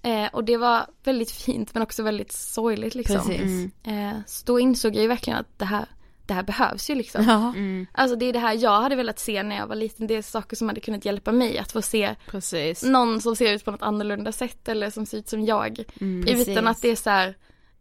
Eh, 0.05 0.27
och 0.33 0.43
det 0.43 0.57
var 0.57 0.85
väldigt 1.03 1.31
fint 1.31 1.73
men 1.73 1.83
också 1.83 2.03
väldigt 2.03 2.31
sorgligt 2.31 2.95
liksom. 2.95 3.15
precis. 3.17 3.41
Mm. 3.41 3.71
Eh, 3.83 4.13
så 4.25 4.45
då 4.45 4.59
insåg 4.59 4.95
jag 4.95 5.01
ju 5.01 5.07
verkligen 5.07 5.39
att 5.39 5.59
det 5.59 5.65
här, 5.65 5.85
det 6.25 6.33
här 6.33 6.43
behövs 6.43 6.89
ju 6.89 6.95
liksom. 6.95 7.23
Ja, 7.27 7.49
mm. 7.49 7.87
Alltså 7.91 8.15
det 8.15 8.25
är 8.25 8.33
det 8.33 8.39
här 8.39 8.53
jag 8.53 8.81
hade 8.81 8.95
velat 8.95 9.19
se 9.19 9.43
när 9.43 9.55
jag 9.55 9.67
var 9.67 9.75
liten. 9.75 10.07
Det 10.07 10.15
är 10.15 10.21
saker 10.21 10.55
som 10.55 10.67
hade 10.69 10.81
kunnat 10.81 11.05
hjälpa 11.05 11.31
mig 11.31 11.57
att 11.57 11.71
få 11.71 11.81
se 11.81 12.15
precis. 12.27 12.83
någon 12.83 13.21
som 13.21 13.35
ser 13.35 13.53
ut 13.53 13.65
på 13.65 13.71
något 13.71 13.81
annorlunda 13.81 14.31
sätt 14.31 14.67
eller 14.67 14.89
som 14.89 15.05
ser 15.05 15.17
ut 15.17 15.29
som 15.29 15.45
jag. 15.45 15.83
Mm. 16.01 16.27
Utan 16.39 16.67
att 16.67 16.81
det 16.81 16.87
är 16.89 16.95
så 16.95 17.09
här 17.09 17.37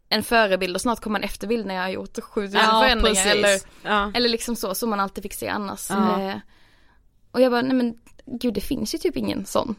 en 0.08 0.22
förebild 0.22 0.74
och 0.76 0.80
snart 0.80 1.00
kommer 1.00 1.18
en 1.18 1.24
efterbild 1.24 1.66
när 1.66 1.74
jag 1.74 1.82
har 1.82 1.88
gjort 1.88 2.18
7000 2.22 2.60
Ja, 2.64 2.80
förändringar 2.82 3.14
precis. 3.24 3.32
eller, 3.32 3.60
Ja. 3.94 4.12
eller 4.14 4.28
liksom 4.28 4.56
så 4.56 4.74
som 4.74 4.90
man 4.90 5.00
alltid 5.00 5.22
fick 5.22 5.34
se 5.34 5.48
annars. 5.48 5.86
Ja. 5.90 6.20
Eh, 6.22 6.36
och 7.30 7.40
jag 7.40 7.52
bara, 7.52 7.62
nej 7.62 7.76
men 7.76 7.94
gud 8.26 8.54
det 8.54 8.60
finns 8.60 8.94
ju 8.94 8.98
typ 8.98 9.16
ingen 9.16 9.46
sån. 9.46 9.74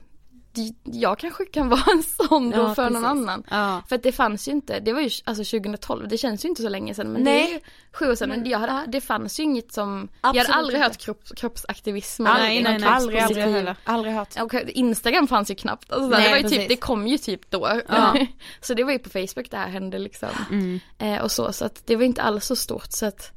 Det- 0.56 0.74
Jag 0.84 1.20
kanske 1.20 1.45
kan 1.45 1.70
vara 1.70 1.84
en 1.93 2.04
sån 2.04 2.49
då 2.49 2.58
Ja, 2.58 2.76
för 2.76 2.84
någon 2.89 2.93
precis. 2.93 3.08
annan. 3.08 3.43
Ja. 3.49 3.82
För 3.89 3.95
att 3.95 4.04
det 4.04 4.12
fanns 4.12 4.47
ju 4.47 4.51
inte, 4.51 4.80
det 4.80 4.93
var 4.93 5.01
ju 5.01 5.10
alltså 5.24 5.43
2012, 5.43 6.08
det 6.08 6.18
känns 6.18 6.45
ju 6.45 6.49
inte 6.49 6.62
så 6.62 6.70
länge 6.70 6.93
sedan 6.93 7.08
men 7.14 7.24
det 7.24 7.32
Nej. 7.32 7.49
är 7.49 7.54
ju 7.54 7.60
sju 7.93 8.12
år 8.12 8.16
sedan. 8.16 8.30
Men 8.30 8.49
jag 8.49 8.60
hade, 8.60 8.84
det 8.88 9.01
fanns 9.01 9.39
ju 9.39 9.43
inget 9.43 9.72
som, 9.74 10.10
jag 10.22 10.30
Absolut 10.30 10.47
hade 10.47 10.60
aldrig 10.60 10.78
inte. 10.80 10.88
hört 10.88 10.97
kropp, 10.97 11.24
kroppsaktivism. 11.38 12.24
Nej, 12.24 12.58
eller 12.58 12.70
nej, 12.70 12.80
någon 12.80 12.82
nej. 12.82 12.89
kroppspositiv- 12.89 13.24
Aldrig, 13.26 13.43
aldrig 13.43 13.54
heller. 13.56 13.76
Aldrig 13.84 14.14
hört. 14.14 14.39
och 14.41 14.54
Instagram 14.54 15.28
fanns 15.28 15.51
ju 15.51 15.56
knappt. 15.56 15.91
Alltså, 15.91 16.08
Nej, 16.10 16.24
det, 16.24 16.30
var 16.30 16.38
ju 16.38 16.43
precis. 16.43 16.58
typ, 16.60 16.70
det 16.70 16.76
kom 16.76 17.08
ju 17.08 17.18
typ 17.18 17.49
då. 17.51 17.82
Ja. 17.89 18.16
så 18.62 18.74
det 18.74 18.84
var 18.84 18.91
ju 18.91 18.99
på 18.99 19.10
Facebook 19.10 19.51
det 19.51 19.58
här 19.58 19.70
hände 19.70 19.99
liksom. 19.99 20.30
Mm. 20.51 20.80
Eh, 20.99 21.22
och 21.22 21.32
så, 21.32 21.54
så 21.54 21.66
att 21.66 21.82
det 21.88 21.95
var 21.95 22.04
inte 22.04 22.22
alls 22.22 22.45
så 22.45 22.56
stort 22.56 22.91
så 22.91 23.06
att 23.06 23.32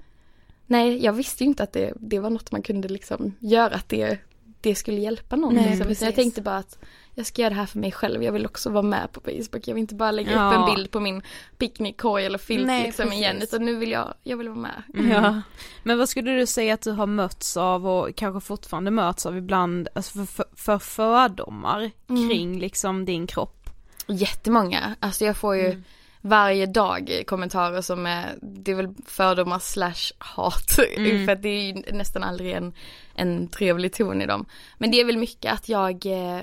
Nej, 0.69 1.05
jag 1.05 1.13
visste 1.13 1.45
ju 1.45 1.49
inte 1.49 1.63
att 1.63 1.73
det, 1.73 1.93
det 2.01 2.19
var 2.19 2.31
något 2.31 2.53
man 2.53 2.63
kunde 2.63 2.89
liksom 2.89 3.35
göra, 3.39 3.75
att 3.75 3.89
det, 3.89 4.19
det 4.61 4.75
skulle 4.75 5.01
hjälpa 5.01 5.37
någon. 5.37 5.55
Nej, 5.55 5.77
liksom. 5.79 6.07
Jag 6.07 6.15
tänkte 6.15 6.43
bara 6.43 6.57
att 6.57 6.79
jag 7.19 7.27
ska 7.27 7.43
göra 7.43 7.51
det 7.51 7.57
här 7.57 7.67
för 7.67 7.79
mig 7.79 7.93
själv, 7.93 8.23
jag 8.23 8.33
vill 8.33 8.47
också 8.47 8.71
vara 8.71 8.83
med 8.83 9.13
på 9.13 9.21
Facebook. 9.21 9.69
Jag 9.69 9.75
vill 9.75 9.81
inte 9.81 9.95
bara 9.95 10.11
lägga 10.11 10.31
upp 10.31 10.37
Ja. 10.37 10.69
en 10.69 10.75
bild 10.75 10.91
på 10.91 11.01
min 11.01 11.23
picknickkorg 11.59 12.27
eller 12.27 12.39
filt 12.39 12.67
Nej, 12.67 12.83
liksom 12.87 13.05
precis. 13.05 13.21
igen, 13.21 13.43
utan 13.43 13.65
nu 13.65 13.77
vill 13.77 13.91
jag, 13.91 14.15
jag 14.23 14.37
vill 14.37 14.49
vara 14.49 14.59
med. 14.59 14.83
Ja. 15.11 15.43
Men 15.83 15.99
vad 15.99 16.09
skulle 16.09 16.31
du 16.31 16.47
säga 16.47 16.75
att 16.75 16.83
du 16.83 16.91
har 16.91 17.07
mötts 17.07 17.57
av 17.57 17.87
och 17.89 18.17
kanske 18.17 18.41
fortfarande 18.47 18.91
möts 18.91 19.27
av 19.27 19.37
ibland, 19.37 19.89
alltså 19.95 20.19
för, 20.19 20.25
för, 20.27 20.45
för 20.57 20.79
fördomar 20.79 21.91
Mm. 22.09 22.29
kring 22.29 22.59
liksom 22.59 23.05
din 23.05 23.27
kropp? 23.27 23.71
Jättemånga, 24.09 24.97
alltså 25.01 25.25
jag 25.25 25.37
får 25.37 25.57
ju 25.57 25.67
Mm. 25.67 25.83
varje 26.21 26.67
dag 26.67 27.23
kommentarer 27.27 27.81
som 27.81 28.07
är, 28.07 28.35
det 28.43 28.71
är 28.71 28.75
väl 28.77 28.95
fördomar 29.07 29.59
slash 29.59 30.13
hat. 30.19 30.79
Mm. 30.97 31.27
för 31.27 31.33
att 31.33 31.43
det 31.43 31.49
är 31.49 31.63
ju 31.63 31.83
nästan 31.93 32.23
aldrig 32.25 32.53
en, 32.53 32.73
en 33.15 33.49
trevlig 33.49 33.93
ton 33.93 34.23
i 34.23 34.27
dem. 34.27 34.47
Men 34.79 34.91
det 34.91 35.01
är 35.01 35.05
väl 35.05 35.17
mycket 35.19 35.53
att 35.53 35.69
jag, 35.69 36.07
eh, 36.07 36.41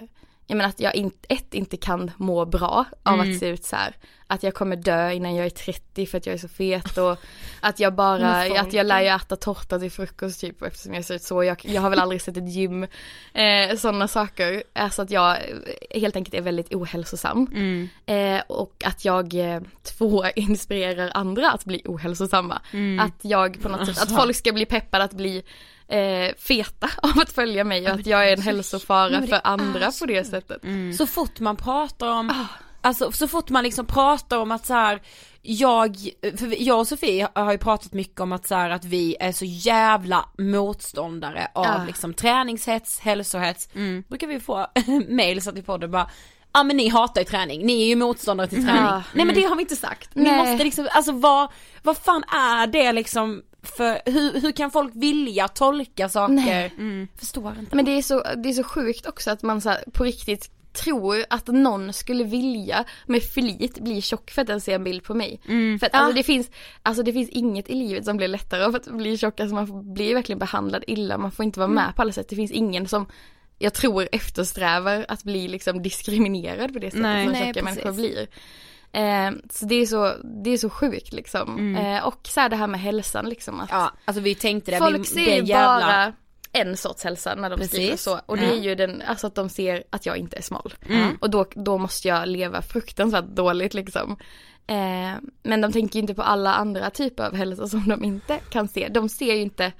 jag 0.47 0.55
menar 0.57 0.69
att 0.69 0.79
jag 0.79 0.95
inte, 0.95 1.17
ett 1.29 1.53
inte 1.53 1.77
kan 1.77 2.11
må 2.17 2.45
bra 2.45 2.85
av 3.03 3.13
Mm. 3.13 3.31
att 3.31 3.39
se 3.39 3.47
ut 3.47 3.65
så 3.65 3.75
här. 3.75 3.95
Att 4.27 4.43
jag 4.43 4.53
kommer 4.53 4.75
dö 4.75 5.11
innan 5.11 5.35
jag 5.35 5.45
är 5.45 5.49
30 5.49 6.05
för 6.05 6.17
att 6.17 6.25
jag 6.25 6.33
är 6.33 6.37
så 6.37 6.47
fet 6.47 6.97
och 6.97 7.17
att 7.61 7.79
jag 7.79 7.93
bara, 7.93 8.59
att 8.59 8.73
jag 8.73 8.85
lär 8.85 9.01
ju 9.01 9.07
äta 9.07 9.35
tårta 9.35 9.79
till 9.79 9.91
frukost 9.91 10.41
typ 10.41 10.61
eftersom 10.61 10.93
jag 10.93 11.05
ser 11.05 11.15
ut 11.15 11.21
så. 11.23 11.43
Jag, 11.43 11.57
jag 11.65 11.81
har 11.81 11.89
väl 11.89 11.99
aldrig 11.99 12.21
sett 12.21 12.37
ett 12.37 12.49
gym, 12.49 12.83
eh, 13.33 13.75
sådana 13.77 14.07
saker. 14.07 14.63
Alltså 14.73 15.01
att 15.01 15.11
jag 15.11 15.31
eh, 15.31 16.01
helt 16.01 16.15
enkelt 16.15 16.35
är 16.35 16.41
väldigt 16.41 16.73
ohälsosam. 16.73 17.47
Mm. 17.55 17.89
Eh, 18.05 18.43
och 18.47 18.83
att 18.85 19.05
jag, 19.05 19.33
eh, 19.33 19.61
två, 19.83 20.25
inspirerar 20.35 21.11
andra 21.13 21.51
att 21.51 21.65
bli 21.65 21.81
ohälsosamma. 21.85 22.61
Mm. 22.71 22.99
Att 23.05 23.19
jag 23.21 23.61
på 23.61 23.69
något 23.69 23.79
sätt, 23.87 23.95
att 23.95 24.01
Alltså. 24.01 24.15
folk 24.15 24.35
ska 24.35 24.51
bli 24.51 24.65
peppade 24.65 25.03
att 25.03 25.13
bli 25.13 25.43
eh, 25.87 26.35
feta 26.37 26.89
av 27.01 27.19
att 27.19 27.31
följa 27.31 27.63
mig 27.63 27.87
och 27.87 27.93
att 27.93 28.05
jag 28.05 28.29
är 28.29 28.33
en 28.33 28.41
hälsofara 28.41 29.27
för 29.27 29.41
andra 29.43 29.91
på 29.99 30.05
det 30.05 30.23
sättet. 30.23 30.63
Mm. 30.63 30.93
Så 30.93 31.07
fort 31.07 31.39
man 31.39 31.55
pratar 31.55 32.07
om, 32.07 32.29
Ah. 32.29 32.45
alltså 32.81 33.11
så 33.11 33.27
fort 33.27 33.49
man 33.49 33.63
liksom 33.63 33.85
pratar 33.85 34.37
om 34.37 34.51
att 34.51 34.65
så 34.65 34.73
här, 34.73 35.01
jag, 35.41 35.95
för 36.37 36.61
jag 36.63 36.79
och 36.79 36.87
Sofie 36.87 37.27
har 37.35 37.51
ju 37.51 37.57
pratat 37.57 37.93
mycket 37.93 38.19
om 38.21 38.31
att 38.31 38.47
så 38.47 38.55
här, 38.55 38.69
att 38.69 38.85
vi 38.85 39.15
är 39.19 39.31
så 39.31 39.45
jävla 39.45 40.25
motståndare 40.37 41.47
av 41.53 41.65
Ja. 41.65 41.83
liksom 41.87 42.13
träningshets, 42.13 42.99
hälsohets. 42.99 43.69
Mm. 43.75 44.03
Brukar 44.09 44.27
vi 44.27 44.39
få 44.39 44.67
mail 45.09 45.41
så 45.41 45.49
att 45.49 45.57
vi 45.57 45.61
podden 45.61 45.91
bara 45.91 46.09
Ja 46.55 46.59
ah, 46.59 46.63
men 46.63 46.77
ni 46.77 46.87
hatar 46.89 47.21
ju 47.21 47.25
träning, 47.25 47.65
ni 47.65 47.81
är 47.83 47.87
ju 47.87 47.95
motståndare 47.95 48.47
till 48.47 48.65
träning. 48.65 48.83
Ja. 48.83 49.03
Nej 49.13 49.25
men 49.25 49.35
det 49.35 49.43
har 49.43 49.55
vi 49.55 49.61
inte 49.61 49.75
sagt. 49.75 50.15
Ni 50.15 50.23
Nej. 50.23 50.37
måste 50.37 50.63
liksom, 50.63 50.87
alltså 50.91 51.11
vad, 51.11 51.49
vad 51.83 51.97
fan 51.97 52.23
är 52.23 52.67
det 52.67 52.91
liksom 52.91 53.41
för, 53.63 54.01
hur, 54.05 54.41
hur 54.41 54.51
kan 54.51 54.71
folk 54.71 54.91
vilja 54.95 55.47
tolka 55.47 56.09
saker? 56.09 56.33
Nej. 56.33 56.73
Mm. 56.77 57.07
Förstår 57.15 57.55
inte. 57.59 57.75
Men 57.75 57.85
det 57.85 57.91
är 57.91 58.01
så, 58.01 58.23
det 58.37 58.49
är 58.49 58.53
så 58.53 58.63
sjukt 58.63 59.05
också 59.05 59.31
att 59.31 59.43
man 59.43 59.61
så 59.61 59.69
här, 59.69 59.83
på 59.93 60.03
riktigt 60.03 60.51
tror 60.73 61.25
att 61.29 61.47
någon 61.47 61.93
skulle 61.93 62.23
vilja 62.23 62.85
med 63.05 63.23
flit 63.23 63.79
bli 63.79 64.01
tjock 64.01 64.31
för 64.31 64.41
att 64.41 64.47
den 64.47 64.61
ser 64.61 64.75
en 64.75 64.83
bild 64.83 65.03
på 65.03 65.13
mig. 65.13 65.41
Mm. 65.47 65.79
För 65.79 65.85
att 65.87 65.93
alltså, 65.93 66.15
det 66.15 66.23
finns, 66.23 66.51
alltså 66.83 67.03
det 67.03 67.13
finns 67.13 67.29
inget 67.29 67.69
i 67.69 67.75
livet 67.75 68.05
som 68.05 68.17
blir 68.17 68.27
lättare 68.27 68.63
av 68.63 68.75
att 68.75 68.85
bli 68.85 69.17
tjock, 69.17 69.39
alltså 69.39 69.55
man 69.55 69.93
blir 69.93 70.15
verkligen 70.15 70.39
behandlad 70.39 70.83
illa, 70.87 71.17
man 71.17 71.31
får 71.31 71.45
inte 71.45 71.59
vara 71.59 71.69
med 71.69 71.95
på 71.95 72.01
alla 72.01 72.11
sätt. 72.11 72.29
Det 72.29 72.35
finns 72.35 72.51
ingen 72.51 72.87
som 72.87 73.05
jag 73.59 73.73
tror 73.73 74.09
eftersträvar 74.11 75.05
att 75.07 75.23
bli 75.23 75.47
liksom 75.47 75.81
diskriminerad 75.81 76.73
på 76.73 76.79
det 76.79 76.91
sättet 76.91 77.01
Nej. 77.01 77.25
som 77.25 77.33
Nej, 77.33 77.45
tjocka 77.47 77.65
precis. 77.65 77.83
människor 77.83 78.01
blir. 78.01 78.27
Eh, 78.93 79.31
så 79.49 79.65
det 79.65 79.75
är 79.75 79.85
så, 79.85 80.13
det 80.43 80.49
är 80.49 80.57
så 80.57 80.69
sjukt 80.69 81.13
liksom. 81.13 81.57
Mm. 81.57 81.85
Eh, 81.95 82.07
och 82.07 82.19
så 82.23 82.39
här 82.39 82.49
det 82.49 82.55
här 82.55 82.67
med 82.67 82.79
hälsan 82.79 83.29
liksom. 83.29 83.59
Att 83.59 83.69
Ja, 83.71 83.91
alltså 84.05 84.21
vi 84.21 84.35
tänkte 84.35 84.71
det, 84.71 84.77
Folk 84.77 84.99
vi, 84.99 85.03
ser 85.03 85.25
det 85.25 85.35
ju 85.35 85.43
jävla... 85.43 85.85
bara 85.85 86.13
en 86.51 86.77
sorts 86.77 87.03
hälsa 87.03 87.35
när 87.35 87.49
de 87.49 87.55
Precis. 87.55 87.73
skriver 87.73 87.97
så. 87.97 88.19
Och 88.25 88.37
det 88.37 88.45
är 88.45 88.61
ju 88.61 88.75
den, 88.75 89.01
alltså 89.07 89.27
att 89.27 89.35
de 89.35 89.49
ser 89.49 89.83
att 89.89 90.05
jag 90.05 90.17
inte 90.17 90.37
är 90.37 90.41
smal. 90.41 90.73
Mm. 90.89 91.17
Och 91.21 91.29
då, 91.29 91.45
då 91.55 91.77
måste 91.77 92.07
jag 92.07 92.27
leva 92.27 92.61
fruktansvärt 92.61 93.25
dåligt 93.25 93.73
liksom. 93.73 94.17
Eh, 94.67 95.13
men 95.43 95.61
de 95.61 95.71
tänker 95.71 95.95
ju 95.95 96.01
inte 96.01 96.13
på 96.13 96.21
alla 96.21 96.53
andra 96.53 96.89
typer 96.89 97.25
av 97.25 97.35
hälsa 97.35 97.67
som 97.67 97.89
de 97.89 98.03
inte 98.03 98.39
kan 98.49 98.67
se. 98.67 98.87
De 98.89 99.09
ser 99.09 99.33
ju 99.33 99.41
inte 99.41 99.71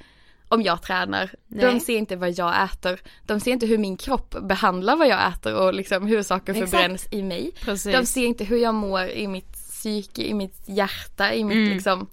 om 0.48 0.62
jag 0.62 0.82
tränar, 0.82 1.32
Nej. 1.48 1.66
de 1.66 1.80
ser 1.80 1.98
inte 1.98 2.16
vad 2.16 2.32
jag 2.32 2.64
äter, 2.64 3.00
de 3.26 3.40
ser 3.40 3.52
inte 3.52 3.66
hur 3.66 3.78
min 3.78 3.98
kropp 3.98 4.36
behandlar 4.42 4.96
vad 4.96 5.08
jag 5.08 5.28
äter 5.28 5.56
och 5.56 5.74
liksom 5.74 6.08
hur 6.08 6.24
saker 6.24 6.54
Exakt. 6.54 6.72
förbränns 6.72 7.08
i 7.12 7.24
mig. 7.24 7.52
Precis. 7.62 7.94
De 7.94 8.06
ser 8.06 8.26
inte 8.26 8.44
hur 8.44 8.58
jag 8.58 8.76
mår 8.76 9.08
i 9.08 9.28
mitt 9.28 9.54
psyke, 9.54 10.22
i 10.24 10.34
mitt 10.34 10.64
hjärta, 10.66 11.34
i 11.34 11.44
mitt 11.44 11.58
Mm. 11.58 11.70
liksom 11.74 12.08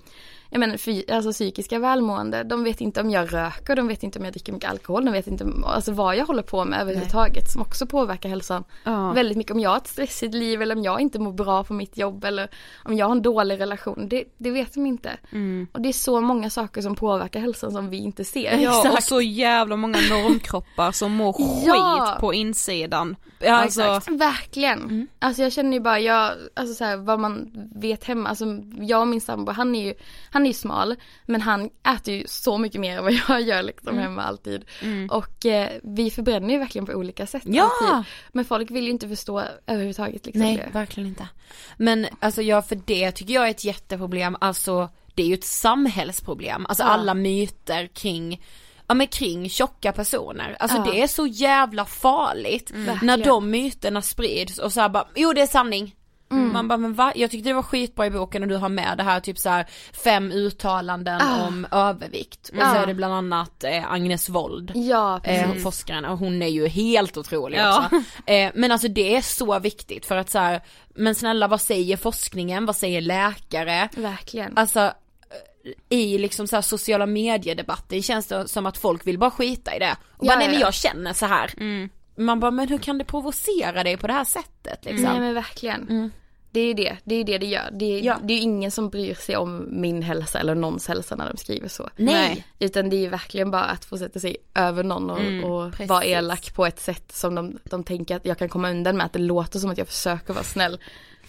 jag 0.50 0.60
menar, 0.60 0.78
alltså 1.12 1.32
psykiska 1.32 1.78
välmående, 1.78 2.42
de 2.44 2.64
vet 2.64 2.80
inte 2.80 3.00
om 3.00 3.10
jag 3.10 3.32
röker, 3.34 3.76
de 3.76 3.88
vet 3.88 4.02
inte 4.02 4.18
om 4.18 4.24
jag 4.24 4.32
dricker 4.34 4.52
mycket 4.52 4.70
alkohol, 4.70 5.04
de 5.04 5.12
vet 5.12 5.26
inte 5.26 5.44
om, 5.44 5.64
alltså 5.64 5.92
vad 5.92 6.16
jag 6.16 6.26
håller 6.26 6.42
på 6.42 6.64
med 6.64 6.80
överhuvudtaget 6.80 7.50
som 7.50 7.62
också 7.62 7.86
påverkar 7.86 8.28
hälsan 8.28 8.64
Ja. 8.84 9.12
väldigt 9.12 9.36
mycket. 9.38 9.52
Om 9.52 9.60
jag 9.60 9.70
har 9.70 9.76
ett 9.76 9.86
stressigt 9.86 10.34
liv 10.34 10.62
eller 10.62 10.76
om 10.76 10.82
jag 10.82 11.00
inte 11.00 11.18
mår 11.18 11.32
bra 11.32 11.64
på 11.64 11.72
mitt 11.74 11.98
jobb 11.98 12.24
eller 12.24 12.48
om 12.84 12.94
jag 12.96 13.06
har 13.06 13.12
en 13.12 13.22
dålig 13.22 13.60
relation, 13.60 14.08
det, 14.08 14.24
det 14.38 14.50
vet 14.50 14.74
de 14.74 14.86
inte. 14.86 15.10
Mm. 15.32 15.66
Och 15.72 15.80
det 15.80 15.88
är 15.88 15.92
så 15.92 16.20
många 16.20 16.50
saker 16.50 16.82
som 16.82 16.94
påverkar 16.96 17.40
hälsan 17.40 17.72
som 17.72 17.90
vi 17.90 17.96
inte 17.96 18.24
ser. 18.24 18.58
Ja 18.58 18.92
och 18.92 19.02
så 19.02 19.20
jävla 19.20 19.76
många 19.76 19.98
normkroppar 20.10 20.92
som 20.92 21.12
mår 21.12 21.36
Ja. 21.66 22.06
skit 22.12 22.20
på 22.20 22.34
insidan. 22.34 23.16
Ja 23.38 23.54
Alltså- 23.54 23.80
exakt. 23.82 24.08
Verkligen. 24.10 25.08
Alltså 25.18 25.42
jag 25.42 25.52
känner 25.52 25.72
ju 25.72 25.80
bara, 25.80 26.00
jag, 26.00 26.32
alltså 26.54 26.74
så 26.74 26.84
här, 26.84 26.96
vad 26.96 27.20
man 27.20 27.50
vet 27.74 28.04
hemma, 28.04 28.28
alltså 28.28 28.44
jag 28.78 29.00
och 29.00 29.08
min 29.08 29.20
sambo 29.20 29.52
han 29.52 29.74
är 29.74 29.84
ju, 29.86 29.94
han 30.30 30.39
är 30.44 30.48
ju 30.48 30.54
smal 30.54 30.96
men 31.26 31.40
han 31.40 31.70
äter 31.96 32.14
ju 32.14 32.24
så 32.26 32.58
mycket 32.58 32.80
mer 32.80 32.98
än 32.98 33.04
vad 33.04 33.12
jag 33.28 33.40
gör 33.42 33.62
liksom 33.62 33.88
Mm. 33.88 34.02
hemma 34.02 34.22
alltid. 34.22 34.64
Och 35.10 35.46
eh, 35.46 35.70
vi 35.82 36.10
förbränner 36.10 36.54
ju 36.54 36.58
verkligen 36.58 36.86
på 36.86 36.92
olika 36.92 37.26
sätt 37.26 37.42
Ja! 37.46 37.70
alltid. 37.82 38.12
Men 38.32 38.44
folk 38.44 38.70
vill 38.70 38.84
ju 38.84 38.90
inte 38.90 39.08
förstå 39.08 39.42
överhuvudtaget 39.66 40.26
liksom 40.26 40.42
Nej, 40.42 40.56
det. 40.56 40.68
verkligen 40.78 41.08
inte. 41.08 41.28
Men 41.76 42.06
alltså 42.20 42.42
ja, 42.42 42.62
för 42.62 42.78
det 42.86 43.12
tycker 43.12 43.34
jag 43.34 43.46
är 43.46 43.50
ett 43.50 43.64
jätteproblem, 43.64 44.36
alltså 44.40 44.88
det 45.14 45.22
är 45.22 45.26
ju 45.26 45.34
ett 45.34 45.44
samhällsproblem, 45.44 46.66
alltså 46.66 46.82
Ja. 46.84 46.88
alla 46.88 47.14
myter 47.14 47.86
kring 47.86 48.42
Ja 48.88 48.94
men 48.94 49.06
kring 49.06 49.48
tjocka 49.50 49.92
personer, 49.92 50.56
alltså 50.60 50.76
Ja. 50.76 50.84
det 50.92 51.02
är 51.02 51.06
så 51.06 51.26
jävla 51.26 51.84
farligt 51.84 52.70
när 52.74 52.86
Verkligen. 52.86 53.20
de 53.22 53.50
myterna 53.50 54.02
sprids 54.02 54.58
och 54.58 54.72
så 54.72 54.88
bara, 54.88 55.08
jo 55.14 55.32
det 55.32 55.40
är 55.40 55.46
sanning. 55.46 55.94
Man 56.34 56.68
bara, 56.68 56.76
men 56.76 56.94
va? 56.94 57.12
Jag 57.16 57.30
tyckte 57.30 57.48
det 57.48 57.54
var 57.54 57.62
skitbra 57.62 58.06
i 58.06 58.10
boken 58.10 58.42
och 58.42 58.48
du 58.48 58.56
har 58.56 58.68
med 58.68 58.94
det 58.96 59.02
här 59.02 59.20
typ 59.20 59.38
så 59.38 59.48
här 59.48 59.66
fem 60.04 60.32
uttalanden 60.32 61.20
Ah. 61.22 61.46
om 61.46 61.66
övervikt. 61.70 62.40
Och 62.48 62.54
så 62.54 62.60
Ja. 62.60 62.76
är 62.76 62.86
det 62.86 62.94
bland 62.94 63.14
annat 63.14 63.64
eh, 63.64 63.92
Agnes 63.92 64.28
Wold 64.28 64.72
Ja 64.74 65.20
eh, 65.24 65.54
forskaren 65.54 66.04
och 66.04 66.18
hon 66.18 66.42
är 66.42 66.46
ju 66.48 66.68
helt 66.68 67.16
otrolig 67.16 67.58
Ja. 67.58 67.84
också. 67.84 68.02
Eh, 68.32 68.50
men 68.54 68.72
alltså 68.72 68.88
det 68.88 69.16
är 69.16 69.20
så 69.22 69.58
viktigt 69.58 70.06
för 70.06 70.16
att 70.16 70.30
så 70.30 70.38
här, 70.38 70.60
men 70.94 71.14
snälla 71.14 71.48
vad 71.48 71.60
säger 71.60 71.96
forskningen, 71.96 72.66
vad 72.66 72.76
säger 72.76 73.00
läkare? 73.00 73.88
Verkligen. 73.96 74.56
Alltså 74.58 74.80
eh, 74.80 74.92
i 75.88 76.18
liksom 76.18 76.46
så 76.46 76.62
sociala 76.62 77.06
mediedebatter 77.06 78.00
känns 78.00 78.26
det 78.26 78.48
som 78.48 78.66
att 78.66 78.78
folk 78.78 79.06
vill 79.06 79.18
bara 79.18 79.30
skita 79.30 79.76
i 79.76 79.78
det. 79.78 79.96
Och 80.16 80.24
Ja, 80.26 80.28
bara 80.30 80.38
nej 80.38 80.48
men 80.48 80.54
ja. 80.60 80.66
jag 80.66 80.74
känner 80.74 81.12
så 81.12 81.26
här. 81.26 81.50
Man 82.16 82.40
bara 82.40 82.50
men 82.50 82.68
hur 82.68 82.78
kan 82.78 82.98
det 82.98 83.04
provocera 83.04 83.84
dig 83.84 83.96
på 83.96 84.06
det 84.06 84.12
här 84.12 84.24
sättet 84.24 84.84
liksom? 84.84 85.04
Nej 85.10 85.20
men 85.20 85.34
verkligen. 85.34 86.12
Det 86.52 86.60
är 86.60 86.66
ju 86.66 86.74
det, 86.74 86.96
det 87.04 87.14
är 87.14 87.24
det 87.24 87.38
det 87.38 87.46
gör. 87.46 87.68
Det 87.72 87.84
är, 87.98 88.02
Ja. 88.04 88.18
det 88.22 88.32
är 88.32 88.36
ju 88.36 88.42
ingen 88.42 88.70
som 88.70 88.88
bryr 88.88 89.14
sig 89.14 89.36
om 89.36 89.66
min 89.70 90.02
hälsa 90.02 90.38
eller 90.38 90.54
någons 90.54 90.88
hälsa 90.88 91.16
när 91.16 91.30
de 91.30 91.36
skriver 91.36 91.68
så. 91.68 91.88
Nej. 91.96 92.46
Utan 92.58 92.90
det 92.90 92.96
är 92.96 93.00
ju 93.00 93.08
verkligen 93.08 93.50
bara 93.50 93.64
att 93.64 93.84
få 93.84 93.98
sätta 93.98 94.20
sig 94.20 94.36
över 94.54 94.82
någon 94.84 95.10
och, 95.10 95.20
Mm, 95.20 95.44
och 95.44 95.80
vara 95.88 96.04
elak 96.04 96.54
på 96.54 96.66
ett 96.66 96.80
sätt 96.80 97.12
som 97.12 97.34
de, 97.34 97.58
de 97.64 97.84
tänker 97.84 98.16
att 98.16 98.26
jag 98.26 98.38
kan 98.38 98.48
komma 98.48 98.70
undan 98.70 98.96
med. 98.96 99.06
Att 99.06 99.12
det 99.12 99.18
låter 99.18 99.58
som 99.58 99.70
att 99.70 99.78
jag 99.78 99.86
försöker 99.88 100.34
vara 100.34 100.44
snäll. 100.44 100.78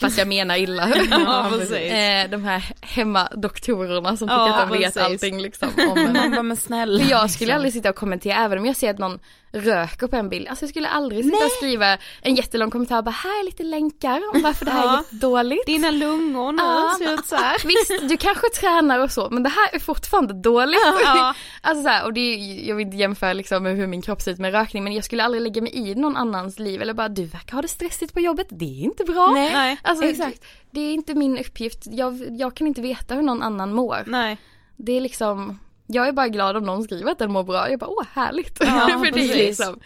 Fast 0.01 0.17
jag 0.17 0.27
menar 0.27 0.57
illa. 0.57 0.89
Ja, 1.11 1.45
eh, 1.77 2.29
de 2.29 2.43
här 2.43 2.63
hemmadoktorerna 2.81 4.17
som 4.17 4.27
tycker 4.27 4.35
Ja, 4.35 4.61
att 4.61 4.69
de 4.69 4.77
vet 4.77 4.93
precis. 4.93 5.01
allting 5.01 5.41
liksom. 5.41 5.69
Om. 5.89 6.03
Man 6.13 6.31
bara 6.31 6.43
men 6.51 6.57
snälla. 6.57 7.03
För 7.03 7.09
jag 7.11 7.29
skulle 7.31 7.45
liksom. 7.47 7.55
aldrig 7.55 7.73
sitta 7.73 7.89
och 7.89 7.95
kommentera 7.95 8.35
även 8.35 8.57
om 8.59 8.65
jag 8.65 8.75
ser 8.75 8.89
att 8.89 8.97
någon 8.99 9.19
röker 9.53 10.07
på 10.07 10.15
en 10.15 10.29
bild. 10.29 10.47
Alltså 10.47 10.63
jag 10.65 10.69
skulle 10.69 10.87
aldrig 10.87 11.25
sitta 11.25 11.45
och 11.45 11.51
skriva 11.51 11.97
en 12.21 12.35
jättelång 12.35 12.71
kommentar 12.71 12.97
och 12.97 13.03
bara 13.03 13.11
här 13.11 13.39
är 13.39 13.45
lite 13.45 13.63
länkar 13.63 14.21
om 14.35 14.41
varför 14.41 14.65
det 14.65 14.71
här 14.71 14.83
är 14.83 14.87
Ja. 14.87 14.97
jättedåligt. 14.97 15.65
Dina 15.65 15.91
lungor 15.91 16.51
nu 16.51 16.61
Ja. 16.63 16.95
ser 16.97 17.13
ut 17.13 17.25
så 17.25 17.35
här. 17.35 17.57
Visst, 17.67 18.09
du 18.09 18.17
kanske 18.17 18.49
tränar 18.49 18.99
och 18.99 19.11
så 19.11 19.27
men 19.31 19.43
det 19.43 19.49
här 19.49 19.75
är 19.75 19.79
fortfarande 19.79 20.33
dåligt. 20.33 20.79
Ja. 21.05 21.33
Alltså 21.61 21.83
så 21.83 21.89
här, 21.89 22.05
och 22.05 22.13
det 22.13 22.19
är, 22.21 22.67
jag 22.67 22.75
vill 22.75 22.85
inte 22.85 22.97
jämföra 22.97 23.33
liksom 23.33 23.63
med 23.63 23.75
hur 23.77 23.87
min 23.87 24.01
kropp 24.01 24.21
ser 24.21 24.31
ut 24.31 24.39
med 24.39 24.51
rökning 24.51 24.83
men 24.83 24.93
jag 24.93 25.03
skulle 25.05 25.23
aldrig 25.23 25.41
lägga 25.43 25.61
mig 25.61 25.75
i 25.89 25.95
någon 25.95 26.17
annans 26.17 26.59
liv 26.59 26.81
eller 26.81 26.93
bara 26.93 27.09
du 27.09 27.25
verkar 27.25 27.53
ha 27.53 27.61
det 27.61 27.67
stressigt 27.67 28.13
på 28.13 28.19
jobbet, 28.19 28.47
det 28.49 28.65
är 28.65 28.83
inte 28.83 29.03
bra. 29.03 29.31
Nej, 29.33 29.53
nej, 29.53 29.77
alltså, 29.91 30.05
exakt. 30.05 30.45
Det 30.71 30.81
är 30.81 30.93
inte 30.93 31.13
min 31.13 31.37
uppgift, 31.37 31.87
jag, 31.91 32.39
jag 32.39 32.55
kan 32.55 32.67
inte 32.67 32.81
veta 32.81 33.15
hur 33.15 33.21
någon 33.21 33.41
annan 33.43 33.73
mår. 33.73 34.03
Nej. 34.07 34.37
Det 34.75 34.91
är 34.91 35.01
liksom, 35.01 35.59
jag 35.87 36.07
är 36.07 36.11
bara 36.11 36.27
glad 36.27 36.57
om 36.57 36.63
någon 36.63 36.83
skriver 36.83 37.11
att 37.11 37.19
den 37.19 37.31
mår 37.31 37.43
bra. 37.43 37.69
Jag 37.69 37.79
bara 37.79 37.89
åh 37.89 38.05
härligt. 38.13 38.57
Ja, 38.59 38.65
För 38.89 39.01
det 39.01 39.07
är 39.07 39.11
precis. 39.11 39.35
liksom. 39.35 39.79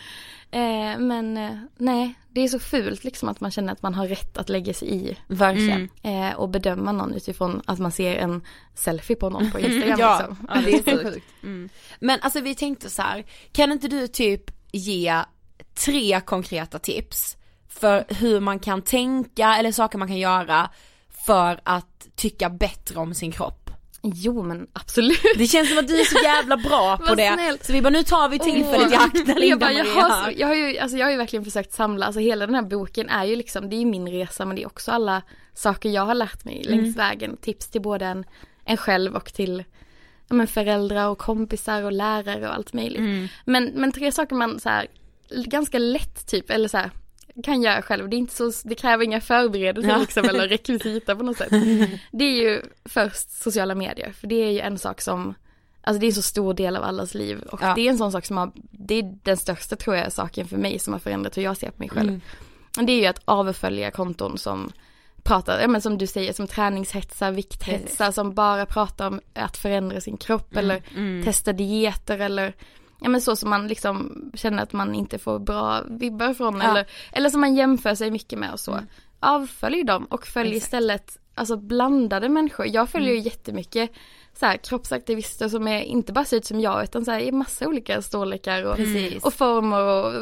Eh, 0.51 0.99
men 0.99 1.37
eh, 1.37 1.57
nej, 1.77 2.13
det 2.29 2.41
är 2.41 2.47
så 2.47 2.59
fult 2.59 3.03
liksom 3.03 3.29
att 3.29 3.41
man 3.41 3.51
känner 3.51 3.73
att 3.73 3.81
man 3.81 3.93
har 3.93 4.07
rätt 4.07 4.37
att 4.37 4.49
lägga 4.49 4.73
sig 4.73 4.93
i. 4.93 5.17
Verkligen. 5.27 5.89
Eh, 6.03 6.33
och 6.35 6.49
bedöma 6.49 6.91
någon 6.91 7.13
utifrån 7.13 7.61
att 7.65 7.79
man 7.79 7.91
ser 7.91 8.15
en 8.15 8.41
selfie 8.73 9.15
på 9.15 9.29
någon 9.29 9.51
på 9.51 9.59
Instagram 9.59 9.99
ja, 9.99 10.17
liksom. 10.17 10.47
ja, 10.49 10.61
det 10.65 10.73
är 10.73 10.97
så 10.97 11.03
sjukt. 11.11 11.27
Men 11.99 12.19
alltså 12.21 12.41
vi 12.41 12.55
tänkte 12.55 12.89
så 12.89 13.01
här, 13.01 13.25
kan 13.51 13.71
inte 13.71 13.87
du 13.87 14.07
typ 14.07 14.51
ge 14.71 15.21
tre 15.85 16.21
konkreta 16.21 16.79
tips 16.79 17.37
för 17.70 18.05
hur 18.09 18.39
man 18.39 18.59
kan 18.59 18.82
tänka 18.82 19.55
eller 19.55 19.72
saker 19.72 19.97
man 19.97 20.07
kan 20.07 20.18
göra 20.18 20.70
för 21.26 21.59
att 21.63 22.07
tycka 22.16 22.49
bättre 22.49 22.99
om 22.99 23.13
sin 23.13 23.32
kropp? 23.32 23.61
Jo 24.13 24.43
men 24.43 24.68
absolut. 24.74 25.20
Det 25.38 25.47
känns 25.47 25.70
som 25.70 25.78
att 25.78 25.88
du 25.88 25.99
är 25.99 26.03
så 26.03 26.24
jävla 26.24 26.57
bra 26.57 26.97
på 27.07 27.16
det. 27.16 27.34
snällt. 27.34 27.66
Så 27.66 27.74
vi 27.74 27.82
bara 27.82 27.89
nu 27.89 28.03
tar 28.03 28.30
vi 28.30 28.39
tillfället 28.39 28.91
i 28.91 28.95
akt 28.95 29.28
när 29.28 29.41
jag, 29.43 29.59
bara, 29.59 29.72
jag, 29.72 29.86
har, 29.86 30.32
jag, 30.38 30.47
har 30.47 30.55
ju, 30.55 30.78
alltså 30.78 30.97
jag 30.97 31.05
har 31.05 31.11
ju 31.11 31.18
verkligen 31.18 31.45
försökt 31.45 31.74
samla, 31.74 32.05
alltså 32.05 32.20
hela 32.20 32.45
den 32.45 32.55
här 32.55 32.61
boken 32.61 33.09
är 33.09 33.26
ju 33.26 33.36
liksom, 33.36 33.70
det 33.70 33.76
är 33.76 33.80
ju 33.80 33.86
min 33.86 34.07
resa 34.07 34.45
men 34.45 34.55
det 34.55 34.61
är 34.61 34.68
också 34.68 34.91
alla 34.91 35.22
saker 35.53 35.89
jag 35.89 36.05
har 36.05 36.13
lärt 36.16 36.45
mig 36.45 36.63
Mm. 36.68 36.80
längs 36.80 36.95
vägen. 36.97 37.38
Tips 37.38 37.68
till 37.68 37.82
både 37.82 38.05
en, 38.05 38.26
en 38.66 38.78
själv 38.78 39.16
och 39.16 39.34
till 39.34 39.63
ja, 40.28 40.36
men 40.36 40.47
föräldrar 40.47 41.07
och 41.09 41.18
kompisar 41.18 41.84
och 41.84 41.91
lärare 41.91 42.47
och 42.47 42.53
allt 42.55 42.74
möjligt. 42.74 42.99
Mm. 42.99 43.28
Men, 43.45 43.66
men 43.76 43.91
tre 43.91 44.11
saker 44.11 44.36
man 44.36 44.59
så 44.59 44.70
här, 44.70 44.88
ganska 45.45 45.80
lätt 45.80 46.28
typ, 46.28 46.49
eller 46.49 46.68
så 46.68 46.78
här, 46.78 46.91
kan 47.43 47.61
göra 47.61 47.81
själv. 47.81 48.09
Det 48.09 48.15
är 48.15 48.17
inte 48.17 48.36
så, 48.36 48.51
det 48.63 48.75
kräver 48.75 49.03
inga 49.03 49.21
förberedelser 49.21 49.89
Ja. 49.89 49.97
liksom 49.97 50.25
eller 50.29 50.47
rekvisita 50.47 51.15
på 51.15 51.23
något 51.23 51.38
sätt. 51.38 51.49
Det 52.11 52.23
är 52.25 52.41
ju 52.43 52.61
först 52.86 53.29
sociala 53.43 53.75
medier, 53.75 54.11
för 54.11 54.27
det 54.27 54.36
är 54.36 54.51
ju 54.51 54.59
en 54.59 54.77
sak 54.77 55.01
som 55.01 55.33
Alltså 55.88 55.99
det 55.99 56.05
är 56.05 56.07
en 56.07 56.13
så 56.13 56.21
stor 56.21 56.53
del 56.53 56.75
av 56.75 56.83
allas 56.83 57.13
liv 57.13 57.41
och 57.51 57.59
Ja. 57.61 57.73
det 57.75 57.81
är 57.81 57.89
en 57.89 57.97
sån 57.97 58.11
sak 58.11 58.25
som 58.25 58.38
har, 58.38 58.51
det 58.71 58.95
är 58.95 59.17
den 59.23 59.38
största 59.38 59.75
tror 59.75 59.95
jag 59.95 60.11
saken 60.13 60.47
för 60.47 60.57
mig 60.57 60.79
som 60.79 60.93
har 60.93 60.99
förändrat 60.99 61.38
hur 61.38 61.41
jag 61.43 61.57
ser 61.57 61.69
på 61.69 61.79
mig 61.79 61.89
själv. 61.89 62.09
Mm. 62.09 62.86
Det 62.86 62.91
är 62.93 62.99
ju 62.99 63.05
att 63.05 63.21
avfölja 63.25 63.91
konton 63.91 64.38
som 64.38 64.71
pratar, 65.23 65.59
ja 65.61 65.67
men 65.67 65.81
som 65.81 65.97
du 65.97 66.07
säger, 66.07 66.33
som 66.33 66.47
träningshetsar, 66.47 67.31
vikthetsar, 67.31 68.11
som 68.11 68.33
bara 68.33 68.65
pratar 68.65 69.07
om 69.07 69.21
att 69.33 69.57
förändra 69.57 70.01
sin 70.01 70.17
kropp 70.17 70.55
eller 70.57 70.81
testa 71.23 71.53
dieter 71.53 72.19
eller 72.19 72.53
Ja 72.99 73.09
men 73.09 73.21
så 73.21 73.35
som 73.35 73.49
man 73.49 73.67
liksom 73.67 74.21
känner 74.33 74.63
att 74.63 74.73
man 74.73 74.95
inte 74.95 75.17
får 75.17 75.39
bra 75.39 75.81
vibbar 75.89 76.33
från 76.33 76.57
Ja. 76.61 76.69
eller, 76.69 76.85
eller 77.11 77.29
som 77.29 77.41
man 77.41 77.55
jämför 77.55 77.95
sig 77.95 78.11
mycket 78.11 78.39
med 78.39 78.51
och 78.53 78.59
så. 78.59 78.79
Avfölj 79.19 79.83
dem 79.83 80.05
och 80.05 80.27
följ 80.27 80.49
Exakt. 80.49 80.63
istället 80.65 81.17
alltså 81.35 81.57
blandade 81.57 82.29
människor. 82.29 82.67
Jag 82.67 82.89
följer 82.89 83.13
ju 83.13 83.19
jättemycket 83.19 83.91
så 84.39 84.45
här, 84.45 84.57
kroppsaktivister 84.57 85.49
som 85.49 85.67
är, 85.67 85.81
inte 85.81 86.13
bara 86.13 86.25
ser 86.25 86.37
ut 86.37 86.45
som 86.45 86.59
jag 86.59 86.83
utan 86.83 87.05
så 87.05 87.11
här, 87.11 87.19
i 87.19 87.31
massa 87.31 87.67
olika 87.67 88.01
storlekar 88.01 88.63
och, 88.63 88.75
Precis. 88.75 89.23
och 89.23 89.33
former 89.33 89.81
och 89.81 90.13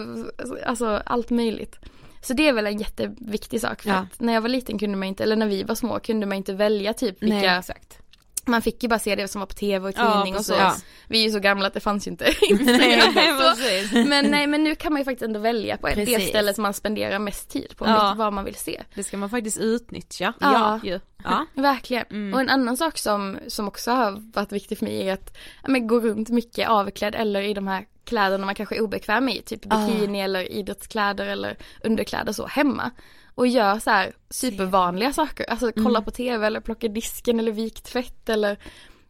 alltså 0.66 1.02
allt 1.06 1.30
möjligt. 1.30 1.80
Så 2.22 2.34
det 2.34 2.48
är 2.48 2.54
väl 2.54 2.68
en 2.68 2.78
jätteviktig 2.78 3.62
sak 3.62 3.82
för 3.82 3.90
Ja. 3.90 3.96
att 3.96 4.20
när 4.20 4.34
jag 4.34 4.42
var 4.42 4.50
liten 4.50 4.80
kunde 4.80 4.98
man 4.98 5.08
inte, 5.08 5.24
eller 5.24 5.36
när 5.36 5.48
vi 5.48 5.64
var 5.64 5.76
små 5.76 6.00
kunde 6.00 6.26
man 6.26 6.38
inte 6.38 6.54
välja 6.54 6.94
typ 6.94 7.24
vilka, 7.24 7.36
Nej, 7.36 7.60
exakt. 7.60 8.00
Man 8.48 8.62
fick 8.62 8.84
ju 8.84 8.90
bara 8.90 9.00
se 9.00 9.16
det 9.16 9.28
som 9.28 9.40
var 9.40 9.46
på 9.46 9.54
tv 9.54 9.88
och 9.88 9.94
Ja, 9.98 10.14
tidning 10.14 10.36
och 10.36 10.46
så. 10.46 10.54
precis. 10.56 10.86
Vi 11.08 11.20
är 11.20 11.24
ju 11.24 11.30
så 11.32 11.40
gamla 11.40 11.68
att 11.68 11.74
det 11.74 11.80
fanns 11.80 12.08
ju 12.08 12.12
inte 12.12 12.24
Nej, 12.50 12.52
Instagram. 12.52 14.08
Men 14.10 14.32
nej 14.32 14.48
men 14.48 14.64
nu 14.64 14.76
kan 14.76 14.94
man 14.94 15.02
ju 15.02 15.06
faktiskt 15.06 15.24
ändå 15.24 15.40
välja 15.40 15.78
på 15.78 15.88
det 15.88 15.94
Precis. 15.94 16.30
stället 16.30 16.56
som 16.56 16.62
man 16.62 16.74
spenderar 16.74 17.20
mest 17.20 17.50
tid 17.50 17.74
på, 17.78 17.86
Ja. 17.86 18.14
vad 18.18 18.34
man 18.34 18.46
vill 18.46 18.56
se. 18.56 18.84
Det 18.96 19.04
ska 19.04 19.18
man 19.18 19.30
faktiskt 19.30 19.58
utnyttja. 19.58 20.34
Ja. 20.40 20.80
ju. 20.84 21.00
Ja. 21.24 21.46
Verkligen. 21.54 22.06
Mm. 22.10 22.34
Och 22.34 22.40
en 22.40 22.50
annan 22.50 22.78
sak 22.78 22.98
som, 22.98 23.38
som 23.48 23.68
också 23.68 23.92
har 23.92 24.32
varit 24.34 24.52
viktig 24.52 24.78
för 24.78 24.86
mig 24.86 25.08
är 25.10 25.14
att 25.14 25.38
ja, 25.64 25.70
men, 25.70 25.88
gå 25.88 26.00
runt 26.00 26.30
mycket 26.30 26.70
avklädd 26.70 27.16
eller 27.16 27.42
i 27.42 27.54
de 27.54 27.68
här 27.68 27.86
kläderna 28.06 28.46
man 28.46 28.56
kanske 28.56 28.76
är 28.76 28.82
obekväm 28.82 29.30
i, 29.30 29.42
typ 29.42 29.62
Ah. 29.70 29.88
bikini 29.88 30.22
eller 30.22 30.52
idrottskläder 30.52 31.26
eller 31.26 31.58
underkläder 31.84 32.32
så 32.34 32.46
hemma. 32.48 32.92
Och 33.36 33.48
gör 33.48 33.80
så 33.80 33.90
här 33.90 34.14
supervanliga 34.30 35.14
saker, 35.14 35.50
alltså 35.50 35.72
kolla 35.76 35.90
Mm. 36.00 36.04
på 36.04 36.12
tv 36.12 36.48
eller 36.48 36.60
plocka 36.60 36.88
disken 36.88 37.40
eller 37.40 37.52
vik 37.52 37.82
tvätt 37.84 38.30
eller 38.30 38.58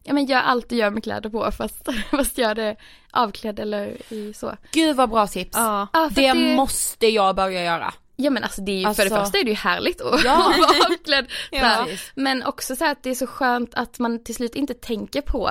Ja 0.06 0.12
men 0.14 0.24
gör 0.26 0.38
allt 0.40 0.68
du 0.68 0.76
gör 0.76 0.90
med 0.90 1.02
kläder 1.02 1.30
på 1.30 1.50
fast, 1.52 1.88
fast 2.10 2.38
gör 2.38 2.54
det 2.54 2.76
avklädd 3.12 3.58
eller 3.60 4.12
i 4.12 4.32
så. 4.34 4.56
Gud 4.72 4.96
vad 4.96 5.10
bra 5.10 5.26
tips. 5.26 5.50
Ja, 5.56 5.88
för 5.92 6.08
det, 6.14 6.32
det- 6.32 6.56
måste 6.56 7.06
jag 7.06 7.36
börja 7.36 7.64
göra. 7.64 7.94
Ja 8.16 8.30
men 8.30 8.44
alltså 8.44 8.60
det 8.60 8.72
är 8.72 8.76
ju, 8.76 8.82
för 8.82 8.88
Alltså- 8.88 9.02
det 9.04 9.10
första 9.24 9.38
är 9.38 9.44
det 9.44 9.50
ju 9.50 9.56
härligt 9.56 10.00
att 10.00 10.24
Ja. 10.24 10.36
vara 10.58 10.86
avklädd. 10.94 11.26
Ja. 11.50 11.86
Men 12.14 12.42
också 12.42 12.76
så 12.76 12.84
här 12.84 12.92
att 12.92 13.02
det 13.02 13.10
är 13.10 13.14
så 13.14 13.26
skönt 13.26 13.74
att 13.74 13.98
man 13.98 14.24
till 14.24 14.34
slut 14.34 14.54
inte 14.54 14.74
tänker 14.74 15.20
på 15.20 15.50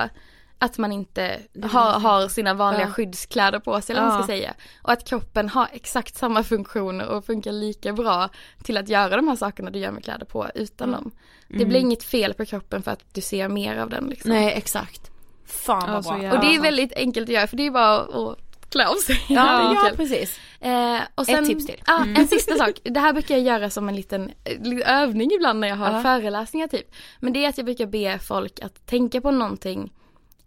att 0.64 0.78
man 0.78 0.92
inte 0.92 1.40
har, 1.64 2.00
har 2.00 2.28
sina 2.28 2.54
vanliga 2.54 2.86
Ja. 2.88 2.92
skyddskläder 2.92 3.60
på 3.60 3.82
sig 3.82 3.94
eller 3.94 4.02
vad 4.04 4.12
man 4.12 4.20
Ja. 4.20 4.24
ska 4.24 4.34
säga. 4.34 4.54
Och 4.82 4.92
att 4.92 5.08
kroppen 5.08 5.50
har 5.50 5.68
exakt 5.74 6.16
samma 6.16 6.44
funktioner 6.44 7.08
och 7.08 7.26
funkar 7.26 7.52
lika 7.52 7.94
bra 7.94 8.30
till 8.64 8.78
att 8.78 8.90
göra 8.90 9.16
de 9.16 9.28
här 9.28 9.36
sakerna 9.36 9.70
du 9.72 9.80
gör 9.80 9.92
med 9.92 10.04
kläder 10.04 10.26
på 10.26 10.48
utan 10.56 10.92
dem. 10.92 11.12
Det 11.48 11.66
blir 11.66 11.80
inget 11.80 12.04
fel 12.04 12.34
på 12.34 12.46
kroppen 12.46 12.84
för 12.84 12.92
att 12.92 13.04
du 13.14 13.22
ser 13.22 13.48
mer 13.48 13.78
av 13.78 13.90
den 13.90 14.06
liksom. 14.06 14.32
Nej 14.32 14.54
exakt. 14.54 15.12
Fan 15.46 15.92
vad 15.94 16.06
så 16.06 16.14
bra. 16.14 16.32
Och 16.34 16.40
det 16.40 16.56
är 16.56 16.62
väldigt 16.62 16.94
enkelt 16.94 17.30
att 17.30 17.34
göra 17.34 17.48
för 17.48 17.58
det 17.58 17.66
är 17.68 17.72
bara 17.72 17.96
att 18.00 18.38
klä 18.70 18.88
av 18.88 18.96
sig. 18.96 19.20
Ja, 19.30 19.74
ja 19.90 19.92
precis. 19.96 20.40
Eh, 20.60 21.00
och 21.16 21.26
sen, 21.26 21.40
Ett 21.44 21.46
tips 21.50 21.66
till. 21.66 21.82
Ja, 21.88 22.06
en 22.18 22.28
sista 22.28 22.56
sak. 22.56 22.72
Det 22.84 23.00
här 23.00 23.14
brukar 23.14 23.36
jag 23.36 23.44
göra 23.44 23.70
som 23.70 23.90
en 23.90 23.96
liten, 23.96 24.32
eh, 24.44 24.62
liten 24.62 24.82
övning 24.84 25.32
ibland 25.32 25.60
när 25.60 25.68
jag 25.68 25.76
har 25.76 25.92
Ja. 25.92 26.02
föreläsningar 26.02 26.68
typ. 26.68 26.92
Men 27.20 27.34
det 27.34 27.46
är 27.46 27.50
att 27.50 27.58
jag 27.58 27.66
brukar 27.66 27.86
be 27.86 28.20
folk 28.20 28.60
att 28.62 28.86
tänka 28.86 29.22
på 29.22 29.32
någonting 29.32 29.92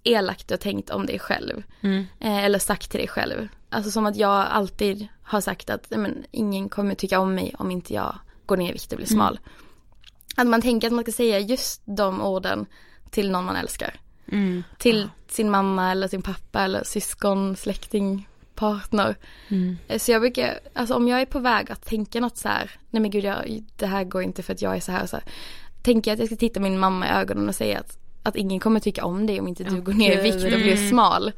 elakt 0.08 0.48
du 0.48 0.52
har 0.54 0.58
tänkt 0.58 0.90
om 0.90 1.06
dig 1.06 1.18
själv. 1.18 1.62
Eh, 2.20 2.44
eller 2.44 2.58
sagt 2.58 2.90
till 2.90 3.00
dig 3.00 3.08
själv. 3.08 3.48
Alltså 3.68 3.90
som 3.90 4.06
att 4.06 4.16
jag 4.16 4.46
alltid 4.46 5.06
har 5.22 5.40
sagt 5.40 5.70
att 5.70 5.86
nej, 5.90 6.00
men, 6.00 6.24
ingen 6.30 6.68
kommer 6.68 6.94
tycka 6.94 7.20
om 7.20 7.34
mig 7.34 7.54
om 7.58 7.70
inte 7.70 7.94
jag 7.94 8.18
går 8.46 8.56
ner 8.56 8.68
i 8.68 8.72
vikt 8.72 8.92
och 8.92 8.96
blir 8.96 9.06
smal. 9.06 9.38
Att 10.36 10.46
man 10.46 10.62
tänker 10.62 10.86
att 10.86 10.92
man 10.92 11.04
ska 11.04 11.12
säga 11.12 11.38
just 11.38 11.82
de 11.84 12.20
orden 12.22 12.66
till 13.10 13.30
någon 13.30 13.44
man 13.44 13.56
älskar. 13.56 13.94
Till 14.78 15.08
sin 15.28 15.50
mamma 15.50 15.90
eller 15.90 16.08
sin 16.08 16.22
pappa 16.22 16.60
eller 16.62 16.84
syskon, 16.84 17.56
släkting, 17.56 18.28
partner. 18.54 19.16
Eh, 19.88 19.98
Så 19.98 20.12
jag 20.12 20.20
brukar, 20.20 20.58
alltså 20.74 20.94
om 20.94 21.08
jag 21.08 21.20
är 21.20 21.26
på 21.26 21.38
väg 21.38 21.70
att 21.70 21.86
tänka 21.86 22.20
något 22.20 22.36
så 22.36 22.48
här, 22.48 22.70
nej 22.90 23.02
men 23.02 23.10
gud 23.10 23.24
jag, 23.24 23.64
det 23.76 23.86
här 23.86 24.04
går 24.04 24.22
inte 24.22 24.42
för 24.42 24.52
att 24.52 24.62
jag 24.62 24.76
är 24.76 24.80
så 24.80 24.92
här 24.92 25.06
så 25.06 25.16
här. 25.16 25.24
Tänker 25.82 26.10
jag 26.10 26.14
att 26.14 26.18
jag 26.20 26.28
ska 26.28 26.36
titta 26.36 26.60
min 26.60 26.78
mamma 26.78 27.06
i 27.06 27.10
ögonen 27.10 27.48
och 27.48 27.54
säga 27.54 27.78
att, 27.80 27.98
att 28.26 28.36
ingen 28.36 28.60
kommer 28.60 28.80
tycka 28.80 29.04
om 29.04 29.26
dig 29.26 29.40
om 29.40 29.48
inte 29.48 29.64
du 29.64 29.80
går 29.80 29.92
ner 29.92 30.18
i 30.18 30.22
vikt 30.22 30.44
och 30.44 30.60
blir 30.60 30.88
smal. 30.88 31.32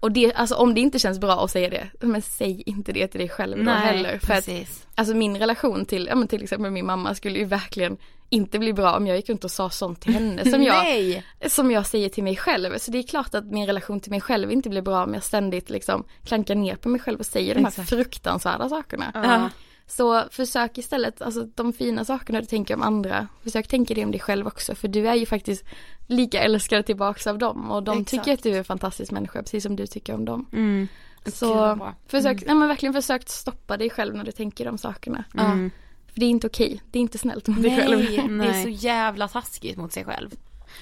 Och 0.00 0.12
det, 0.12 0.34
alltså 0.34 0.54
om 0.54 0.74
det 0.74 0.80
inte 0.80 0.98
känns 0.98 1.18
bra 1.18 1.44
att 1.44 1.50
säga 1.50 1.70
det, 1.70 1.88
men 2.00 2.22
säg 2.22 2.62
inte 2.66 2.92
det 2.92 3.08
till 3.08 3.20
dig 3.20 3.28
själv 3.28 3.56
då 3.56 3.62
Nej, 3.62 3.74
heller. 3.74 4.18
För 4.18 4.34
att, 4.34 4.46
precis. 4.46 4.86
alltså 4.94 5.14
min 5.14 5.36
relation 5.36 5.84
till, 5.84 6.06
ja 6.06 6.14
men 6.14 6.28
till 6.28 6.42
exempel 6.42 6.70
min 6.70 6.86
mamma 6.86 7.14
skulle 7.14 7.38
ju 7.38 7.44
verkligen 7.44 7.96
inte 8.30 8.58
bli 8.58 8.72
bra 8.72 8.96
om 8.96 9.06
jag 9.06 9.16
gick 9.16 9.28
runt 9.28 9.44
och 9.44 9.50
sa 9.50 9.70
sånt 9.70 10.00
till 10.00 10.14
henne 10.14 10.50
som 10.50 10.62
jag, 10.62 11.22
som 11.50 11.70
jag 11.70 11.86
säger 11.86 12.08
till 12.08 12.24
mig 12.24 12.36
själv. 12.36 12.78
Så 12.78 12.90
det 12.90 12.98
är 12.98 13.02
klart 13.02 13.34
att 13.34 13.44
min 13.44 13.66
relation 13.66 14.00
till 14.00 14.10
mig 14.10 14.20
själv 14.20 14.52
inte 14.52 14.68
blir 14.68 14.82
bra 14.82 15.04
om 15.04 15.14
jag 15.14 15.22
ständigt 15.22 15.70
liksom 15.70 16.04
klankar 16.24 16.54
ner 16.54 16.76
på 16.76 16.88
mig 16.88 17.00
själv 17.00 17.18
och 17.18 17.26
säger 17.26 17.54
de 17.54 17.60
här 17.60 17.68
Exakt. 17.68 17.88
fruktansvärda 17.88 18.68
sakerna. 18.68 19.10
Ja. 19.14 19.50
Så 19.86 20.24
försök 20.30 20.78
istället, 20.78 21.22
alltså 21.22 21.44
de 21.54 21.72
fina 21.72 22.04
sakerna 22.04 22.40
du 22.40 22.46
tänker 22.46 22.74
om 22.74 22.82
andra, 22.82 23.28
försök 23.42 23.68
tänka 23.68 23.94
det 23.94 24.04
om 24.04 24.10
dig 24.10 24.20
själv 24.20 24.46
också 24.46 24.74
för 24.74 24.88
du 24.88 25.08
är 25.08 25.14
ju 25.14 25.26
faktiskt 25.26 25.64
lika 26.06 26.40
älskad 26.40 26.86
tillbaks 26.86 27.26
av 27.26 27.38
dem 27.38 27.70
och 27.70 27.82
de 27.82 27.98
Exakt. 27.98 28.10
tycker 28.10 28.32
att 28.32 28.42
du 28.42 28.50
är 28.50 28.58
en 28.58 28.64
fantastisk 28.64 29.12
människa 29.12 29.42
precis 29.42 29.62
som 29.62 29.76
du 29.76 29.86
tycker 29.86 30.14
om 30.14 30.24
dem. 30.24 30.48
Mm. 30.52 30.88
Så 31.26 31.54
bra. 31.54 31.94
försök, 32.06 32.42
nej 32.46 32.54
men 32.54 32.68
verkligen 32.68 32.92
försök 32.92 33.28
stoppa 33.28 33.76
dig 33.76 33.90
själv 33.90 34.14
när 34.14 34.24
du 34.24 34.32
tänker 34.32 34.64
de 34.64 34.78
sakerna. 34.78 35.24
Mm. 35.38 35.70
För 36.06 36.20
det 36.20 36.26
är 36.26 36.30
inte 36.30 36.46
okej, 36.46 36.82
det 36.90 36.98
är 36.98 37.00
inte 37.00 37.18
snällt 37.18 37.48
mot 37.48 37.62
dig 37.62 37.70
Nej, 37.70 37.80
själv. 37.80 37.98
det 37.98 38.16
är 38.16 38.28
Nej. 38.28 38.62
så 38.62 38.68
jävla 38.68 39.28
taskigt 39.28 39.76
mot 39.76 39.92
sig 39.92 40.04
själv. 40.04 40.30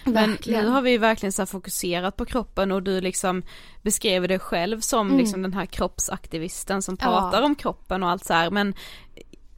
Men 0.04 0.30
Verkligen. 0.30 0.64
nu 0.64 0.70
har 0.70 0.82
vi 0.82 0.90
ju 0.90 0.98
verkligen 0.98 1.32
så 1.32 1.46
fokuserat 1.46 2.16
på 2.16 2.24
kroppen 2.24 2.72
och 2.72 2.82
du 2.82 3.00
liksom 3.00 3.42
beskrev 3.82 4.28
dig 4.28 4.38
själv 4.38 4.80
som 4.80 5.06
Mm. 5.06 5.18
liksom 5.18 5.42
den 5.42 5.52
här 5.52 5.66
kroppsaktivisten 5.66 6.82
som 6.82 6.96
Ja. 7.00 7.06
pratar 7.06 7.42
om 7.42 7.54
kroppen 7.54 8.02
och 8.02 8.10
allt 8.10 8.24
så 8.24 8.34
här. 8.34 8.50
men 8.50 8.74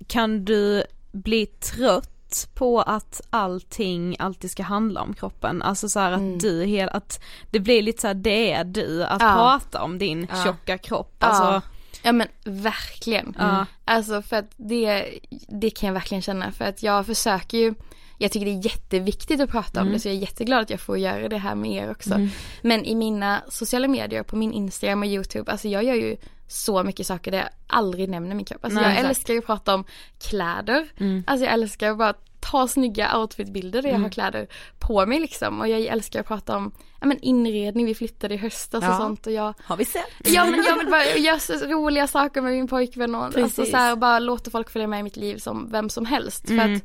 kan 0.07 0.45
du 0.45 0.85
bli 1.13 1.47
trött 1.47 2.49
på 2.55 2.81
att 2.81 3.21
allting 3.31 4.17
alltid 4.19 4.51
ska 4.51 4.63
handla 4.63 5.03
om 5.03 5.15
kroppen? 5.15 5.63
Alltså 5.63 5.89
så 5.89 6.01
att 6.01 6.19
Mm. 6.19 6.39
du, 6.39 6.65
hel, 6.65 6.89
att 6.89 7.21
det 7.51 7.61
blir 7.61 7.83
lite 7.83 8.01
så 8.01 8.07
här, 8.07 8.15
det 8.15 8.53
är 8.53 8.65
du, 8.65 9.05
att 9.05 9.23
Ja. 9.23 9.35
prata 9.35 9.83
om 9.83 9.99
din 9.99 10.27
Ja. 10.31 10.45
tjocka 10.45 10.79
kropp. 10.79 11.17
Ja. 11.19 11.27
Alltså, 11.27 11.69
Ja 12.03 12.13
men 12.13 12.29
verkligen. 12.45 13.37
Ja. 13.39 13.67
Alltså 13.85 14.23
för 14.23 14.37
att 14.37 14.51
det, 14.57 15.19
det 15.49 15.71
kan 15.71 15.87
jag 15.87 15.95
verkligen 15.95 16.23
känna 16.23 16.53
för 16.53 16.65
att 16.65 16.83
jag 16.83 17.07
försöker 17.07 17.59
ju 17.59 17.75
jag 18.19 18.33
tycker 18.33 18.47
det 18.47 18.53
är 18.53 18.65
jätteviktigt 18.65 19.41
att 19.41 19.51
prata 19.51 19.83
om 19.83 19.93
det 19.93 19.99
så 20.01 20.09
jag 20.09 20.15
är 20.15 20.19
jätteglad 20.21 20.61
att 20.63 20.71
jag 20.71 20.81
får 20.81 20.99
göra 20.99 21.29
det 21.29 21.39
här 21.39 21.55
med 21.55 21.71
er 21.71 21.91
också. 21.91 22.29
Men 22.63 22.85
i 22.85 22.95
mina 22.95 23.43
sociala 23.49 23.89
medier, 23.89 24.23
på 24.23 24.37
min 24.37 24.53
Instagram 24.53 25.03
och 25.03 25.09
YouTube, 25.09 25.53
alltså 25.53 25.69
jag 25.69 25.85
gör 25.85 25.95
ju 25.95 26.17
så 26.49 26.83
mycket 26.83 27.07
saker 27.07 27.31
där 27.31 27.39
jag 27.39 27.49
aldrig 27.67 28.09
nämner 28.09 28.35
min 28.37 28.45
kropp. 28.45 28.65
Alltså 28.65 28.81
Nej, 28.81 28.89
jag 28.89 28.93
exakt. 28.99 29.09
älskar 29.19 29.37
att 29.39 29.47
prata 29.47 29.75
om 29.75 29.85
kläder. 30.31 30.89
Alltså 31.27 31.45
jag 31.45 31.53
älskar 31.55 31.91
att 31.91 31.99
bara 31.99 32.15
ta 32.41 32.69
snygga 32.69 33.19
outfitbilder 33.19 33.83
där 33.83 33.91
jag 33.91 33.99
har 33.99 34.09
kläder 34.09 34.47
på 34.79 35.07
mig 35.07 35.21
liksom. 35.21 35.61
Och 35.61 35.69
jag 35.69 35.81
älskar 35.81 36.21
att 36.21 36.27
prata 36.27 36.57
om 36.57 36.73
ja, 37.01 37.07
men 37.07 37.19
inredning, 37.21 37.87
vi 37.87 37.95
flyttade 37.95 38.35
i 38.35 38.37
höstas 38.37 38.85
och 38.85 38.91
Ja. 38.91 38.97
sånt 38.99 39.27
och 39.27 39.33
jag 39.33 39.55
Har 39.65 39.77
vi 39.77 39.85
sett? 39.85 40.03
Ja 40.25 40.45
men 40.45 40.65
jag 40.65 40.79
vill 40.79 40.87
bara 40.91 41.05
göra 41.05 41.39
så 41.39 41.53
roliga 41.53 42.07
saker 42.07 42.41
med 42.41 42.53
min 42.53 42.69
pojkvän 42.69 43.15
och 43.15 43.39
alltså 43.39 43.65
så 43.65 43.77
här, 43.77 43.97
bara 43.97 44.19
låta 44.19 44.51
folk 44.51 44.71
följa 44.71 44.89
med 44.89 45.01
i 45.01 45.03
mitt 45.03 45.17
liv 45.17 45.37
som 45.39 45.69
vem 45.73 45.89
som 45.91 46.07
helst. 46.07 46.49
För, 46.49 46.59
att, 46.59 46.83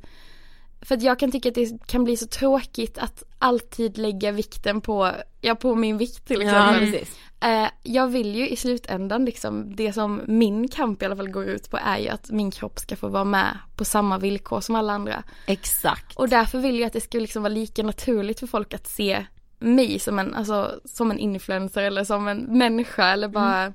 för 0.81 0.95
att 0.95 1.01
jag 1.03 1.19
kan 1.19 1.31
tycka 1.31 1.49
att 1.49 1.55
det 1.55 1.87
kan 1.87 2.03
bli 2.03 2.17
så 2.17 2.27
tråkigt 2.27 2.97
att 2.97 3.23
alltid 3.39 3.97
lägga 3.97 4.31
vikten 4.31 4.81
på, 4.81 5.11
ja 5.41 5.55
på 5.55 5.75
min 5.75 5.97
vikt 5.97 6.27
till 6.27 6.41
Ja, 6.41 6.47
exempel. 6.47 6.91
precis. 6.91 7.17
Eh, 7.43 7.67
jag 7.83 8.07
vill 8.07 8.35
ju 8.35 8.49
i 8.49 8.55
slutändan 8.55 9.25
liksom, 9.25 9.75
det 9.75 9.93
som 9.93 10.21
min 10.27 10.67
kamp 10.67 11.01
i 11.01 11.05
alla 11.05 11.15
fall 11.15 11.29
går 11.29 11.45
ut 11.45 11.69
på 11.69 11.77
är 11.77 11.97
ju 11.97 12.07
att 12.09 12.29
min 12.31 12.51
kropp 12.51 12.79
ska 12.79 12.95
få 12.95 13.07
vara 13.07 13.23
med 13.23 13.57
på 13.75 13.85
samma 13.85 14.17
villkor 14.17 14.61
som 14.61 14.75
alla 14.75 14.93
andra. 14.93 15.23
Exakt. 15.47 16.15
Och 16.17 16.29
därför 16.29 16.59
vill 16.59 16.79
jag 16.79 16.87
att 16.87 16.93
det 16.93 17.01
ska 17.01 17.17
liksom 17.19 17.43
vara 17.43 17.53
lika 17.53 17.83
naturligt 17.83 18.39
för 18.39 18.47
folk 18.47 18.73
att 18.73 18.87
se 18.87 19.25
mig 19.59 19.99
som 19.99 20.19
en, 20.19 20.33
alltså, 20.33 20.79
som 20.85 21.11
en 21.11 21.19
influencer 21.19 21.83
eller 21.83 22.03
som 22.03 22.27
en 22.27 22.37
människa 22.57 23.07
eller 23.07 23.27
bara 23.27 23.73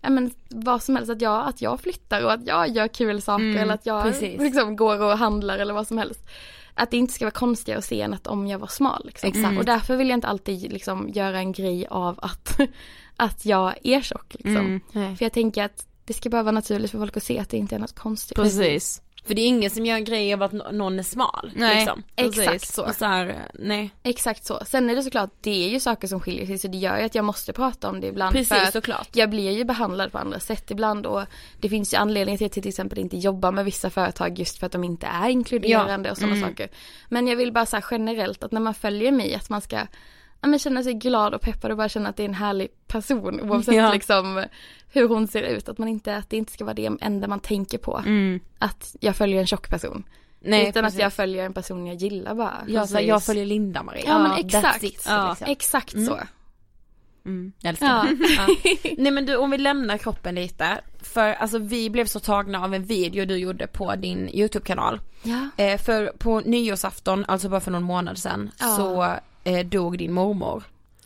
Ja 0.00 0.10
men 0.10 0.30
vad 0.48 0.82
som 0.82 0.96
helst, 0.96 1.10
att 1.10 1.20
jag, 1.20 1.48
att 1.48 1.62
jag 1.62 1.80
flyttar 1.80 2.24
och 2.24 2.32
att 2.32 2.46
jag 2.46 2.68
gör 2.68 2.88
kul 2.88 3.22
saker 3.22 3.56
eller 3.56 3.74
att 3.74 3.86
jag 3.86 4.02
precis. 4.02 4.40
liksom 4.40 4.76
går 4.76 5.02
och 5.02 5.18
handlar 5.18 5.58
eller 5.58 5.74
vad 5.74 5.86
som 5.86 5.98
helst. 5.98 6.26
Att 6.74 6.90
det 6.90 6.96
inte 6.96 7.12
ska 7.12 7.24
vara 7.24 7.30
konstigare 7.30 7.78
att 7.78 7.84
se 7.84 8.00
än 8.00 8.14
att 8.14 8.26
om 8.26 8.46
jag 8.46 8.58
var 8.58 8.66
smal. 8.66 9.02
Liksom. 9.06 9.28
Exakt. 9.28 9.58
Och 9.58 9.64
därför 9.64 9.96
vill 9.96 10.08
jag 10.08 10.16
inte 10.16 10.26
alltid 10.26 10.72
liksom 10.72 11.08
göra 11.08 11.38
en 11.38 11.52
grej 11.52 11.86
av 11.86 12.18
att, 12.22 12.58
att 13.16 13.46
jag 13.46 13.74
är 13.82 14.00
tjock. 14.00 14.34
Liksom. 14.34 14.80
Nej. 14.92 15.16
För 15.16 15.24
jag 15.24 15.32
tänker 15.32 15.64
att 15.64 15.86
det 16.04 16.12
ska 16.12 16.30
bara 16.30 16.42
vara 16.42 16.52
naturligt 16.52 16.90
för 16.90 16.98
folk 16.98 17.16
att 17.16 17.22
se 17.22 17.38
att 17.38 17.48
det 17.48 17.56
inte 17.56 17.74
är 17.74 17.78
något 17.78 17.98
konstigt. 17.98 18.36
precis. 18.36 19.02
För 19.26 19.34
det 19.34 19.40
är 19.42 19.46
ingen 19.46 19.70
som 19.70 19.86
gör 19.86 19.96
en 19.96 20.04
grej 20.04 20.32
av 20.34 20.42
att 20.42 20.52
nå- 20.52 20.70
någon 20.72 20.98
är 20.98 21.02
smal. 21.02 21.52
Nej, 21.54 21.76
liksom. 21.76 22.02
Exakt 22.16 22.74
så. 22.74 22.92
Så 22.92 23.04
här, 23.04 23.48
nej. 23.54 23.90
Exakt 24.02 24.44
så. 24.44 24.60
Sen 24.66 24.90
är 24.90 24.96
det 24.96 25.02
såklart, 25.02 25.30
det 25.40 25.64
är 25.64 25.68
ju 25.68 25.80
saker 25.80 26.08
som 26.08 26.20
skiljer 26.20 26.46
sig 26.46 26.58
så 26.58 26.68
det 26.68 26.78
gör 26.78 26.98
ju 26.98 27.04
att 27.04 27.14
jag 27.14 27.24
måste 27.24 27.52
prata 27.52 27.88
om 27.90 28.00
det 28.00 28.06
ibland. 28.06 28.32
Precis, 28.32 28.48
för 28.48 28.70
såklart. 28.70 29.08
Jag 29.12 29.30
blir 29.30 29.50
ju 29.50 29.64
behandlad 29.64 30.12
på 30.12 30.18
andra 30.18 30.40
sätt 30.40 30.70
ibland 30.70 31.06
och 31.06 31.22
det 31.60 31.68
finns 31.68 31.94
ju 31.94 31.96
anledningar 31.98 32.38
till 32.38 32.46
att 32.46 32.56
jag 32.56 32.62
till 32.62 32.70
exempel 32.70 32.98
inte 32.98 33.16
jobbar 33.16 33.52
med 33.52 33.64
vissa 33.64 33.90
företag 33.90 34.38
just 34.38 34.58
för 34.58 34.66
att 34.66 34.72
de 34.72 34.84
inte 34.84 35.06
är 35.06 35.28
inkluderande 35.28 36.10
och 36.10 36.18
sådana 36.18 36.34
saker. 36.48 36.68
Men 37.08 37.26
jag 37.26 37.36
vill 37.36 37.52
bara 37.52 37.66
säga 37.66 37.82
generellt 37.90 38.42
att 38.44 38.52
när 38.52 38.60
man 38.60 38.74
följer 38.74 39.12
mig 39.12 39.34
att 39.34 39.50
man 39.50 39.60
ska 39.60 39.80
ja, 40.46 40.50
men 40.50 40.58
känna 40.58 40.82
sig 40.82 40.94
glad 40.94 41.34
och 41.34 41.40
peppad 41.40 41.70
och 41.70 41.76
bara 41.76 41.88
känna 41.88 42.08
att 42.08 42.16
det 42.16 42.22
är 42.22 42.28
en 42.28 42.34
härlig 42.34 42.68
person 42.86 43.40
oavsett 43.40 43.74
Ja. 43.74 43.92
liksom 43.92 44.44
hur 44.92 45.08
hon 45.08 45.28
ser 45.28 45.42
ut. 45.42 45.68
Att 45.68 45.78
man 45.78 45.88
inte, 45.88 46.16
att 46.16 46.30
det 46.30 46.36
inte 46.36 46.52
ska 46.52 46.64
vara 46.64 46.74
det 46.74 46.90
enda 47.00 47.28
man 47.28 47.40
tänker 47.40 47.78
på. 47.78 48.02
Att 48.58 48.96
jag 49.00 49.16
följer 49.16 49.40
en 49.40 49.46
tjock 49.46 49.70
person. 49.70 50.04
Nej, 50.40 50.68
utan 50.68 50.84
precis. 50.84 50.98
att 50.98 51.02
jag 51.02 51.12
följer 51.12 51.44
en 51.46 51.52
person 51.52 51.86
jag 51.86 51.96
gillar 51.96 52.34
bara. 52.34 52.54
Jag, 52.68 52.88
så 52.88 53.00
jag 53.00 53.22
följer 53.24 53.46
Linda-Marie. 53.46 54.04
Ja, 54.06 54.18
men 54.18 54.32
exakt. 54.32 54.82
it, 54.82 55.04
Ja. 55.08 55.28
liksom. 55.28 55.46
Exakt 55.50 55.90
så. 56.06 56.18
Jag 57.60 57.68
älskar 57.70 57.86
Ja. 57.86 58.02
det. 58.02 58.28
Ja. 58.82 58.94
Nej 58.98 59.12
men 59.12 59.26
du 59.26 59.36
om 59.36 59.50
vi 59.50 59.58
lämnar 59.58 59.98
kroppen 59.98 60.34
lite. 60.34 60.80
För 61.02 61.32
alltså 61.32 61.58
vi 61.58 61.90
blev 61.90 62.06
så 62.06 62.20
tagna 62.20 62.64
av 62.64 62.74
en 62.74 62.84
video 62.84 63.24
du 63.26 63.36
gjorde 63.36 63.66
på 63.66 63.94
din 63.94 64.28
YouTube-kanal. 64.28 65.00
Ja. 65.22 65.48
Eh, 65.64 65.78
för 65.80 66.12
på 66.18 66.40
nyårsafton, 66.40 67.24
alltså 67.28 67.48
bara 67.48 67.60
för 67.60 67.70
någon 67.70 67.82
månad 67.82 68.18
sedan, 68.18 68.50
Ja. 68.60 68.66
så 68.76 69.14
eh, 69.46 69.66
dog 69.66 69.98
din 69.98 70.12
mormor. 70.12 70.62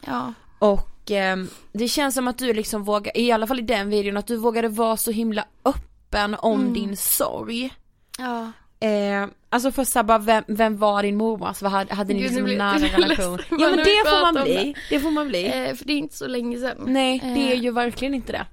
Ja. 0.07 0.33
Och 0.59 1.11
eh, 1.11 1.37
det 1.73 1.89
känns 1.89 2.15
som 2.15 2.29
att 2.29 2.39
du 2.39 2.53
liksom 2.53 2.85
vågar, 2.85 3.17
i 3.19 3.33
alla 3.33 3.47
fall 3.47 3.59
i 3.59 3.63
den 3.63 3.91
videon, 3.91 4.17
att 4.17 4.27
du 4.27 4.37
vågade 4.37 4.69
vara 4.69 4.97
så 4.97 5.11
himla 5.11 5.45
öppen 5.65 6.35
om 6.35 6.61
Mm. 6.61 6.73
din 6.73 6.97
sorg. 6.97 7.71
Ja. 8.19 8.53
Eh, 8.89 9.27
alltså 9.49 9.85
såhär 9.85 10.05
bara, 10.05 10.19
vem, 10.19 10.45
vem 10.49 10.77
var 10.77 11.03
din 11.03 11.17
mormor? 11.17 11.47
Alltså, 11.49 11.65
vad 11.65 11.73
hade, 11.73 11.95
hade 11.95 12.15
ni 12.15 12.21
Gud, 12.21 12.31
liksom 12.31 12.47
en 12.47 12.59
nära 12.59 12.79
relation? 12.79 13.39
Ja 13.51 13.69
men 13.71 13.77
det 13.77 13.85
får 14.11 14.33
man 14.33 14.45
bli, 14.45 14.75
det 14.91 15.01
får 15.01 15.11
man 15.11 15.29
bli. 15.29 15.47
Eh, 15.47 15.75
för 15.75 15.85
det 15.85 15.93
är 15.93 15.99
inte 15.99 16.17
så 16.17 16.27
länge 16.27 16.59
sedan. 16.59 16.77
Nej 16.87 17.19
det 17.19 17.53
är 17.53 17.55
eh. 17.55 17.63
ju 17.63 17.71
verkligen 17.71 18.15
inte 18.15 18.33
det. 18.33 18.47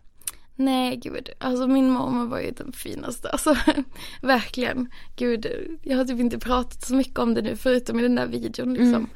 Nej 0.59 0.95
gud, 0.95 1.29
alltså 1.39 1.67
min 1.67 1.89
mormor 1.89 2.25
var 2.27 2.39
ju 2.39 2.51
den 2.51 2.71
finaste, 2.71 3.29
alltså 3.29 3.55
verkligen. 4.21 4.89
Gud, 5.15 5.47
jag 5.83 5.97
har 5.97 6.05
typ 6.05 6.19
inte 6.19 6.39
pratat 6.39 6.85
så 6.88 6.95
mycket 6.95 7.19
om 7.19 7.33
det 7.33 7.41
nu 7.41 7.55
förutom 7.55 7.99
i 7.99 8.01
den 8.03 8.15
där 8.15 8.27
videon 8.27 8.73
liksom. 8.73 8.93
Mm. 8.93 9.09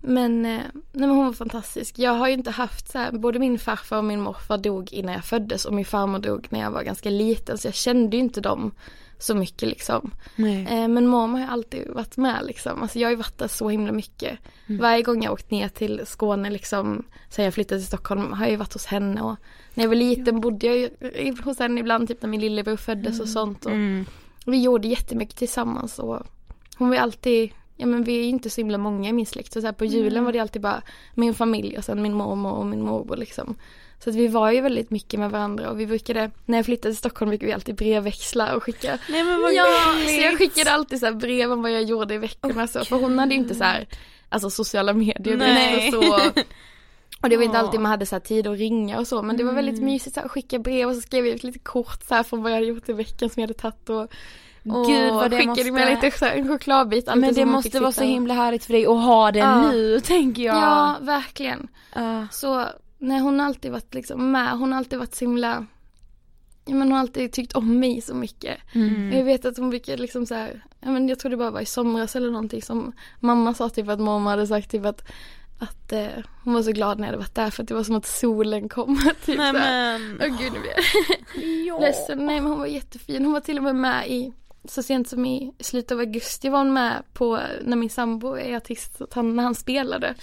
Men, 0.00 0.46
eh, 0.46 0.60
nej 0.72 0.82
men 0.92 1.10
hon 1.10 1.26
var 1.26 1.32
fantastisk. 1.32 1.98
Jag 1.98 2.12
har 2.12 2.28
ju 2.28 2.34
inte 2.34 2.50
haft 2.50 2.92
så 2.92 2.98
här, 2.98 3.12
både 3.12 3.38
min 3.38 3.58
farfar 3.58 3.96
och 3.96 4.04
min 4.04 4.20
morfar 4.20 4.58
dog 4.58 4.92
innan 4.92 5.14
jag 5.14 5.24
föddes 5.24 5.64
och 5.64 5.74
min 5.74 5.84
farmor 5.84 6.18
dog 6.18 6.46
när 6.50 6.60
jag 6.60 6.70
var 6.70 6.82
ganska 6.82 7.10
liten 7.10 7.58
så 7.58 7.68
jag 7.68 7.74
kände 7.74 8.16
ju 8.16 8.22
inte 8.22 8.40
dem 8.40 8.72
så 9.18 9.34
mycket 9.34 9.68
liksom. 9.68 10.10
Nej. 10.36 10.66
Eh, 10.70 10.88
men 10.88 11.06
mormor 11.06 11.38
har 11.38 11.48
alltid 11.48 11.88
varit 11.88 12.16
med 12.16 12.44
liksom. 12.46 12.82
Alltså 12.82 12.98
jag 12.98 13.06
har 13.06 13.10
ju 13.10 13.16
varit 13.16 13.38
där 13.38 13.48
så 13.48 13.68
himla 13.68 13.92
mycket. 13.92 14.38
Varje 14.66 15.02
gång 15.02 15.22
jag 15.22 15.32
åkt 15.32 15.50
ner 15.50 15.68
till 15.68 16.02
Skåne 16.06 16.50
liksom, 16.50 17.04
sen 17.28 17.44
jag 17.44 17.54
flyttade 17.54 17.80
till 17.80 17.86
Stockholm 17.86 18.32
har 18.32 18.44
jag 18.44 18.50
ju 18.50 18.56
varit 18.56 18.72
hos 18.72 18.86
henne 18.86 19.22
och 19.22 19.36
när 19.74 19.84
jag 19.84 19.88
var 19.88 19.96
liten 19.96 20.40
bodde 20.40 20.66
jag 20.66 20.76
ju 20.76 20.90
hos 21.44 21.58
henne 21.58 21.80
ibland, 21.80 22.08
typ 22.08 22.22
när 22.22 22.28
min 22.28 22.40
lillebror 22.40 22.76
föddes 22.76 23.20
och 23.20 23.28
sånt. 23.28 23.66
Och 23.66 23.72
Mm. 23.72 24.04
Vi 24.46 24.62
gjorde 24.62 24.88
jättemycket 24.88 25.36
tillsammans 25.36 25.98
och 25.98 26.22
hon 26.78 26.88
var 26.88 26.94
ju 26.94 27.02
alltid, 27.02 27.50
ja 27.80 27.86
men 27.86 28.04
vi 28.04 28.18
är 28.18 28.22
ju 28.22 28.28
inte 28.28 28.50
så 28.50 28.60
himla 28.60 28.78
många 28.78 29.08
i 29.08 29.12
min 29.12 29.26
släkt 29.26 29.52
så, 29.52 29.60
så 29.60 29.66
här, 29.66 29.72
på 29.72 29.84
julen 29.84 30.24
var 30.24 30.32
det 30.32 30.38
alltid 30.38 30.62
bara 30.62 30.82
min 31.14 31.34
familj 31.34 31.78
och 31.78 31.84
sen 31.84 32.02
min 32.02 32.14
mormor 32.14 32.52
och 32.52 32.66
min 32.66 32.82
morbror 32.82 33.16
liksom. 33.16 33.56
Så 34.04 34.10
att 34.10 34.16
vi 34.16 34.28
var 34.28 34.50
ju 34.50 34.60
väldigt 34.60 34.90
mycket 34.90 35.20
med 35.20 35.30
varandra 35.30 35.70
och 35.70 35.80
vi 35.80 35.86
brukade, 35.86 36.30
när 36.46 36.58
jag 36.58 36.64
flyttade 36.64 36.94
till 36.94 36.98
Stockholm 36.98 37.28
brukade 37.28 37.46
vi 37.46 37.52
alltid 37.52 37.74
brevväxla 37.74 38.54
och 38.56 38.62
skicka 38.62 38.98
Nej 39.08 39.24
men 39.24 39.40
vad 39.42 39.54
Ja, 39.54 39.66
gulligt. 39.92 40.10
så 40.10 40.20
jag 40.20 40.38
skickade 40.38 40.72
alltid 40.72 41.00
så 41.00 41.06
här 41.06 41.12
brev 41.12 41.52
om 41.52 41.62
vad 41.62 41.70
jag 41.72 41.82
gjorde 41.82 42.14
i 42.14 42.18
veckorna 42.18 42.66
så, 42.66 42.84
för 42.84 42.96
hon 42.96 43.18
hade 43.18 43.34
ju 43.34 43.40
inte 43.40 43.54
så 43.54 43.64
här, 43.64 43.88
alltså 44.28 44.50
sociala 44.50 44.92
medier 44.92 45.36
Nej. 45.36 45.88
och 45.88 46.04
så. 46.04 46.20
Och 47.22 47.28
det 47.28 47.36
var 47.36 47.44
inte 47.44 47.58
alltid 47.58 47.80
man 47.80 47.90
hade 47.90 48.06
så 48.06 48.14
här 48.14 48.20
tid 48.20 48.46
att 48.46 48.58
ringa 48.58 48.98
och 48.98 49.06
så 49.06 49.22
men 49.22 49.36
det 49.36 49.44
var 49.44 49.52
väldigt 49.52 49.82
mysigt 49.82 50.14
så 50.14 50.20
här, 50.20 50.26
att 50.26 50.32
skicka 50.32 50.58
brev 50.58 50.88
och 50.88 50.94
så 50.94 51.00
skrev 51.00 51.26
jag 51.26 51.34
ut 51.34 51.42
lite 51.42 51.58
kort 51.58 52.02
så 52.08 52.14
här 52.14 52.22
från 52.22 52.42
vad 52.42 52.52
jag 52.52 52.56
hade 52.56 52.66
gjort 52.66 52.88
i 52.88 52.92
veckan 52.92 53.30
som 53.30 53.40
jag 53.40 53.48
hade 53.48 53.58
tagit 53.58 53.88
och, 53.88 54.12
och 54.64 54.86
Gud, 54.86 55.12
vad 55.12 55.30
det 55.30 55.36
skickade 55.36 55.46
måste- 55.56 55.72
med 55.72 55.90
lite 56.02 56.18
så 56.18 56.24
här, 56.24 56.36
en 56.36 56.48
chokladbit. 56.48 57.06
Men 57.16 57.34
det 57.34 57.44
måste 57.46 57.80
vara 57.80 57.92
så 57.92 58.04
himla 58.04 58.34
härligt 58.34 58.64
för 58.64 58.72
dig 58.72 58.86
att 58.86 59.02
ha 59.04 59.32
det 59.32 59.38
Ja. 59.38 59.70
nu 59.70 60.00
tänker 60.04 60.42
jag. 60.42 60.56
Ja, 60.56 60.96
verkligen. 61.00 61.68
Ja. 61.94 62.26
Så 62.30 62.66
nej 62.98 63.20
hon 63.20 63.40
har 63.40 63.46
alltid 63.46 63.72
varit 63.72 63.94
liksom 63.94 64.32
med, 64.32 64.50
hon 64.58 64.72
har 64.72 64.78
alltid 64.78 64.98
varit 64.98 65.14
så 65.14 65.24
himla 65.24 65.66
Ja 66.64 66.74
men 66.74 66.82
hon 66.82 66.92
har 66.92 66.98
alltid 66.98 67.32
tyckt 67.32 67.52
om 67.52 67.78
mig 67.80 68.00
så 68.00 68.14
mycket. 68.14 68.56
Mm. 68.74 69.12
Jag 69.18 69.24
vet 69.24 69.44
att 69.44 69.56
hon 69.56 69.70
brukar 69.70 69.96
liksom 69.96 70.26
så 70.26 70.34
här, 70.34 70.64
ja 70.80 70.90
men 70.90 71.08
jag 71.08 71.18
tror 71.18 71.30
det 71.30 71.36
bara 71.36 71.50
var 71.50 71.60
i 71.60 71.66
somras 71.66 72.16
eller 72.16 72.30
någonting 72.30 72.62
som 72.62 72.92
mamma 73.20 73.54
sa 73.54 73.68
typ 73.68 73.88
att 73.88 74.00
mamma 74.00 74.30
hade 74.30 74.46
sagt 74.46 74.70
typ 74.70 74.84
att 74.86 75.02
att 75.62 75.92
eh, 75.92 76.06
hon 76.44 76.54
var 76.54 76.62
så 76.62 76.72
glad 76.72 76.98
när 76.98 77.04
jag 77.06 77.12
hade 77.12 77.18
varit 77.18 77.34
där 77.34 77.50
för 77.50 77.62
att 77.62 77.68
det 77.68 77.74
var 77.74 77.84
som 77.84 77.94
att 77.96 78.06
solen 78.06 78.68
kom. 78.68 78.96
typ 79.24 79.38
Nej 79.38 79.52
men. 79.52 80.18
Åh 80.22 80.26
gud 80.38 80.52
nu 80.52 80.58
blir 80.60 81.66
jag 81.66 81.80
ledsen. 81.86 82.26
Nej 82.26 82.40
men 82.40 82.50
hon 82.50 82.58
var 82.58 82.66
jättefin. 82.66 83.24
Hon 83.24 83.32
var 83.32 83.40
till 83.40 83.56
och 83.58 83.64
med 83.64 83.74
med 83.74 84.08
i 84.10 84.32
så 84.64 84.82
sent 84.82 85.08
som 85.08 85.26
i 85.26 85.52
slutet 85.60 85.92
av 85.92 85.98
augusti 85.98 86.48
var 86.48 86.58
hon 86.58 86.72
med 86.72 87.02
på 87.12 87.40
när 87.62 87.76
min 87.76 87.90
sambo 87.90 88.34
är 88.34 88.56
artist, 88.56 88.98
så 88.98 89.04
att 89.04 89.14
han, 89.14 89.36
när 89.36 89.42
han 89.42 89.54
spelade. 89.54 90.14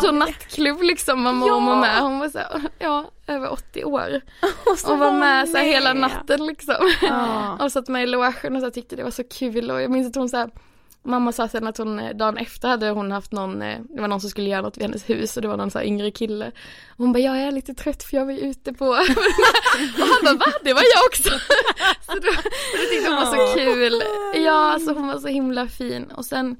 Så 0.00 0.12
nattklubb 0.12 0.82
liksom 0.82 1.24
var 1.24 1.32
mormor 1.32 1.80
med. 1.80 2.02
Hon 2.02 2.18
var 2.18 2.28
så 2.28 2.38
här, 2.38 2.60
ja, 2.78 3.10
över 3.26 3.52
80 3.52 3.84
år. 3.84 4.20
Och 4.90 4.98
var 4.98 5.12
med 5.12 5.48
så 5.48 5.56
här 5.56 5.64
hela 5.64 5.94
natten 5.94 6.46
liksom. 6.46 6.92
Ja. 7.02 7.58
Och 7.64 7.72
satt 7.72 7.88
med 7.88 8.02
i 8.02 8.06
logen 8.06 8.56
och 8.56 8.62
så 8.62 8.70
tyckte 8.70 8.96
det 8.96 9.04
var 9.04 9.10
så 9.10 9.24
kul 9.24 9.70
och 9.70 9.82
jag 9.82 9.90
minns 9.90 10.08
att 10.08 10.14
hon 10.14 10.28
så 10.28 10.36
här, 10.36 10.50
Mamma 11.02 11.32
sa 11.32 11.48
sen 11.48 11.66
att 11.66 11.78
hon 11.78 11.98
eh, 11.98 12.16
dagen 12.16 12.36
efter 12.36 12.68
hade 12.68 12.90
hon 12.90 13.12
haft 13.12 13.32
någon, 13.32 13.62
eh, 13.62 13.78
det 13.88 14.00
var 14.00 14.08
någon 14.08 14.20
som 14.20 14.30
skulle 14.30 14.50
göra 14.50 14.62
något 14.62 14.76
vid 14.76 14.82
hennes 14.82 15.10
hus 15.10 15.36
och 15.36 15.42
det 15.42 15.48
var 15.48 15.56
någon 15.56 15.70
så 15.70 15.78
här 15.78 15.86
yngre 15.86 16.10
kille. 16.10 16.46
Och 16.88 16.96
hon 16.96 17.12
bara, 17.12 17.18
jag 17.18 17.38
är 17.38 17.52
lite 17.52 17.74
trött 17.74 18.02
för 18.02 18.16
jag 18.16 18.26
var 18.26 18.32
ute 18.32 18.72
på, 18.72 18.84
och 18.88 18.96
han 18.96 20.24
bara, 20.24 20.34
va? 20.34 20.52
Det 20.64 20.72
var 20.72 20.82
jag 20.82 21.06
också. 21.06 21.30
så 22.06 22.14
då, 22.14 22.30
det 22.72 22.86
tyckte 22.90 23.10
hon 23.10 23.16
var 23.16 23.36
så 23.36 23.58
kul. 23.58 24.02
Ja, 24.44 24.72
alltså 24.72 24.92
hon 24.92 25.08
var 25.08 25.18
så 25.18 25.28
himla 25.28 25.66
fin 25.66 26.04
och 26.04 26.24
sen, 26.24 26.56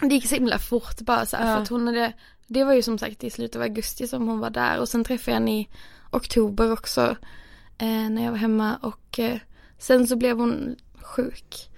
det 0.00 0.14
gick 0.14 0.28
så 0.28 0.34
himla 0.34 0.58
fort 0.58 1.00
bara 1.00 1.26
så 1.26 1.36
här, 1.36 1.56
för 1.56 1.62
att 1.62 1.68
hon 1.68 1.86
hade, 1.86 2.12
det 2.46 2.64
var 2.64 2.74
ju 2.74 2.82
som 2.82 2.98
sagt 2.98 3.24
i 3.24 3.30
slutet 3.30 3.56
av 3.56 3.62
augusti 3.62 4.08
som 4.08 4.28
hon 4.28 4.38
var 4.38 4.50
där 4.50 4.78
och 4.78 4.88
sen 4.88 5.04
träffade 5.04 5.30
jag 5.30 5.40
henne 5.40 5.60
i 5.60 5.68
oktober 6.10 6.72
också 6.72 7.16
eh, 7.78 8.10
när 8.10 8.24
jag 8.24 8.30
var 8.30 8.38
hemma 8.38 8.76
och 8.82 9.18
eh, 9.18 9.38
sen 9.78 10.06
så 10.06 10.16
blev 10.16 10.38
hon 10.38 10.76
sjuk. 11.02 11.70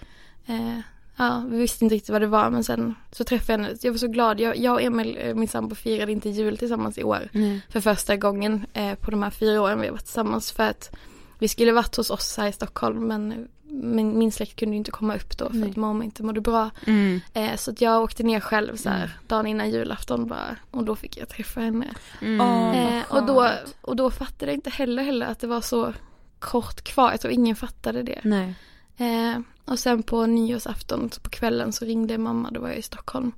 Eh, 0.47 0.79
ja, 1.19 1.45
vi 1.49 1.59
visste 1.59 1.85
inte 1.85 1.95
riktigt 1.95 2.11
vad 2.11 2.21
det 2.21 2.27
var 2.27 2.51
men 2.51 2.65
sen 2.65 2.95
så 3.13 3.25
träffade 3.25 3.53
jag 3.53 3.67
henne. 3.67 3.79
Jag 3.83 3.93
var 3.93 3.99
så 3.99 4.09
glad. 4.09 4.41
Jag, 4.41 4.57
jag 4.57 4.75
och 4.75 4.83
Emil, 4.83 5.19
eh, 5.21 5.35
min 5.35 5.49
sambo, 5.49 5.75
firade 5.75 6.13
inte 6.13 6.29
jul 6.29 6.59
tillsammans 6.59 6.99
i 6.99 7.05
år. 7.05 7.29
För 7.69 7.81
första 7.81 8.17
gången 8.17 8.67
eh, 8.73 8.95
på 8.95 9.11
de 9.11 9.23
här 9.23 9.31
fyra 9.31 9.63
åren 9.63 9.81
vi 9.81 9.87
har 9.87 9.93
varit 9.93 10.05
tillsammans 10.05 10.53
för 10.53 10.63
att 10.63 10.91
vi 11.39 11.49
skulle 11.49 11.73
varit 11.73 11.97
hos 11.97 12.11
oss 12.11 12.37
här 12.37 12.49
i 12.49 12.53
Stockholm 12.53 13.07
men 13.07 13.49
min, 13.71 14.19
min 14.19 14.33
släkt 14.33 14.57
kunde 14.57 14.75
ju 14.75 14.79
inte 14.79 14.91
komma 14.91 15.17
upp 15.17 15.39
då 15.39 15.51
för 15.51 15.69
att 15.71 15.77
mamma 15.77 16.05
inte 16.05 16.23
mådde 16.23 16.41
bra. 16.41 16.71
Mm. 16.87 17.21
Eh, 17.35 17.57
så 17.57 17.71
att 17.71 17.81
jag 17.81 18.03
åkte 18.03 18.23
ner 18.23 18.41
själv 18.41 18.77
så 18.77 18.89
här 18.89 19.19
dagen 19.27 19.47
innan 19.47 19.71
julafton 19.71 20.27
bara 20.27 20.57
och 20.71 20.85
då 20.85 20.97
fick 20.97 21.17
jag 21.17 21.29
träffa 21.29 21.61
henne. 21.61 21.87
Mm. 22.23 22.41
Eh, 22.41 23.03
och, 23.09 23.27
då, 23.27 23.51
och 23.81 23.97
då 23.97 24.11
fattade 24.11 24.53
jag 24.53 24.55
inte 24.57 24.71
heller 24.71 25.03
heller 25.03 25.27
att 25.27 25.41
det 25.41 25.47
var 25.47 25.61
så 25.61 25.93
kort 26.39 26.83
kvar. 26.83 27.11
Jag 27.11 27.21
tror 27.21 27.33
ingen 27.33 27.57
fattade 27.57 28.03
det. 28.03 28.21
Nej. 28.25 28.55
Eh, 28.97 29.41
och 29.71 29.79
sen 29.79 30.03
på 30.03 30.27
nyårsafton 30.27 31.11
så 31.13 31.21
på 31.21 31.31
kvällen 31.31 31.73
så 31.73 31.85
ringde 31.85 32.19
mamma, 32.19 32.51
då 32.51 32.61
var 32.61 32.69
jag 32.69 32.79
i 32.79 32.83
Stockholm. 32.83 33.33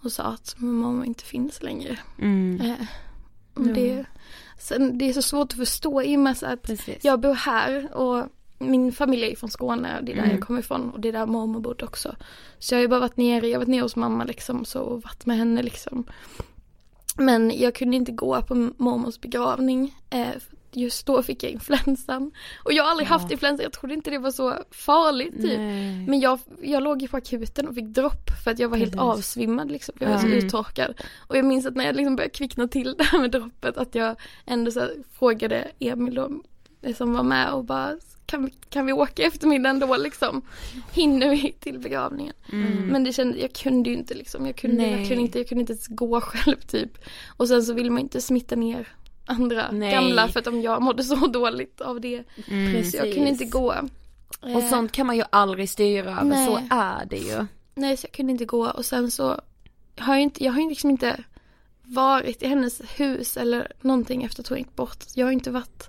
Och 0.00 0.12
sa 0.12 0.22
att 0.22 0.54
mamma 0.58 1.06
inte 1.06 1.24
finns 1.24 1.62
längre. 1.62 1.98
Mm. 2.18 2.60
Eh, 2.60 2.86
det, 3.54 4.04
sen, 4.58 4.98
det 4.98 5.08
är 5.08 5.12
så 5.12 5.22
svårt 5.22 5.52
att 5.52 5.58
förstå 5.58 6.02
i 6.02 6.16
och 6.16 6.20
med 6.20 6.42
att 6.42 6.62
Precis. 6.62 7.04
jag 7.04 7.20
bor 7.20 7.34
här 7.34 7.96
och 7.96 8.26
min 8.58 8.92
familj 8.92 9.24
är 9.24 9.36
från 9.36 9.50
Skåne 9.50 9.98
och 9.98 10.04
det 10.04 10.12
är 10.12 10.16
där 10.16 10.22
Mm. 10.22 10.36
jag 10.36 10.46
kommer 10.46 10.60
ifrån 10.60 10.90
och 10.90 11.00
det 11.00 11.08
är 11.08 11.12
där 11.12 11.26
mormor 11.26 11.60
bodde 11.60 11.84
också. 11.84 12.16
Så 12.58 12.74
jag 12.74 12.78
har 12.78 12.82
ju 12.82 12.88
bara 12.88 13.00
varit 13.00 13.16
nere, 13.16 13.46
jag 13.46 13.54
har 13.54 13.58
varit 13.58 13.68
nere 13.68 13.82
hos 13.82 13.96
mamma 13.96 14.24
liksom 14.24 14.64
så 14.64 14.80
och 14.80 15.02
varit 15.02 15.26
med 15.26 15.36
henne 15.36 15.62
liksom. 15.62 16.04
Men 17.16 17.52
jag 17.58 17.74
kunde 17.74 17.96
inte 17.96 18.12
gå 18.12 18.42
på 18.42 18.54
mormors 18.76 19.20
begravning. 19.20 19.94
Eh, 20.10 20.28
just 20.76 21.06
då 21.06 21.22
fick 21.22 21.42
jag 21.42 21.52
influensan. 21.52 22.30
Och 22.64 22.72
jag 22.72 22.82
har 22.84 22.90
aldrig 22.90 23.08
haft 23.08 23.30
influensa, 23.30 23.62
jag 23.62 23.72
trodde 23.72 23.94
inte 23.94 24.10
det 24.10 24.18
var 24.18 24.30
så 24.30 24.54
farligt 24.70 25.34
typ. 25.42 25.58
Nej. 25.58 26.06
Men 26.08 26.20
jag, 26.20 26.38
jag 26.62 26.82
låg 26.82 27.02
ju 27.02 27.08
på 27.08 27.16
akuten 27.16 27.68
och 27.68 27.74
fick 27.74 27.84
dropp 27.84 28.30
för 28.44 28.50
att 28.50 28.58
jag 28.58 28.68
var 28.68 28.76
helt 28.76 28.92
Precis. 28.92 29.00
avsvimmad 29.00 29.70
liksom. 29.72 29.94
Jag 30.00 30.08
var 30.08 30.18
så 30.18 30.26
Mm. 30.26 30.38
uttorkad. 30.38 31.00
Och 31.28 31.36
jag 31.36 31.44
minns 31.44 31.66
att 31.66 31.74
när 31.76 31.84
jag 31.84 31.96
liksom 31.96 32.16
började 32.16 32.34
kvickna 32.34 32.68
till 32.68 32.94
det 32.98 33.04
här 33.04 33.20
med 33.20 33.30
droppet 33.30 33.76
att 33.76 33.94
jag 33.94 34.16
ändå 34.46 34.70
så 34.70 34.88
frågade 35.18 35.68
Emil 35.78 36.14
då, 36.14 36.30
som 36.96 37.14
var 37.14 37.22
med 37.22 37.52
och 37.52 37.64
bara 37.64 37.96
kan 38.26 38.44
vi, 38.44 38.50
kan 38.68 38.86
vi 38.86 38.92
åka 38.92 39.22
eftermiddagen 39.22 39.78
då 39.78 39.96
liksom? 39.96 40.42
Hinner 40.92 41.28
vi 41.30 41.52
till 41.52 41.78
begravningen? 41.78 42.34
Men 42.90 43.04
det 43.04 43.12
kände, 43.12 43.38
jag 43.38 43.52
kunde 43.52 43.90
ju 43.90 43.96
inte 43.96 44.14
liksom, 44.14 44.46
jag 44.46 44.56
kunde 44.56 44.76
Nej. 44.76 44.94
verkligen 44.96 45.22
inte, 45.22 45.38
jag 45.38 45.48
kunde 45.48 45.60
inte 45.60 45.72
ens 45.72 45.86
gå 45.88 46.20
själv 46.24 46.56
typ. 46.56 46.98
Och 47.36 47.48
sen 47.48 47.62
så 47.62 47.72
vill 47.72 47.90
man 47.90 48.00
inte 48.00 48.20
smitta 48.20 48.56
ner 48.56 48.88
andra 49.26 49.70
Nej. 49.72 49.90
gamla 49.92 50.28
för 50.28 50.40
att 50.40 50.46
om 50.46 50.62
jag 50.62 50.82
mådde 50.82 51.02
så 51.02 51.14
dåligt 51.26 51.80
av 51.80 52.00
det. 52.00 52.24
Mm. 52.48 52.84
Så 52.84 52.96
jag 52.96 53.14
kunde 53.14 53.28
inte 53.28 53.44
gå. 53.44 53.74
Och 54.40 54.48
Eh, 54.48 54.68
sånt 54.68 54.92
kan 54.92 55.06
man 55.06 55.16
ju 55.16 55.24
aldrig 55.30 55.70
styra 55.70 56.10
över, 56.10 56.24
Nej. 56.24 56.46
så 56.46 56.60
är 56.70 57.06
det 57.06 57.16
ju. 57.16 57.46
Nej, 57.74 57.96
så 57.96 58.04
jag 58.04 58.12
kunde 58.12 58.32
inte 58.32 58.44
gå 58.44 58.70
och 58.70 58.84
sen 58.84 59.10
så 59.10 59.40
har 59.98 60.14
jag 60.14 60.22
inte, 60.22 60.44
jag 60.44 60.52
har 60.52 60.68
liksom 60.68 60.90
inte 60.90 61.24
varit 61.82 62.42
i 62.42 62.46
hennes 62.46 62.80
hus 62.96 63.36
eller 63.36 63.72
någonting 63.80 64.24
efter 64.24 64.42
att 64.42 64.48
hon 64.48 64.58
gick 64.58 64.76
bort. 64.76 65.04
Jag 65.14 65.26
har 65.26 65.32
inte 65.32 65.50
varit, 65.50 65.88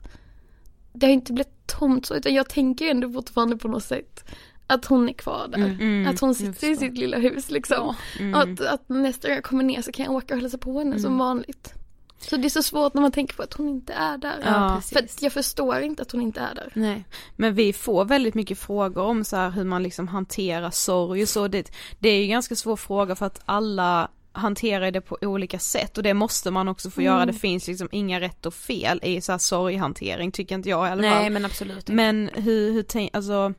det 0.94 1.06
har 1.06 1.14
inte 1.14 1.34
blivit 1.34 1.68
tomt 1.68 2.06
så 2.06 2.16
utan 2.16 2.34
jag 2.34 2.50
tänker 2.50 2.88
ändå 2.88 3.12
fortfarande 3.12 3.58
på 3.58 3.68
något 3.68 3.84
sätt 3.84 4.26
att 4.68 4.86
hon 4.86 5.10
är 5.10 5.14
kvar 5.14 5.48
där. 5.52 5.58
Mm, 5.58 6.08
att 6.08 6.20
hon 6.20 6.36
sitter 6.36 6.72
i 6.72 6.76
sitt 6.76 6.98
lilla 6.98 7.18
hus 7.18 7.52
liksom. 7.52 7.96
Mm. 8.20 8.34
Och 8.34 8.42
att, 8.42 8.62
att 8.62 8.90
nästa 8.90 9.28
gång 9.28 9.36
jag 9.36 9.44
kommer 9.44 9.64
ner 9.64 9.82
så 9.82 9.92
kan 9.92 10.06
jag 10.06 10.14
åka 10.14 10.34
och 10.34 10.40
hälsa 10.40 10.58
på 10.58 10.80
henne 10.80 11.00
som 11.00 11.18
vanligt. 11.18 11.74
Så 12.18 12.38
det 12.38 12.48
är 12.48 12.50
så 12.50 12.64
svårt 12.64 12.94
när 12.94 13.02
man 13.02 13.12
tänker 13.12 13.36
på 13.36 13.44
att 13.44 13.54
hon 13.54 13.70
inte 13.70 13.94
är 13.94 14.18
där. 14.18 14.40
Ja, 14.46 14.82
För 14.82 15.00
att 15.00 15.22
jag 15.22 15.34
förstår 15.34 15.80
inte 15.80 16.02
att 16.02 16.12
hon 16.12 16.22
inte 16.22 16.40
är 16.40 16.56
där. 16.56 16.72
Nej, 16.74 17.06
men 17.36 17.56
vi 17.56 17.74
får 17.74 18.06
väldigt 18.06 18.36
mycket 18.36 18.60
frågor 18.60 19.02
om 19.02 19.24
så 19.24 19.36
här 19.36 19.50
hur 19.50 19.64
man 19.64 19.84
liksom 19.84 20.08
hanterar 20.08 20.72
sorg 20.72 21.22
och 21.22 21.30
så. 21.30 21.48
Det, 21.48 21.72
det 22.00 22.10
är 22.10 22.22
ju 22.22 22.28
ganska 22.28 22.56
svår 22.56 22.76
fråga 22.76 23.16
för 23.16 23.26
att 23.26 23.42
alla 23.46 24.10
hanterar 24.32 24.92
det 24.92 25.02
på 25.02 25.18
olika 25.22 25.60
sätt 25.60 25.98
och 25.98 26.04
det 26.04 26.14
måste 26.14 26.52
man 26.52 26.68
också 26.68 26.90
få 26.90 27.02
göra. 27.02 27.26
Det 27.26 27.34
finns 27.34 27.68
liksom 27.68 27.90
inga 27.92 28.20
rätt 28.20 28.46
och 28.46 28.54
fel 28.54 29.00
i 29.04 29.22
så 29.22 29.32
här 29.32 29.40
sorghantering 29.40 30.32
tycker 30.32 30.56
inte 30.56 30.70
jag 30.70 30.88
i 30.88 30.92
alla 30.92 31.04
fall. 31.04 31.22
Nej 31.22 31.30
men 31.30 31.46
absolut 31.46 31.78
inte. 31.78 31.92
Men 31.92 32.30
hur, 32.34 32.72
hur, 32.72 32.84
tänk, 32.84 33.16
alltså, 33.16 33.54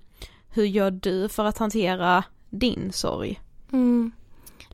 hur 0.49 0.65
gör 0.65 0.91
du 0.91 1.29
för 1.29 1.45
att 1.45 1.59
hantera 1.59 2.25
din 2.51 2.93
sorg? 2.93 3.41
Mm. 3.73 4.13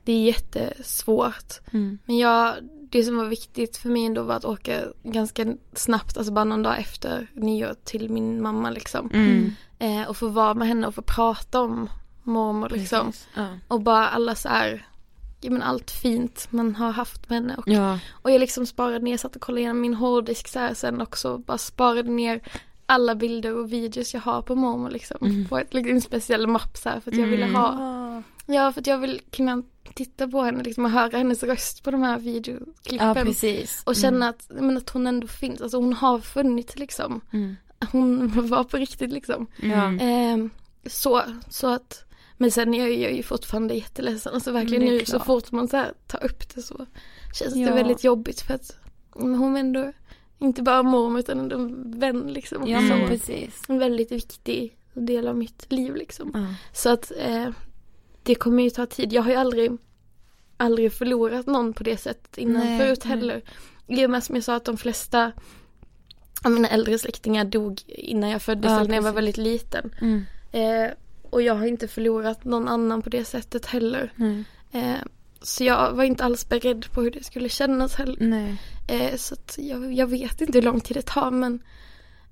Det 0.04 0.12
är 0.12 0.20
jättesvårt. 0.20 1.60
Mm. 1.72 1.98
Men 2.04 2.18
jag, 2.18 2.54
det 2.92 3.02
som 3.02 3.16
var 3.16 3.24
viktigt 3.24 3.76
för 3.76 3.88
mig 3.88 4.06
ändå 4.06 4.22
var 4.22 4.34
att 4.34 4.44
åka 4.44 4.80
ganska 5.02 5.46
snabbt, 5.72 6.16
alltså 6.16 6.32
bara 6.32 6.44
någon 6.44 6.62
dag 6.62 6.78
efter 6.78 7.30
nyår 7.34 7.74
till 7.84 8.10
min 8.10 8.42
mamma 8.42 8.70
liksom. 8.70 9.10
Mm. 9.12 9.52
Eh, 9.78 10.08
och 10.08 10.16
få 10.16 10.28
vara 10.28 10.54
med 10.54 10.68
henne 10.68 10.86
och 10.86 10.94
få 10.94 11.02
prata 11.02 11.60
om 11.60 11.90
mormor 12.22 12.68
liksom. 12.68 13.06
Precis. 13.06 13.28
Ja. 13.36 13.48
Och 13.68 13.80
bara 13.80 14.08
alla 14.08 14.34
så 14.34 14.48
här, 14.48 14.86
ja 15.40 15.50
men 15.50 15.62
allt 15.62 15.90
fint 15.90 16.46
man 16.50 16.74
har 16.74 16.90
haft 16.92 17.28
med 17.30 17.38
henne. 17.38 17.56
Och, 17.56 17.68
Ja. 17.68 17.98
och 18.12 18.30
jag 18.30 18.40
liksom 18.40 18.66
sparade 18.66 18.98
ner, 18.98 19.16
satt 19.16 19.36
och 19.36 19.42
kollade 19.42 19.60
igenom 19.60 19.80
min 19.80 19.94
hårddisk 19.94 20.48
så 20.48 20.58
här 20.58 20.74
sen 20.74 21.00
också. 21.00 21.38
Bara 21.38 21.58
sparade 21.58 22.10
ner 22.10 22.40
alla 22.86 23.14
bilder 23.14 23.54
och 23.56 23.72
videos 23.72 24.14
jag 24.14 24.20
har 24.20 24.42
på 24.42 24.54
mormor 24.54 24.90
liksom. 24.90 25.46
På 25.48 25.58
ett, 25.58 25.74
liksom, 25.74 25.94
en 25.94 26.00
speciell 26.00 26.46
mapp 26.46 26.76
så 26.76 26.88
här 26.88 27.00
för 27.00 27.10
att 27.10 27.16
jag 27.18 27.26
ville 27.26 27.46
ha. 27.46 28.22
Ja 28.46 28.72
för 28.72 28.80
att 28.80 28.86
jag 28.86 28.98
vill 28.98 29.20
kunna 29.30 29.62
titta 29.94 30.28
på 30.28 30.42
henne 30.42 30.62
liksom 30.62 30.84
och 30.84 30.90
höra 30.90 31.18
hennes 31.18 31.42
röst 31.42 31.82
på 31.82 31.90
de 31.90 32.02
här 32.02 32.18
videoklippen. 32.18 33.34
ja. 33.42 33.66
Och 33.86 33.96
känna 33.96 34.28
att, 34.28 34.46
men 34.50 34.76
att 34.76 34.90
hon 34.90 35.06
ändå 35.06 35.26
finns, 35.26 35.60
alltså 35.60 35.76
hon 35.76 35.92
har 35.92 36.18
funnits 36.18 36.78
liksom. 36.78 37.20
Mm. 37.32 37.56
hon 37.92 38.28
var 38.48 38.64
på 38.64 38.76
riktigt 38.76 39.12
liksom. 39.12 39.46
Ja. 39.62 39.92
Eh, 39.94 40.36
så, 40.86 41.22
så 41.50 41.66
att, 41.66 42.04
men 42.36 42.50
sen 42.50 42.74
jag, 42.74 42.90
jag 42.92 43.10
är 43.10 43.16
ju 43.16 43.22
fortfarande 43.22 43.74
jätteledsen. 43.74 44.34
Alltså 44.34 44.52
verkligen 44.52 44.82
är 44.82 44.86
nu 44.90 44.98
så 45.04 45.04
klart. 45.12 45.26
fort 45.26 45.52
man 45.52 45.68
så 45.68 45.76
här 45.76 45.92
tar 46.06 46.24
upp 46.24 46.54
det 46.54 46.62
så 46.62 46.86
känns 47.38 47.56
Ja. 47.56 47.68
det 47.68 47.74
väldigt 47.74 48.04
jobbigt 48.04 48.40
för 48.40 48.54
att 48.54 48.76
hon 49.12 49.56
är 49.56 49.60
ändå 49.60 49.92
inte 50.38 50.62
bara 50.62 50.82
mormor 50.82 51.18
utan 51.20 51.38
ändå 51.40 51.56
en 51.56 51.98
vän 52.00 52.32
liksom. 52.32 52.68
Ja 52.68 52.80
Så 52.80 53.06
precis. 53.08 53.62
en 53.68 53.78
väldigt 53.78 54.12
viktig 54.12 54.76
del 54.94 55.28
av 55.28 55.36
mitt 55.36 55.72
liv 55.72 55.94
liksom. 55.96 56.54
Så 56.72 56.88
att 56.92 57.12
eh, 57.18 57.48
det 58.22 58.34
kommer 58.34 58.62
ju 58.62 58.70
ta 58.70 58.86
tid. 58.86 59.12
Jag 59.12 59.22
har 59.22 59.30
ju 59.30 59.36
aldrig, 59.36 59.70
aldrig 60.56 60.92
förlorat 60.92 61.46
någon 61.46 61.72
på 61.72 61.82
det 61.82 61.96
sättet 61.96 62.38
innan 62.38 62.62
Nej, 62.62 62.78
förut 62.78 63.04
heller. 63.04 63.42
I 63.86 64.06
och 64.06 64.10
med 64.10 64.24
som 64.24 64.34
jag 64.34 64.44
sa 64.44 64.54
att 64.54 64.64
de 64.64 64.76
flesta 64.76 65.32
av 66.44 66.50
mina 66.50 66.68
äldre 66.68 66.98
släktingar 66.98 67.44
dog 67.44 67.82
innan 67.86 68.30
jag 68.30 68.42
föddes 68.42 68.70
Ja, 68.70 68.76
eller 68.76 68.88
när 68.88 68.94
jag 68.96 69.02
var 69.02 69.12
väldigt 69.12 69.36
liten. 69.36 69.94
Mm. 70.00 70.24
Eh, 70.52 70.90
och 71.30 71.42
jag 71.42 71.54
har 71.54 71.66
inte 71.66 71.88
förlorat 71.88 72.44
någon 72.44 72.68
annan 72.68 73.02
på 73.02 73.10
det 73.10 73.24
sättet 73.24 73.66
heller. 73.66 74.12
Mm. 74.18 74.44
Eh, 74.72 74.98
så 75.42 75.64
jag 75.64 75.92
var 75.92 76.04
inte 76.04 76.24
alls 76.24 76.48
beredd 76.48 76.92
på 76.92 77.02
hur 77.02 77.10
det 77.10 77.24
skulle 77.24 77.48
kännas 77.48 77.94
heller. 77.94 78.16
Nej. 78.20 78.56
Eh, 78.88 79.16
så 79.16 79.36
jag, 79.56 79.92
jag 79.92 80.06
vet 80.06 80.40
inte 80.40 80.58
hur 80.58 80.62
lång 80.62 80.80
tid 80.80 80.96
det 80.96 81.06
tar 81.06 81.30
men 81.30 81.62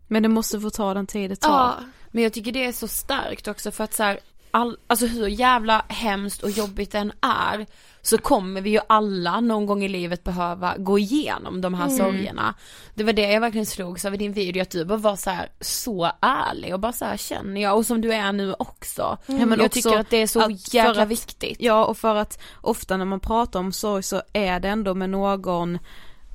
Men 0.06 0.22
det 0.22 0.28
måste 0.28 0.60
få 0.60 0.70
ta 0.70 0.94
den 0.94 1.06
tid 1.06 1.30
det 1.30 1.36
tar. 1.36 1.50
ja. 1.50 1.74
Men 2.10 2.22
jag 2.22 2.32
tycker 2.32 2.52
det 2.52 2.64
är 2.64 2.72
så 2.72 2.88
starkt 2.88 3.48
också 3.48 3.70
för 3.70 3.84
att 3.84 3.94
så 3.94 4.02
här, 4.02 4.20
all, 4.50 4.76
alltså 4.86 5.06
hur 5.06 5.26
jävla 5.28 5.84
hemskt 5.88 6.42
och 6.42 6.50
jobbigt 6.50 6.92
den 6.92 7.12
är 7.20 7.66
så 8.02 8.18
kommer 8.18 8.60
vi 8.60 8.70
ju 8.70 8.80
alla 8.88 9.40
någon 9.40 9.66
gång 9.66 9.84
i 9.84 9.88
livet 9.88 10.24
behöva 10.24 10.74
gå 10.78 10.98
igenom 10.98 11.60
de 11.60 11.74
här 11.74 11.84
Mm. 11.86 11.96
sorgerna. 11.98 12.54
Det 12.94 13.04
var 13.04 13.12
det 13.12 13.32
jag 13.32 13.40
verkligen 13.40 13.66
slogs 13.66 14.04
av 14.04 14.14
i 14.14 14.16
din 14.16 14.32
video 14.32 14.62
att 14.62 14.70
du 14.70 14.84
bara 14.84 14.98
var 14.98 15.16
så 15.16 15.30
här 15.30 15.48
så 15.60 16.10
ärlig 16.20 16.74
och 16.74 16.80
bara 16.80 16.92
så 16.92 17.04
här 17.04 17.16
känner 17.16 17.60
jag 17.60 17.76
och 17.76 17.86
som 17.86 18.00
du 18.00 18.12
är 18.14 18.32
nu 18.32 18.54
också. 18.58 19.18
Ja, 19.26 19.34
men 19.34 19.50
jag 19.50 19.60
också 19.60 19.68
tycker 19.82 19.98
att 19.98 20.10
det 20.10 20.16
är 20.16 20.26
så 20.26 20.56
jävla 20.72 21.02
att- 21.02 21.08
viktigt. 21.08 21.56
Ja 21.60 21.84
och 21.84 21.98
för 21.98 22.14
att 22.16 22.40
ofta 22.60 22.96
när 22.96 23.04
man 23.04 23.20
pratar 23.20 23.60
om 23.60 23.72
sorg 23.72 24.02
så 24.02 24.22
är 24.32 24.60
det 24.60 24.68
ändå 24.68 24.94
med 24.94 25.10
någon 25.10 25.78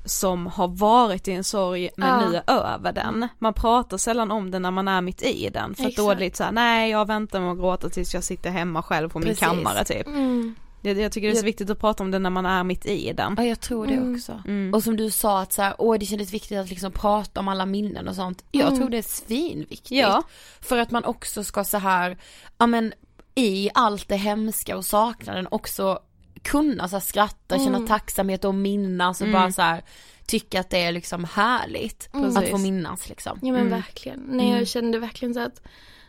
som 0.06 0.46
har 0.46 0.68
varit 0.68 1.28
i 1.28 1.32
en 1.32 1.44
sorg 1.44 1.90
men 1.96 2.08
Ja. 2.08 2.28
nu 2.30 2.36
är 2.36 2.50
över 2.50 2.92
den. 2.92 3.28
Man 3.38 3.54
pratar 3.54 3.96
sällan 3.96 4.30
om 4.30 4.50
det 4.50 4.58
när 4.58 4.70
man 4.70 4.88
är 4.88 5.00
mitt 5.00 5.22
i 5.22 5.50
den 5.50 5.74
för 5.74 5.84
att 5.86 5.96
då 5.96 6.10
är 6.10 6.14
det 6.14 6.20
lite 6.20 6.36
såhär, 6.36 6.52
nej 6.52 6.90
jag 6.90 7.06
väntar 7.06 7.40
med 7.40 7.50
att 7.50 7.58
gråta 7.58 7.88
tills 7.88 8.14
jag 8.14 8.24
sitter 8.24 8.50
hemma 8.50 8.82
själv 8.82 9.08
på 9.08 9.18
min 9.18 9.28
Precis. 9.28 9.40
kammare 9.44 9.84
typ. 9.84 10.06
Mm. 10.06 10.54
Jag, 10.82 10.98
jag 11.00 11.12
tycker 11.12 11.28
det 11.28 11.32
är 11.34 11.38
så 11.38 11.44
viktigt 11.44 11.70
att 11.70 11.80
prata 11.80 12.02
om 12.02 12.10
det 12.10 12.18
när 12.18 12.30
man 12.30 12.46
är 12.46 12.64
mitt 12.64 12.86
i 12.86 13.12
den. 13.12 13.34
Ja 13.38 13.44
jag 13.44 13.60
tror 13.60 13.86
det 13.86 13.94
Mm. 13.94 14.14
också. 14.14 14.42
Mm. 14.46 14.74
Och 14.74 14.82
som 14.82 14.96
du 14.96 15.10
sa 15.10 15.40
att 15.40 15.52
så 15.52 15.62
här, 15.62 15.74
åh 15.78 15.98
det 15.98 16.06
kändes 16.06 16.32
viktigt 16.34 16.58
att 16.58 16.70
liksom 16.70 16.92
prata 16.92 17.40
om 17.40 17.48
alla 17.48 17.66
minnen 17.66 18.08
och 18.08 18.14
sånt. 18.14 18.44
Jag 18.52 18.66
Mm. 18.66 18.78
tror 18.78 18.88
det 18.90 18.98
är 18.98 19.02
svinviktigt. 19.02 19.90
Ja. 20.00 20.22
För 20.60 20.78
att 20.78 20.90
man 20.90 21.04
också 21.04 21.44
ska 21.44 21.64
så 21.64 21.78
här, 21.78 22.18
ja 22.58 22.66
men 22.66 22.92
i 23.34 23.70
allt 23.74 24.08
det 24.08 24.16
hemska 24.16 24.76
och 24.76 24.84
saknaden 24.84 25.48
också 25.50 25.98
kunna 26.42 26.88
så 26.88 26.96
här, 26.96 27.00
skratta, 27.00 27.58
känna 27.58 27.76
Mm. 27.76 27.88
tacksamhet 27.88 28.44
och 28.44 28.54
minnas 28.54 29.20
och 29.20 29.26
Mm. 29.26 29.40
bara 29.40 29.52
så 29.52 29.62
här 29.62 29.82
tycka 30.26 30.60
att 30.60 30.70
det 30.70 30.82
är 30.84 30.92
liksom 30.92 31.24
härligt 31.24 32.14
Mm. 32.14 32.36
att 32.36 32.48
få 32.48 32.58
minnas 32.58 33.08
liksom. 33.08 33.38
Ja 33.42 33.52
men 33.52 33.60
Mm. 33.60 33.70
verkligen. 33.72 34.20
Nej 34.28 34.46
Mm. 34.46 34.58
jag 34.58 34.68
kände 34.68 34.98
verkligen 34.98 35.34
så 35.34 35.40
att 35.40 35.62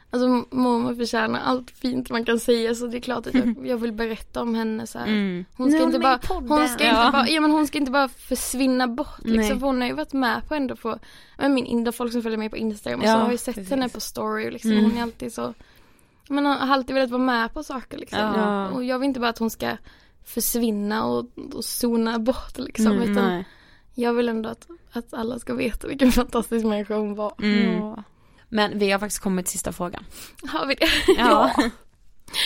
Alltså 0.10 0.28
mormor 0.52 0.95
förtjänar 0.95 1.40
allt 1.40 1.72
fint 1.72 2.10
man 2.10 2.26
kan 2.26 2.40
säga 2.40 2.76
så 2.76 2.88
det 2.88 2.98
är 2.98 3.02
klart 3.02 3.28
att 3.28 3.34
jag, 3.34 3.58
jag 3.68 3.78
vill 3.78 3.91
berätta 3.94 4.41
om 4.41 4.56
henne 4.56 4.88
så 4.88 4.99
här. 4.99 5.08
Mm. 5.08 5.45
Hon 5.56 5.72
ska 5.72 5.84
inte 5.84 5.99
bara, 5.99 6.20
hon 6.28 6.68
ska 6.68 6.84
Ja. 6.84 7.06
inte 7.06 7.12
bara, 7.18 7.28
ja 7.30 7.41
men 7.41 7.52
hon 7.52 7.68
ska 7.68 7.78
inte 7.78 7.91
bara 7.91 8.08
försvinna 8.08 8.88
bort 8.88 9.18
liksom. 9.20 9.36
Nej. 9.38 9.49
För 9.60 9.66
hon 9.68 9.82
har 9.82 9.88
ju 9.88 9.94
varit 9.94 10.14
med 10.14 10.48
på 10.48 10.56
ändå 10.56 10.76
på, 10.76 10.99
men 11.38 11.54
min, 11.54 11.66
in- 11.66 11.94
folk 11.94 12.12
som 12.12 12.22
följer 12.22 12.38
mig 12.38 12.49
på 12.49 12.58
Instagram 12.58 12.99
och 12.99 13.06
Ja, 13.06 13.14
så 13.14 13.20
har 13.20 13.32
ju 13.32 13.38
sett 13.38 13.56
precis. 13.56 13.70
henne 13.70 13.90
på 13.90 13.99
story 13.99 14.48
och 14.48 14.52
liksom. 14.52 14.72
Mm. 14.72 14.84
Hon 14.84 14.98
är 14.98 15.02
alltid 15.04 15.34
så, 15.34 15.54
men 16.30 16.45
hon 16.45 16.58
har 16.58 16.74
alltid 16.76 16.94
velat 16.95 17.10
vara 17.10 17.22
med 17.22 17.54
på 17.54 17.64
saker 17.64 17.98
liksom. 17.98 18.20
Ja. 18.20 18.68
Och 18.70 18.84
jag 18.84 18.99
vill 18.99 19.08
inte 19.08 19.20
bara 19.20 19.30
att 19.30 19.38
hon 19.38 19.49
ska 19.49 19.78
försvinna 20.28 21.06
och, 21.06 21.26
och 21.54 21.66
zona 21.66 22.20
bort 22.20 22.58
liksom. 22.58 22.88
Mm, 22.88 23.12
utan 23.12 23.26
Nej. 23.26 23.45
jag 23.94 24.14
vill 24.14 24.30
ändå 24.30 24.49
att, 24.49 24.68
att 24.91 25.14
alla 25.14 25.40
ska 25.40 25.54
veta 25.54 25.88
vilken 25.88 26.12
fantastisk 26.12 26.66
människa 26.66 26.95
hon 26.95 27.16
var. 27.16 27.34
Mm. 27.41 27.95
Men 28.49 28.80
vi 28.80 28.91
har 28.91 28.99
faktiskt 28.99 29.22
kommit 29.22 29.45
till 29.45 29.52
sista 29.52 29.72
frågan. 29.72 30.06
Har 30.48 30.66
vi 30.66 30.76
det? 30.76 30.90
Ja. 31.18 31.52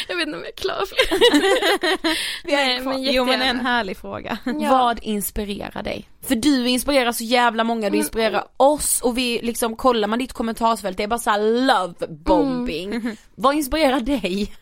Jag 0.08 0.16
vet 0.16 0.28
inte 0.28 0.38
om 0.38 0.44
jag 0.44 0.54
är 0.54 0.56
klar 0.56 0.84
för 0.88 0.96
det. 0.96 2.16
Nej, 2.56 2.82
men 2.82 3.04
Jo 3.04 3.26
men 3.26 3.42
en 3.42 3.60
härlig 3.60 3.98
fråga. 3.98 4.38
Ja. 4.46 4.70
Vad 4.70 5.00
inspirerar 5.04 5.84
dig? 5.84 6.10
För 6.22 6.36
du 6.36 6.68
inspirerar 6.68 7.12
så 7.12 7.24
jävla 7.24 7.64
många, 7.64 7.90
du 7.90 7.98
inspirerar 7.98 8.44
oss 8.58 9.02
och 9.02 9.18
vi 9.18 9.40
liksom, 9.44 9.76
kollar 9.76 10.08
man 10.08 10.20
ditt 10.20 10.34
kommentarsfält, 10.34 10.98
det 10.98 11.04
är 11.04 11.08
bara 11.08 11.20
såhär 11.20 11.40
love 11.68 12.08
bombing. 12.08 12.94
Mm. 12.96 13.16
Vad 13.36 13.56
inspirerar 13.56 14.00
dig? 14.00 14.54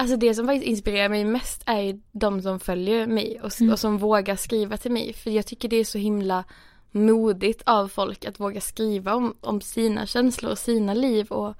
Alltså 0.00 0.16
det 0.16 0.34
som 0.34 0.46
faktiskt 0.46 0.66
inspirerar 0.66 1.08
mig 1.08 1.24
mest 1.24 1.62
är 1.66 1.80
ju 1.80 2.00
de 2.12 2.42
som 2.42 2.60
följer 2.60 3.06
mig 3.06 3.40
och, 3.42 3.60
Mm. 3.60 3.72
och 3.72 3.78
som 3.78 3.98
vågar 3.98 4.36
skriva 4.36 4.76
till 4.76 4.90
mig. 4.92 5.12
För 5.12 5.30
jag 5.30 5.46
tycker 5.46 5.68
det 5.68 5.76
är 5.76 5.84
så 5.84 5.98
himla 5.98 6.44
modigt 6.90 7.62
av 7.66 7.88
folk 7.88 8.24
att 8.24 8.40
våga 8.40 8.60
skriva 8.60 9.14
om, 9.14 9.34
om 9.40 9.60
sina 9.60 10.06
känslor 10.06 10.50
och 10.52 10.58
sina 10.58 10.94
liv 10.94 11.26
och 11.26 11.54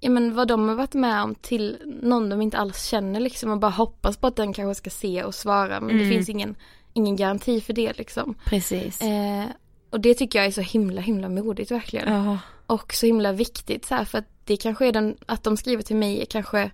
ja, 0.00 0.10
men 0.10 0.34
vad 0.34 0.48
de 0.48 0.68
har 0.68 0.74
varit 0.76 0.94
med 0.94 1.22
om 1.22 1.34
till 1.34 1.76
någon 2.02 2.28
de 2.28 2.42
inte 2.42 2.58
alls 2.58 2.84
känner 2.84 3.20
liksom 3.20 3.50
och 3.50 3.58
bara 3.58 3.70
hoppas 3.70 4.16
på 4.16 4.26
att 4.26 4.36
den 4.36 4.52
kanske 4.52 4.74
ska 4.74 4.90
se 4.90 5.24
och 5.24 5.34
svara 5.34 5.80
men 5.80 5.96
det 5.96 6.02
Mm. 6.02 6.10
finns 6.16 6.28
ingen, 6.28 6.54
ingen 6.92 7.16
garanti 7.16 7.60
för 7.60 7.72
det 7.72 7.98
liksom. 7.98 8.34
Precis. 8.46 9.00
Eh, 9.02 9.44
och 9.90 10.00
det 10.00 10.14
tycker 10.14 10.38
jag 10.38 10.46
är 10.46 10.50
så 10.52 10.60
himla 10.60 11.00
himla 11.00 11.28
modigt 11.28 11.70
verkligen. 11.70 12.12
Ja. 12.24 12.38
Och 12.66 12.94
så 12.94 13.06
himla 13.06 13.32
viktigt 13.32 13.84
så 13.84 13.94
här 13.94 14.04
för 14.04 14.18
att 14.18 14.28
det 14.44 14.56
kanske 14.56 14.86
är 14.86 14.92
den, 14.92 15.16
att 15.26 15.42
de 15.42 15.56
skriver 15.56 15.82
till 15.82 15.96
mig 15.96 16.20
är 16.20 16.24
kanske 16.24 16.70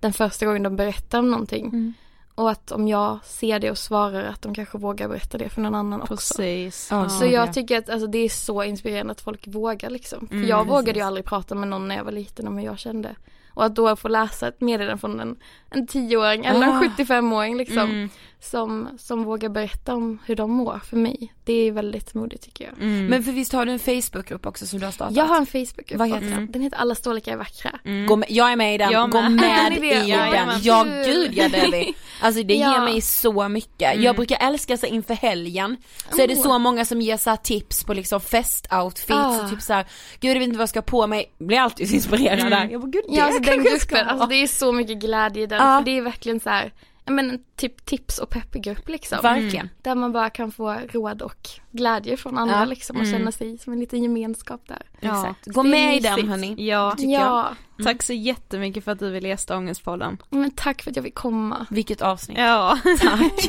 den 0.00 0.12
första 0.12 0.46
gången 0.46 0.62
de 0.62 0.76
berättar 0.76 1.18
om 1.18 1.30
någonting. 1.30 1.66
Mm. 1.66 1.94
Och 2.34 2.50
att 2.50 2.72
om 2.72 2.88
jag 2.88 3.18
ser 3.24 3.58
det 3.58 3.70
och 3.70 3.78
svarar 3.78 4.22
att 4.24 4.42
de 4.42 4.54
kanske 4.54 4.78
vågar 4.78 5.08
berätta 5.08 5.38
det 5.38 5.48
för 5.48 5.60
någon 5.60 5.74
annan 5.74 6.00
också. 6.02 6.14
Precis. 6.16 6.88
Ja, 6.90 7.08
Så 7.08 7.24
Ja. 7.24 7.30
jag 7.30 7.52
tycker 7.52 7.78
att 7.78 7.88
alltså, 7.90 8.06
det 8.06 8.18
är 8.18 8.28
så 8.28 8.62
inspirerande 8.62 9.12
att 9.12 9.20
folk 9.20 9.46
vågar 9.46 9.90
liksom. 9.90 10.26
För 10.28 10.34
Mm, 10.34 10.48
jag 10.48 10.66
vågade 10.66 10.84
precis. 10.86 11.00
ju 11.00 11.06
aldrig 11.06 11.24
prata 11.26 11.54
med 11.54 11.68
någon 11.68 11.88
när 11.88 11.96
jag 11.96 12.04
var 12.04 12.12
liten 12.12 12.48
om 12.48 12.58
hur 12.58 12.64
jag 12.64 12.78
kände. 12.78 13.16
Och 13.54 13.64
att 13.64 13.74
då 13.74 13.96
få 13.96 14.08
läsa 14.08 14.48
ett 14.48 14.60
meddelande 14.60 14.98
från 15.00 15.20
en, 15.20 15.36
en 15.70 15.86
10-åring 15.88 16.44
eller 16.44 16.66
en 16.66 16.72
Ah. 16.76 16.82
75-åring 16.82 17.56
liksom. 17.56 17.78
Mm. 17.78 18.08
Som, 18.40 18.88
som 18.98 19.24
vågar 19.24 19.48
berätta 19.48 19.94
om 19.94 20.18
hur 20.26 20.36
de 20.36 20.50
mår 20.50 20.80
för 20.90 20.96
mig. 20.96 21.32
Det 21.44 21.52
är 21.52 21.72
väldigt 21.72 22.14
modigt 22.14 22.42
tycker 22.44 22.64
jag. 22.64 22.82
Mm. 22.82 23.06
Men 23.06 23.22
för 23.24 23.32
visst 23.32 23.52
har 23.52 23.66
du 23.66 23.72
en 23.72 23.78
Facebookgrupp 23.78 24.46
också 24.46 24.66
som 24.66 24.78
du 24.78 24.84
har 24.84 24.92
startat? 24.92 25.16
Jag 25.16 25.24
har 25.24 25.36
en 25.36 25.46
Facebookgrupp 25.46 25.98
Vad 25.98 26.08
heter 26.08 26.30
den? 26.30 26.52
Den 26.52 26.62
heter 26.62 26.76
Alla 26.76 26.94
storlekar 26.94 27.32
är 27.32 27.36
vackra. 27.36 27.70
Mm. 27.84 28.06
Gå 28.06 28.16
med, 28.16 28.26
jag 28.30 28.52
är 28.52 28.56
med 28.56 28.74
i 28.74 28.78
den, 28.78 28.90
Jag 28.90 29.10
gå 29.10 29.20
med. 29.22 29.32
med 29.32 29.72
i 29.78 29.80
det? 29.80 30.14
den. 30.16 30.48
Ja 30.62 30.84
Kul. 30.84 31.28
gud 31.28 31.32
ja 31.34 31.48
vi. 31.72 31.94
Alltså 32.20 32.42
det 32.42 32.54
Ja. 32.54 32.72
ger 32.72 32.80
mig 32.80 33.00
så 33.00 33.48
mycket. 33.48 33.92
Mm. 33.92 34.04
Jag 34.04 34.16
brukar 34.16 34.38
älska 34.48 34.76
så 34.76 34.86
inför 34.86 35.14
helgen 35.14 35.76
så 36.16 36.22
är 36.22 36.28
det 36.28 36.34
Oh. 36.34 36.42
så 36.42 36.58
många 36.58 36.84
som 36.84 37.00
ger 37.00 37.16
så 37.16 37.30
här 37.30 37.36
tips 37.36 37.84
på 37.84 37.94
liksom 37.94 38.20
festoutfits 38.20 39.10
Ah. 39.10 39.42
och 39.44 39.50
typ 39.50 39.62
så 39.62 39.72
här, 39.72 39.86
gud 40.20 40.30
jag 40.30 40.34
vet 40.38 40.42
inte 40.46 40.56
vad 40.58 40.62
jag 40.62 40.68
ska 40.68 40.78
ha 40.78 40.84
på 40.84 41.06
mig, 41.06 41.32
blir 41.38 41.58
alltid 41.58 41.90
inspirerad 41.92 42.38
Mm. 42.38 42.50
där. 42.50 42.68
Jag 42.72 42.80
bara 42.80 42.90
gud 42.90 43.02
det 43.08 43.14
Ja 43.16 43.24
alltså 43.24 43.42
den 43.42 43.62
gruppen, 43.62 44.08
alltså 44.08 44.26
det 44.26 44.34
är 44.42 44.46
så 44.46 44.72
mycket 44.72 44.98
glädje 44.98 45.42
i 45.42 45.46
den. 45.46 45.58
Ja. 45.66 45.78
För 45.78 45.84
det 45.84 45.98
är 45.98 46.02
verkligen 46.02 46.40
så 46.40 46.50
här, 46.50 46.64
ja 46.64 46.70
men 47.06 47.44
typ 47.56 47.84
tips 47.84 48.18
och 48.18 48.30
peppgrupp 48.30 48.88
liksom. 48.88 49.18
Verkligen. 49.22 49.68
Där 49.82 49.94
man 49.94 50.12
bara 50.12 50.30
kan 50.30 50.52
få 50.52 50.76
råd 50.92 51.22
och 51.22 51.48
glädje 51.72 52.16
från 52.16 52.38
andra 52.38 52.58
Ja. 52.58 52.64
liksom 52.64 52.96
och 52.96 53.02
Mm. 53.02 53.18
känna 53.18 53.32
sig 53.32 53.58
som 53.58 53.72
en 53.72 53.80
liten 53.80 54.02
gemenskap 54.02 54.60
där. 54.68 54.82
Ja. 55.00 55.20
Exakt. 55.20 55.46
Gå 55.46 55.62
med 55.62 55.96
i 55.96 56.00
den 56.00 56.28
hörni. 56.28 56.54
Ja. 56.68 56.94
Ja, 56.98 57.48
Tack 57.84 58.02
så 58.02 58.12
jättemycket 58.12 58.84
för 58.84 58.92
att 58.92 58.98
du 58.98 59.10
ville 59.10 59.28
gästa 59.28 59.56
Ångestpodden. 59.56 60.18
men 60.30 60.50
tack 60.50 60.82
för 60.82 60.90
att 60.90 60.96
jag 60.96 61.04
fick 61.04 61.14
komma. 61.14 61.66
Vilket 61.70 62.02
avsnitt. 62.02 62.38
Ja. 62.38 62.78
Tack. 63.00 63.48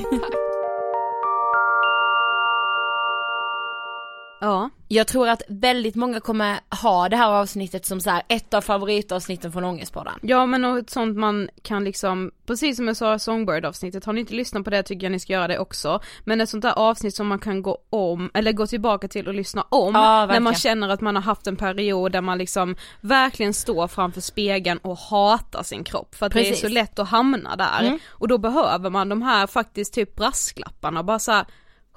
Ja. 4.39 4.69
Jag 4.87 5.07
tror 5.07 5.29
att 5.29 5.41
väldigt 5.47 5.95
många 5.95 6.19
kommer 6.19 6.59
ha 6.81 7.09
det 7.09 7.15
här 7.15 7.31
avsnittet 7.31 7.85
som 7.85 8.01
så 8.01 8.09
här 8.09 8.23
ett 8.27 8.53
av 8.53 8.61
favoritavsnitten 8.61 9.51
från 9.51 9.63
Ångestpodden. 9.63 10.13
Ja 10.21 10.45
men 10.45 10.65
och 10.65 10.77
ett 10.77 10.89
sånt 10.89 11.17
man 11.17 11.49
kan 11.61 11.83
liksom, 11.83 12.31
precis 12.45 12.75
som 12.75 12.87
jag 12.87 12.97
sa 12.97 13.19
Songbird 13.19 13.65
avsnittet, 13.65 14.05
har 14.05 14.13
ni 14.13 14.19
inte 14.19 14.33
lyssnat 14.33 14.63
på 14.63 14.69
det 14.69 14.83
tycker 14.83 15.05
jag 15.05 15.11
ni 15.11 15.19
ska 15.19 15.33
göra 15.33 15.47
det 15.47 15.59
också. 15.59 15.99
Men 16.23 16.41
ett 16.41 16.49
sånt 16.49 16.61
där 16.61 16.71
avsnitt 16.71 17.15
som 17.15 17.27
man 17.27 17.39
kan 17.39 17.61
gå 17.61 17.77
om, 17.89 18.31
eller 18.33 18.51
gå 18.51 18.67
tillbaka 18.67 19.07
till 19.07 19.27
och 19.27 19.33
lyssna 19.33 19.61
om. 19.69 19.95
Ja, 19.95 20.25
när 20.25 20.39
man 20.39 20.55
känner 20.55 20.89
att 20.89 21.01
man 21.01 21.15
har 21.15 21.23
haft 21.23 21.47
en 21.47 21.55
period 21.55 22.11
där 22.11 22.21
man 22.21 22.37
liksom 22.37 22.75
verkligen 23.01 23.53
står 23.53 23.87
framför 23.87 24.21
spegeln 24.21 24.79
och 24.79 24.97
hatar 24.97 25.63
sin 25.63 25.83
kropp. 25.83 26.15
För 26.15 26.25
att 26.25 26.33
det 26.33 26.39
är 26.39 26.43
Precis. 26.43 26.61
så 26.61 26.67
lätt 26.67 26.99
att 26.99 27.09
hamna 27.09 27.55
där. 27.55 27.79
Mm. 27.79 27.99
Och 28.09 28.27
då 28.27 28.37
behöver 28.37 28.89
man 28.89 29.09
de 29.09 29.21
här 29.21 29.47
faktiskt 29.47 29.93
typ 29.93 30.15
brasklapparna, 30.15 31.03
bara 31.03 31.19
så 31.19 31.31
här, 31.31 31.45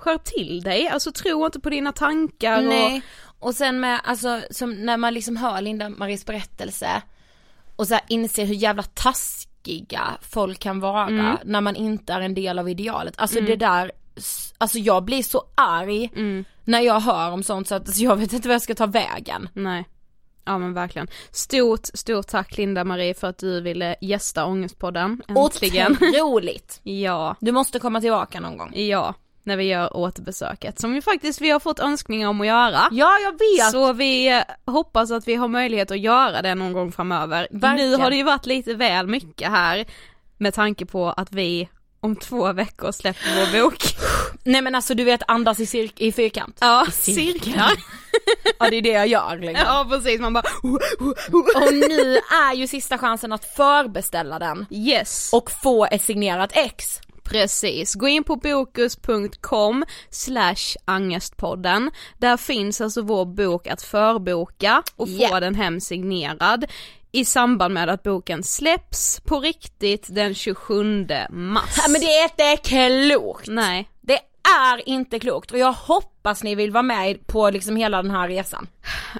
skärp 0.00 0.24
till 0.24 0.60
dig, 0.62 0.88
alltså 0.88 1.12
tro 1.12 1.46
inte 1.46 1.60
på 1.60 1.70
dina 1.70 1.92
tankar 1.92 2.58
och 2.58 2.64
Nej, 2.64 3.02
och 3.38 3.54
sen 3.54 3.80
med, 3.80 4.00
alltså 4.04 4.40
som 4.50 4.72
när 4.72 4.96
man 4.96 5.14
liksom 5.14 5.36
hör 5.36 5.60
Linda 5.60 5.88
Maries 5.88 6.26
berättelse 6.26 7.02
och 7.76 7.88
så 7.88 7.94
här 7.94 8.02
inser 8.08 8.44
hur 8.44 8.54
jävla 8.54 8.82
taskiga 8.82 10.02
folk 10.20 10.58
kan 10.58 10.80
vara 10.80 11.06
Mm. 11.06 11.36
när 11.44 11.60
man 11.60 11.76
inte 11.76 12.12
är 12.12 12.20
en 12.20 12.34
del 12.34 12.58
av 12.58 12.68
idealet. 12.68 13.14
Alltså 13.16 13.40
det 13.40 13.56
där 13.56 13.92
alltså 14.58 14.78
jag 14.78 15.04
blir 15.04 15.22
så 15.22 15.44
arg 15.54 16.10
Mm. 16.16 16.44
när 16.64 16.80
jag 16.80 17.00
hör 17.00 17.30
om 17.30 17.42
sånt 17.42 17.68
så 17.68 17.74
att 17.74 17.86
alltså, 17.88 18.02
jag 18.02 18.16
vet 18.16 18.32
inte 18.32 18.48
vad 18.48 18.54
jag 18.54 18.62
ska 18.62 18.74
ta 18.74 18.86
vägen. 18.86 19.48
Nej. 19.54 19.88
Ja 20.44 20.58
men 20.58 20.74
verkligen. 20.74 21.08
Stort, 21.30 21.86
stort 21.94 22.26
tack 22.26 22.56
Linda-Marie 22.56 23.14
för 23.14 23.26
att 23.26 23.38
du 23.38 23.60
ville 23.60 23.96
gästa 24.00 24.44
Ångestpodden. 24.46 25.22
Äntligen. 25.28 25.92
Otroligt! 25.92 26.80
ja, 26.82 27.36
Du 27.40 27.52
måste 27.52 27.78
komma 27.78 28.00
tillbaka 28.00 28.40
någon 28.40 28.56
gång. 28.56 28.72
ja. 28.74 29.14
När 29.42 29.56
vi 29.56 29.64
gör 29.64 29.96
återbesöket 29.96 30.78
som 30.80 30.92
vi 30.94 31.02
faktiskt 31.02 31.40
vi 31.40 31.50
har 31.50 31.60
fått 31.60 31.78
önskningar 31.78 32.28
om 32.28 32.40
att 32.40 32.46
göra. 32.46 32.88
Ja 32.90 33.18
jag 33.18 33.32
vet! 33.32 33.70
Så 33.70 33.92
vi 33.92 34.42
hoppas 34.66 35.10
att 35.10 35.28
vi 35.28 35.34
har 35.34 35.48
möjlighet 35.48 35.90
att 35.90 36.00
göra 36.00 36.42
det 36.42 36.54
någon 36.54 36.72
gång 36.72 36.92
framöver. 36.92 37.48
Verkligen. 37.50 37.90
Nu 37.90 37.96
har 37.96 38.10
det 38.10 38.16
ju 38.16 38.22
varit 38.22 38.46
lite 38.46 38.74
väl 38.74 39.06
mycket 39.06 39.50
här 39.50 39.84
med 40.38 40.54
tanke 40.54 40.86
på 40.86 41.10
att 41.10 41.32
vi 41.32 41.68
om 42.00 42.16
två 42.16 42.52
veckor 42.52 42.92
släpper 42.92 43.28
vår 43.36 43.62
bok. 43.62 43.82
Nej 44.44 44.62
men 44.62 44.74
alltså 44.74 44.94
du 44.94 45.04
vet 45.04 45.22
andas 45.28 45.60
i, 45.60 45.64
cir- 45.64 45.92
i 45.96 46.12
fyrkant. 46.12 46.58
Ja, 46.60 46.86
cirkel. 46.90 47.32
cirklar. 47.32 47.72
Ja 48.58 48.70
det 48.70 48.76
är 48.76 48.82
det 48.82 48.88
jag 48.88 49.06
gör 49.06 49.38
liksom. 49.38 49.66
Ja 49.66 49.86
precis, 49.90 50.20
man 50.20 50.32
bara 50.32 50.44
Och 51.54 51.74
nu 51.74 52.16
är 52.16 52.54
ju 52.54 52.66
sista 52.66 52.98
chansen 52.98 53.32
att 53.32 53.44
förbeställa 53.44 54.38
den 54.38 54.66
yes. 54.70 55.30
och 55.32 55.50
få 55.50 55.86
ett 55.86 56.02
signerat 56.02 56.50
ex. 56.54 57.00
Precis, 57.24 57.94
gå 57.94 58.08
in 58.08 58.24
på 58.24 58.36
bokus.com 58.36 59.84
slash 60.10 60.76
angestpodden. 60.84 61.90
Där 62.18 62.36
finns 62.36 62.80
alltså 62.80 63.02
vår 63.02 63.24
bok 63.24 63.66
att 63.66 63.82
förboka 63.82 64.82
och 64.96 65.08
få 65.08 65.40
den 65.40 65.54
hem 65.54 65.80
signerad 65.80 66.64
i 67.12 67.24
samband 67.24 67.74
med 67.74 67.88
att 67.88 68.02
boken 68.02 68.42
släpps 68.42 69.20
på 69.20 69.40
riktigt 69.40 70.06
den 70.10 70.34
27 70.34 71.06
mars. 71.30 71.74
Ja, 71.76 71.88
men 71.88 72.00
det 72.00 72.06
är 72.06 72.22
inte 72.24 72.68
klokt. 72.68 73.48
Nej, 73.48 73.88
Det 74.00 74.18
är 74.64 74.88
inte 74.88 75.18
klokt 75.18 75.50
och 75.52 75.58
jag 75.58 75.72
hoppas 75.72 76.42
ni 76.42 76.54
vill 76.54 76.70
vara 76.70 76.82
med 76.82 77.26
på 77.26 77.50
liksom 77.50 77.76
hela 77.76 78.02
den 78.02 78.10
här 78.10 78.28
resan. 78.28 78.66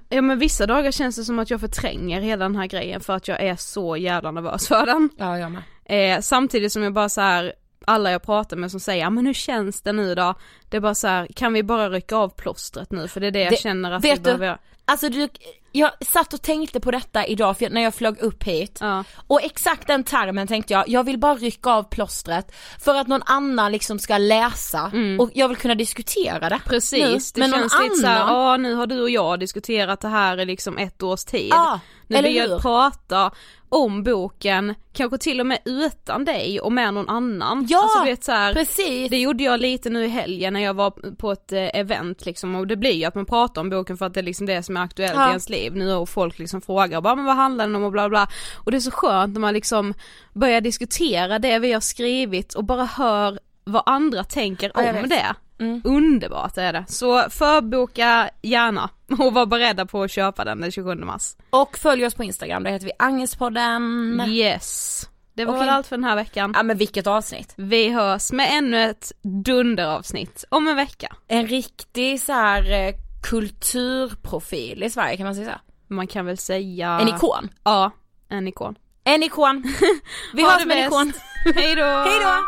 ja 0.09 0.23
men 0.23 0.39
vissa 0.39 0.67
dagar 0.67 0.91
känns 0.91 1.17
det 1.17 1.25
som 1.25 1.39
att 1.39 1.51
jag 1.51 1.61
förtränger 1.61 2.21
hela 2.21 2.45
den 2.45 2.57
här 2.57 2.67
grejen 2.67 3.01
för 3.01 3.13
att 3.13 3.29
jag 3.29 3.41
är 3.41 3.57
så 3.57 3.97
jävla 3.97 4.31
nervös 4.31 4.69
för 4.69 4.87
den. 4.87 5.11
Ja 5.17 5.39
jag 5.39 5.53
med. 5.53 5.63
Eh, 5.85 6.21
samtidigt 6.21 6.73
som 6.73 6.83
jag 6.83 6.93
bara 6.93 7.09
så 7.09 7.21
här 7.21 7.53
alla 7.86 8.11
jag 8.11 8.23
pratar 8.23 8.57
med 8.57 8.70
som 8.70 8.81
säger, 8.81 9.02
"Ja, 9.05 9.11
men 9.11 9.27
hur 9.27 9.35
känns 9.35 9.82
det 9.82 9.93
nu 9.93 10.15
då? 10.15 10.35
Det 10.69 10.77
är 10.77 10.81
bara 10.81 10.94
så 10.94 11.09
här, 11.09 11.27
kan 11.27 11.52
vi 11.52 11.62
bara 11.62 11.90
rycka 11.90 12.16
av 12.16 12.28
plåstret 12.28 12.93
nu? 12.93 13.09
För 13.09 13.20
det 13.20 13.27
är 13.27 13.31
det 13.31 13.43
jag 13.43 13.52
Det- 13.52 13.57
känner 13.57 13.90
att 13.93 14.05
vet 14.05 14.12
vi 14.12 14.16
du- 14.16 14.23
behöver 14.23 14.47
göra. 14.47 14.59
Alltså 14.85 15.09
du, 15.09 15.28
jag 15.73 15.91
satt 16.07 16.35
och 16.35 16.43
tänkte 16.43 16.81
på 16.81 16.91
detta 16.91 17.27
idag 17.27 17.59
för 17.59 17.71
när 17.71 17.81
jag 17.81 17.95
flög 17.95 18.19
upp 18.19 18.43
hit 18.45 18.79
Ja. 18.81 19.05
och 19.27 19.43
exakt 19.43 19.87
den 19.87 20.05
termen 20.05 20.47
tänkte 20.47 20.73
jag, 20.73 20.89
jag 20.89 21.05
vill 21.05 21.19
bara 21.19 21.35
rycka 21.35 21.71
av 21.71 21.83
plåstret 21.83 22.55
för 22.81 22.95
att 22.95 23.07
någon 23.09 23.23
annan 23.27 23.73
liksom 23.73 23.99
ska 23.99 24.19
läsa 24.19 24.93
och 25.21 25.31
jag 25.35 25.49
vill 25.49 25.57
kunna 25.57 25.75
diskutera 25.75 26.49
det. 26.49 26.61
Precis, 26.67 27.37
nu, 27.37 27.43
det 27.43 27.49
med 27.51 27.61
känns 27.61 27.73
någon 27.73 27.83
lite 27.83 27.97
såhär, 27.97 28.19
ja 28.19 28.57
nu 28.57 28.75
har 28.75 28.87
du 28.87 29.03
och 29.03 29.11
jag 29.11 29.41
diskuterat 29.41 30.01
det 30.01 30.09
här 30.09 30.41
i 30.41 30.45
liksom 30.45 30.79
ett 30.79 31.03
års 31.03 31.25
tid. 31.25 31.49
Ja, 31.51 31.81
nu 32.07 32.17
eller 32.17 32.29
vill 32.29 32.37
jag 32.37 32.49
hur? 32.49 32.59
prata 32.59 33.31
om 33.73 34.03
boken, 34.03 34.75
kanske 34.93 35.19
till 35.19 35.41
och 35.41 35.47
med 35.47 35.59
utan 35.65 36.25
dig 36.25 36.61
och 36.61 36.73
med 36.73 36.95
någon 36.95 37.09
annan. 37.09 37.67
Ja, 37.71 37.83
alltså, 37.83 38.05
vet, 38.05 38.25
så 38.25 38.33
här, 38.33 38.55
precis. 38.55 39.11
Det 39.11 39.19
gjorde 39.19 39.45
jag 39.45 39.61
lite 39.61 39.91
nu 39.91 40.05
i 40.05 40.09
helgen 40.09 40.53
när 40.53 40.61
jag 40.61 40.75
var 40.75 41.15
på 41.17 41.33
ett 41.33 41.53
eh, 41.53 41.81
event 41.81 42.27
liksom 42.27 42.55
och 42.55 42.67
det 42.67 42.77
blir 42.77 42.93
ju 42.93 43.05
att 43.05 43.15
man 43.15 43.27
pratar 43.27 43.61
om 43.61 43.71
boken 43.71 43.97
för 43.97 44.07
att 44.07 44.15
det 44.15 44.21
är 44.21 44.25
liksom 44.25 44.47
det 44.47 44.63
som 44.63 44.77
är 44.77 44.81
aktuellt 44.83 45.15
Ja. 45.15 45.27
i 45.27 45.29
ens 45.29 45.49
liv 45.49 45.60
nu 45.70 45.93
och 45.93 46.09
folk 46.09 46.39
liksom 46.39 46.61
frågar 46.61 47.01
bara 47.01 47.15
men 47.15 47.24
vad 47.24 47.37
handlar 47.37 47.66
den 47.66 47.77
om 47.77 47.85
och 47.85 47.93
bla 47.93 48.09
bla 48.09 48.28
och 48.57 48.70
det 48.70 48.77
är 48.77 48.81
så 48.81 48.91
skönt 48.91 49.35
när 49.35 49.41
man 49.41 49.55
liksom 49.55 49.95
börjar 50.32 50.61
diskutera 50.61 51.39
det 51.39 51.59
vi 51.59 51.73
har 51.73 51.81
skrivit 51.81 52.55
och 52.55 52.65
bara 52.65 52.85
hör 52.85 53.39
vad 53.65 53.82
andra 53.87 54.24
tänker 54.24 54.73
Ja, 54.74 55.01
om 55.01 55.09
det. 55.09 55.35
Mm. 55.61 55.82
Underbart 55.85 56.59
är 56.59 56.73
det. 56.73 56.85
Så 56.89 57.31
förboka 57.31 58.31
gärna 58.43 58.91
och 59.19 59.35
var 59.35 59.47
beredda 59.47 59.87
på 59.87 60.03
att 60.03 60.11
köpa 60.11 60.45
den 60.45 60.61
den 60.61 60.70
27 60.70 60.95
mars. 60.95 61.37
Och 61.51 61.78
följ 61.78 62.07
oss 62.07 62.15
på 62.15 62.24
Instagram, 62.24 62.62
där 62.62 62.70
heter 62.70 62.87
vi 62.87 62.93
Angestpodden. 62.99 64.23
Yes. 64.28 65.07
Det 65.35 65.45
var 65.45 65.59
väl 65.59 65.69
allt 65.69 65.87
för 65.87 65.97
den 65.97 66.05
här 66.05 66.16
veckan. 66.16 66.53
Ja 66.57 66.62
men 66.62 66.77
vilket 66.77 67.07
avsnitt. 67.07 67.55
Vi 67.57 67.89
hörs 67.89 68.32
med 68.32 68.49
ännu 68.53 68.85
ett 68.91 69.12
dunderavsnitt 69.23 70.45
om 70.49 70.69
en 70.69 70.77
vecka. 70.77 71.16
En 71.28 71.47
riktig 71.47 72.20
så 72.20 72.32
här 72.32 72.73
eh, 72.73 72.95
kulturprofil 73.23 74.83
i 74.83 74.91
Sverige 74.91 75.17
kan 75.17 75.27
man 75.27 75.35
säga 75.35 75.53
så. 75.89 75.95
Man 75.95 76.07
kan 76.07 76.27
väl 76.27 76.39
säga... 76.39 76.99
En 77.01 77.09
ikon. 77.09 77.49
Ja, 77.65 77.91
en 78.29 78.49
ikon. 78.49 78.79
En 79.05 79.23
ikon. 79.23 79.63
Vi 80.35 80.43
Ha 80.43 80.51
hörs 80.51 80.63
det 80.63 80.69
med 80.69 80.77
en 80.79 80.87
ikon. 80.87 81.13
Hej 81.55 81.75
då! 81.75 81.85
Hej 81.85 82.21
då! 82.25 82.45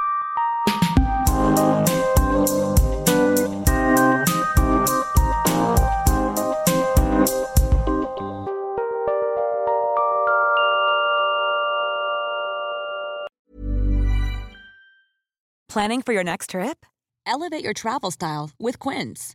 Planning 15.69 16.03
for 16.03 16.13
your 16.13 16.25
next 16.25 16.51
trip? 16.51 16.85
Elevate 17.27 17.65
your 17.65 17.73
travel 17.73 18.11
style 18.11 18.51
with 18.59 18.79
Quince. 18.79 19.35